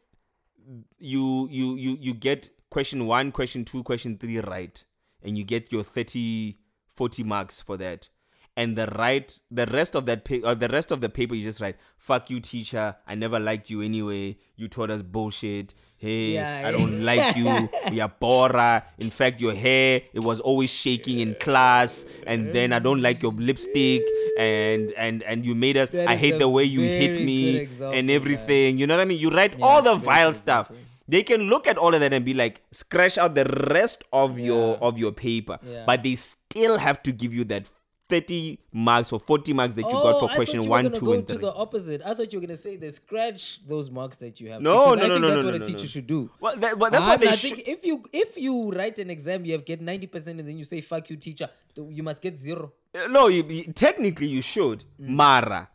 you 0.99 1.49
you 1.51 1.77
you 1.77 1.97
you 2.01 2.15
get 2.15 2.51
question 2.73 3.07
one, 3.07 3.31
question 3.31 3.67
two, 3.67 3.83
question 3.83 4.17
three 4.17 4.41
right, 4.41 4.83
and 5.23 5.37
you 5.37 5.45
get 5.45 5.71
your 5.71 5.85
30, 5.85 6.57
40 6.97 7.23
marks 7.23 7.61
for 7.61 7.77
that. 7.77 8.09
And 8.57 8.77
the 8.77 8.87
right, 8.87 9.39
the 9.51 9.67
rest 9.67 9.95
of 9.95 10.07
that, 10.07 10.25
pa- 10.25 10.43
or 10.45 10.55
the 10.55 10.69
rest 10.69 10.91
of 10.91 11.01
the 11.01 11.09
paper, 11.09 11.35
you 11.35 11.43
just 11.43 11.61
write, 11.61 11.77
"Fuck 11.97 12.29
you, 12.29 12.41
teacher. 12.41 12.97
I 13.07 13.15
never 13.15 13.39
liked 13.39 13.71
you 13.71 13.81
anyway. 13.81 14.37
You 14.57 14.69
taught 14.69 14.91
us 14.91 15.03
bullshit. 15.03 15.75
Hey, 15.97 16.35
Yeah, 16.35 16.69
I 16.69 16.73
don't 16.73 17.03
like 17.03 17.37
you. 17.37 17.71
You're 17.93 18.09
bora. 18.09 18.85
In 18.99 19.09
fact, 19.09 19.41
your 19.41 19.55
hair 19.55 20.03
it 20.13 20.21
was 20.21 20.41
always 20.41 20.71
shaking 20.71 21.21
in 21.21 21.35
class. 21.37 22.05
And 22.27 22.49
then 22.53 22.73
I 22.73 22.79
don't 22.79 23.01
like 23.01 23.23
your 23.23 23.33
lipstick. 23.33 24.03
And 24.39 24.93
and 24.99 25.23
and 25.23 25.47
you 25.47 25.55
made 25.55 25.77
us. 25.79 25.91
That 25.91 26.09
I 26.09 26.17
hate 26.17 26.39
the 26.39 26.49
way 26.49 26.65
you 26.65 26.81
hit 26.81 27.25
me 27.25 27.57
example, 27.57 27.97
and 27.97 28.07
man. 28.09 28.17
everything. 28.17 28.79
You 28.79 28.87
know 28.87 28.97
what 28.97 29.03
I 29.03 29.07
mean? 29.07 29.19
You 29.19 29.31
write 29.31 29.57
all 29.63 29.81
the 29.81 29.95
vile 29.95 30.31
good 30.31 30.37
stuff 30.43 30.67
example. 30.71 30.92
They 31.13 31.23
can 31.23 31.43
look 31.53 31.67
at 31.67 31.77
all 31.79 31.93
of 31.95 32.01
that 32.01 32.13
and 32.13 32.25
be 32.25 32.35
like 32.35 32.63
scratch 32.73 33.17
out 33.19 33.35
the 33.35 33.45
rest 33.71 34.03
of 34.13 34.39
your 34.39 34.77
of 34.89 34.99
your 34.99 35.13
paper 35.13 35.59
Yeah. 35.63 35.85
but 35.87 36.03
they 36.03 36.17
still 36.17 36.79
have 36.79 37.03
to 37.05 37.13
give 37.13 37.33
you 37.39 37.45
that 37.53 37.69
30 38.09 38.59
marks 38.73 39.11
or 39.13 39.19
40 39.21 39.53
marks 39.55 39.73
that 39.75 39.83
you 39.87 39.97
got 40.07 40.19
for 40.21 40.29
Oh, 40.29 40.33
I 40.33 40.37
question 40.37 40.69
one 40.69 40.93
two 40.93 41.01
go 41.01 41.13
and 41.15 41.27
to 41.29 41.39
the 41.39 41.53
opposite. 41.65 42.03
I 42.05 42.13
thought 42.13 42.31
you 42.33 42.41
were 42.41 42.47
gonna 42.47 42.57
say 42.67 42.77
they 42.77 42.91
scratch 42.91 43.65
those 43.67 43.91
marks 43.91 44.17
that 44.19 44.39
you 44.41 44.51
have. 44.51 44.61
No, 44.61 44.73
no, 44.73 44.81
I 44.93 44.95
no, 44.97 45.01
think 45.01 45.21
no, 45.23 45.31
that's 45.31 45.45
no, 45.45 45.51
what 45.51 45.57
no, 45.59 45.63
a 45.63 45.67
teacher 45.67 45.87
no. 45.89 45.95
should 45.95 46.07
do. 46.07 46.31
well 46.39 46.57
that, 46.57 46.79
but 46.79 46.93
that's 46.93 47.05
I, 47.05 47.09
what 47.11 47.21
they 47.23 47.29
I 47.29 47.37
should 47.37 47.57
think 47.57 47.69
if 47.69 47.87
you 47.87 48.03
if 48.13 48.37
you 48.37 48.71
write 48.73 48.99
an 48.99 49.09
exam, 49.09 49.47
you 49.47 49.53
have 49.53 49.65
get 49.65 49.81
ninety 49.81 50.07
percent, 50.07 50.41
and 50.41 50.47
then 50.49 50.59
you 50.59 50.65
say 50.65 50.81
"fuck 50.83 51.09
you, 51.09 51.17
teacher," 51.17 51.49
you 51.77 52.03
must 52.03 52.21
get 52.21 52.37
zero. 52.37 52.73
no 53.09 53.29
you, 53.29 53.43
technically 53.73 54.27
you 54.37 54.43
should 54.43 54.85
Mm. 55.01 55.09
mara 55.23 55.69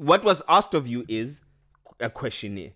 what 0.00 0.24
was 0.24 0.42
asked 0.48 0.74
of 0.74 0.88
you 0.88 1.04
is 1.08 1.40
a 2.00 2.10
questionnaire 2.10 2.72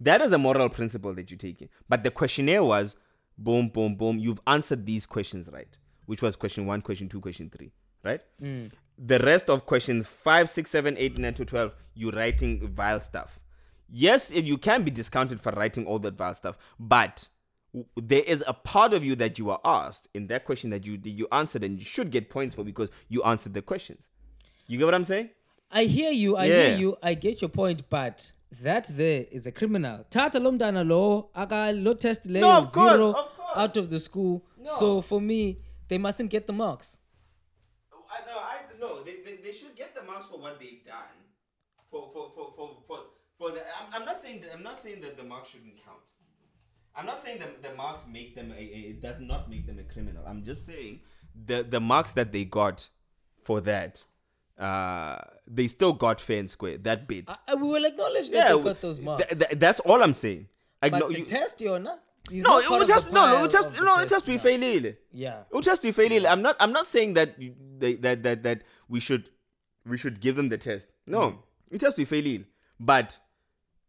that 0.00 0.20
is 0.20 0.32
a 0.32 0.38
moral 0.38 0.68
principle 0.68 1.14
that 1.14 1.30
you 1.30 1.36
take 1.36 1.62
in 1.62 1.68
but 1.88 2.02
the 2.02 2.10
questionnaire 2.10 2.64
was 2.64 2.96
boom 3.38 3.68
boom 3.68 3.94
boom 3.94 4.18
you've 4.18 4.40
answered 4.46 4.84
these 4.86 5.06
questions 5.06 5.48
right 5.52 5.76
which 6.06 6.22
was 6.22 6.36
question 6.36 6.66
one 6.66 6.80
question 6.80 7.08
two 7.08 7.20
question 7.20 7.50
three 7.50 7.72
right 8.02 8.20
Mm. 8.40 8.70
the 8.98 9.18
rest 9.20 9.48
of 9.50 9.66
question 9.66 10.02
5 10.02 10.48
6 10.50 10.70
7 10.70 10.96
8 10.98 11.18
9 11.18 11.34
to 11.34 11.44
12 11.44 11.74
you're 11.94 12.12
writing 12.12 12.66
vile 12.68 13.00
stuff 13.00 13.40
yes 13.90 14.30
you 14.30 14.56
can 14.58 14.82
be 14.84 14.90
discounted 14.90 15.40
for 15.40 15.52
writing 15.52 15.86
all 15.86 15.98
that 15.98 16.14
vile 16.14 16.34
stuff 16.34 16.56
but 16.78 17.28
there 17.96 18.22
is 18.22 18.42
a 18.46 18.52
part 18.52 18.94
of 18.94 19.04
you 19.04 19.16
that 19.16 19.36
you 19.38 19.50
are 19.50 19.60
asked 19.64 20.06
in 20.14 20.26
that 20.28 20.44
question 20.44 20.70
that 20.70 20.86
you 20.86 20.96
that 20.96 21.10
you 21.10 21.26
answered 21.32 21.64
and 21.64 21.78
you 21.78 21.84
should 21.84 22.10
get 22.10 22.30
points 22.30 22.54
for 22.54 22.62
because 22.62 22.90
you 23.08 23.22
answered 23.24 23.52
the 23.54 23.62
questions 23.62 24.08
you 24.68 24.78
get 24.78 24.84
what 24.84 24.94
i'm 24.94 25.04
saying 25.04 25.28
I 25.70 25.84
hear 25.84 26.12
you. 26.12 26.36
I 26.36 26.44
Yeah. 26.44 26.68
hear 26.68 26.76
you. 26.78 26.96
I 27.02 27.14
get 27.14 27.40
your 27.42 27.48
point, 27.48 27.90
but 27.90 28.30
that 28.62 28.88
there 28.90 29.24
is 29.32 29.46
a 29.46 29.52
criminal. 29.52 30.04
Tata 30.10 30.38
lomdana 30.40 30.86
law. 30.88 31.28
Aga 31.34 31.72
low 31.72 31.94
test 31.94 32.26
level 32.26 32.48
No, 32.50 32.58
of 32.58 32.72
course, 32.72 32.92
zero 32.92 33.08
of 33.10 33.36
course. 33.36 33.50
out 33.56 33.76
of 33.76 33.90
the 33.90 33.98
school. 33.98 34.44
So 34.64 35.00
for 35.00 35.20
me, 35.20 35.58
they 35.88 35.98
mustn't 35.98 36.30
get 36.30 36.46
the 36.46 36.52
marks. 36.52 36.98
I 37.92 38.26
know, 38.26 38.38
I 38.38 38.56
no, 38.80 39.02
they, 39.02 39.16
they, 39.24 39.36
they 39.42 39.52
should 39.52 39.74
get 39.76 39.94
the 39.94 40.02
marks 40.02 40.26
for 40.26 40.38
what 40.38 40.58
they've 40.60 40.84
done. 40.84 40.94
For 41.90 42.08
for 42.12 42.30
for 42.34 42.52
for 42.56 42.76
for, 42.86 42.98
for 43.38 43.50
the 43.50 43.60
I'm, 43.60 44.00
I'm 44.00 44.04
not 44.06 44.18
saying 44.20 44.40
that 44.42 44.50
I'm 44.54 44.62
not 44.62 44.78
saying 44.78 45.00
that 45.02 45.16
the 45.16 45.24
marks 45.24 45.50
shouldn't 45.50 45.76
count. 45.84 45.98
I'm 46.96 47.06
not 47.06 47.18
saying 47.18 47.40
that 47.40 47.62
the 47.62 47.74
marks 47.74 48.06
make 48.10 48.34
them 48.36 48.52
a, 48.52 48.60
a 48.60 48.78
it 48.92 49.00
does 49.02 49.18
not 49.18 49.50
make 49.50 49.66
them 49.66 49.78
a 49.78 49.82
criminal. 49.92 50.22
I'm 50.26 50.42
just 50.44 50.64
saying 50.64 51.00
the 51.46 51.62
the 51.62 51.80
marks 51.80 52.12
that 52.12 52.32
they 52.32 52.44
got 52.44 52.88
for 53.44 53.60
that 53.62 54.04
uh 54.58 55.16
they 55.46 55.66
still 55.66 55.92
got 55.92 56.20
fair 56.20 56.38
and 56.38 56.48
square 56.48 56.78
that 56.78 57.06
bit. 57.08 57.24
I, 57.28 57.36
I- 57.48 57.54
we 57.56 57.68
will 57.68 57.84
acknowledge 57.84 58.30
that 58.30 58.36
yeah, 58.50 58.56
they 58.56 58.62
got 58.62 58.80
those 58.80 59.00
marks. 59.00 59.24
th- 59.26 59.38
th- 59.38 59.58
that's 59.58 59.80
all 59.80 60.02
I'm 60.02 60.14
saying. 60.14 60.46
but 60.80 60.92
Acknow- 60.92 61.08
the 61.10 61.18
you- 61.18 61.24
test, 61.24 61.58
Yona, 61.58 61.98
is 62.30 62.44
no, 62.44 62.58
it 62.60 62.70
would 62.70 62.86
just 62.88 63.10
no, 63.10 63.26
no, 63.38 63.44
it 63.44 63.50
just 63.50 63.68
no, 63.72 63.98
it 64.00 64.08
just 64.08 64.26
be 64.26 64.36
now. 64.36 64.42
failure. 64.42 64.96
Yeah. 65.12 65.40
It 65.50 65.54
would 65.54 65.64
just 65.64 65.82
be 65.82 65.92
failure. 65.92 66.26
I'm 66.28 66.40
not. 66.40 66.56
I'm 66.60 66.72
not 66.72 66.86
saying 66.86 67.14
that 67.14 67.38
you, 67.40 67.54
that, 67.78 68.22
that 68.22 68.42
that 68.44 68.62
we 68.88 69.00
should 69.00 69.28
we 69.86 69.98
should 69.98 70.20
give 70.20 70.36
them 70.36 70.48
the 70.48 70.56
test. 70.58 70.88
No, 71.06 71.20
Mm. 71.20 71.38
it 71.72 71.80
just 71.80 71.96
be 71.96 72.04
failure. 72.06 72.44
But 72.80 73.18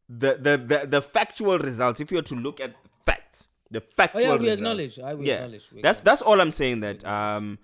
the, 0.09 0.36
the 0.39 0.57
the 0.57 0.88
the 0.88 1.01
factual 1.01 1.59
results, 1.59 1.99
if 2.01 2.11
you 2.11 2.18
were 2.18 2.24
to 2.24 2.36
look 2.36 2.59
at 2.59 2.74
the 2.84 2.89
facts, 3.05 3.47
the 3.72 3.80
factual. 3.82 4.22
Oh, 4.22 4.24
yeah, 4.24 4.32
we 4.36 4.39
results, 4.49 4.57
acknowledge. 4.59 4.99
I 4.99 5.13
we 5.13 5.28
yeah, 5.28 5.34
acknowledge. 5.36 5.72
We 5.72 5.82
that's 5.82 5.99
that's 5.99 6.22
all 6.22 6.41
I'm 6.41 6.51
saying. 6.51 6.82
That 6.82 7.05
um, 7.05 7.57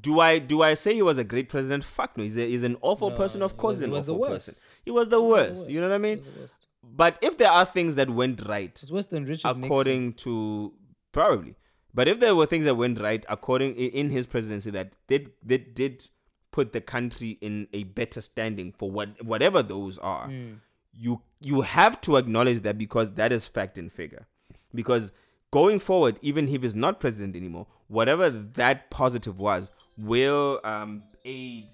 do 0.00 0.20
I 0.20 0.38
do 0.38 0.62
I 0.62 0.74
say 0.74 0.94
he 0.94 1.02
was 1.02 1.18
a 1.18 1.24
great 1.24 1.48
president? 1.48 1.84
Fuck 1.84 2.16
no. 2.16 2.22
He's 2.24 2.36
a, 2.36 2.46
he's 2.46 2.62
an 2.62 2.76
awful 2.82 3.10
No, 3.10 3.16
person. 3.16 3.42
Of 3.42 3.52
he 3.52 3.56
course, 3.56 3.76
was- 3.76 3.80
he 3.82 3.88
was 3.88 4.06
the 4.06 4.14
worst. 4.14 4.48
person. 4.48 4.62
He 4.84 4.90
was 4.90 5.08
the 5.08 5.18
It 5.18 5.22
was 5.22 5.48
worst. 5.48 5.66
the 5.66 5.72
You 5.72 5.80
know 5.80 5.88
what 5.88 5.94
I 5.94 5.98
mean? 5.98 6.12
It 6.12 6.16
was 6.18 6.26
the 6.26 6.40
worst. 6.40 6.66
But 6.96 7.18
if 7.22 7.38
there 7.38 7.50
are 7.50 7.64
things 7.64 7.94
that 7.96 8.08
went 8.10 8.46
right, 8.46 8.70
It's 8.82 8.90
worse 8.90 9.06
than 9.06 9.24
Richard 9.24 9.56
Nixon. 9.56 9.64
according 9.64 10.12
to 10.14 10.72
probably 11.12 11.56
but 11.94 12.06
if 12.06 12.20
there 12.20 12.34
were 12.36 12.46
things 12.46 12.64
that 12.66 12.74
went 12.74 13.00
right 13.00 13.24
according 13.28 13.74
in 13.74 14.10
his 14.10 14.26
presidency 14.26 14.70
that 14.70 14.92
did 15.06 15.32
did 15.44 15.74
did 15.74 16.06
put 16.52 16.72
the 16.72 16.80
country 16.80 17.38
in 17.40 17.66
a 17.72 17.84
better 17.84 18.20
standing 18.20 18.72
for 18.72 18.90
what 18.90 19.22
whatever 19.24 19.62
those 19.62 19.98
are 19.98 20.28
hmm. 20.28 20.52
you 20.92 21.20
you 21.40 21.62
have 21.62 22.00
to 22.00 22.16
acknowledge 22.16 22.60
that 22.60 22.76
because 22.78 23.10
that 23.14 23.32
is 23.32 23.46
fact 23.46 23.78
and 23.78 23.90
figure 23.90 24.26
because 24.74 25.12
going 25.50 25.78
forward 25.78 26.18
even 26.20 26.48
if 26.48 26.62
he's 26.62 26.74
not 26.74 27.00
president 27.00 27.34
anymore 27.34 27.66
whatever 27.88 28.28
that 28.30 28.90
positive 28.90 29.38
was 29.38 29.70
will 29.98 30.60
um 30.64 31.02
aid 31.24 31.64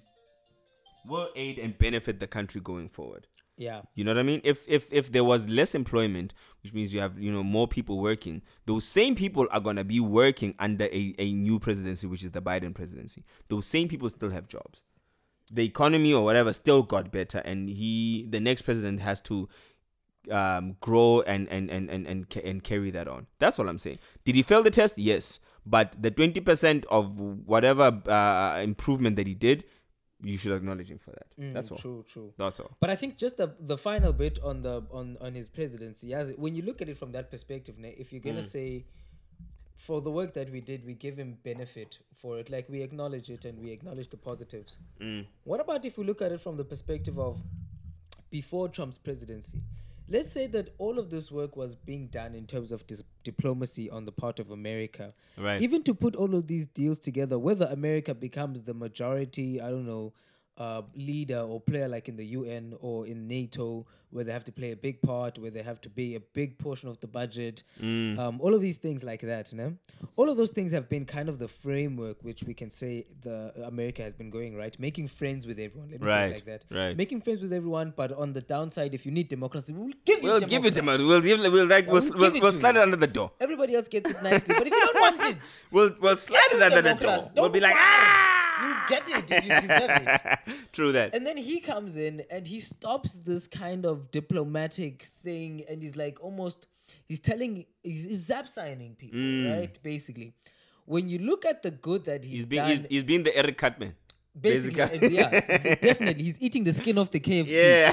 will 1.09 1.29
aid 1.37 1.59
and 1.59 1.77
benefit 1.79 2.21
the 2.21 2.27
country 2.27 2.61
going 2.61 2.89
forward 2.89 3.27
Yeah. 3.57 3.83
you 3.95 4.05
know 4.05 4.11
what 4.13 4.19
I 4.19 4.23
mean? 4.25 4.41
If 4.43 4.65
if 4.67 4.93
if 4.93 5.13
there 5.13 5.23
was 5.25 5.49
less 5.49 5.75
employment, 5.77 6.35
which 6.63 6.73
means 6.73 6.93
you 6.95 7.01
have 7.01 7.19
you 7.19 7.31
know 7.31 7.45
more 7.45 7.69
people 7.69 8.01
working, 8.01 8.43
those 8.67 8.85
same 8.85 9.15
people 9.15 9.47
are 9.51 9.61
gonna 9.61 9.85
be 9.85 10.01
working 10.01 10.55
under 10.59 10.87
a, 10.87 11.15
a 11.19 11.33
new 11.33 11.61
presidency, 11.61 12.07
which 12.09 12.25
is 12.25 12.33
the 12.33 12.43
Biden 12.43 12.75
presidency. 12.75 13.23
Those 13.49 13.65
same 13.67 13.87
people 13.89 14.09
still 14.09 14.31
have 14.31 14.49
jobs. 14.49 14.83
The 15.53 15.65
economy 15.65 16.13
or 16.13 16.25
whatever 16.25 16.53
still 16.53 16.83
got 16.83 17.13
better, 17.13 17.39
and 17.39 17.69
he 17.69 18.27
the 18.29 18.41
next 18.41 18.63
president 18.63 18.99
has 19.01 19.21
to 19.31 19.49
um, 20.31 20.77
grow 20.81 21.23
and 21.23 21.49
and 21.49 21.71
and 21.71 21.91
and 21.91 22.07
and, 22.07 22.29
ca- 22.31 22.43
and 22.45 22.63
carry 22.63 22.91
that 22.93 23.09
on. 23.09 23.27
That's 23.39 23.59
all 23.59 23.69
I'm 23.69 23.79
saying. 23.79 23.99
Did 24.25 24.35
he 24.37 24.43
fail 24.43 24.63
the 24.63 24.71
test? 24.71 24.99
Yes, 24.99 25.41
but 25.67 25.95
the 26.01 26.11
twenty 26.11 26.41
percent 26.41 26.85
of 26.91 27.19
whatever 27.19 28.01
uh, 28.09 28.61
improvement 28.63 29.17
that 29.17 29.27
he 29.27 29.35
did, 29.35 29.65
you 30.23 30.37
should 30.39 30.53
acknowledge 30.53 30.91
him 30.91 30.99
for 30.99 31.11
that. 31.13 31.27
That's 31.55 31.71
all. 31.71 31.77
Mm, 31.79 31.83
True, 31.83 32.05
true. 32.09 32.33
That's 32.39 32.61
all. 32.61 32.71
But 32.81 32.91
I 32.91 32.97
think 32.97 33.17
just 33.19 33.37
the 33.37 33.55
the 33.61 33.77
final 33.79 34.13
bit 34.13 34.39
on 34.43 34.63
the 34.63 34.83
on 34.91 35.17
on 35.21 35.35
his 35.35 35.49
presidency, 35.49 36.15
as 36.15 36.33
when 36.37 36.55
you 36.55 36.63
look 36.63 36.81
at 36.83 36.89
it 36.89 36.97
from 36.97 37.13
that 37.13 37.31
perspective, 37.31 37.75
if 37.83 38.13
you're 38.13 38.23
gonna 38.23 38.39
Mm. 38.39 38.43
say 38.57 38.85
for 39.77 40.01
the 40.01 40.11
work 40.11 40.35
that 40.35 40.51
we 40.53 40.61
did, 40.61 40.87
we 40.87 40.95
give 40.95 41.17
him 41.19 41.37
benefit 41.43 41.99
for 42.15 42.39
it, 42.39 42.49
like 42.49 42.69
we 42.69 42.81
acknowledge 42.81 43.29
it 43.29 43.45
and 43.45 43.59
we 43.59 43.73
acknowledge 43.73 44.09
the 44.09 44.17
positives. 44.17 44.79
Mm. 45.01 45.27
What 45.43 45.61
about 45.61 45.85
if 45.85 45.99
we 45.99 46.05
look 46.05 46.23
at 46.23 46.31
it 46.31 46.41
from 46.41 46.57
the 46.57 46.65
perspective 46.65 47.19
of 47.19 47.43
before 48.31 48.69
Trump's 48.69 48.99
presidency? 48.99 49.59
Let's 50.07 50.33
say 50.33 50.47
that 50.49 50.69
all 50.79 50.99
of 50.99 51.11
this 51.11 51.33
work 51.33 51.57
was 51.57 51.75
being 51.77 52.09
done 52.09 52.35
in 52.35 52.47
terms 52.47 52.73
of 52.73 52.87
dis- 52.87 53.03
diplomacy 53.23 53.89
on 53.89 54.05
the 54.05 54.13
part 54.13 54.39
of 54.39 54.51
America. 54.51 55.15
Right. 55.39 55.63
Even 55.63 55.83
to 55.85 55.95
put 55.95 56.15
all 56.15 56.35
of 56.35 56.47
these 56.47 56.67
deals 56.67 56.99
together, 56.99 57.39
whether 57.39 57.67
America 57.67 58.15
becomes 58.15 58.63
the 58.63 58.75
majority, 58.75 59.61
I 59.61 59.71
don't 59.71 59.87
know, 59.87 60.13
uh, 60.59 60.83
leader 60.95 61.41
or 61.41 61.61
player 61.61 61.89
like 61.89 62.09
in 62.09 62.17
the 62.17 62.25
UN 62.27 62.75
or 62.81 63.07
in 63.07 63.27
NATO, 63.27 63.87
where 64.11 64.23
they 64.23 64.31
have 64.33 64.45
to 64.45 64.53
play 64.53 64.71
a 64.71 64.77
big 64.77 65.03
part, 65.03 65.37
where 65.39 65.51
they 65.51 65.63
have 65.63 65.81
to 65.81 65.89
be 65.89 66.15
a 66.15 66.21
big 66.21 66.57
portion 66.59 66.89
of 66.89 67.01
the 67.01 67.09
budget, 67.09 67.65
Mm. 67.83 68.17
um, 68.17 68.41
all 68.41 68.55
of 68.55 68.61
these 68.63 68.77
things 68.77 69.03
like 69.03 69.21
that, 69.23 69.51
you 69.51 69.59
know? 69.59 69.75
All 70.15 70.29
of 70.29 70.37
those 70.37 70.51
things 70.51 70.71
have 70.71 70.89
been 70.89 71.05
kind 71.05 71.29
of 71.29 71.41
the 71.41 71.49
framework 71.49 72.23
which 72.23 72.45
we 72.45 72.55
can 72.55 72.71
say 72.71 73.05
the 73.23 73.53
America 73.67 74.03
has 74.03 74.15
been 74.15 74.31
going, 74.31 74.55
right? 74.57 74.79
Making 74.79 75.09
friends 75.09 75.45
with 75.49 75.59
everyone. 75.59 75.91
Let 75.91 76.01
me 76.01 76.07
say 76.07 76.13
Right, 76.13 76.31
it 76.31 76.35
like 76.35 76.45
that. 76.45 76.65
right. 76.71 76.97
Making 76.97 77.23
friends 77.23 77.43
with 77.43 77.53
everyone, 77.53 77.93
but 77.97 78.13
on 78.13 78.33
the 78.33 78.41
downside, 78.41 78.95
if 78.95 79.05
you 79.05 79.11
need 79.11 79.27
democracy, 79.27 79.73
we'll 79.73 79.89
give 80.05 80.23
you 80.23 80.31
We'll 80.31 80.39
democracy. 80.41 80.71
give 80.71 80.85
it. 80.87 80.99
We'll 81.09 81.21
give. 81.21 81.53
We'll 81.53 81.67
like. 81.67 81.87
We'll, 81.91 82.01
we'll 82.11 82.31
we'll, 82.31 82.41
we'll 82.41 82.53
slide 82.53 82.77
it 82.77 82.83
under 82.83 82.97
the 82.97 83.09
door. 83.09 83.33
Everybody 83.41 83.75
else 83.75 83.89
gets 83.89 84.11
it 84.13 84.23
nicely, 84.23 84.55
but 84.57 84.67
if 84.69 84.73
you 84.73 84.81
don't 84.81 85.01
want 85.01 85.23
it, 85.25 85.39
We'll 85.73 85.91
we'll 86.01 86.17
slide 86.17 86.51
it 86.53 86.63
under 86.63 86.81
the 86.83 86.91
door. 86.91 86.99
democracy. 87.01 87.31
We'll 87.37 87.49
be 87.49 87.59
like 87.61 87.75
ah. 87.77 88.44
You 88.63 88.75
get 88.89 89.09
it 89.09 89.31
if 89.31 89.45
you 89.45 89.61
deserve 89.61 89.91
it. 90.07 90.39
True 90.73 90.93
that. 90.93 91.15
And 91.15 91.27
then 91.27 91.37
he 91.37 91.61
comes 91.61 91.99
in 91.99 92.23
and 92.31 92.47
he 92.47 92.61
stops 92.61 93.15
this 93.21 93.47
kind 93.47 93.85
of 93.85 94.11
diplomatic 94.11 95.03
thing 95.03 95.65
and 95.69 95.83
he's 95.83 95.97
like 95.97 96.23
almost 96.23 96.67
he's 97.07 97.21
telling 97.21 97.67
he's, 97.83 98.05
he's 98.05 98.27
zap 98.27 98.47
signing 98.49 98.95
people, 98.95 99.19
mm. 99.19 99.57
right? 99.57 99.79
Basically. 99.83 100.35
When 100.87 101.09
you 101.09 101.19
look 101.19 101.45
at 101.47 101.63
the 101.63 101.71
good 101.71 102.05
that 102.05 102.23
he's, 102.25 102.33
He's 102.35 102.47
been 102.47 102.59
done, 102.59 102.69
he's, 102.69 102.87
he's 102.91 103.03
been 103.05 103.23
the 103.23 103.35
Eric 103.35 103.57
Cartman. 103.57 103.95
basically, 104.39 104.77
basically. 104.85 105.15
yeah, 105.17 105.75
definitely, 105.81 106.25
he's 106.25 106.43
eating 106.43 106.63
the 106.65 106.73
skin 106.75 106.99
off 106.99 107.11
the 107.11 107.21
KFC. 107.21 107.53
Yeah. 107.53 107.93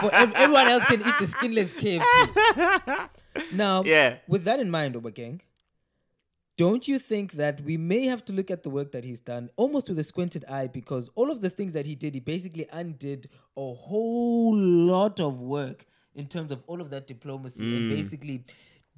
For 0.00 0.14
ev- 0.14 0.32
everyone 0.34 0.68
else 0.68 0.84
can 0.84 1.00
eat 1.00 1.14
the 1.18 1.26
skinless 1.26 1.72
KFC. 1.72 3.08
Now, 3.54 3.82
Yeah. 3.84 4.16
with 4.28 4.44
that 4.44 4.60
in 4.60 4.70
mind, 4.70 4.96
Obakeng, 4.96 5.40
don't 6.60 6.86
you 6.86 6.98
think 6.98 7.32
that 7.32 7.62
we 7.62 7.78
may 7.78 8.04
have 8.04 8.22
to 8.22 8.34
look 8.34 8.50
at 8.50 8.62
the 8.62 8.68
work 8.68 8.92
that 8.92 9.02
he's 9.02 9.20
done 9.20 9.48
almost 9.56 9.88
with 9.88 9.98
a 9.98 10.02
squinted 10.02 10.44
eye 10.44 10.66
because 10.66 11.08
all 11.14 11.30
of 11.30 11.40
the 11.40 11.48
things 11.48 11.72
that 11.72 11.86
he 11.86 11.94
did, 11.94 12.12
he 12.12 12.20
basically 12.20 12.66
undid 12.70 13.30
a 13.56 13.72
whole 13.72 14.54
lot 14.54 15.20
of 15.20 15.40
work 15.40 15.86
in 16.14 16.26
terms 16.26 16.52
of 16.52 16.62
all 16.66 16.82
of 16.82 16.90
that 16.90 17.06
diplomacy 17.06 17.64
Mm. 17.64 17.76
and 17.76 17.90
basically 17.90 18.44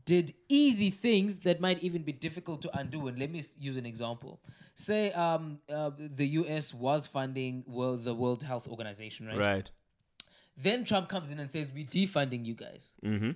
did 0.05 0.35
easy 0.49 0.91
things 0.91 1.39
that 1.47 1.61
might 1.61 1.81
even 1.85 2.03
be 2.03 2.11
difficult 2.11 2.63
to 2.63 2.71
undo. 2.77 3.07
And 3.07 3.17
let 3.17 3.31
me 3.31 3.41
use 3.61 3.77
an 3.77 3.87
example. 3.87 4.41
Say 4.75 5.13
um, 5.13 5.61
uh, 5.73 5.91
the 5.97 6.27
US 6.41 6.75
was 6.75 7.07
funding 7.07 7.63
well, 7.69 7.97
the 7.97 8.13
World 8.13 8.43
Health 8.43 8.67
Organization, 8.67 9.29
right? 9.29 9.39
right. 9.39 9.71
Then 10.57 10.83
Trump 10.85 11.09
comes 11.09 11.31
in 11.31 11.39
and 11.39 11.49
says, 11.49 11.71
We're 11.73 11.85
defunding 11.85 12.45
you 12.45 12.55
guys. 12.55 12.95
Mm-hmm. 13.05 13.31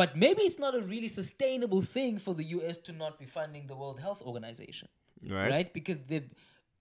But 0.00 0.16
maybe 0.16 0.42
it's 0.48 0.58
not 0.66 0.74
a 0.74 0.82
really 0.92 1.08
sustainable 1.08 1.82
thing 1.82 2.18
for 2.26 2.32
the 2.40 2.46
US 2.56 2.78
to 2.86 2.92
not 3.02 3.18
be 3.22 3.26
funding 3.26 3.66
the 3.66 3.76
World 3.82 3.98
Health 4.00 4.22
Organization, 4.30 4.88
Right. 5.36 5.50
right? 5.54 5.68
Because 5.78 5.98
they 6.10 6.20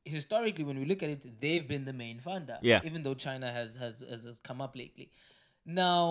historically, 0.06 0.64
when 0.70 0.78
we 0.80 0.86
look 0.86 1.04
at 1.04 1.10
it, 1.16 1.22
they've 1.41 1.68
been 1.74 1.84
the 1.91 1.98
main 2.04 2.18
funder. 2.28 2.58
Yeah. 2.62 2.80
Even 2.90 3.04
though 3.04 3.18
China 3.28 3.48
has 3.52 3.70
has 3.84 3.96
has, 4.12 4.24
has 4.30 4.40
come 4.40 4.60
up 4.66 4.74
lately. 4.84 5.08
Now, 5.66 6.02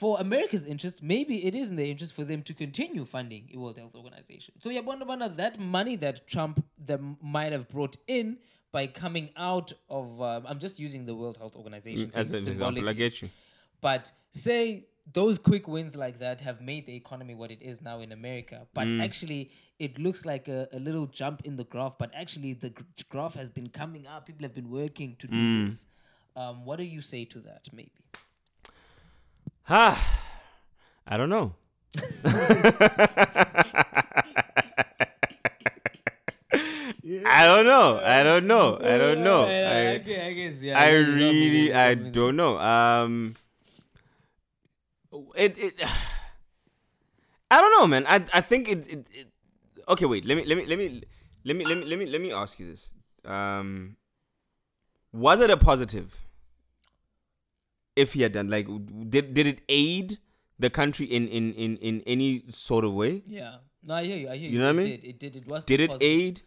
for 0.00 0.12
America's 0.26 0.64
interest, 0.74 1.02
maybe 1.02 1.34
it 1.48 1.54
is 1.60 1.70
in 1.70 1.76
their 1.80 1.90
interest 1.94 2.12
for 2.18 2.24
them 2.30 2.40
to 2.48 2.52
continue 2.64 3.04
funding 3.04 3.42
the 3.52 3.58
World 3.58 3.78
Health 3.82 3.96
Organization. 4.02 4.54
So 4.62 4.68
yeah, 4.70 4.82
Bwana, 4.82 5.34
that 5.42 5.58
money 5.58 5.96
that 5.96 6.16
Trump 6.34 6.64
that 6.86 7.00
might 7.36 7.52
have 7.56 7.66
brought 7.68 7.96
in 8.06 8.38
by 8.70 8.86
coming 8.86 9.30
out 9.36 9.72
of, 9.88 10.20
uh, 10.20 10.42
I'm 10.44 10.60
just 10.66 10.78
using 10.78 11.02
the 11.10 11.16
World 11.20 11.36
Health 11.38 11.56
Organization 11.56 12.12
As 12.14 12.30
thing 12.30 12.42
an 12.46 12.52
example, 12.52 12.88
I 12.88 12.92
get 12.92 13.22
you. 13.22 13.28
But 13.80 14.12
say 14.30 14.86
those 15.12 15.38
quick 15.38 15.66
wins 15.68 15.96
like 15.96 16.18
that 16.18 16.40
have 16.42 16.60
made 16.60 16.86
the 16.86 16.94
economy 16.94 17.34
what 17.34 17.50
it 17.50 17.62
is 17.62 17.80
now 17.80 18.00
in 18.00 18.12
America. 18.12 18.66
But 18.74 18.86
Mm. 18.86 19.02
actually, 19.02 19.50
it 19.78 19.98
looks 19.98 20.24
like 20.24 20.48
a, 20.48 20.68
a 20.72 20.78
little 20.78 21.06
jump 21.06 21.42
in 21.44 21.56
the 21.56 21.64
graph. 21.64 21.96
But 21.98 22.10
actually, 22.14 22.52
the 22.54 22.72
graph 23.08 23.34
has 23.34 23.48
been 23.50 23.68
coming 23.68 24.06
up. 24.06 24.26
People 24.26 24.42
have 24.44 24.54
been 24.54 24.70
working 24.70 25.16
to 25.16 25.26
do 25.26 25.36
Mm. 25.36 25.66
this. 25.66 25.86
Um, 26.36 26.64
what 26.64 26.76
do 26.78 26.84
you 26.84 27.00
say 27.00 27.24
to 27.26 27.40
that, 27.40 27.68
maybe? 27.72 27.92
Ah, 29.70 29.98
I 31.10 31.16
don't 31.16 31.28
know. 31.30 31.54
I 37.24 37.42
don't 37.44 37.66
know. 37.66 37.98
I 38.02 38.22
don't 38.22 38.46
know. 38.46 38.76
I 38.76 38.98
don't 38.98 39.22
know. 39.24 39.44
I, 39.46 39.92
I 39.94 39.98
guess, 40.32 40.60
yeah. 40.60 40.78
I 40.78 40.90
really, 40.90 41.72
I 41.72 41.94
don't 41.94 42.36
know. 42.36 42.58
Um, 42.58 43.34
it, 45.34 45.58
it, 45.58 45.74
I 47.50 47.60
don't 47.60 47.80
know, 47.80 47.86
man. 47.86 48.06
I, 48.06 48.24
I 48.32 48.40
think 48.40 48.68
it, 48.68 48.86
it, 48.92 49.06
it. 49.10 49.28
Okay, 49.88 50.04
wait. 50.04 50.26
Let 50.26 50.36
me, 50.36 50.44
let 50.44 50.58
me, 50.58 50.66
let 50.66 50.78
me, 50.78 51.02
let 51.44 51.56
me, 51.56 51.64
let 51.64 51.78
me, 51.78 51.84
let 51.84 51.98
me, 51.98 52.06
let 52.06 52.20
me 52.20 52.32
ask 52.32 52.58
you 52.60 52.68
this. 52.68 52.92
Um, 53.24 53.96
was 55.12 55.40
it 55.40 55.50
a 55.50 55.56
positive? 55.56 56.16
If 57.96 58.12
he 58.12 58.22
had 58.22 58.32
done, 58.32 58.48
like, 58.48 58.68
did 59.10 59.34
did 59.34 59.46
it 59.46 59.60
aid 59.68 60.18
the 60.58 60.70
country 60.70 61.06
in 61.06 61.26
in 61.26 61.52
in 61.54 61.76
in 61.78 62.02
any 62.06 62.44
sort 62.50 62.84
of 62.84 62.94
way? 62.94 63.22
Yeah. 63.26 63.56
No, 63.82 63.94
I 63.94 64.04
hear 64.04 64.16
you. 64.16 64.28
I 64.28 64.36
hear 64.36 64.48
you. 64.48 64.54
You 64.54 64.58
know 64.60 64.66
what 64.66 64.70
I 64.70 64.82
mean? 64.84 64.92
it? 64.92 65.00
Did. 65.00 65.10
It 65.10 65.18
did. 65.18 65.36
It 65.36 65.46
was. 65.48 65.64
Did 65.64 65.80
it 65.80 65.88
positive. 65.90 66.08
aid? 66.08 66.42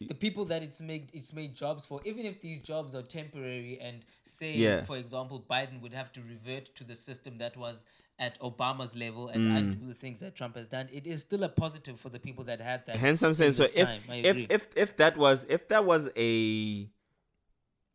The 0.00 0.14
people 0.14 0.44
that 0.46 0.62
it's 0.62 0.80
made 0.80 1.10
it's 1.14 1.32
made 1.32 1.54
jobs 1.54 1.84
for 1.84 2.00
even 2.04 2.24
if 2.26 2.40
these 2.40 2.58
jobs 2.60 2.94
are 2.94 3.02
temporary 3.02 3.78
and 3.80 4.04
say 4.22 4.54
Yeah. 4.56 4.82
for 4.82 4.96
example 4.96 5.44
biden 5.48 5.80
would 5.82 5.92
have 5.92 6.12
to 6.12 6.20
revert 6.22 6.66
to 6.76 6.84
the 6.84 6.94
system 6.94 7.38
that 7.38 7.56
was 7.56 7.86
at 8.18 8.38
obama's 8.40 8.96
level 8.96 9.28
and 9.28 9.44
Mm. 9.44 9.56
undo 9.56 9.86
the 9.86 9.94
things 9.94 10.20
that 10.20 10.34
trump 10.34 10.56
has 10.56 10.68
done 10.68 10.88
it 10.92 11.06
is 11.06 11.20
still 11.20 11.42
a 11.44 11.48
positive 11.48 11.98
for 12.00 12.08
the 12.08 12.18
people 12.18 12.44
that 12.44 12.60
had 12.60 12.86
that 12.86 12.96
Hence, 12.96 13.22
I'm 13.22 13.34
saying 13.34 13.52
so. 13.52 13.64
If 13.64 13.90
if 14.08 14.50
if 14.50 14.68
if 14.76 14.96
that 14.96 15.16
was 15.16 15.46
if 15.50 15.68
that 15.68 15.84
was 15.84 16.08
a 16.16 16.88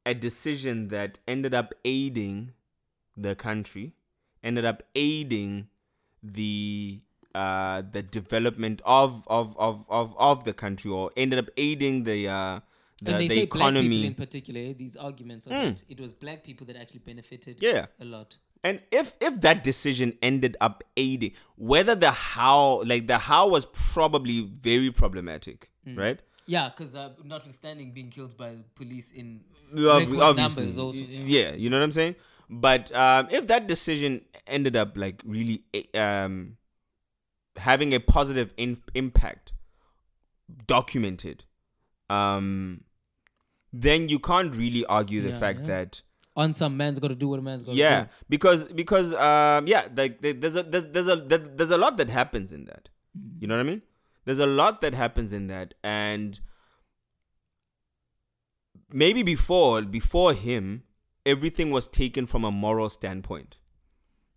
a 0.06 0.14
decision 0.14 0.88
that 0.90 1.20
ended 1.28 1.54
up 1.54 1.74
aiding 1.86 2.54
the 3.16 3.36
country, 3.36 3.94
ended 4.44 4.66
up 4.66 4.82
aiding 4.96 5.68
the 6.24 7.02
uh 7.36 7.82
the 7.92 8.02
development 8.04 8.82
of 8.86 9.24
of 9.28 9.56
of 9.58 9.86
of, 9.90 10.14
of 10.18 10.44
the 10.44 10.54
country, 10.54 10.92
or 10.92 11.12
ended 11.16 11.40
up 11.40 11.50
aiding 11.58 12.04
the 12.04 12.28
uh 12.28 12.60
the, 13.02 13.12
and 13.12 13.22
they 13.22 13.28
the 13.28 13.36
say 13.36 13.46
black 13.46 13.74
people 13.74 14.04
in 14.04 14.14
particular 14.14 14.74
these 14.74 14.96
arguments 14.96 15.48
of 15.48 15.54
it 15.54 15.84
it 15.90 16.00
was 16.00 16.14
black 16.14 16.44
people 16.44 16.68
that 16.68 16.76
actually 16.76 17.00
benefited 17.00 17.58
Yeah. 17.62 17.86
a 18.00 18.06
lot 18.06 18.38
And 18.64 18.80
if 18.92 19.14
if 19.20 19.42
that 19.42 19.64
decision 19.64 20.14
ended 20.22 20.56
up 20.62 20.84
aiding, 20.96 21.32
whether 21.58 21.96
the 21.96 22.12
how 22.12 22.84
like 22.86 23.08
the 23.08 23.18
how 23.18 23.48
was 23.50 23.66
probably 23.94 24.42
very 24.42 24.92
problematic, 24.92 25.72
Mm. 25.88 25.98
right? 25.98 26.20
yeah 26.46 26.70
because 26.70 26.96
uh, 26.96 27.10
notwithstanding 27.24 27.92
being 27.92 28.10
killed 28.10 28.36
by 28.38 28.52
police 28.76 29.12
in 29.22 29.42
Ob- 29.74 30.36
numbers 30.38 30.78
also 30.78 31.02
yeah. 31.04 31.26
yeah. 31.26 31.52
you 31.56 31.70
know 31.72 31.78
what 31.80 31.84
I'm 31.90 31.92
saying. 31.92 32.16
But 32.50 32.92
um, 32.94 33.30
if 33.32 33.48
that 33.48 33.66
decision 33.68 34.22
ended 34.46 34.76
up 34.76 34.98
like 34.98 35.24
really 35.26 35.64
eh, 35.74 35.86
um, 35.98 36.58
having 37.70 37.94
a 37.94 38.00
positive 38.00 38.54
in- 38.58 38.82
impact, 38.94 39.54
documented, 40.68 41.44
um, 42.10 42.84
then 43.72 44.10
you 44.10 44.20
can't 44.20 44.56
really 44.56 44.86
argue 44.86 45.22
the 45.22 45.30
Yeah, 45.30 45.40
fact 45.40 45.60
yeah. 45.62 45.68
that 45.68 46.02
on 46.36 46.54
some 46.54 46.76
man's 46.78 46.98
got 47.00 47.10
to 47.10 47.16
do 47.16 47.28
what 47.30 47.40
a 47.40 47.42
man's 47.42 47.62
got 47.64 47.74
to 47.74 47.78
yeah 47.78 48.04
do. 48.04 48.10
because 48.30 48.64
because 48.82 49.14
um 49.14 49.68
yeah 49.68 49.88
like 49.96 50.22
there's 50.22 50.56
a 50.56 50.64
there's, 50.64 50.86
there's 50.86 51.08
a 51.08 51.16
there's 51.58 51.72
a 51.72 51.78
lot 51.78 51.98
that 51.98 52.10
happens 52.10 52.54
in 52.54 52.66
that. 52.66 52.88
You 53.40 53.48
know 53.48 53.56
what 53.56 53.66
i 53.66 53.70
mean? 53.70 53.82
There's 54.26 54.40
a 54.40 54.46
lot 54.48 54.80
that 54.82 54.94
happens 54.94 55.34
in 55.34 55.48
that 55.48 55.74
and 55.84 56.40
maybe 58.90 59.24
before 59.24 59.82
before 59.82 60.34
him 60.34 60.84
everything 61.26 61.70
was 61.72 61.88
taken 61.88 62.26
from 62.26 62.44
a 62.44 62.52
moral 62.52 62.90
standpoint 62.90 63.58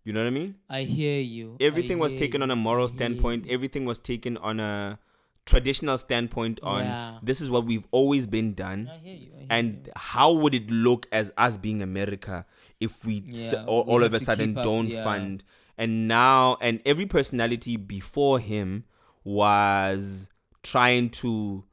you 0.05 0.13
know 0.13 0.21
what 0.21 0.27
i 0.27 0.29
mean 0.41 0.55
i 0.69 0.83
hear 0.83 1.19
you 1.19 1.57
everything 1.59 1.99
was 1.99 2.11
hear 2.13 2.19
taken 2.19 2.41
on 2.41 2.51
a 2.51 2.55
moral 2.55 2.87
standpoint 2.87 3.45
you. 3.45 3.51
everything 3.53 3.83
was 3.85 3.99
taken 3.99 4.37
on 4.37 4.59
a 4.59 4.97
traditional 5.45 5.97
standpoint 5.97 6.59
on 6.63 6.83
Yeah. 6.83 7.19
this 7.21 7.41
is 7.41 7.51
what 7.51 7.65
we've 7.65 7.87
always 7.91 8.25
been 8.27 8.53
done 8.53 8.89
I 8.91 8.97
hear 8.97 9.15
you. 9.15 9.31
I 9.35 9.39
hear 9.39 9.47
and 9.49 9.67
you. 9.87 9.91
how 9.95 10.31
would 10.31 10.55
it 10.55 10.71
look 10.71 11.07
as 11.11 11.31
us 11.37 11.57
being 11.57 11.81
America 11.81 12.45
if 12.79 13.03
we 13.05 13.23
Yeah, 13.27 13.63
all, 13.65 13.81
all 13.81 14.03
of 14.03 14.13
a 14.13 14.19
sudden 14.19 14.53
don't 14.53 14.87
yeah. 14.87 15.03
fund? 15.03 15.43
And 15.77 16.07
now, 16.07 16.57
and 16.61 16.81
every 16.85 17.05
personality 17.05 17.75
before 17.77 18.39
him 18.39 18.85
was 19.23 20.29
trying 20.63 21.09
to 21.09 21.63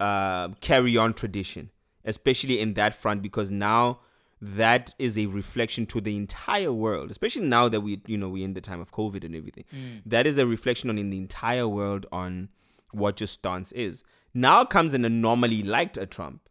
uh, 0.00 0.48
carry 0.60 0.96
on 0.96 1.14
tradition, 1.14 1.70
especially 2.04 2.60
in 2.60 2.74
that 2.74 2.94
front, 2.94 3.22
because 3.22 3.50
now 3.50 4.00
that 4.46 4.94
is 4.98 5.16
a 5.16 5.24
reflection 5.26 5.86
to 5.86 6.00
the 6.00 6.14
entire 6.16 6.72
world, 6.72 7.10
especially 7.10 7.46
now 7.46 7.68
that 7.70 7.80
we, 7.80 8.02
you 8.06 8.18
know, 8.18 8.28
we're 8.28 8.44
in 8.44 8.52
the 8.54 8.60
time 8.60 8.80
of 8.80 8.92
COVID 8.92 9.24
and 9.24 9.34
everything. 9.34 9.64
Mm. 9.74 10.02
That 10.04 10.26
is 10.26 10.36
a 10.36 10.46
reflection 10.46 10.90
on 10.90 10.98
in 10.98 11.08
the 11.10 11.16
entire 11.16 11.66
world 11.66 12.04
on 12.12 12.50
what 12.92 13.20
your 13.20 13.26
stance 13.26 13.72
is. 13.72 14.04
Now 14.34 14.64
comes 14.64 14.92
an 14.92 15.04
anomaly 15.04 15.62
like 15.62 15.96
a 15.96 16.04
Trump 16.06 16.48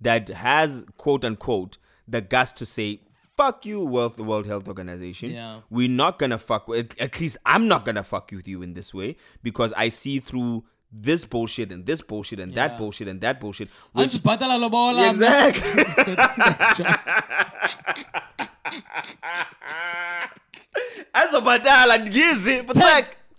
that 0.00 0.28
has 0.28 0.86
quote 0.96 1.24
unquote 1.24 1.76
the 2.06 2.20
guts 2.20 2.52
to 2.52 2.64
say 2.64 3.02
fuck 3.36 3.66
you 3.66 3.84
world 3.84 4.16
the 4.16 4.22
world 4.24 4.46
health 4.46 4.66
organization 4.68 5.30
Yeah. 5.30 5.60
we're 5.70 5.88
not 5.88 6.18
gonna 6.18 6.38
fuck 6.38 6.66
with 6.68 6.94
at 7.00 7.20
least 7.20 7.36
i'm 7.44 7.68
not 7.68 7.84
gonna 7.84 8.02
fuck 8.02 8.30
with 8.32 8.48
you 8.48 8.62
in 8.62 8.74
this 8.74 8.92
way 8.94 9.16
because 9.42 9.72
i 9.76 9.88
see 9.88 10.18
through 10.20 10.64
this 10.90 11.24
bullshit 11.24 11.70
and 11.72 11.84
this 11.84 12.00
bullshit 12.00 12.40
and 12.40 12.54
that 12.54 12.78
bullshit 12.78 13.08
and 13.08 13.20
that 13.20 13.40
bullshit. 13.40 13.68
Which, 13.92 14.10
Anzibhatala 14.10 14.58
lobola, 14.58 15.12
mna. 15.12 15.48
exactly. 15.50 15.84
Azobadala 21.14 21.98
ngizi, 22.06 22.66
but 22.66 22.76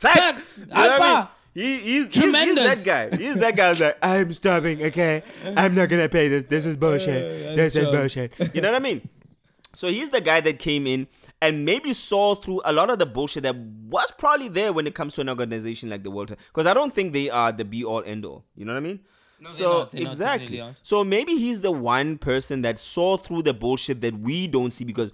You 0.01 0.73
know 0.73 0.97
I 1.01 1.17
mean? 1.17 1.27
He, 1.53 1.77
he's, 1.80 2.15
he's, 2.15 2.23
he's 2.23 2.55
that 2.55 2.84
guy. 2.85 3.17
He's 3.17 3.35
that 3.38 3.55
guy 3.55 3.69
who's 3.69 3.80
like, 3.80 3.97
I'm 4.03 4.31
stopping, 4.34 4.84
okay? 4.84 5.23
I'm 5.57 5.76
not 5.76 5.89
gonna 5.89 6.07
pay 6.07 6.27
this. 6.27 6.45
This 6.45 6.65
is 6.65 6.77
bullshit. 6.84 7.55
This 7.55 7.76
is 7.76 7.89
bullshit. 7.89 8.34
You 8.53 8.61
know 8.61 8.71
what 8.71 8.77
I 8.77 8.84
mean? 8.84 9.09
So 9.73 9.88
he's 9.88 10.09
the 10.09 10.21
guy 10.21 10.41
that 10.41 10.59
came 10.59 10.88
in 10.88 11.07
and 11.41 11.65
maybe 11.65 11.93
saw 11.93 12.35
through 12.35 12.61
a 12.65 12.73
lot 12.73 12.89
of 12.89 12.99
the 12.99 13.05
bullshit 13.05 13.43
that 13.43 13.55
was 13.55 14.11
probably 14.17 14.49
there 14.49 14.73
when 14.73 14.87
it 14.87 14.95
comes 14.95 15.13
to 15.15 15.21
an 15.21 15.29
organization 15.29 15.89
like 15.89 16.03
the 16.03 16.11
World 16.11 16.29
Health. 16.29 16.39
Because 16.47 16.67
I 16.67 16.73
don't 16.73 16.93
think 16.93 17.13
they 17.13 17.29
are 17.29 17.51
the 17.51 17.65
be 17.65 17.83
all 17.83 18.03
end 18.05 18.25
all. 18.25 18.43
You 18.55 18.65
know 18.65 18.73
what 18.73 18.79
I 18.79 18.81
mean? 18.81 18.99
No, 19.39 19.49
they're 19.49 19.57
so 19.57 19.71
not. 19.71 19.93
Not. 19.93 20.01
Exactly. 20.01 20.59
aren't. 20.59 20.79
so 20.83 21.03
maybe 21.03 21.35
he's 21.35 21.61
the 21.61 21.71
one 21.71 22.17
person 22.17 22.61
that 22.63 22.77
saw 22.77 23.15
through 23.15 23.43
the 23.43 23.53
bullshit 23.53 24.01
that 24.01 24.19
we 24.19 24.47
don't 24.47 24.71
see 24.71 24.83
because 24.83 25.13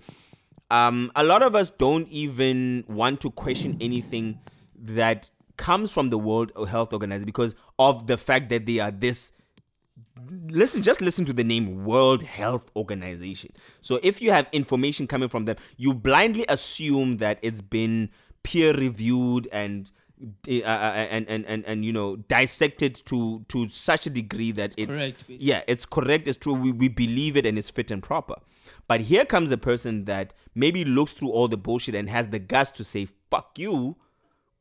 um, 0.72 1.12
a 1.16 1.24
lot 1.24 1.44
of 1.44 1.56
us 1.56 1.70
don't 1.70 2.08
even 2.10 2.84
want 2.88 3.22
to 3.22 3.30
question 3.30 3.78
anything 3.80 4.40
that 4.76 5.30
comes 5.58 5.92
from 5.92 6.10
the 6.10 6.18
World 6.18 6.52
Health 6.68 6.92
Organization 6.92 7.26
because 7.26 7.56
of 7.78 8.08
the 8.08 8.18
fact 8.18 8.50
that 8.50 8.66
they 8.66 8.80
are 8.80 8.92
this 8.92 9.32
listen 10.50 10.82
just 10.82 11.02
listen 11.02 11.26
to 11.26 11.34
the 11.34 11.44
name 11.44 11.84
world 11.86 12.24
health 12.24 12.70
organization. 12.76 13.52
So 13.82 14.00
if 14.04 14.22
you 14.22 14.32
have 14.32 14.48
information 14.52 15.08
coming 15.08 15.30
from 15.30 15.46
them 15.46 15.58
you 15.78 15.94
blindly 15.94 16.46
assume 16.48 17.18
that 17.18 17.40
it's 17.42 17.62
been 17.62 18.10
peer 18.44 18.74
reviewed 18.74 19.48
and 19.52 19.92
uh, 20.48 20.62
and, 20.62 21.28
and 21.28 21.46
and 21.46 21.66
and 21.66 21.84
you 21.84 21.92
know 21.92 22.16
dissected 22.16 22.96
to 23.06 23.44
to 23.50 23.68
such 23.70 24.08
a 24.08 24.10
degree 24.10 24.52
that 24.54 24.74
it's, 24.78 24.98
correct, 24.98 25.24
yeah 25.28 25.62
it's 25.68 25.86
correct 25.86 26.28
it's 26.28 26.38
true 26.38 26.54
we, 26.54 26.72
we 26.72 26.88
believe 26.88 27.36
it 27.36 27.46
and 27.46 27.58
it's 27.58 27.70
fit 27.70 27.92
and 27.92 28.02
proper. 28.02 28.36
But 28.88 29.02
here 29.02 29.26
comes 29.26 29.52
a 29.52 29.58
person 29.58 30.06
that 30.06 30.34
maybe 30.54 30.86
looks 30.86 31.12
through 31.12 31.32
all 31.32 31.48
the 31.48 31.58
bullshit 31.58 31.96
and 31.96 32.10
has 32.10 32.28
the 32.28 32.40
guts 32.40 32.72
to 32.72 32.84
say 32.84 33.08
fuck 33.30 33.60
you 33.60 33.98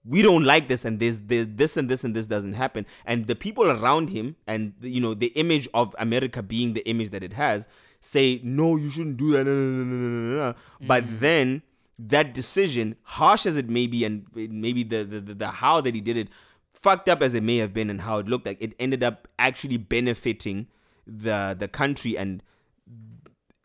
we 0.06 0.20
don't 0.22 0.44
like 0.44 0.68
this 0.68 0.84
and 0.84 0.98
this, 0.98 1.18
this 1.24 1.46
this 1.50 1.76
and 1.76 1.88
this 1.88 2.04
and 2.04 2.14
this 2.14 2.26
doesn't 2.26 2.54
happen. 2.54 2.86
And 3.04 3.26
the 3.26 3.34
people 3.34 3.70
around 3.70 4.10
him 4.10 4.36
and 4.46 4.74
you 4.80 5.00
know 5.00 5.14
the 5.14 5.28
image 5.28 5.68
of 5.74 5.94
america 5.98 6.42
being 6.42 6.74
the 6.74 6.86
image 6.88 7.10
that 7.10 7.22
it 7.22 7.32
has 7.32 7.68
say 8.00 8.40
no 8.42 8.76
you 8.76 8.90
shouldn't 8.90 9.16
do 9.16 9.32
that. 9.32 9.44
No, 9.44 9.54
no, 9.54 9.84
no, 9.84 10.36
no. 10.36 10.54
but 10.82 11.04
mm. 11.04 11.18
then 11.20 11.62
that 11.98 12.34
decision 12.34 12.96
harsh 13.02 13.46
as 13.46 13.56
it 13.56 13.68
may 13.68 13.86
be 13.86 14.04
and 14.04 14.26
maybe 14.34 14.82
the, 14.82 15.04
the 15.04 15.20
the 15.20 15.34
the 15.34 15.46
how 15.48 15.80
that 15.80 15.94
he 15.94 16.00
did 16.00 16.16
it 16.16 16.28
fucked 16.72 17.08
up 17.08 17.22
as 17.22 17.34
it 17.34 17.42
may 17.42 17.56
have 17.58 17.72
been 17.72 17.88
and 17.88 18.02
how 18.02 18.18
it 18.18 18.26
looked 18.26 18.44
like 18.44 18.60
it 18.60 18.74
ended 18.78 19.02
up 19.02 19.28
actually 19.38 19.76
benefiting 19.76 20.66
the 21.06 21.56
the 21.58 21.68
country 21.68 22.18
and 22.18 22.42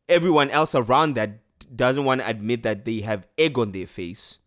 everyone 0.08 0.50
else 0.52 0.74
around 0.74 1.16
that 1.16 1.40
doesn't 1.76 2.06
want 2.06 2.22
to 2.22 2.28
admit 2.28 2.64
that 2.64 2.86
they 2.86 3.02
have 3.02 3.28
egg 3.38 3.58
on 3.58 3.72
their 3.72 3.88
face 3.88 4.40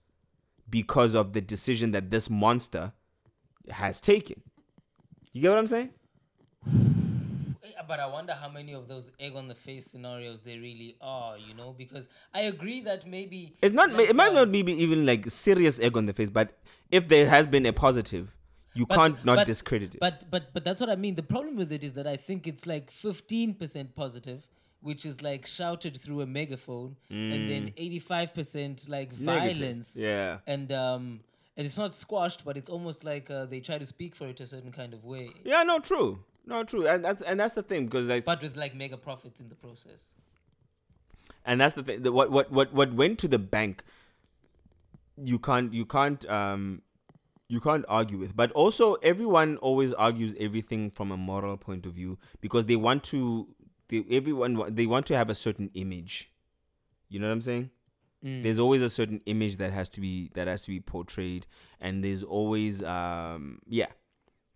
because 0.73 1.15
of 1.15 1.33
the 1.35 1.41
decision 1.41 1.93
that 1.93 2.11
this 2.11 2.29
monster 2.29 2.93
has 3.71 4.01
taken. 4.01 4.43
You 5.33 5.43
get 5.43 5.51
what 5.51 5.59
I'm 5.59 5.67
saying? 5.69 5.91
But 7.89 7.99
I 8.01 8.07
wonder 8.07 8.33
how 8.33 8.49
many 8.49 8.73
of 8.75 8.87
those 8.89 9.11
egg 9.21 9.35
on 9.37 9.49
the 9.49 9.55
face 9.57 9.87
scenarios 9.91 10.41
there 10.41 10.59
really 10.61 10.97
are, 11.03 11.37
you 11.37 11.53
know? 11.53 11.75
Because 11.77 12.09
I 12.33 12.43
agree 12.43 12.81
that 12.83 13.05
maybe 13.07 13.55
It's 13.61 13.75
not. 13.75 13.91
like, 13.93 14.09
it 14.09 14.17
might 14.17 14.31
uh, 14.31 14.45
not 14.45 14.53
be 14.53 14.61
even 14.61 15.05
like 15.05 15.29
serious 15.29 15.79
egg 15.81 15.97
on 15.97 16.07
the 16.07 16.13
face, 16.15 16.31
but 16.31 16.57
if 16.91 17.09
there 17.09 17.29
has 17.29 17.47
been 17.47 17.67
a 17.67 17.73
positive, 17.73 18.35
you 18.75 18.87
but- 18.87 18.95
can't 18.97 19.25
not 19.25 19.37
but- 19.39 19.47
discredit 19.47 19.95
it. 19.97 20.01
But 20.01 20.25
but 20.31 20.55
but 20.55 20.65
that's 20.65 20.81
what 20.81 20.89
I 20.91 20.97
mean. 20.97 21.17
The 21.17 21.25
problem 21.25 21.57
with 21.57 21.71
it 21.73 21.83
is 21.85 21.93
that 21.95 22.07
I 22.07 22.17
think 22.17 22.47
it's 22.47 22.67
like 22.67 22.91
fifteen 22.91 23.53
percent 23.55 23.95
positive, 23.97 24.47
which 24.83 25.07
is 25.07 25.23
like 25.23 25.47
shouted 25.47 25.97
through 25.97 26.21
a 26.21 26.27
megaphone, 26.27 26.97
and 27.09 27.49
then 27.49 27.73
eighty 27.77 27.99
five 27.99 28.35
percent 28.35 28.89
like 28.89 29.15
Mm. 29.15 29.21
Negative. 29.21 29.59
violence. 29.59 29.97
Yeah. 29.97 30.39
And 30.47 30.71
um, 30.73 31.21
and 31.57 31.65
it's 31.67 31.79
not 31.79 31.95
squashed, 31.95 32.45
but 32.45 32.57
it's 32.57 32.69
almost 32.69 33.05
like 33.05 33.31
uh, 33.31 33.47
they 33.47 33.61
try 33.61 33.79
to 33.79 33.87
speak 33.87 34.15
for 34.15 34.27
it 34.27 34.41
a 34.41 34.47
certain 34.47 34.73
kind 34.73 34.93
of 34.95 35.05
way, 35.05 35.31
Yeah. 35.45 35.63
No. 35.63 35.79
True. 35.79 36.19
No. 36.47 36.65
True. 36.65 36.87
And 36.87 37.05
that's 37.05 37.23
and 37.23 37.39
that's 37.41 37.55
the 37.55 37.63
thing 37.63 37.87
because 37.87 38.07
like 38.07 38.25
but 38.25 38.43
with 38.43 38.57
like 38.57 38.75
mega 38.75 38.97
profits 38.97 39.41
in 39.41 39.49
the 39.49 39.55
process. 39.55 40.15
and 41.45 41.61
that's 41.61 41.75
the 41.75 41.83
thing. 41.83 42.03
The, 42.03 42.13
what 42.13 42.31
what 42.31 42.51
what 42.51 42.73
what 42.75 42.93
went 42.95 43.19
to 43.21 43.29
the 43.29 43.39
bank, 43.39 43.85
you 45.17 45.39
can't 45.39 45.73
you 45.73 45.85
can't 45.87 46.29
um 46.29 46.83
you 47.49 47.61
can't 47.61 47.85
argue 47.89 48.19
with. 48.19 48.35
But 48.35 48.51
also, 48.53 48.95
everyone 48.95 49.59
always 49.59 49.93
argues 49.93 50.35
everything 50.41 50.91
from 50.91 51.13
a 51.13 51.17
moral 51.17 51.57
point 51.59 51.85
of 51.87 51.93
view 51.93 52.19
because 52.41 52.67
they 52.67 52.77
want 52.77 53.05
to. 53.05 53.47
They, 53.93 54.05
everyone 54.11 54.75
they 54.75 54.87
want 54.87 55.07
to 55.07 55.17
have 55.17 55.29
a 55.29 55.35
certain 55.35 55.71
image. 55.75 56.33
You 57.11 57.21
know 57.21 57.27
what 57.27 57.35
I'm 57.35 57.41
saying? 57.43 57.71
There's 58.43 58.59
always 58.59 58.83
a 58.83 58.89
certain 58.89 59.21
image 59.27 59.57
that 59.59 59.73
has 59.73 59.89
to 59.91 60.01
be 60.01 60.31
that 60.35 60.47
has 60.47 60.63
to 60.63 60.69
be 60.69 60.81
portrayed, 60.81 61.47
and 61.81 62.03
there's 62.03 62.23
always 62.23 62.83
um 62.83 63.59
yeah, 63.69 63.89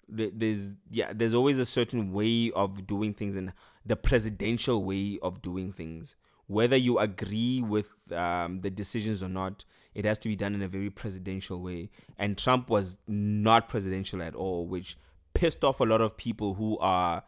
there's 0.09 0.71
yeah 0.91 1.13
there's 1.13 1.35
always 1.35 1.59
a 1.59 1.65
certain 1.65 2.13
way 2.13 2.51
of 2.53 2.87
doing 2.87 3.13
things 3.13 3.37
and 3.37 3.53
the 3.85 3.97
presidential 3.97 4.85
way 4.85 5.19
of 5.23 5.43
doing 5.43 5.73
things 5.73 6.17
whether 6.49 6.77
you 6.77 6.99
agree 7.01 7.61
with 7.61 7.93
um, 8.13 8.61
the 8.61 8.71
decisions 8.71 9.23
or 9.23 9.29
not 9.29 9.65
it 9.95 10.05
has 10.05 10.17
to 10.19 10.29
be 10.29 10.37
done 10.37 10.55
in 10.55 10.63
a 10.63 10.69
very 10.69 10.91
presidential 10.91 11.61
way 11.61 11.91
and 12.19 12.39
trump 12.39 12.71
was 12.71 12.99
not 13.09 13.69
presidential 13.69 14.23
at 14.23 14.35
all 14.35 14.67
which 14.67 14.97
pissed 15.35 15.65
off 15.65 15.81
a 15.81 15.85
lot 15.85 16.01
of 16.01 16.17
people 16.17 16.55
who 16.55 16.79
are 16.79 17.25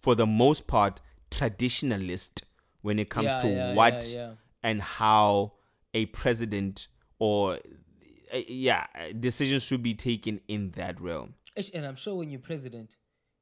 for 0.00 0.14
the 0.14 0.26
most 0.26 0.66
part 0.66 1.00
traditionalist 1.32 2.42
when 2.82 2.98
it 2.98 3.08
comes 3.10 3.26
Yeah, 3.26 3.38
to 3.38 3.48
yeah, 3.48 3.74
what 3.74 4.06
yeah, 4.12 4.30
and 4.62 4.82
how 4.82 5.52
a 5.94 6.06
president 6.06 6.88
or 7.18 7.54
uh, 8.32 8.38
yeah 8.48 8.86
decisions 9.18 9.62
should 9.62 9.82
be 9.82 9.94
taken 9.94 10.40
in 10.48 10.70
that 10.72 11.00
realm 11.00 11.34
And 11.74 11.84
I'm 11.86 11.96
sure 11.96 12.14
when 12.20 12.30
you're 12.30 12.40
president, 12.40 12.96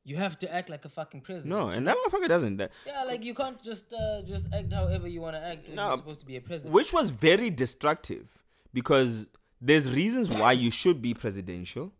you 0.05 0.17
have 0.17 0.37
to 0.39 0.53
act 0.59 0.69
like 0.75 0.85
a 0.85 0.89
fucking 0.89 1.21
president. 1.21 1.51
no 1.57 1.69
and 1.69 1.87
that 1.87 1.97
motherfucker 2.01 2.29
doesn't 2.29 2.57
that 2.57 2.71
Yeah, 2.87 3.05
like 3.05 3.23
you 3.25 3.35
can't 3.35 3.61
just 3.62 3.93
uh, 3.93 4.23
just 4.33 4.45
act 4.53 4.73
however 4.73 5.07
you 5.09 5.21
want 5.21 5.37
to 5.37 5.43
act. 5.53 5.69
No, 5.69 5.89
you're 5.89 5.97
supposed 5.97 6.21
to 6.21 6.27
be 6.27 6.37
a 6.37 6.41
president. 6.41 6.75
which 6.75 6.93
was 6.93 7.11
very 7.11 7.51
destructive 7.51 8.27
because 8.73 9.27
there's 9.61 9.87
reasons 10.03 10.31
why 10.31 10.53
you 10.53 10.71
should 10.71 11.01
be 11.03 11.12
presidential 11.15 11.93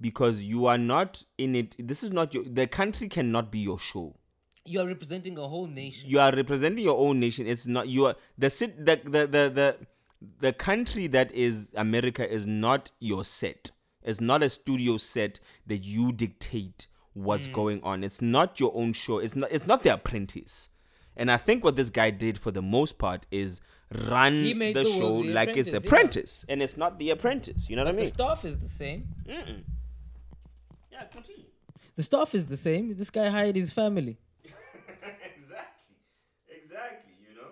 because 0.00 0.36
you 0.52 0.66
are 0.66 0.78
not 0.78 1.24
in 1.38 1.54
it 1.54 1.76
this 1.90 2.02
is 2.02 2.10
not 2.18 2.32
your 2.34 2.44
the 2.44 2.66
country 2.66 3.08
cannot 3.08 3.50
be 3.52 3.58
your 3.58 3.78
show 3.78 4.14
you 4.64 4.80
are 4.80 4.86
representing 4.86 5.36
a 5.38 5.46
whole 5.48 5.66
nation. 5.66 6.08
you 6.08 6.20
are 6.20 6.32
representing 6.32 6.84
your 6.84 6.98
own 6.98 7.18
nation 7.18 7.46
it's 7.46 7.66
not 7.66 7.88
you 7.88 8.06
are 8.06 8.14
the 8.38 8.48
sit 8.48 8.76
the 8.84 8.96
the 9.04 9.26
the 9.26 9.50
the, 9.60 9.76
the 10.38 10.52
country 10.52 11.06
that 11.08 11.32
is 11.34 11.72
america 11.76 12.28
is 12.32 12.46
not 12.46 12.90
your 13.00 13.24
set 13.24 13.70
it's 14.04 14.20
not 14.20 14.42
a 14.42 14.48
studio 14.48 14.96
set 14.96 15.40
that 15.66 15.84
you 15.84 16.12
dictate 16.12 16.86
what's 17.14 17.48
Mm. 17.48 17.52
going 17.52 17.82
on 17.82 18.04
it's 18.04 18.22
not 18.22 18.58
your 18.60 18.72
own 18.76 18.92
show 18.92 19.18
it's 19.18 19.34
not 19.36 19.50
it's 19.50 19.66
not 19.66 19.82
the 19.82 19.92
apprentice 19.92 20.70
and 21.16 21.30
i 21.30 21.36
think 21.36 21.62
what 21.64 21.74
this 21.76 21.90
guy 21.90 22.10
did 22.10 22.38
for 22.38 22.50
the 22.52 22.62
most 22.62 22.98
part 22.98 23.26
is 23.30 23.60
run 24.08 24.42
the, 24.42 24.72
the 24.72 24.84
show 24.84 25.22
The 25.22 25.34
like 25.34 25.56
it's 25.56 25.70
the 25.70 25.76
Apprentice, 25.78 26.44
yeah. 26.48 26.52
and 26.54 26.62
it's 26.62 26.76
not 26.78 26.98
the 26.98 27.10
apprentice 27.10 27.68
you 27.68 27.76
know 27.76 27.82
what 27.82 27.88
i 27.88 27.92
mean? 27.92 28.04
The 28.04 28.10
staff 28.10 28.44
is 28.46 28.58
the 28.60 28.68
same. 28.68 29.08
yeah 30.90 31.04
continue 31.10 31.46
The 31.96 32.02
staff 32.02 32.34
is 32.34 32.46
the 32.46 32.56
same. 32.56 32.84
This 32.96 33.10
guy 33.10 33.28
hired 33.28 33.54
his 33.62 33.70
family. 33.70 34.16
exactly 35.30 35.96
exactly 36.48 37.12
you 37.26 37.32
know 37.38 37.50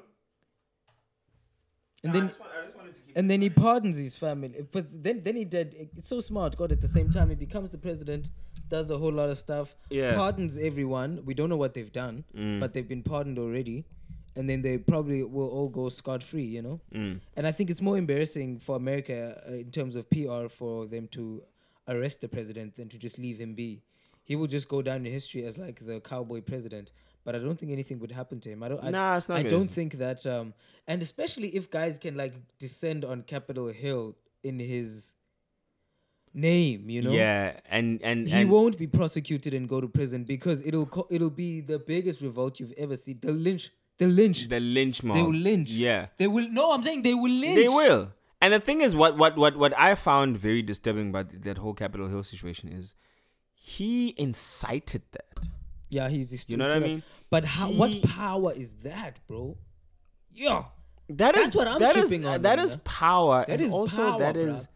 And 2.03 2.15
then 2.15 2.25
I 2.25 2.65
just 2.65 2.77
wanted 2.77 2.95
to 2.97 3.01
keep 3.03 3.17
and 3.17 3.31
then 3.31 3.43
he 3.43 3.51
pardons 3.51 3.99
his 3.99 4.17
family. 4.17 4.65
But 4.73 4.87
then 5.05 5.23
then 5.23 5.37
he 5.37 5.45
did 5.45 5.75
it's 5.97 6.09
so 6.09 6.21
smart, 6.21 6.57
God, 6.57 6.73
at 6.73 6.81
the 6.81 6.89
same 6.89 7.11
time 7.11 7.29
he 7.29 7.35
becomes 7.35 7.71
the 7.71 7.79
president, 7.79 8.31
does 8.69 8.91
a 8.91 8.97
whole 8.99 9.13
lot 9.13 9.29
of 9.29 9.37
stuff, 9.37 9.77
Yeah. 9.91 10.13
Mm. 10.13 10.17
pardons 10.17 10.57
everyone. 10.59 11.23
We 11.25 11.35
don't 11.35 11.51
know 11.51 11.57
what 11.57 11.75
they've 11.75 11.93
done, 11.93 12.25
but 12.61 12.73
they've 12.73 12.89
been 12.89 13.03
pardoned 13.03 13.39
already. 13.39 13.85
And 14.37 14.49
then 14.49 14.63
they 14.63 14.79
probably 14.79 15.25
will 15.25 15.49
all 15.49 15.69
go 15.69 15.89
scot 15.89 16.23
free, 16.23 16.45
you 16.45 16.63
know? 16.63 16.81
Mm. 16.95 17.21
And 17.37 17.47
I 17.49 17.53
think 17.53 17.69
it's 17.69 17.83
more 17.83 17.99
embarrassing 17.99 18.61
for 18.61 18.77
America 18.77 19.43
uh, 19.47 19.55
in 19.55 19.73
terms 19.73 19.97
of 19.97 20.09
PR 20.09 20.47
for 20.49 20.87
them 20.87 21.09
to 21.09 21.43
arrest 21.89 22.21
the 22.21 22.29
president 22.29 22.77
than 22.77 22.89
to 22.91 22.97
just 22.97 23.19
leave 23.19 23.39
him 23.41 23.55
be. 23.55 23.83
He 24.25 24.37
will 24.37 24.47
just 24.47 24.69
go 24.69 24.83
down 24.83 25.05
in 25.05 25.13
history 25.13 25.45
as 25.45 25.59
like 25.59 25.85
the 25.85 26.01
cowboy 26.01 26.43
president. 26.43 26.93
But 27.25 27.35
I 27.37 27.39
don't 27.39 27.59
think 27.59 27.71
anything 27.73 27.99
would 28.01 28.13
happen 28.13 28.41
to 28.41 28.49
him. 28.51 28.63
I 28.63 28.69
don't. 28.71 28.83
I, 28.83 28.91
Nah, 28.91 29.17
it's 29.17 29.29
not 29.29 29.39
I 29.39 29.43
gonna- 29.43 29.51
don't 29.51 29.71
think 29.71 29.95
that. 29.95 30.25
Um, 30.27 30.55
and 30.87 31.03
especially 31.03 31.49
if 31.49 31.71
guys 31.71 31.99
can 31.99 32.17
like 32.17 32.35
descend 32.59 33.05
on 33.05 33.23
Capitol 33.23 33.69
Hill 33.69 34.17
in 34.43 34.59
his 34.59 35.15
name, 36.33 36.89
you 36.89 37.03
know. 37.03 37.13
yeah 37.13 37.59
and 37.69 38.01
and, 38.03 38.27
He 38.27 38.33
and 38.43 38.51
won't 38.51 38.79
be 38.79 38.87
prosecuted 38.87 39.53
and 39.53 39.69
go 39.69 39.81
to 39.81 39.89
prison 39.89 40.25
because 40.25 40.65
it'll 40.65 40.87
co- 40.87 41.07
it'll 41.11 41.31
be 41.31 41.61
the 41.61 41.79
biggest 41.79 42.21
revolt 42.23 42.61
you've 42.61 42.73
ever 42.79 42.97
seen. 42.97 43.19
The 43.21 43.33
lynch, 43.33 43.71
the 43.99 44.07
lynch. 44.07 44.49
the 44.49 44.61
lynch 44.61 45.03
mob 45.03 45.17
they 45.17 45.23
will 45.23 45.33
lynch. 45.33 45.73
yeah 45.73 46.07
They 46.17 46.27
will. 46.29 46.49
No, 46.51 46.73
I'm 46.73 46.83
saying 46.83 47.03
they 47.03 47.15
will 47.15 47.31
lynch. 47.33 47.57
They 47.57 47.69
will. 47.69 48.13
And 48.41 48.55
the 48.55 48.61
thing 48.61 48.81
is, 48.81 48.97
what 48.97 49.19
what 49.19 49.37
what 49.37 49.57
what 49.59 49.75
I 49.79 49.95
found 49.95 50.39
very 50.39 50.63
disturbing 50.63 51.11
about 51.11 51.43
that 51.43 51.59
whole 51.59 51.75
Capitol 51.75 52.09
Hill 52.09 52.23
situation 52.23 52.69
is, 52.71 52.95
he 53.53 54.15
incited 54.17 55.03
that. 55.13 55.35
Yeah, 55.91 56.09
he's. 56.09 56.31
he's 56.31 56.47
You 56.49 56.57
know 56.57 56.69
what 56.69 56.77
I 56.77 56.81
mean? 56.81 57.03
But 57.31 57.45
how? 57.45 57.71
What 57.71 58.03
power 58.03 58.53
is 58.53 58.73
that, 58.85 59.19
bro? 59.27 59.59
Yeah. 60.33 60.65
That 61.09 61.37
is 61.37 61.43
That's 61.47 61.57
what 61.57 61.67
I'm 61.69 61.79
that 61.81 61.97
is- 61.97 62.09
tripping 62.09 62.25
on, 62.27 62.43
That 62.43 62.59
man. 62.59 62.67
is 62.67 62.77
power. 62.85 63.45
That 63.47 63.55
and 63.55 63.63
is 63.63 63.75
also 63.75 63.97
power, 63.97 64.19
that 64.21 64.37
bruh. 64.37 64.47
is 64.49 64.69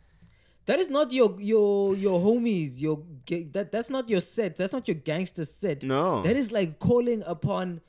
That 0.67 0.79
is 0.81 0.91
not 0.91 1.13
your 1.13 1.37
your 1.39 1.95
your 1.95 2.19
homies. 2.21 2.81
Your 2.81 3.03
that 3.53 3.71
that's 3.71 3.89
not 3.91 4.09
your 4.09 4.21
set. 4.21 4.57
That's 4.57 4.73
not 4.73 4.89
your 4.89 4.97
gangster 4.97 5.45
set. 5.45 5.85
No. 5.85 6.23
That 6.23 6.37
is 6.37 6.51
like 6.51 6.79
calling 6.81 7.23
upon 7.25 7.81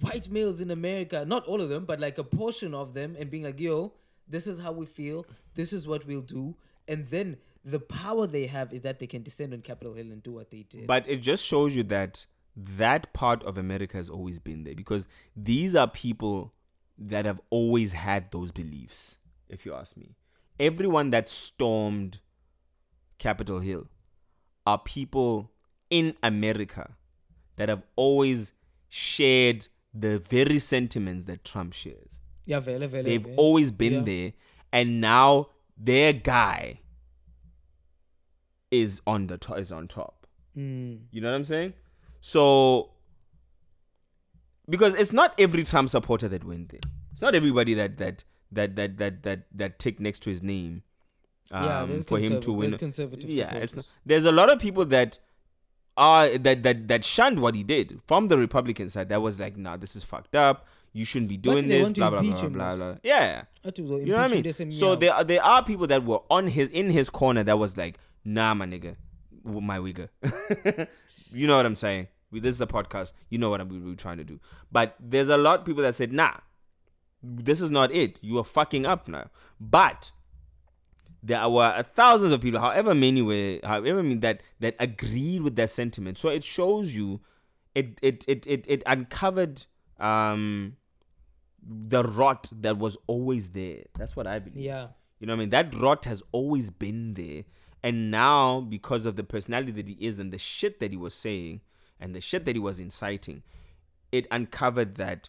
white 0.00 0.28
males 0.28 0.60
in 0.60 0.70
America. 0.70 1.24
Not 1.26 1.46
all 1.46 1.60
of 1.60 1.68
them, 1.68 1.84
but 1.84 2.00
like 2.00 2.18
a 2.18 2.24
portion 2.24 2.74
of 2.74 2.92
them, 2.94 3.16
and 3.18 3.30
being 3.30 3.44
like, 3.44 3.60
"Yo, 3.60 3.94
this 4.28 4.46
is 4.46 4.60
how 4.60 4.72
we 4.72 4.84
feel. 4.86 5.24
This 5.54 5.72
is 5.72 5.86
what 5.88 6.06
we'll 6.06 6.20
do." 6.22 6.56
And 6.88 7.06
then 7.06 7.36
the 7.64 7.78
power 7.80 8.26
they 8.26 8.46
have 8.46 8.72
is 8.72 8.80
that 8.82 8.98
they 8.98 9.06
can 9.06 9.22
descend 9.22 9.52
on 9.52 9.60
Capitol 9.60 9.94
Hill 9.94 10.10
and 10.10 10.22
do 10.22 10.32
what 10.32 10.50
they 10.50 10.62
did. 10.62 10.86
But 10.86 11.08
it 11.08 11.18
just 11.18 11.44
shows 11.44 11.76
you 11.76 11.82
that 11.84 12.26
that 12.56 13.12
part 13.12 13.42
of 13.44 13.56
America 13.56 13.96
has 13.96 14.10
always 14.10 14.38
been 14.38 14.64
there 14.64 14.74
because 14.74 15.06
these 15.36 15.74
are 15.76 15.88
people 15.88 16.52
that 16.98 17.24
have 17.24 17.40
always 17.50 17.92
had 17.92 18.30
those 18.30 18.50
beliefs, 18.50 19.16
if 19.48 19.64
you 19.64 19.72
ask 19.74 19.96
me. 19.96 20.16
Everyone 20.60 21.10
that 21.10 21.28
stormed 21.28 22.20
Capitol 23.18 23.60
Hill 23.60 23.86
are 24.66 24.78
people 24.78 25.50
in 25.90 26.14
America 26.22 26.96
that 27.56 27.68
have 27.68 27.82
always 27.96 28.52
shared 28.88 29.68
the 29.94 30.18
very 30.18 30.58
sentiments 30.58 31.24
that 31.24 31.44
Trump 31.44 31.72
shares. 31.72 32.20
yeah, 32.44 32.58
vele, 32.60 32.86
vele, 32.88 33.04
They've 33.04 33.22
vele. 33.22 33.36
always 33.36 33.70
been 33.72 33.92
Yeah. 33.92 34.02
there, 34.02 34.32
and 34.72 35.00
now 35.00 35.48
their 35.76 36.12
guy 36.12 36.80
is 38.72 39.00
on 39.06 39.28
the 39.28 39.38
to- 39.38 39.54
is 39.54 39.70
on 39.70 39.86
top. 39.86 40.26
Mm. 40.58 41.02
You 41.12 41.20
know 41.20 41.30
what 41.30 41.36
I'm 41.36 41.44
saying? 41.44 41.74
So 42.20 42.90
because 44.68 44.94
it's 44.94 45.12
not 45.12 45.34
every 45.38 45.64
Trump 45.64 45.90
supporter 45.90 46.28
that 46.28 46.44
went 46.44 46.70
there. 46.70 46.80
It's 47.12 47.20
not 47.20 47.34
everybody 47.34 47.74
that 47.74 47.98
that 47.98 48.24
that 48.50 48.74
that 48.76 48.98
that 48.98 49.22
that 49.22 49.40
that 49.54 49.78
tick 49.78 50.00
next 50.00 50.20
to 50.24 50.30
his 50.30 50.42
name. 50.42 50.82
Um, 51.50 51.64
yeah, 51.64 51.84
there's 51.84 52.02
for 52.04 52.18
him 52.18 52.40
to 52.40 52.52
win. 52.52 52.70
There's 52.70 52.78
conservative 52.78 53.28
Yeah, 53.28 53.66
not, 53.74 53.92
there's 54.06 54.24
a 54.24 54.32
lot 54.32 54.50
of 54.50 54.58
people 54.58 54.84
that 54.86 55.18
are 55.96 56.38
that 56.38 56.62
that 56.62 56.88
that 56.88 57.04
shunned 57.04 57.40
what 57.40 57.54
he 57.54 57.62
did 57.62 58.00
from 58.06 58.28
the 58.28 58.38
Republican 58.38 58.88
side. 58.88 59.08
That 59.10 59.20
was 59.20 59.38
like, 59.38 59.56
nah, 59.56 59.76
this 59.76 59.94
is 59.94 60.02
fucked 60.02 60.34
up. 60.34 60.66
You 60.94 61.04
shouldn't 61.04 61.30
be 61.30 61.36
doing 61.38 61.68
this. 61.68 61.90
Blah 61.90 62.10
blah 62.10 62.20
blah 62.20 62.34
blah 62.34 62.48
blah. 62.48 62.76
blah. 62.76 62.94
Yeah, 63.02 63.44
you 63.76 63.82
know 64.06 64.16
what 64.16 64.30
I 64.30 64.42
mean. 64.42 64.72
So 64.72 64.94
there 64.94 65.12
are 65.12 65.24
there 65.24 65.42
are 65.42 65.64
people 65.64 65.86
that 65.88 66.04
were 66.04 66.20
on 66.30 66.48
his 66.48 66.68
in 66.68 66.90
his 66.90 67.10
corner 67.10 67.42
that 67.42 67.58
was 67.58 67.76
like, 67.76 67.98
nah, 68.24 68.54
my 68.54 68.66
nigga, 68.66 68.96
my 69.44 69.78
wigger. 69.78 70.08
you 71.32 71.46
know 71.46 71.56
what 71.56 71.66
I'm 71.66 71.76
saying? 71.76 72.08
We, 72.30 72.40
this 72.40 72.54
is 72.54 72.60
a 72.60 72.66
podcast. 72.66 73.12
You 73.28 73.38
know 73.38 73.50
what 73.50 73.60
I'm, 73.60 73.68
we 73.68 73.78
we're 73.78 73.94
trying 73.94 74.18
to 74.18 74.24
do. 74.24 74.40
But 74.70 74.96
there's 74.98 75.28
a 75.28 75.36
lot 75.36 75.60
of 75.60 75.66
people 75.66 75.82
that 75.82 75.94
said, 75.94 76.12
nah, 76.12 76.34
this 77.22 77.60
is 77.60 77.70
not 77.70 77.92
it. 77.92 78.18
You 78.22 78.38
are 78.38 78.44
fucking 78.44 78.86
up 78.86 79.08
now. 79.08 79.30
But 79.60 80.12
there 81.22 81.48
were 81.48 81.84
thousands 81.94 82.32
of 82.32 82.40
people, 82.40 82.60
however 82.60 82.94
many 82.94 83.22
were, 83.22 83.60
however 83.62 84.02
many 84.02 84.16
that 84.16 84.42
that 84.60 84.74
agreed 84.80 85.42
with 85.42 85.56
that 85.56 85.70
sentiment. 85.70 86.18
So 86.18 86.28
it 86.28 86.42
shows 86.42 86.94
you, 86.94 87.20
it 87.74 87.98
it 88.02 88.24
it 88.26 88.46
it, 88.46 88.64
it 88.66 88.82
uncovered 88.86 89.66
um 90.00 90.76
the 91.64 92.02
rot 92.02 92.50
that 92.52 92.78
was 92.78 92.96
always 93.06 93.50
there. 93.50 93.84
That's 93.96 94.16
what 94.16 94.26
I 94.26 94.40
believe. 94.40 94.64
Yeah. 94.64 94.88
You 95.20 95.26
know 95.28 95.34
what 95.34 95.36
I 95.36 95.40
mean? 95.40 95.50
That 95.50 95.74
rot 95.76 96.04
has 96.06 96.22
always 96.32 96.70
been 96.70 97.14
there. 97.14 97.44
And 97.82 98.10
now, 98.10 98.60
because 98.60 99.06
of 99.06 99.16
the 99.16 99.24
personality 99.24 99.72
that 99.72 99.88
he 99.88 99.94
is 99.94 100.18
and 100.18 100.32
the 100.32 100.38
shit 100.38 100.78
that 100.80 100.90
he 100.92 100.96
was 100.96 101.14
saying 101.14 101.60
and 101.98 102.14
the 102.14 102.20
shit 102.20 102.44
that 102.44 102.54
he 102.54 102.60
was 102.60 102.78
inciting, 102.78 103.42
it 104.12 104.26
uncovered 104.30 104.94
that 104.96 105.28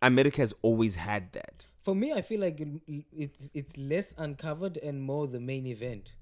America 0.00 0.38
has 0.38 0.52
always 0.62 0.96
had 0.96 1.32
that. 1.32 1.66
For 1.80 1.94
me, 1.94 2.12
I 2.12 2.22
feel 2.22 2.40
like 2.40 2.60
it, 2.60 2.68
it's 3.12 3.48
it's 3.54 3.76
less 3.76 4.14
uncovered 4.18 4.76
and 4.78 5.02
more 5.02 5.26
the 5.26 5.40
main 5.40 5.66
event. 5.66 6.14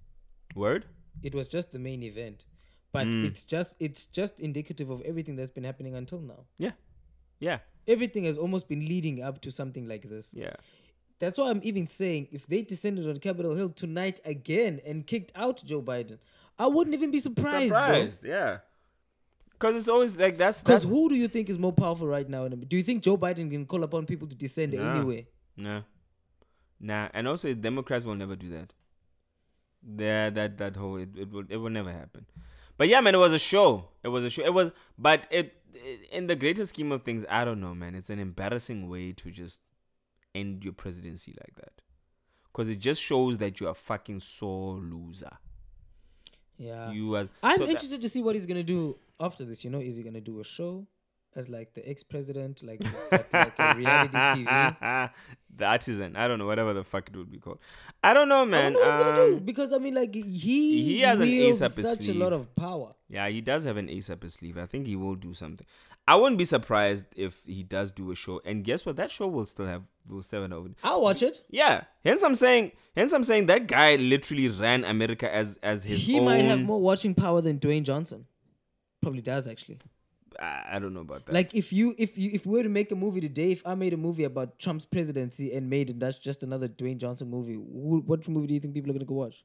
Word? 0.55 0.87
It 1.23 1.35
was 1.35 1.49
just 1.49 1.73
the 1.73 1.79
main 1.79 2.03
event, 2.03 2.45
but 2.93 3.07
Mm. 3.09 3.25
it's 3.27 3.45
just 3.45 3.77
it's 3.81 4.07
just 4.07 4.39
indicative 4.41 4.91
of 4.91 5.01
everything 5.03 5.37
that's 5.37 5.51
been 5.51 5.65
happening 5.65 5.95
until 5.95 6.21
now. 6.21 6.45
Yeah. 6.59 6.73
Yeah. 7.41 7.59
Everything 7.87 8.25
has 8.25 8.39
almost 8.39 8.69
been 8.69 8.81
leading 8.87 9.23
up 9.23 9.41
to 9.43 9.51
something 9.51 9.87
like 9.89 10.09
this. 10.09 10.33
Yeah. 10.35 10.55
That's 11.21 11.39
why 11.39 11.51
I'm 11.51 11.61
even 11.63 11.87
saying 11.87 12.29
if 12.33 12.47
they 12.47 12.63
descended 12.63 13.07
on 13.07 13.19
Capitol 13.19 13.55
Hill 13.55 13.69
tonight 13.69 14.19
again 14.25 14.81
and 14.85 15.07
kicked 15.07 15.31
out 15.37 15.63
Joe 15.65 15.83
Biden, 15.83 16.19
I 16.59 16.67
wouldn't 16.67 16.95
even 16.95 17.11
be 17.13 17.19
surprised, 17.19 17.73
bro. 17.73 18.09
Yeah. 18.25 18.59
Because 19.53 19.77
it's 19.77 19.89
always 19.89 20.17
like 20.17 20.39
that's. 20.39 20.61
Because 20.61 20.85
who 20.85 21.11
do 21.11 21.15
you 21.15 21.29
think 21.29 21.51
is 21.51 21.59
more 21.59 21.73
powerful 21.75 22.07
right 22.09 22.29
now? 22.29 22.49
Do 22.49 22.77
you 22.77 22.83
think 22.83 23.03
Joe 23.03 23.19
Biden 23.19 23.51
can 23.51 23.67
call 23.67 23.85
upon 23.85 24.07
people 24.07 24.27
to 24.27 24.35
descend 24.35 24.73
Nah. 24.73 24.91
anywhere? 24.91 25.25
Nah. 25.57 25.83
Nah. 26.81 27.09
And 27.13 27.29
also, 27.29 27.53
Democrats 27.53 28.07
will 28.07 28.15
never 28.15 28.35
do 28.37 28.49
that. 28.51 28.73
Yeah, 29.99 30.31
that 30.31 30.57
that 30.59 30.77
whole 30.77 30.97
it, 30.97 31.11
it 31.17 31.31
will 31.31 31.45
it 31.49 31.57
will 31.57 31.71
never 31.71 31.93
happen. 31.93 32.25
But 32.79 32.89
yeah, 32.89 33.01
man, 33.03 33.15
it 33.15 33.19
was 33.19 33.35
a 33.35 33.39
show. 33.39 33.89
It 34.03 34.09
was 34.09 34.25
a 34.25 34.31
show. 34.31 34.43
It 34.43 34.55
was, 34.55 34.73
but 34.99 35.27
it, 35.31 35.55
it 35.75 36.09
in 36.11 36.27
the 36.27 36.37
greater 36.37 36.65
scheme 36.65 36.91
of 36.93 37.03
things, 37.03 37.27
I 37.29 37.45
don't 37.45 37.61
know, 37.61 37.75
man. 37.75 37.95
It's 37.95 38.09
an 38.11 38.19
embarrassing 38.19 38.89
way 38.89 39.13
to 39.13 39.31
just 39.31 39.61
end 40.35 40.65
your 40.65 40.73
presidency 40.73 41.35
like 41.41 41.55
that, 41.57 41.81
because 42.45 42.69
it 42.69 42.79
just 42.79 43.03
shows 43.03 43.39
that 43.39 43.61
you 43.61 43.67
are 43.67 43.71
a 43.71 43.75
fucking 43.75 44.21
sore 44.21 44.75
loser. 44.77 45.39
Yeah. 46.59 46.91
You 46.91 47.17
as 47.17 47.31
I'm 47.43 47.59
so 47.59 47.65
that- 47.65 47.71
interested 47.71 48.01
to 48.03 48.09
see 48.09 48.23
what 48.23 48.35
he's 48.35 48.47
gonna 48.47 48.63
do 48.63 48.99
after 49.19 49.45
this. 49.45 49.65
You 49.65 49.71
know, 49.71 49.81
is 49.81 49.97
he 49.97 50.03
gonna 50.03 50.21
do 50.21 50.41
a 50.41 50.45
show 50.45 50.87
as 51.37 51.49
like 51.49 51.75
the 51.75 51.89
ex-president, 51.89 52.63
like 52.63 52.83
like, 53.13 53.33
like 53.33 53.59
a 53.59 53.75
reality 53.77 54.17
TV? 54.17 55.11
the 55.57 55.65
artisan. 55.65 56.17
I 56.17 56.29
don't 56.29 56.39
know, 56.39 56.47
whatever 56.47 56.73
the 56.73 56.85
fuck 56.85 57.09
it 57.09 57.17
would 57.17 57.31
be 57.31 57.39
called. 57.39 57.59
I 58.03 58.15
don't 58.15 58.29
know, 58.29 58.43
I 58.43 58.45
man. 58.47 58.75
wonder 58.75 58.79
what 58.81 58.95
he's 58.95 59.03
gonna 59.05 59.17
do 59.29 59.37
Um, 59.37 59.45
because 59.45 59.73
I 59.73 59.79
mean, 59.79 59.95
like 59.95 60.15
he 60.15 60.23
he 60.83 61.01
has 61.01 61.21
an 61.21 61.29
ace 61.29 61.63
up 61.63 61.73
his 61.73 61.87
such 61.87 62.09
a 62.09 62.15
lot 62.15 62.33
of 62.33 62.55
power. 62.57 62.95
Yeah, 63.09 63.29
he 63.29 63.41
does 63.41 63.65
have 63.65 63.77
an 63.77 63.89
ace 63.89 64.11
up 64.11 64.23
his 64.23 64.35
sleeve. 64.35 64.59
I 64.59 64.67
think 64.67 64.87
he 64.87 64.97
will 64.97 65.17
do 65.17 65.35
something. 65.35 65.67
I 66.07 66.17
wouldn't 66.17 66.39
be 66.39 66.45
surprised 66.45 67.07
if 67.15 67.41
he 67.47 67.63
does 67.63 67.91
do 67.93 68.11
a 68.11 68.17
show. 68.17 68.41
And 68.45 68.65
guess 68.65 68.85
what? 68.85 68.97
That 68.97 69.11
show 69.11 69.29
will 69.29 69.47
still 69.47 69.67
have 69.67 69.83
will 70.09 70.23
still 70.23 70.43
have 70.43 70.51
an 70.51 70.75
I'll 70.83 71.03
watch 71.03 71.23
it. 71.23 71.45
Yeah. 71.51 71.85
Hence 72.05 72.23
I'm 72.23 72.35
saying 72.35 72.73
hence 72.97 73.13
I'm 73.13 73.23
saying 73.25 73.47
that 73.47 73.67
guy 73.69 73.97
literally 73.97 74.49
ran 74.49 74.85
America 74.85 75.33
as 75.33 75.59
as 75.63 75.85
his 75.85 76.05
He 76.05 76.19
own 76.19 76.25
might 76.25 76.45
have 76.45 76.61
more 76.61 76.81
watching 76.81 77.15
power 77.15 77.41
than 77.41 77.59
Dwayne 77.59 77.85
Johnson. 77.85 78.27
Probably 79.01 79.23
does 79.23 79.47
actually. 79.47 79.79
I, 80.41 80.63
I 80.73 80.79
don't 80.79 80.95
know 80.95 81.01
about 81.01 81.27
that. 81.27 81.33
Like 81.35 81.55
if 81.55 81.73
you 81.73 81.95
if 81.99 82.17
you 82.17 82.31
if 82.33 82.47
we 82.47 82.53
were 82.57 82.63
to 82.63 82.69
make 82.69 82.91
a 82.93 82.97
movie 82.97 83.21
today, 83.21 83.53
if 83.53 83.67
I 83.67 83.75
made 83.75 83.93
a 83.93 83.97
movie 83.97 84.25
about 84.25 84.59
Trump's 84.59 84.85
presidency 84.87 85.53
and 85.55 85.69
made 85.69 85.91
it, 85.91 86.01
that's 86.01 86.19
just 86.19 86.43
another 86.43 86.69
Dwayne 86.69 86.99
Johnson 86.99 87.29
movie. 87.31 87.55
Who, 87.55 88.03
what 88.07 88.27
movie 88.29 88.47
do 88.47 88.55
you 88.55 88.61
think 88.61 88.75
people 88.75 88.91
are 88.91 88.95
gonna 88.95 89.05
go 89.05 89.15
watch? 89.15 89.45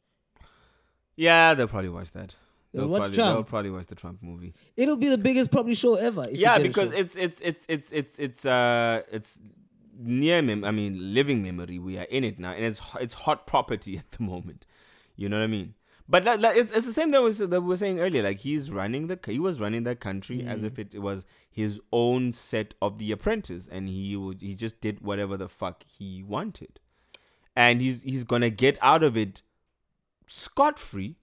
yeah, 1.15 1.53
they'll 1.53 1.67
probably 1.67 1.89
watch 1.89 2.11
that. 2.11 2.35
They'll 2.73 2.81
They'll, 2.83 2.89
watch 2.91 2.99
probably, 3.03 3.15
Trump. 3.15 3.35
they'll 3.35 3.43
probably 3.43 3.71
watch 3.71 3.85
the 3.87 3.95
Trump 3.95 4.21
movie. 4.21 4.53
It'll 4.75 4.97
be 4.97 5.07
the 5.09 5.17
biggest 5.17 5.51
probably 5.51 5.75
show 5.75 5.95
ever. 5.95 6.25
Yeah, 6.31 6.57
you 6.57 6.63
get 6.63 6.65
a 6.65 6.67
because 6.67 6.91
it's 6.91 7.15
it's 7.15 7.41
it's 7.41 7.65
it's 7.69 7.91
it's 7.93 8.19
it's 8.19 8.45
uh 8.45 9.01
it's 9.11 9.39
near 9.97 10.41
mem- 10.41 10.65
I 10.65 10.71
mean 10.71 11.13
living 11.13 11.41
memory. 11.41 11.79
We 11.79 11.97
are 11.97 12.03
in 12.03 12.23
it 12.25 12.37
now, 12.39 12.51
and 12.51 12.65
it's 12.65 12.81
it's 12.99 13.13
hot 13.13 13.47
property 13.47 13.97
at 14.03 14.11
the 14.11 14.23
moment. 14.23 14.65
You 15.15 15.29
know 15.29 15.37
what 15.37 15.43
I 15.43 15.47
mean? 15.47 15.73
But 16.07 16.23
that, 16.25 16.39
that, 16.41 16.55
it's, 16.55 16.71
it's 16.71 16.85
the 16.85 16.93
same 16.93 17.09
that 17.11 17.21
was 17.23 17.39
that 17.39 17.49
we 17.49 17.67
were 17.67 17.77
saying 17.77 17.99
earlier. 17.99 18.21
Like 18.21 18.39
he's 18.39 18.69
running 18.69 19.07
the 19.07 19.17
he 19.25 19.39
was 19.39 19.59
running 19.59 19.83
that 19.85 19.99
country 19.99 20.45
as 20.45 20.61
Mm. 20.61 20.65
if 20.65 20.77
it 20.79 21.01
was 21.01 21.25
his 21.49 21.79
own 21.91 22.31
set 22.31 22.75
of 22.81 22.99
The 22.99 23.11
Apprentice, 23.11 23.67
and 23.67 23.89
he 23.89 24.15
would 24.15 24.41
he 24.41 24.53
just 24.53 24.81
did 24.81 25.01
whatever 25.01 25.35
the 25.35 25.49
fuck 25.49 25.83
he 25.87 26.21
wanted, 26.21 26.79
and 27.55 27.81
he's 27.81 28.03
he's 28.03 28.23
gonna 28.23 28.51
get 28.51 28.77
out 28.81 29.01
of 29.03 29.17
it 29.17 29.41
scot 30.27 30.77
free. 30.77 31.15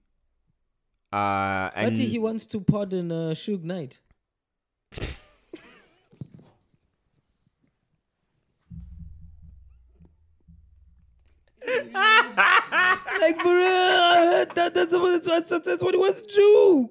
Uh, 1.12 1.70
and 1.76 1.94
But 1.94 1.98
he 1.98 2.18
wants 2.18 2.46
to 2.46 2.60
pardon 2.60 3.12
uh, 3.12 3.34
Suge 3.34 3.62
Knight. 3.62 4.00
like 11.66 13.36
for 13.40 13.54
real, 13.54 14.46
that, 14.54 14.72
that's, 14.74 14.92
what, 14.92 15.24
that's, 15.24 15.50
what, 15.50 15.64
that's 15.64 15.82
what 15.82 15.98
wants 15.98 16.22
to 16.22 16.28
do. 16.34 16.90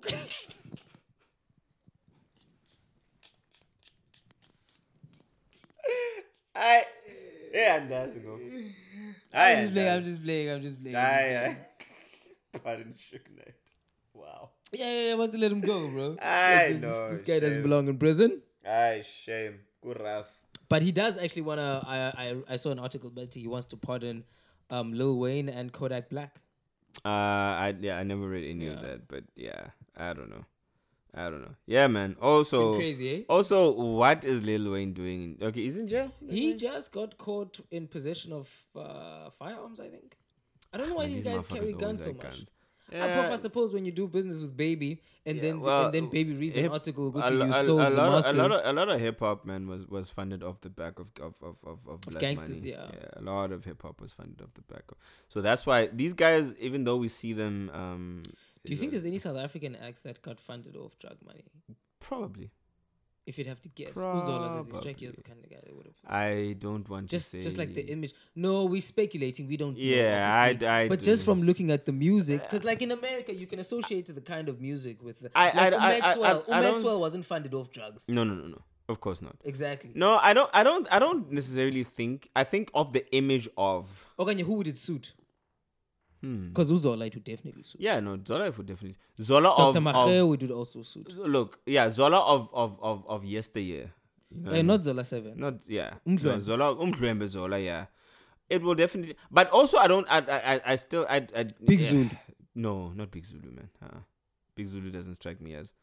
I 6.56 6.84
yeah, 7.54 7.86
that's 7.86 8.16
go. 8.16 8.40
I'm 9.34 9.58
just 9.64 9.74
playing. 9.74 9.90
I'm 9.90 10.04
just 10.04 10.24
playing. 10.24 10.50
I'm 10.50 10.62
just 10.62 10.82
playing. 10.82 10.96
I, 10.96 11.34
I, 11.34 11.46
uh, 12.56 12.60
pardon, 12.64 12.94
Suge 12.98 13.36
Knight. 13.36 13.54
Wow. 14.14 14.50
Yeah, 14.72 14.86
yeah, 14.86 15.08
yeah. 15.10 15.14
Wants 15.16 15.34
to 15.34 15.40
let 15.40 15.52
him 15.52 15.62
go, 15.62 15.88
bro. 15.90 16.18
I 16.22 16.70
Like, 16.72 16.82
know, 16.82 17.10
This, 17.10 17.22
guy 17.22 17.40
doesn't 17.40 17.62
belong 17.64 17.88
in 17.88 17.98
prison. 17.98 18.42
I 18.66 19.04
shame. 19.06 19.60
Good 19.82 20.00
rough. 20.02 20.28
But 20.70 20.82
he 20.84 20.92
does 20.92 21.18
actually 21.18 21.42
want 21.42 21.60
to. 21.60 21.82
I, 21.86 21.98
I 21.98 22.36
I 22.50 22.56
saw 22.56 22.72
an 22.72 22.80
article, 22.80 23.10
but 23.10 23.34
he 23.34 23.48
wants 23.48 23.66
to 23.68 23.78
pardon 23.78 24.24
um, 24.72 24.94
Lil 24.94 25.18
Wayne 25.20 25.50
and 25.50 25.72
Kodak 25.72 26.10
Black. 26.10 26.42
Uh, 27.06 27.10
I 27.10 27.76
yeah, 27.80 27.98
I 27.98 28.04
never 28.04 28.28
read 28.28 28.50
any 28.50 28.68
of 28.68 28.76
Yeah. 28.76 28.82
that, 28.88 29.08
but 29.08 29.24
yeah, 29.36 29.68
I 29.96 30.14
don't 30.14 30.30
know. 30.30 30.46
I 31.14 31.24
don't 31.30 31.42
know. 31.42 31.56
Yeah, 31.68 31.88
man. 31.88 32.16
Also, 32.22 32.76
crazy, 32.76 33.08
eh? 33.16 33.22
also, 33.28 33.72
what 33.72 34.24
is 34.24 34.42
Lil 34.44 34.72
Wayne 34.72 34.94
doing? 34.94 35.24
in- 35.40 35.48
Okay, 35.48 35.64
he's 35.64 35.76
in 35.76 35.88
jail. 35.88 36.12
He 36.38 36.54
just 36.56 36.92
got 36.94 37.18
caught 37.18 37.60
in 37.70 37.88
possession 37.88 38.32
of 38.32 38.50
uh, 38.76 39.30
firearms. 39.38 39.80
I 39.82 39.90
think. 39.90 40.16
I 40.74 40.78
don't 40.78 40.90
know 40.90 40.96
why 40.96 41.08
these 41.08 41.22
these 41.24 41.34
guys 41.34 41.44
carry 41.44 41.74
guns 41.74 42.04
so 42.04 42.14
much. 42.14 42.22
guns. 42.22 42.52
Apart 42.92 43.26
from, 43.26 43.34
I 43.34 43.38
suppose 43.38 43.74
when 43.74 43.86
you 43.86 43.92
do 43.92 44.08
business 44.08 44.42
with 44.42 44.56
Baby, 44.58 45.02
and 45.26 45.38
Yeah, 45.38 45.42
then 45.44 45.62
well, 45.62 45.86
and 45.86 45.94
then 45.94 46.10
Baby 46.10 46.34
reads 46.36 46.58
an 46.58 46.68
article 46.68 47.12
which 47.12 47.24
lo- 47.32 47.46
you 47.46 47.54
sold 47.54 47.82
a 47.82 47.90
the 47.90 47.96
lot 47.96 48.08
of, 48.08 48.14
masters. 48.26 48.36
a 48.36 48.42
lot 48.42 48.52
of 48.52 48.62
a 48.66 48.74
lot 48.74 48.90
of 48.90 49.00
hip 49.00 49.20
hop 49.20 49.46
man 49.46 49.68
was 49.68 49.88
was 49.88 50.10
funded 50.10 50.44
off 50.44 50.60
the 50.62 50.70
back 50.70 51.00
of 51.00 51.08
of 51.22 51.36
of 51.42 51.56
of, 51.66 51.80
of, 51.88 52.02
blood 52.02 52.20
gangsters, 52.20 52.60
money. 52.64 52.72
yeah. 52.72 52.88
a 53.16 53.22
lot 53.22 53.52
of 53.52 53.64
hip 53.66 53.82
hop 53.82 54.02
was 54.02 54.12
funded 54.12 54.42
off 54.42 54.54
the 54.56 54.74
back 54.74 54.84
of. 54.90 54.98
So 55.30 55.42
that's 55.42 55.66
why 55.66 55.88
these 55.88 56.14
guys, 56.14 56.54
even 56.60 56.84
though 56.84 56.98
we 56.98 57.08
see 57.08 57.34
them, 57.34 57.70
um, 57.74 58.24
do 58.66 58.74
you 58.74 58.78
think 58.78 58.90
uh, 58.90 58.94
there's 58.94 59.06
any 59.06 59.18
South 59.20 59.38
African 59.38 59.76
acts 59.76 60.02
that 60.02 60.22
got 60.22 60.40
funded 60.40 60.76
off 60.76 60.98
drug 61.00 61.18
money? 61.26 61.44
probably? 62.00 62.50
If 63.32 63.38
you'd 63.38 63.48
have 63.48 63.62
to 63.62 63.70
guess, 63.70 63.94
Uzola 63.94 64.58
does 64.58 64.68
he 64.68 64.74
strike 64.74 65.02
you 65.02 65.08
as 65.08 65.16
the 65.16 65.22
kind 65.22 65.40
of 65.42 65.50
guy 65.50 65.62
that 65.64 65.74
would 65.74 65.86
have. 65.86 65.96
I 66.06 66.54
don't 66.60 66.86
want 66.90 67.06
Just, 67.10 67.32
to 67.32 67.38
say 67.38 67.42
just 67.42 67.58
like 67.58 67.74
the 67.74 67.86
image. 67.96 68.14
No, 68.36 68.66
we're 68.66 68.82
speculating. 68.82 69.48
We 69.48 69.56
don't. 69.56 69.78
Yeah, 69.78 70.58
know. 70.60 70.68
I, 70.68 70.80
I 70.80 70.90
but 70.90 71.02
just 71.02 71.24
from 71.24 71.42
looking 71.42 71.72
at 71.72 71.86
the 71.86 71.94
music, 71.94 72.42
because 72.44 72.66
like 72.66 72.82
in 72.82 72.92
America, 72.92 73.34
you 73.34 73.48
can 73.48 73.60
associate 73.60 74.08
the 74.14 74.20
kind 74.20 74.50
of 74.50 74.60
music 74.60 75.02
with. 75.02 75.22
The, 75.22 75.30
I- 75.34 75.46
like 75.46 75.56
I- 75.56 75.62
I- 75.62 75.78
I- 75.78 76.00
Maxwell. 76.00 76.26
I- 76.50 76.58
I 76.58 76.62
don't- 76.62 76.74
Maxwell 76.74 77.00
wasn't 77.00 77.26
funded 77.26 77.54
off 77.54 77.72
drugs. 77.72 78.10
No, 78.10 78.26
no, 78.26 78.34
no, 78.34 78.48
no. 78.48 78.62
Of 78.90 79.00
course 79.00 79.22
not. 79.22 79.38
Exactly. 79.46 79.92
No, 79.96 80.18
I 80.30 80.34
don't. 80.34 80.50
I 80.54 80.64
don't. 80.64 80.86
I 80.92 81.00
don't 81.00 81.32
necessarily 81.32 81.86
think. 81.86 82.28
I 82.36 82.44
think 82.44 82.70
of 82.74 82.92
the 82.92 83.10
image 83.16 83.48
of. 83.58 84.06
Okay, 84.20 84.42
who 84.42 84.56
would 84.56 84.68
it 84.68 84.76
suit? 84.76 85.14
Hmm. 86.22 86.50
Because 86.50 86.72
Uzola 86.72 87.08
it 87.08 87.16
would 87.16 87.24
definitely 87.24 87.64
suit. 87.64 87.82
Yeah, 87.82 88.00
no, 88.00 88.18
Zola 88.28 88.52
would 88.52 88.66
definitely. 88.68 88.98
Zola 89.20 89.56
Dr. 89.58 89.78
of, 89.80 89.84
Mache 89.84 89.96
of 90.20 90.28
would 90.28 90.52
also 90.52 90.84
suit. 90.84 91.12
look, 91.18 91.60
yeah, 91.66 91.90
Zola 91.90 92.20
of 92.20 92.50
of 92.54 92.78
of 92.82 93.06
of 93.08 93.26
yesteryear. 93.26 93.92
You 94.30 94.42
know, 94.44 94.52
Uh, 94.52 94.62
not 94.62 94.84
Zola 94.84 95.04
7. 95.04 95.34
not 95.38 95.56
yeah. 95.68 95.96
No, 96.06 96.40
Zola, 96.40 96.76
Umdlwembe 96.76 97.28
Zola, 97.28 97.58
yeah. 97.60 97.86
It 98.50 98.62
will 98.62 98.76
definitely, 98.76 99.16
but 99.32 99.50
also 99.50 99.78
I 99.78 99.88
don't. 99.88 100.08
I 100.10 100.20
I 100.20 100.56
I- 100.56 100.62
I 100.74 100.76
still 100.76 101.06
I, 101.10 101.28
I 101.36 101.44
Big 101.66 101.82
yeah. 101.82 101.88
Zulu. 101.90 102.10
No, 102.56 102.92
not 102.96 103.10
Big 103.12 103.26
Zulu, 103.26 103.50
man. 103.52 103.70
Uh, 103.82 104.00
Big 104.56 104.68
Zulu 104.68 104.92
doesn't 104.92 105.16
strike 105.16 105.42
me 105.42 105.56
as 105.56 105.74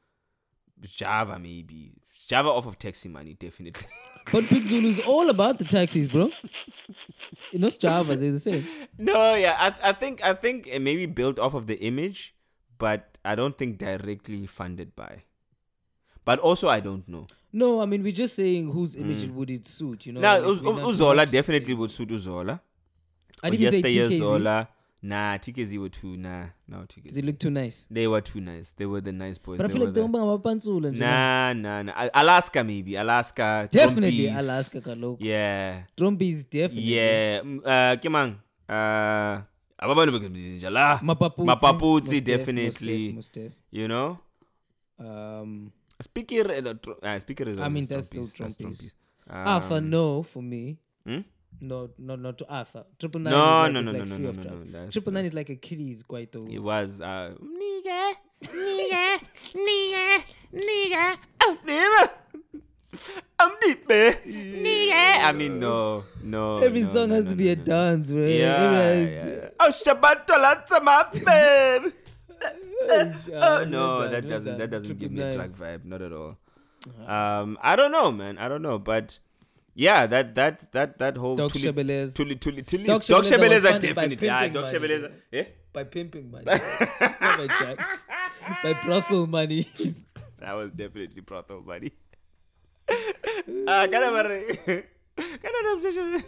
Java 0.82 1.38
maybe. 1.38 1.92
Java 2.26 2.48
off 2.48 2.66
of 2.66 2.78
taxi 2.78 3.09
money, 3.09 3.34
definitely. 3.34 3.86
But 4.30 4.46
Big 4.50 4.62
Zulu 4.62 4.88
is 4.88 5.00
all 5.00 5.30
about 5.30 5.59
the 5.59 5.64
taxis, 5.64 6.06
bro. 6.06 6.30
You 7.50 7.60
know, 7.60 7.70
Java, 7.70 8.14
they're 8.14 8.32
the 8.32 8.38
same. 8.38 8.68
No, 8.98 9.34
yeah, 9.34 9.56
I, 9.59 9.88
I 9.88 9.92
think 9.92 10.22
I 10.22 10.34
think 10.34 10.66
it 10.66 10.80
maybe 10.80 11.06
built 11.06 11.38
off 11.38 11.55
of 11.55 11.66
the 11.66 11.76
image, 11.80 12.34
but 12.76 13.16
I 13.24 13.34
don't 13.34 13.56
think 13.56 13.78
directly 13.78 14.46
funded 14.46 14.94
by. 14.94 15.22
But 16.26 16.40
also, 16.40 16.68
I 16.68 16.80
don't 16.80 17.09
know. 17.09 17.26
No, 17.55 17.80
I 17.80 17.86
mean, 17.86 18.02
we're 18.02 18.12
just 18.12 18.36
saying 18.36 18.70
whose 18.70 18.96
image 18.96 19.22
mm. 19.22 19.32
would 19.32 19.48
it 19.48 19.66
suit, 19.66 20.05
you 20.05 20.12
know? 20.12 20.20
now, 20.20 20.34
like, 20.36 20.44
Uz- 20.44 20.60
we're 20.60 20.74
not- 20.74 20.86
we're 20.86 20.92
Uzola 20.92 21.30
definitely 21.30 21.72
would 21.72 21.90
suit 21.90 22.10
Uzola. 22.10 22.60
I'd 23.42 23.55
even 23.55 23.70
say 23.70 23.82
TKZ. 23.82 24.18
Zola. 24.18 24.68
Nah, 25.03 25.39
TKZ 25.39 25.79
were 25.79 25.89
too. 25.89 26.16
Nah, 26.16 26.47
no 26.66 26.85
They 27.12 27.23
look 27.23 27.39
too 27.39 27.51
nice. 27.51 27.87
They 27.89 28.09
were 28.09 28.20
too 28.20 28.41
nice. 28.41 28.73
They 28.77 28.85
were 28.87 29.01
the 29.01 29.12
nice 29.12 29.39
boys. 29.39 29.57
But 29.59 29.66
I 29.66 29.69
feel 29.69 29.81
like 29.83 29.95
they 29.95 30.01
the- 30.01 30.09
don't 30.09 30.12
bang 30.12 30.23
amapantsula 30.23 30.91
nje, 30.91 30.99
no? 30.99 31.07
Nah, 31.07 31.53
nah, 31.53 31.83
nah. 31.83 32.09
Alaska 32.15 32.65
maybe. 32.65 32.97
Alaska. 32.97 33.69
Definitely 33.73 34.27
Trompies. 34.27 34.39
Alaska 34.39 34.81
kaloku. 34.81 35.25
Yeah. 35.25 35.85
Trombi 35.97 36.23
is 36.33 36.45
definitely. 36.45 36.95
Yeah. 36.95 37.43
mm, 37.45 37.59
Uh, 37.65 38.01
Kimang. 38.01 38.35
Uh, 38.69 39.43
abantu 39.79 40.12
bekubizwa 40.12 40.70
la. 40.70 41.01
Mapaputsi. 41.03 41.47
Mapaputsi, 41.47 42.15
Most 42.15 42.25
def, 42.25 42.39
definitely. 42.39 43.12
Most 43.12 43.35
def, 43.35 43.53
You 43.70 43.87
know. 43.89 44.19
Um, 44.99 45.70
Speaker. 46.03 46.51
Uh, 46.51 46.75
uh, 47.07 47.19
speaker 47.20 47.49
is. 47.49 47.59
I 47.59 47.69
mean, 47.69 47.87
that's 47.87 48.07
still 48.07 48.23
Trompies, 48.25 48.39
that's 48.39 48.57
Trompies. 48.57 48.93
Trompies. 48.93 48.95
Arthur, 49.31 49.75
Um, 49.79 49.91
no, 49.91 50.23
for 50.23 50.43
me. 50.43 50.79
hmm? 51.07 51.20
No, 51.61 51.91
no, 51.99 52.15
not 52.16 52.39
to 52.39 52.49
Arthur. 52.49 52.85
Triple 52.99 53.20
nine 53.20 53.33
No, 53.33 53.65
is 53.66 53.75
like, 53.75 53.75
no, 53.75 53.81
no, 53.81 53.99
like 53.99 53.99
no, 53.99 54.05
no, 54.09 54.15
free 54.15 54.25
no, 54.25 54.29
of 54.31 54.37
no, 54.37 54.43
drugs. 54.45 54.65
no, 54.73 54.89
Triple 54.91 55.12
nine 55.12 55.25
is 55.25 55.35
like 55.35 55.51
a 55.51 55.57
kiddies 55.57 56.03
quite 56.03 56.31
though. 56.33 56.47
It 56.49 56.59
was. 56.61 57.01
Uh, 57.01 57.35
nigga, 57.43 58.12
nigga, 58.45 59.19
nigga, 59.55 60.23
nigga. 60.55 61.16
Oh, 61.43 61.59
nigga. 61.66 62.11
I'm 63.39 63.53
deep, 63.61 63.89
man. 63.89 64.15
Nigga. 64.25 65.25
I 65.25 65.33
mean, 65.33 65.59
no, 65.61 66.05
no. 66.23 66.59
Every 66.59 66.81
no, 66.83 66.87
song 66.87 67.09
no, 67.11 67.15
has 67.16 67.25
no, 67.25 67.31
to 67.31 67.37
no, 67.37 67.39
be 67.39 67.51
a 67.51 67.57
no. 67.57 67.65
dance, 67.65 68.11
bro. 68.12 68.20
Yeah, 68.20 68.93
yeah. 68.95 69.49
Oh, 69.61 69.70
Shabatola, 69.70 70.83
my 70.83 71.07
babe. 71.25 71.93
Uh, 72.91 73.12
Oh 73.33 73.65
no 73.65 74.01
no, 74.03 74.09
that 74.09 74.25
no 74.25 74.31
doesn't 74.31 74.59
that 74.59 74.70
doesn't 74.70 74.99
give 74.99 75.11
me 75.12 75.20
a 75.20 75.37
nine. 75.37 75.51
vibe, 75.53 75.85
not 75.85 76.01
at 76.01 76.12
all. 76.12 76.39
Um, 77.07 77.59
I 77.61 77.77
don't 77.77 77.91
know, 77.93 78.11
man. 78.12 78.39
I 78.39 78.49
don't 78.49 78.62
know, 78.62 78.79
but 78.79 79.19
yeah, 79.78 80.06
that 80.09 80.34
that 80.34 80.72
that 80.72 80.98
that 80.98 81.16
whole 81.16 81.36
Dog 81.36 81.52
Tuli- 81.52 81.64
Shebelez. 81.64 82.14
Tuli 82.14 82.34
Tuli 82.34 82.62
Tuli 82.62 82.84
Doc 82.84 83.02
Shebeleza 83.02 83.50
was 83.52 83.62
by 83.62 83.78
definitely. 83.78 84.28
Ah, 84.28 84.40
pimping 84.40 84.52
Dog 84.55 84.64
money. 84.64 84.78
Shebeleza. 84.78 85.12
Yeah, 85.30 85.44
By 85.72 85.84
pimping 85.84 86.30
money. 86.30 86.44
By 87.38 87.46
jacks. 87.60 87.86
by 88.64 88.72
brothel 88.84 89.26
money. 89.28 89.68
that 90.40 90.52
was 90.56 90.72
definitely 90.72 91.20
brothel 91.20 91.62
money. 91.62 91.92
Ah, 93.68 93.86
kind 93.86 94.05
of 94.05 94.14
kind 94.66 95.55
of 95.55 95.72
obsession. 95.74 96.24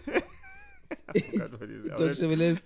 I 1.14 1.20
forgot 1.20 1.50
what 1.60 1.68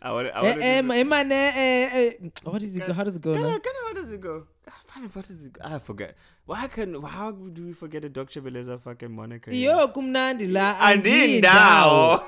I 0.02 0.12
want, 0.12 0.28
I 0.34 0.42
want 0.42 0.62
eh, 0.62 0.78
eh, 0.78 1.04
man, 1.04 1.32
eh, 1.32 1.52
eh, 1.54 1.88
eh. 2.22 2.28
What 2.44 2.62
is 2.62 2.76
it 2.76 2.86
go? 2.86 2.92
How 2.92 3.04
does 3.04 3.16
it 3.16 3.22
go 3.22 3.34
Kinda, 3.34 3.48
now? 3.48 3.58
kinda, 3.58 3.78
how 3.86 3.92
does 3.94 4.12
it 4.12 4.20
go? 4.20 4.46
Ah, 4.68 4.82
What 5.12 5.28
does 5.28 5.44
it 5.44 5.52
go? 5.52 5.60
I 5.64 5.78
forget. 5.78 6.16
Why 6.46 6.66
can? 6.68 7.02
How 7.02 7.32
do 7.32 7.66
we 7.66 7.72
forget 7.72 8.04
a 8.04 8.08
Doc 8.08 8.30
Shebeleza 8.30 8.80
fucking 8.80 9.10
moniker? 9.10 9.52
Yo, 9.52 9.88
kumnandi 9.88 10.52
la 10.52 10.74
andindawo 10.80 12.20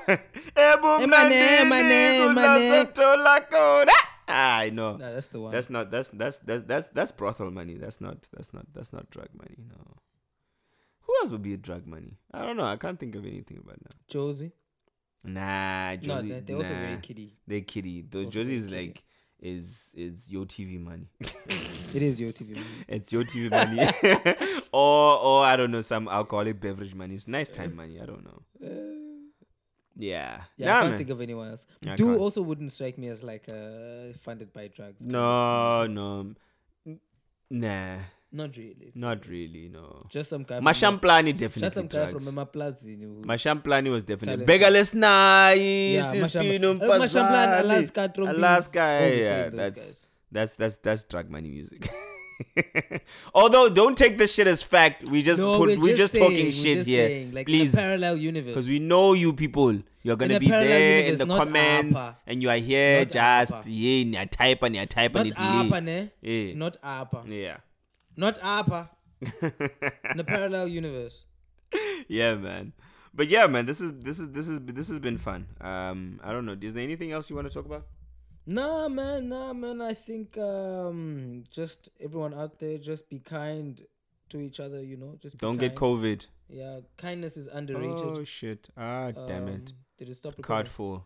Emane, 0.55 1.59
emane, 1.61 2.19
emane. 2.25 2.85
ebumnandini 2.85 3.87
I 4.27 4.69
know. 4.71 4.97
Nah, 4.97 5.11
that's 5.13 5.27
the 5.29 5.39
one. 5.39 5.51
That's 5.53 5.69
not 5.69 5.89
that's 5.89 6.09
that's 6.09 6.37
that's 6.39 6.63
that's 6.67 6.87
that's 6.93 7.11
brothel 7.11 7.49
money. 7.49 7.75
That's 7.75 8.01
not 8.01 8.27
that's 8.35 8.53
not 8.53 8.65
that's 8.73 8.91
not 8.91 9.09
drug 9.09 9.29
money. 9.33 9.55
No. 9.69 9.97
Who 11.01 11.13
else 11.21 11.31
would 11.31 11.41
be 11.43 11.53
a 11.53 11.57
drug 11.57 11.87
money? 11.87 12.17
I 12.33 12.45
don't 12.45 12.57
know. 12.57 12.65
I 12.65 12.75
can't 12.75 12.99
think 12.99 13.15
of 13.15 13.25
anything 13.25 13.57
about 13.57 13.77
now. 13.81 13.95
Josie. 14.07 14.51
Nah, 15.23 15.95
Josie. 15.97 16.29
they- 16.29 16.39
they're 16.41 16.55
also 16.57 16.73
nah. 16.73 16.79
very 16.81 16.97
kiddie. 16.97 17.33
They're 17.47 17.61
kiddie. 17.61 18.01
Though 18.09 18.19
Also 18.25 18.31
Josie 18.31 18.55
is 18.55 18.71
like 18.71 19.03
is 19.39 19.93
is 19.95 20.29
your 20.29 20.45
TV 20.45 20.79
money. 20.79 21.07
It 21.93 22.03
is 22.03 22.19
your 22.19 22.33
TV. 22.33 22.49
Money. 22.55 22.65
It's 22.87 23.11
your 23.13 23.23
TV 23.23 23.49
money, 23.49 23.79
or 24.71 25.17
or 25.19 25.45
I 25.45 25.55
don't 25.55 25.71
know 25.71 25.81
some 25.81 26.07
alcoholic 26.09 26.59
beverage 26.59 26.93
money. 26.93 27.15
It's 27.15 27.27
nice 27.27 27.49
time 27.49 27.75
money. 27.75 27.99
I 28.01 28.05
don't 28.05 28.23
know. 28.25 28.41
Yeah. 29.99 30.41
Yeah, 30.57 30.65
Nah, 30.67 30.77
I 30.77 30.79
can't 30.81 30.89
man. 30.91 30.97
think 30.97 31.09
of 31.09 31.21
anyone 31.21 31.49
else. 31.49 31.65
Yeah, 31.81 31.95
Do 31.95 32.17
also 32.19 32.41
wouldn't 32.43 32.71
strike 32.71 32.97
me 32.99 33.07
as 33.07 33.23
like 33.23 33.45
uh, 33.49 34.13
funded 34.21 34.53
by 34.53 34.67
drugs. 34.67 35.05
No, 35.07 35.87
no. 35.87 36.35
N- 36.85 36.99
Nah, 37.49 37.97
not 38.31 38.55
really. 38.57 38.91
not 38.95 39.27
really. 39.27 39.69
No. 39.69 40.05
Just 40.09 40.29
some 40.29 40.43
guy. 40.43 40.59
Mashamplani 40.59 41.29
Just 41.31 41.39
definitely 41.39 41.69
some 41.71 41.87
guy 41.87 42.09
drugs. 42.11 42.25
from 42.25 42.35
who's 42.35 43.25
Mashamplani 43.25 43.91
was 43.91 44.03
definitely 44.03 44.45
beggarless 44.45 44.93
nice. 44.93 45.59
Yeah, 45.59 46.13
Masham- 46.15 46.41
Pino 46.41 46.71
uh, 46.71 46.99
Mashamplan, 46.99 47.47
Mpazali. 47.47 47.59
Alaska, 47.61 48.13
Trompies, 48.15 48.37
Alaska, 48.37 48.77
yeah, 49.17 49.49
that's 49.49 49.71
guys. 49.81 50.07
that's 50.31 50.53
that's 50.55 50.75
that's 50.77 51.03
drug 51.05 51.29
money 51.29 51.49
music. 51.49 51.89
Although, 53.33 53.69
don't 53.69 53.97
take 53.97 54.17
this 54.19 54.33
shit 54.33 54.45
as 54.45 54.61
fact. 54.61 55.03
We 55.05 55.23
just 55.23 55.39
No, 55.39 55.57
put, 55.57 55.69
we're, 55.69 55.79
we're 55.79 55.95
just, 55.95 56.13
saying, 56.13 56.23
talking 56.29 56.51
shit 56.51 56.77
just 56.77 56.89
here, 56.89 57.07
saying, 57.07 57.31
like 57.33 57.47
please, 57.47 57.73
in 57.73 57.79
a 57.79 57.81
parallel 57.81 58.17
universe. 58.17 58.53
because 58.53 58.67
we 58.67 58.79
know 58.79 59.13
you 59.13 59.33
people. 59.33 59.79
You're 60.03 60.15
gonna 60.15 60.39
be 60.39 60.47
there 60.47 60.99
universe, 60.99 61.19
in 61.19 61.27
the 61.27 61.35
comments, 61.37 61.97
APA. 61.97 62.17
and 62.27 62.41
you 62.41 62.49
are 62.49 62.57
here 62.57 62.99
Not 62.99 63.07
just 63.09 63.53
APA. 63.53 63.69
yeah, 63.69 64.03
nya 64.25 64.29
type 64.29 64.63
and 64.63 64.89
type 64.89 65.15
and 65.15 65.33
not 65.35 65.65
APA, 65.65 65.81
ne? 65.81 66.11
Yeah. 66.21 66.53
Not 66.55 66.77
APA. 66.83 67.23
Yeah. 67.27 67.57
Not 68.17 68.39
APA. 68.41 68.89
in 69.21 70.19
a 70.19 70.23
parallel 70.27 70.67
universe. 70.67 71.25
yeah, 72.07 72.35
man. 72.35 72.73
But 73.13 73.29
yeah, 73.29 73.47
man, 73.47 73.65
this 73.65 73.79
is 73.81 73.91
this 73.99 74.19
is 74.19 74.31
this 74.31 74.49
is 74.49 74.59
this 74.61 74.89
has 74.89 74.99
been 74.99 75.17
fun. 75.17 75.47
Um, 75.61 76.19
I 76.23 76.31
don't 76.31 76.45
know. 76.45 76.57
Is 76.59 76.73
there 76.73 76.83
anything 76.83 77.11
else 77.11 77.29
you 77.29 77.35
want 77.35 77.47
to 77.47 77.53
talk 77.53 77.65
about? 77.65 77.87
Nah, 78.45 78.87
man, 78.89 79.27
nah, 79.29 79.53
man. 79.53 79.81
I 79.81 79.93
think 79.93 80.37
um, 80.37 81.43
just 81.49 81.89
everyone 81.99 82.33
out 82.33 82.59
there, 82.59 82.77
just 82.77 83.09
be 83.09 83.19
kind 83.19 83.81
to 84.29 84.39
each 84.39 84.59
other. 84.59 84.83
You 84.83 84.97
know, 84.97 85.15
just 85.19 85.35
be 85.35 85.39
Don't 85.39 85.57
get. 85.57 85.75
COVID. 85.75 86.27
Yeah, 86.49 86.79
kindness 86.97 87.37
is 87.37 87.47
underrated. 87.47 87.99
Oh 88.05 88.23
shit! 88.23 88.69
Ah, 88.77 89.11
damn 89.11 89.47
it! 89.47 89.71
Um, 89.71 89.77
Did 89.97 90.09
it 90.09 90.15
stop 90.15 90.41
Card 90.41 90.67
full. 90.67 91.05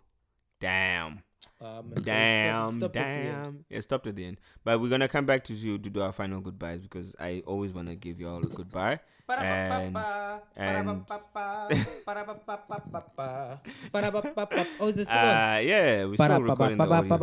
Damn. 0.60 1.24
Um, 1.60 1.68
and 1.90 1.98
it 2.00 2.04
Damn, 2.06 2.70
stopped- 2.70 2.80
stopped 2.80 2.96
at 2.98 3.04
the 3.04 3.20
end. 3.30 3.44
damn. 3.44 3.66
Yeah, 3.70 3.80
stopped 3.82 4.08
at 4.08 4.16
the 4.16 4.26
end. 4.26 4.38
But 4.64 4.80
we're 4.82 4.90
gonna 4.90 5.08
come 5.08 5.26
back 5.26 5.44
to 5.46 5.54
you 5.54 5.78
to 5.78 5.90
do 5.90 6.02
our 6.02 6.12
final 6.12 6.42
goodbyes 6.42 6.82
because 6.82 7.16
I 7.20 7.44
always 7.46 7.74
wanna 7.74 7.96
give 7.96 8.20
you 8.20 8.28
all 8.30 8.40
a 8.44 8.48
goodbye. 8.48 9.00
And 9.38 9.96
and 10.58 10.76
Oh, 14.80 14.88
is 14.88 14.96
this 14.96 15.08
the 15.08 15.14
one? 15.14 15.24
uh, 15.26 15.60
yeah, 15.64 16.06
we're 16.06 16.16
still 16.16 16.42
recording 16.42 16.78
the 16.78 16.84
audio. 16.98 17.18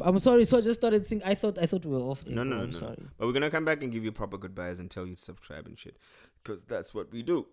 I'm 0.00 0.18
sorry, 0.18 0.44
so 0.44 0.58
I 0.58 0.60
just 0.62 0.80
started 0.80 1.04
singing. 1.06 1.24
I 1.26 1.34
thought 1.34 1.58
I 1.58 1.66
thought 1.66 1.84
we 1.84 1.90
were 1.92 1.98
off. 2.10 2.26
No, 2.26 2.44
no, 2.44 2.56
no, 2.56 2.62
I'm 2.62 2.70
no. 2.70 2.76
sorry. 2.76 2.96
But 3.18 3.26
we're 3.26 3.32
gonna 3.32 3.50
come 3.50 3.64
back 3.64 3.82
and 3.82 3.92
give 3.92 4.04
you 4.04 4.12
proper 4.12 4.38
goodbyes 4.38 4.80
and 4.80 4.90
tell 4.90 5.06
you 5.06 5.16
to 5.16 5.22
subscribe 5.22 5.66
and 5.66 5.78
shit, 5.78 5.96
because 6.42 6.62
that's 6.62 6.94
what 6.94 7.12
we 7.12 7.22
do. 7.22 7.46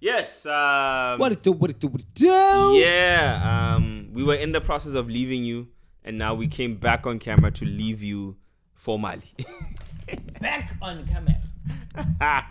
Yes. 0.00 0.46
Um, 0.46 1.18
What 1.18 1.32
it 1.32 1.42
do? 1.42 1.52
What 1.52 1.70
it 1.70 1.78
do? 1.78 1.88
What 1.88 2.00
it 2.00 2.14
do? 2.14 2.26
Yeah. 2.26 3.74
Um, 3.76 4.08
we 4.12 4.24
were 4.24 4.34
in 4.34 4.52
the 4.52 4.60
process 4.60 4.94
of 4.94 5.08
leaving 5.08 5.44
you, 5.44 5.68
and 6.04 6.18
now 6.18 6.34
we 6.34 6.48
came 6.48 6.76
back 6.76 7.06
on 7.06 7.18
camera 7.18 7.50
to 7.52 7.64
leave 7.64 8.02
you 8.02 8.36
formally. 8.74 9.34
Back 10.40 10.74
on 10.82 11.06
camera. 11.06 12.46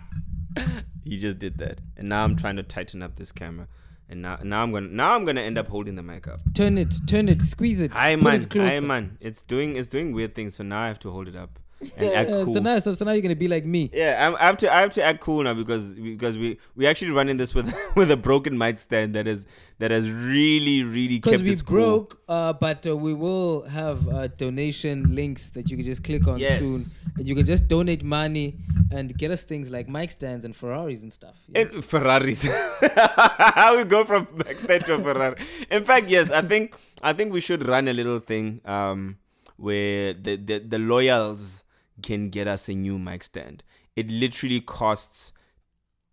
he 1.04 1.18
just 1.18 1.40
did 1.40 1.58
that, 1.58 1.82
and 1.98 2.08
now 2.08 2.24
I'm 2.24 2.38
trying 2.38 2.56
to 2.56 2.64
tighten 2.64 3.02
up 3.02 3.18
this 3.18 3.34
camera, 3.34 3.68
and 4.08 4.22
now 4.22 4.38
now 4.44 4.64
I'm 4.64 4.72
gonna 4.72 4.88
now 4.88 5.14
I'm 5.16 5.26
gonna 5.26 5.42
end 5.42 5.58
up 5.58 5.68
holding 5.68 5.96
the 5.96 6.04
mic 6.04 6.26
up. 6.26 6.40
Turn 6.54 6.78
it, 6.78 6.94
turn 7.06 7.28
it, 7.28 7.42
squeeze 7.42 7.82
it. 7.82 7.92
Hi 7.92 8.16
man, 8.16 8.44
it 8.44 8.54
hi 8.54 8.80
man. 8.80 9.18
It's 9.20 9.44
doing 9.44 9.76
it's 9.76 9.90
doing 9.90 10.14
weird 10.14 10.36
things, 10.36 10.56
so 10.56 10.64
now 10.64 10.84
I 10.84 10.88
have 10.88 11.00
to 11.00 11.12
hold 11.12 11.28
it 11.28 11.36
up 11.36 11.60
and 11.98 12.08
act 12.14 12.30
Yeah, 12.30 12.44
cool. 12.44 12.54
so 12.54 12.60
now, 12.60 12.80
so, 12.80 12.94
so 12.94 13.06
now 13.06 13.12
you're 13.14 13.22
gonna 13.22 13.36
be 13.36 13.48
like 13.48 13.66
me. 13.66 13.90
Yeah, 13.94 14.28
I'm, 14.28 14.36
I 14.36 14.46
have 14.48 14.58
to 14.58 14.74
I 14.74 14.82
have 14.82 14.94
to 14.96 15.04
act 15.04 15.20
cool 15.22 15.44
now 15.44 15.54
because 15.54 15.96
because 15.96 16.38
we 16.38 16.58
we 16.76 16.86
actually 16.88 17.12
running 17.12 17.38
this 17.38 17.54
with 17.56 17.74
with 17.96 18.12
a 18.12 18.18
broken 18.18 18.58
mic 18.58 18.80
stand 18.80 19.16
that 19.16 19.28
is 19.28 19.46
that 19.80 19.92
has 19.92 20.10
really 20.10 20.84
really 20.84 21.18
Because 21.20 21.38
kept 21.38 21.44
we 21.44 21.52
its 21.52 21.62
cool. 21.62 21.76
broke, 21.78 22.22
uh, 22.28 22.54
but 22.54 22.86
uh, 22.86 22.96
we 22.98 23.14
will 23.14 23.64
have 23.64 24.08
uh, 24.10 24.28
donation 24.28 25.16
links 25.16 25.52
that 25.52 25.70
you 25.70 25.78
can 25.78 25.86
just 25.86 26.04
click 26.04 26.28
on 26.28 26.40
Yes. 26.40 26.60
soon, 26.60 26.82
and 27.18 27.28
you 27.28 27.36
can 27.36 27.46
just 27.46 27.68
donate 27.68 28.04
money 28.04 28.58
and 28.92 29.16
get 29.18 29.32
us 29.32 29.44
things 29.44 29.70
like 29.72 29.88
mic 29.88 30.10
stands 30.12 30.44
and 30.46 30.56
Ferraris 30.56 31.04
and 31.04 31.14
stuff. 31.14 31.38
yeah. 31.48 31.62
And 31.62 31.86
Ferraris. 31.86 32.44
How 32.96 33.78
we 33.78 33.84
go 33.86 34.04
from 34.04 34.28
mic 34.36 34.58
stand 34.58 34.84
to 34.86 34.98
Ferrari? 35.00 35.36
In 35.72 35.84
fact, 35.84 36.08
yes, 36.10 36.32
I 36.32 36.42
think 36.42 36.76
I 37.02 37.14
think 37.14 37.32
we 37.34 37.40
should 37.42 37.68
run 37.68 37.88
a 37.88 37.94
little 37.94 38.20
thing 38.20 38.62
um 38.66 39.18
where 39.58 40.14
the 40.14 40.36
the, 40.38 40.60
the 40.60 40.78
loyals 40.80 41.64
can 42.04 42.30
get 42.30 42.48
us 42.48 42.68
a 42.70 42.74
new 42.74 42.98
mic 43.00 43.24
stand. 43.24 43.64
It 43.96 44.10
literally 44.10 44.62
costs 44.62 45.34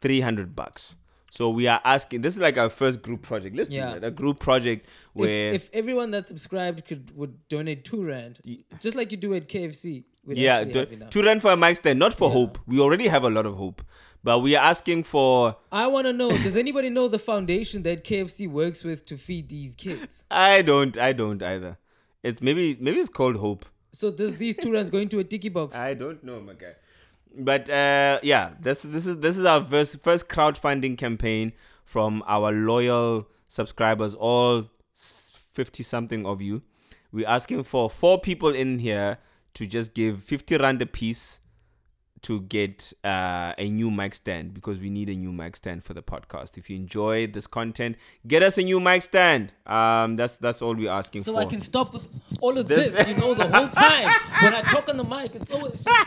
three 0.01 0.21
hundred 0.21 0.55
bucks. 0.57 0.97
So 1.31 1.51
we 1.51 1.67
are 1.67 1.81
asking. 1.85 2.23
This 2.23 2.35
is 2.35 2.41
like 2.41 2.57
our 2.57 2.69
first 2.71 3.03
group 3.03 3.23
project. 3.23 3.57
Let's 3.57 3.69
Yeah. 3.71 3.95
do 3.95 4.01
that. 4.01 4.07
A 4.07 4.11
group 4.11 4.39
project 4.39 4.87
where 5.13 5.51
if, 5.53 5.67
if 5.67 5.71
everyone 5.75 6.11
that 6.13 6.29
subscribed 6.29 6.85
could 6.87 7.15
would 7.17 7.47
donate 7.49 7.85
two 7.85 8.05
rand, 8.05 8.39
just 8.81 8.97
like 8.97 9.11
you 9.13 9.19
do 9.19 9.35
at 9.35 9.49
KFC, 9.49 10.05
we'd 10.25 10.39
yeah, 10.39 10.65
do, 10.65 10.87
to 10.87 11.23
run 11.23 11.41
for 11.41 11.51
a 11.53 11.57
mic 11.57 11.77
stand, 11.77 11.99
not 11.99 12.15
for 12.15 12.29
Yeah. 12.29 12.35
hope. 12.35 12.59
We 12.67 12.81
already 12.81 13.09
have 13.09 13.25
a 13.25 13.29
lot 13.31 13.45
of 13.45 13.57
hope, 13.57 13.83
but 14.25 14.39
we 14.39 14.57
are 14.57 14.65
asking 14.65 15.03
for. 15.05 15.57
I 15.71 15.87
want 15.89 16.07
to 16.07 16.13
know: 16.15 16.31
Does 16.31 16.57
anybody 16.57 16.89
know 16.89 17.07
the 17.09 17.19
foundation 17.19 17.83
that 17.83 18.03
KFC 18.05 18.49
works 18.49 18.83
with 18.83 19.05
to 19.07 19.19
feed 19.19 19.49
these 19.51 19.75
kids? 19.75 20.25
I 20.31 20.63
don't. 20.63 20.97
I 20.97 21.13
don't 21.13 21.43
either. 21.43 21.77
It's 22.23 22.41
maybe 22.41 22.77
maybe 22.81 22.99
it's 22.99 23.11
called 23.11 23.37
hope. 23.37 23.67
So 23.97 24.11
does 24.11 24.37
these 24.37 24.55
two 24.55 24.73
rands 24.73 24.91
going 24.91 25.09
to 25.09 25.21
a 25.21 25.25
tiki 25.25 25.49
box? 25.49 25.75
I 25.75 25.95
don't 25.95 26.23
know, 26.23 26.39
my 26.41 26.53
guy. 26.53 26.75
But 27.35 27.71
uh, 27.71 28.21
yeah, 28.23 28.51
this 28.61 28.83
this 28.83 29.07
is 29.07 29.19
this 29.21 29.39
is 29.39 29.45
our 29.47 29.65
first 29.65 30.01
first 30.01 30.29
crowdfunding 30.29 30.99
campaign 30.99 31.53
from 31.85 32.23
our 32.27 32.53
loyal 32.53 33.27
subscribers, 33.49 34.15
all 34.15 34.71
fifty 34.95 35.83
something 35.83 36.27
of 36.27 36.43
you. 36.43 36.61
We're 37.11 37.27
asking 37.27 37.65
for 37.65 37.89
four 37.89 38.21
people 38.21 38.55
in 38.55 38.81
here 38.81 39.19
to 39.55 39.67
just 39.67 39.95
give 39.95 40.23
fifty 40.23 40.59
rand 40.59 40.83
a 40.83 40.87
piece 40.87 41.41
to 42.23 42.41
get 42.41 42.93
uh, 43.05 43.53
a 43.59 43.71
new 43.71 43.91
mic 43.91 44.15
stand 44.15 44.55
because 44.55 44.81
we 44.81 44.91
need 44.91 45.09
a 45.11 45.15
new 45.15 45.33
mic 45.33 45.57
stand 45.57 45.85
for 45.85 45.95
the 45.95 46.03
podcast. 46.03 46.57
If 46.57 46.71
you 46.71 46.77
enjoy 46.77 47.27
this 47.27 47.47
content, 47.47 47.97
get 48.27 48.43
us 48.43 48.59
a 48.59 48.63
new 48.63 48.81
mic 48.81 49.03
stand. 49.03 49.53
Um, 49.67 50.17
that's 50.17 50.37
that's 50.37 50.63
all 50.63 50.75
we're 50.75 50.91
asking 50.91 51.23
for. 51.23 51.27
so 51.27 51.33
for. 51.35 51.41
I 51.41 51.45
can 51.45 51.61
stop 51.61 51.93
with 51.93 52.09
all 52.41 52.57
of 52.57 52.69
This- 52.69 52.93
this, 52.93 53.09
you 53.09 53.17
know, 53.17 53.35
the 53.35 53.49
whole 53.49 53.69
time 53.69 54.09
when 54.43 54.55
I 54.55 54.63
talk 54.63 54.89
on 54.89 54.97
the 54.97 55.05
mic. 55.05 55.35
It's 55.35 55.51
always. 55.51 55.83
oh. 55.87 56.05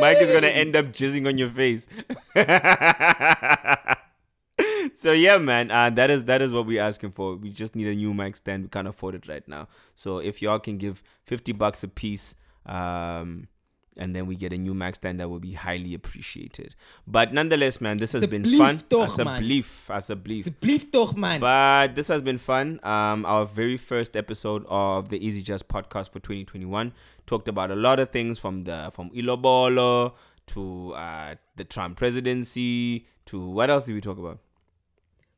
Mike 0.00 0.18
is 0.18 0.30
gonna 0.30 0.48
end 0.48 0.76
up 0.76 0.86
jizzing 0.86 1.26
on 1.26 1.38
your 1.38 1.50
face. 1.50 1.86
so 4.98 5.12
yeah, 5.12 5.38
man, 5.38 5.70
uh, 5.70 5.90
that 5.90 6.10
is 6.10 6.24
that 6.24 6.42
is 6.42 6.52
what 6.52 6.66
we're 6.66 6.82
asking 6.82 7.12
for. 7.12 7.36
We 7.36 7.50
just 7.50 7.76
need 7.76 7.86
a 7.86 7.94
new 7.94 8.12
mic 8.14 8.36
stand. 8.36 8.64
We 8.64 8.68
can't 8.68 8.88
afford 8.88 9.14
it 9.14 9.28
right 9.28 9.46
now. 9.46 9.68
So 9.94 10.18
if 10.18 10.42
y'all 10.42 10.58
can 10.58 10.78
give 10.78 11.02
fifty 11.22 11.52
bucks 11.52 11.82
a 11.82 11.88
piece, 11.88 12.34
um, 12.66 13.48
and 13.96 14.14
then 14.14 14.26
we 14.26 14.36
get 14.36 14.52
a 14.52 14.58
new 14.58 14.74
mic 14.74 14.94
stand, 14.96 15.20
that 15.20 15.28
will 15.28 15.40
be 15.40 15.52
highly 15.52 15.94
appreciated. 15.94 16.74
But 17.06 17.32
nonetheless, 17.32 17.80
man, 17.80 17.96
this 17.96 18.12
has 18.12 18.26
been 18.26 18.44
fun. 18.44 18.78
toch, 18.88 19.08
as 19.08 19.18
a 19.18 19.24
belief, 19.24 19.90
as 19.90 20.10
a 20.10 20.16
belief. 20.16 20.48
Toch, 20.90 21.16
man. 21.16 21.40
But 21.40 21.94
this 21.94 22.08
has 22.08 22.22
been 22.22 22.38
fun. 22.38 22.80
Um, 22.82 23.24
our 23.26 23.46
very 23.46 23.76
first 23.76 24.16
episode 24.16 24.64
of 24.68 25.08
the 25.08 25.24
Easy 25.24 25.42
Just 25.42 25.68
podcast 25.68 26.10
for 26.12 26.20
2021 26.20 26.92
talked 27.26 27.48
about 27.48 27.70
a 27.70 27.76
lot 27.76 27.98
of 28.00 28.10
things 28.10 28.38
from 28.38 28.64
the 28.64 28.90
from 28.92 29.10
Ilobolo 29.10 30.14
to 30.48 30.92
uh, 30.94 31.34
the 31.56 31.64
Trump 31.64 31.96
presidency 31.96 33.06
to 33.26 33.40
what 33.48 33.70
else 33.70 33.84
did 33.84 33.94
we 33.94 34.00
talk 34.00 34.18
about? 34.18 34.38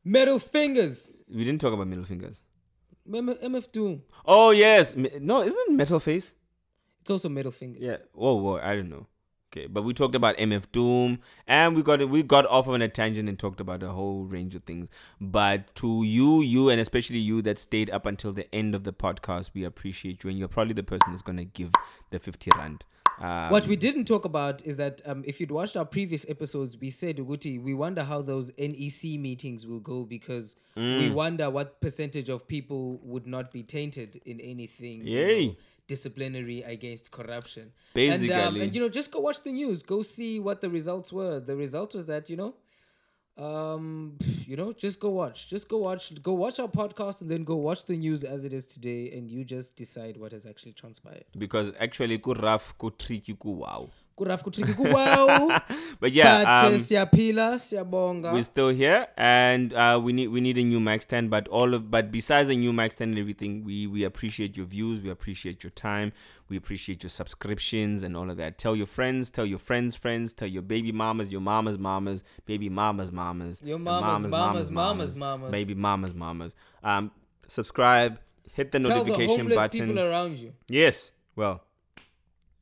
Middle 0.05 0.39
fingers. 0.39 1.12
We 1.32 1.44
didn't 1.44 1.60
talk 1.60 1.72
about 1.72 1.86
middle 1.86 2.05
fingers. 2.05 2.43
M- 3.12 3.28
MF 3.28 3.72
Doom. 3.72 4.02
Oh 4.26 4.51
yes, 4.51 4.94
no, 4.97 5.43
isn't 5.43 5.59
it 5.68 5.72
metal 5.72 6.01
face? 6.01 6.35
It's 7.01 7.11
also 7.11 7.29
middle 7.29 7.53
fingers. 7.53 7.83
Yeah. 7.83 7.97
Whoa, 8.12 8.35
whoa, 8.35 8.59
I 8.59 8.75
don't 8.75 8.91
know. 8.91 9.07
Okay, 9.51 9.66
but 9.66 9.83
we 9.83 9.95
talked 9.95 10.15
about 10.15 10.37
MF 10.37 10.65
Doom, 10.73 11.20
and 11.47 11.75
we 11.75 11.83
got 11.83 12.07
we 12.11 12.23
got 12.23 12.45
off 12.47 12.69
on 12.69 12.83
a 12.83 12.89
tangent 12.89 13.31
and 13.31 13.39
talked 13.39 13.61
about 13.61 13.83
a 13.83 13.89
whole 13.89 14.25
range 14.25 14.55
of 14.55 14.62
things. 14.65 14.91
But 15.23 15.75
to 15.77 16.03
you, 16.05 16.43
you, 16.43 16.69
and 16.69 16.79
especially 16.79 17.16
you 17.19 17.41
that 17.43 17.59
stayed 17.59 17.89
up 17.89 18.05
until 18.05 18.33
the 18.35 18.53
end 18.55 18.75
of 18.75 18.85
the 18.85 18.93
podcast, 18.93 19.53
we 19.55 19.65
appreciate 19.65 20.23
you, 20.23 20.29
and 20.29 20.39
you're 20.39 20.49
probably 20.49 20.75
the 20.75 20.83
person 20.83 21.12
that's 21.12 21.23
gonna 21.23 21.47
give 21.47 21.70
the 22.11 22.19
fifty 22.19 22.51
rand. 22.59 22.85
Um, 23.20 23.51
What 23.51 23.66
we 23.66 23.75
didn't 23.75 24.05
talk 24.05 24.27
about 24.27 24.61
is 24.66 24.77
that 24.77 25.01
um, 25.07 25.25
if 25.27 25.41
you'd 25.41 25.51
watched 25.51 25.77
our 25.79 25.87
previous 25.87 26.29
episodes, 26.29 26.77
we 26.79 26.91
said, 26.91 27.16
Uguti, 27.16 27.61
we 27.61 27.73
wonder 27.75 28.05
how 28.05 28.20
those 28.23 28.53
NEC 28.59 29.19
meetings 29.19 29.66
will 29.66 29.81
go 29.81 30.05
because 30.05 30.57
Mm. 30.77 30.99
we 31.01 31.11
wonder 31.11 31.51
what 31.51 31.81
percentage 31.81 32.29
of 32.29 32.47
people 32.47 33.01
would 33.03 33.27
not 33.27 33.51
be 33.51 33.65
tainted 33.65 34.20
in 34.25 34.39
anything 34.41 35.05
you 35.05 35.19
Yay. 35.19 35.47
know, 35.49 35.57
disciplinary 35.89 36.62
against 36.62 37.10
corruption. 37.10 37.73
And, 37.97 38.31
um, 38.31 38.60
and, 38.60 38.73
you 38.74 38.81
know, 38.81 38.89
just 38.89 39.10
go 39.10 39.20
watch 39.20 39.43
the 39.43 39.51
news. 39.51 39.82
Go 39.82 40.02
see 40.02 40.39
what 40.39 40.60
the 40.60 40.70
results 40.70 41.12
were. 41.12 41.40
The 41.40 41.56
result 41.56 41.94
was 41.94 42.06
that, 42.06 42.31
you 42.31 42.36
know, 42.36 42.55
um 43.39 44.16
you 44.47 44.56
know 44.56 44.73
just 44.73 44.98
go 44.98 45.10
watch 45.10 45.48
just 45.48 45.69
go 45.69 45.78
watch 45.78 46.12
go 46.23 46.32
watch 46.32 46.59
our 46.59 46.66
podcast 46.66 47.20
and 47.20 47.31
then 47.31 47.44
go 47.44 47.55
watch 47.55 47.85
the 47.85 47.97
news 47.97 48.24
as 48.24 48.44
it 48.44 48.52
is 48.52 48.66
today 48.66 49.12
and 49.12 49.31
you 49.31 49.44
just 49.44 49.77
decide 49.77 50.16
what 50.16 50.32
has 50.32 50.44
actually 50.44 50.73
transpired 50.73 51.24
because 51.39 51.70
actually, 51.78 52.19
ku 52.19 52.35
rough, 52.35 52.77
ku 52.77 52.90
tricky, 52.90 53.35
ku 53.35 53.51
wow. 53.51 53.89
Kuraf 54.19 54.43
kutriki 54.43 54.74
kuwawu 54.74 55.53
But 56.01 56.12
yeah, 56.15 56.45
but 56.45 56.65
um, 56.65 56.74
uh, 57.39 57.59
siyabonga 57.59 58.32
we're 58.32 58.45
still 58.45 58.70
here 58.70 59.07
and 59.16 59.73
uh, 59.73 59.99
we 60.05 60.12
need 60.12 60.28
we 60.28 60.40
need 60.40 60.59
a 60.59 60.65
new 60.65 60.81
mic 60.81 61.03
stand 61.03 61.31
but 61.31 61.49
all 61.49 61.74
of 61.74 61.82
but 61.90 62.11
besides 62.11 62.51
a 62.51 62.55
new 62.55 62.73
mic 62.73 62.93
stand 62.93 63.11
and 63.12 63.19
everything 63.19 63.62
we 63.65 63.86
we 63.86 64.05
appreciate 64.05 64.57
your 64.57 64.66
views 64.66 65.01
we 65.05 65.11
appreciate 65.11 65.65
your 65.65 65.70
time 65.70 66.12
we 66.49 66.57
appreciate 66.57 67.03
your 67.03 67.11
subscriptions 67.11 68.03
and 68.03 68.16
all 68.16 68.31
of 68.31 68.36
that. 68.39 68.59
Tell 68.59 68.74
your 68.74 68.86
friends 68.86 69.31
tell 69.31 69.47
your 69.47 69.59
friends 69.59 69.97
friends 69.97 70.32
tell 70.32 70.49
your 70.49 70.62
baby 70.62 70.93
mamas 70.93 71.31
your 71.31 71.40
mamas 71.43 71.78
mamas 71.78 72.24
baby 72.47 72.69
mamas 72.69 73.12
mamas 73.12 73.61
Your 73.65 73.77
and 73.77 73.85
mamas, 73.85 74.31
mamas, 74.31 74.70
mamas, 74.70 75.19
mamas. 75.19 75.51
baby 75.51 75.74
mamas 75.74 76.15
mamas. 76.15 76.57
Um 76.82 77.11
subscribe 77.47 78.19
hit 78.53 78.73
the 78.73 78.81
tell 78.81 79.05
the 79.05 79.11
notification 79.11 79.40
homeless 79.40 79.57
button. 79.62 79.89
people 79.89 80.03
around 80.03 80.39
you. 80.39 80.53
Yes 80.69 81.12
well 81.36 81.62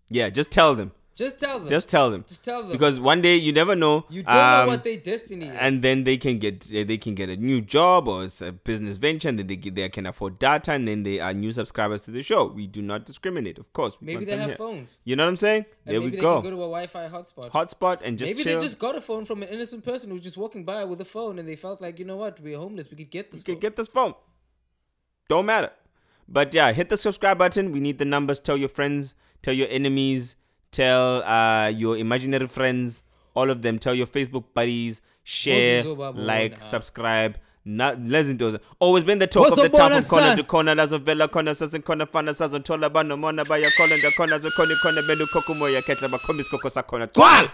yeah 0.09 0.29
just 0.31 0.51
tell 0.51 0.75
them 0.75 0.93
just 1.17 1.39
tell 1.39 1.59
them. 1.59 1.69
Just 1.71 1.89
tell 1.89 2.11
them. 2.11 2.25
Just 2.29 2.45
tell 2.45 2.63
them. 2.63 2.73
Because 2.73 3.01
one 3.01 3.23
day 3.23 3.37
you 3.37 3.51
never 3.51 3.75
know 3.75 4.05
you 4.11 4.23
don't 4.23 4.35
know 4.35 4.61
um, 4.63 4.67
what 4.69 4.85
their 4.85 4.99
destiny 4.99 5.47
is. 5.47 5.57
and 5.59 5.81
then 5.81 6.05
they 6.05 6.19
can 6.19 6.39
get 6.39 6.67
uh, 6.67 6.85
they 6.85 6.99
can 6.99 7.15
get 7.15 7.31
a 7.31 7.37
new 7.37 7.63
job 7.63 8.07
or 8.07 8.25
it's 8.25 8.43
a 8.43 8.53
business 8.53 8.99
venture 8.99 9.31
and 9.31 9.39
then 9.39 9.47
they, 9.47 9.57
get- 9.57 9.75
they 9.75 9.89
can 9.89 10.05
afford 10.05 10.39
data 10.39 10.73
and 10.73 10.87
then 10.87 11.05
they 11.05 11.19
are 11.19 11.33
new 11.33 11.51
subscribers 11.53 12.03
to 12.03 12.11
the 12.11 12.23
show. 12.23 12.45
We 12.45 12.67
do 12.67 12.83
not 12.83 13.07
discriminate 13.07 13.57
of 13.59 13.73
course. 13.73 13.97
Maybe 14.03 14.27
they 14.27 14.37
have 14.37 14.49
here. 14.49 14.57
phones. 14.57 14.99
You 15.05 15.17
know 15.17 15.25
what 15.25 15.31
i'm 15.31 15.37
saying? 15.39 15.65
And 15.87 15.95
there 15.95 16.01
maybe 16.01 16.11
we 16.11 16.17
they 16.19 16.23
go. 16.23 16.43
can 16.43 16.51
go. 16.51 16.57
to 16.57 16.63
a 16.63 16.69
wi-fi 16.69 17.09
hotspot. 17.09 17.51
Hotspot 17.51 18.03
and 18.05 18.19
just 18.19 18.31
maybe 18.31 18.45
chill. 18.45 18.61
they 18.61 18.67
just 18.67 18.79
got 18.79 18.95
a 18.95 19.01
phone 19.01 19.25
from 19.25 19.43
an 19.43 19.49
innocent 19.49 19.87
person 19.87 20.11
who's 20.11 20.21
just 20.21 20.37
walking 20.37 20.65
by 20.65 20.85
with 20.85 21.01
a 21.01 21.07
phone 21.07 21.39
and 21.39 21.49
they 21.49 21.57
felt 21.57 21.81
like 21.81 21.99
you 21.99 22.05
know 22.05 22.17
what 22.17 22.39
we're 22.41 22.59
homeless. 22.59 22.91
We 22.91 22.99
could 22.99 23.11
get 23.11 23.31
this 23.31 23.43
can 23.43 23.55
phone. 23.55 23.61
get 23.61 23.77
this 23.77 23.89
phone. 23.89 24.15
Don't 25.31 25.47
matter. 25.47 25.71
But 26.29 26.53
yeah 26.53 26.73
hit 26.73 26.91
the 26.91 26.99
subscribe 26.99 27.39
button. 27.39 27.73
We 27.73 27.81
need 27.81 27.97
the 27.99 28.05
numbers. 28.05 28.39
Tell 28.39 28.59
your 28.59 28.69
friends. 28.69 29.15
Tell 29.43 29.55
your 29.55 29.69
enemies 29.71 30.37
tell 30.71 31.23
uh 31.23 31.69
your 31.69 31.97
imaginary 31.97 32.47
friends 32.47 33.05
all 33.35 33.51
of 33.51 33.63
them 33.63 33.79
tell 33.79 33.95
your 33.95 34.07
facebook 34.07 34.45
buddies 34.55 35.01
share 35.25 35.83
like 36.15 36.61
subscribe 36.63 37.37
Na 37.69 37.93
lezinto 37.95 38.61
always 38.79 39.03
been 39.03 39.19
the 39.19 39.27
talk 39.27 39.51
of 39.51 39.57
the 39.57 39.69
town 39.69 39.91
from 39.91 40.05
corner 40.05 40.37
to 40.37 40.45
corner 40.45 40.75
lazovela 40.77 41.27
khona 41.29 41.55
sasinkhona 41.55 42.07
fana 42.07 42.33
sazothola 42.35 42.89
banomona 42.91 43.45
bayakhona 43.45 43.97
ndakhona 43.97 44.39
zokhona 44.39 44.73
ikhona 44.73 45.03
belukhokha 45.03 45.53
umoya 45.53 45.83
khehla 45.83 46.09
bakhomba 46.09 46.41
isikhokho 46.43 46.71
sakhona 46.71 47.07
gcwala 47.07 47.51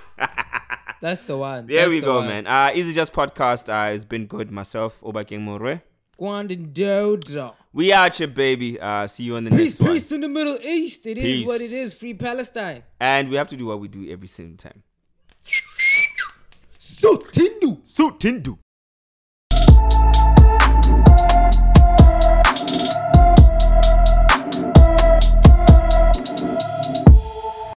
That's 1.01 1.23
the 1.25 1.37
one. 1.37 1.67
there 1.67 1.79
That's 1.81 1.89
we 1.91 2.01
the 2.01 2.07
go 2.07 2.19
one. 2.19 2.29
man. 2.29 2.47
Uh 2.47 2.71
easy 2.75 2.93
just 2.95 3.13
podcast 3.13 3.69
uh 3.69 3.93
it's 3.95 4.05
been 4.05 4.27
good. 4.27 4.51
Myself 4.53 5.01
Obakeng 5.03 5.41
morwe 5.41 5.81
Dodo. 6.23 7.57
We 7.73 7.93
out 7.93 8.17
here, 8.17 8.29
baby. 8.29 8.79
Uh, 8.79 9.07
see 9.09 9.25
you 9.25 9.37
on 9.37 9.45
the 9.45 9.51
peace, 9.51 9.81
next 9.81 9.81
one. 9.81 9.93
Peace 9.93 10.13
in 10.13 10.21
the 10.21 10.29
Middle 10.29 10.57
East. 10.63 11.05
It 11.07 11.17
peace. 11.17 11.41
is 11.41 11.47
what 11.47 11.61
it 11.61 11.73
is. 11.73 11.95
Free 11.95 12.15
Palestine. 12.15 12.85
And 13.01 13.29
we 13.29 13.37
have 13.37 13.49
to 13.49 13.57
do 13.57 13.67
what 13.67 13.81
we 13.81 13.89
do 13.89 14.09
every 14.09 14.29
single 14.29 14.57
time. 14.57 14.85
Sutindu. 16.79 17.83
Sutindu. 17.85 18.59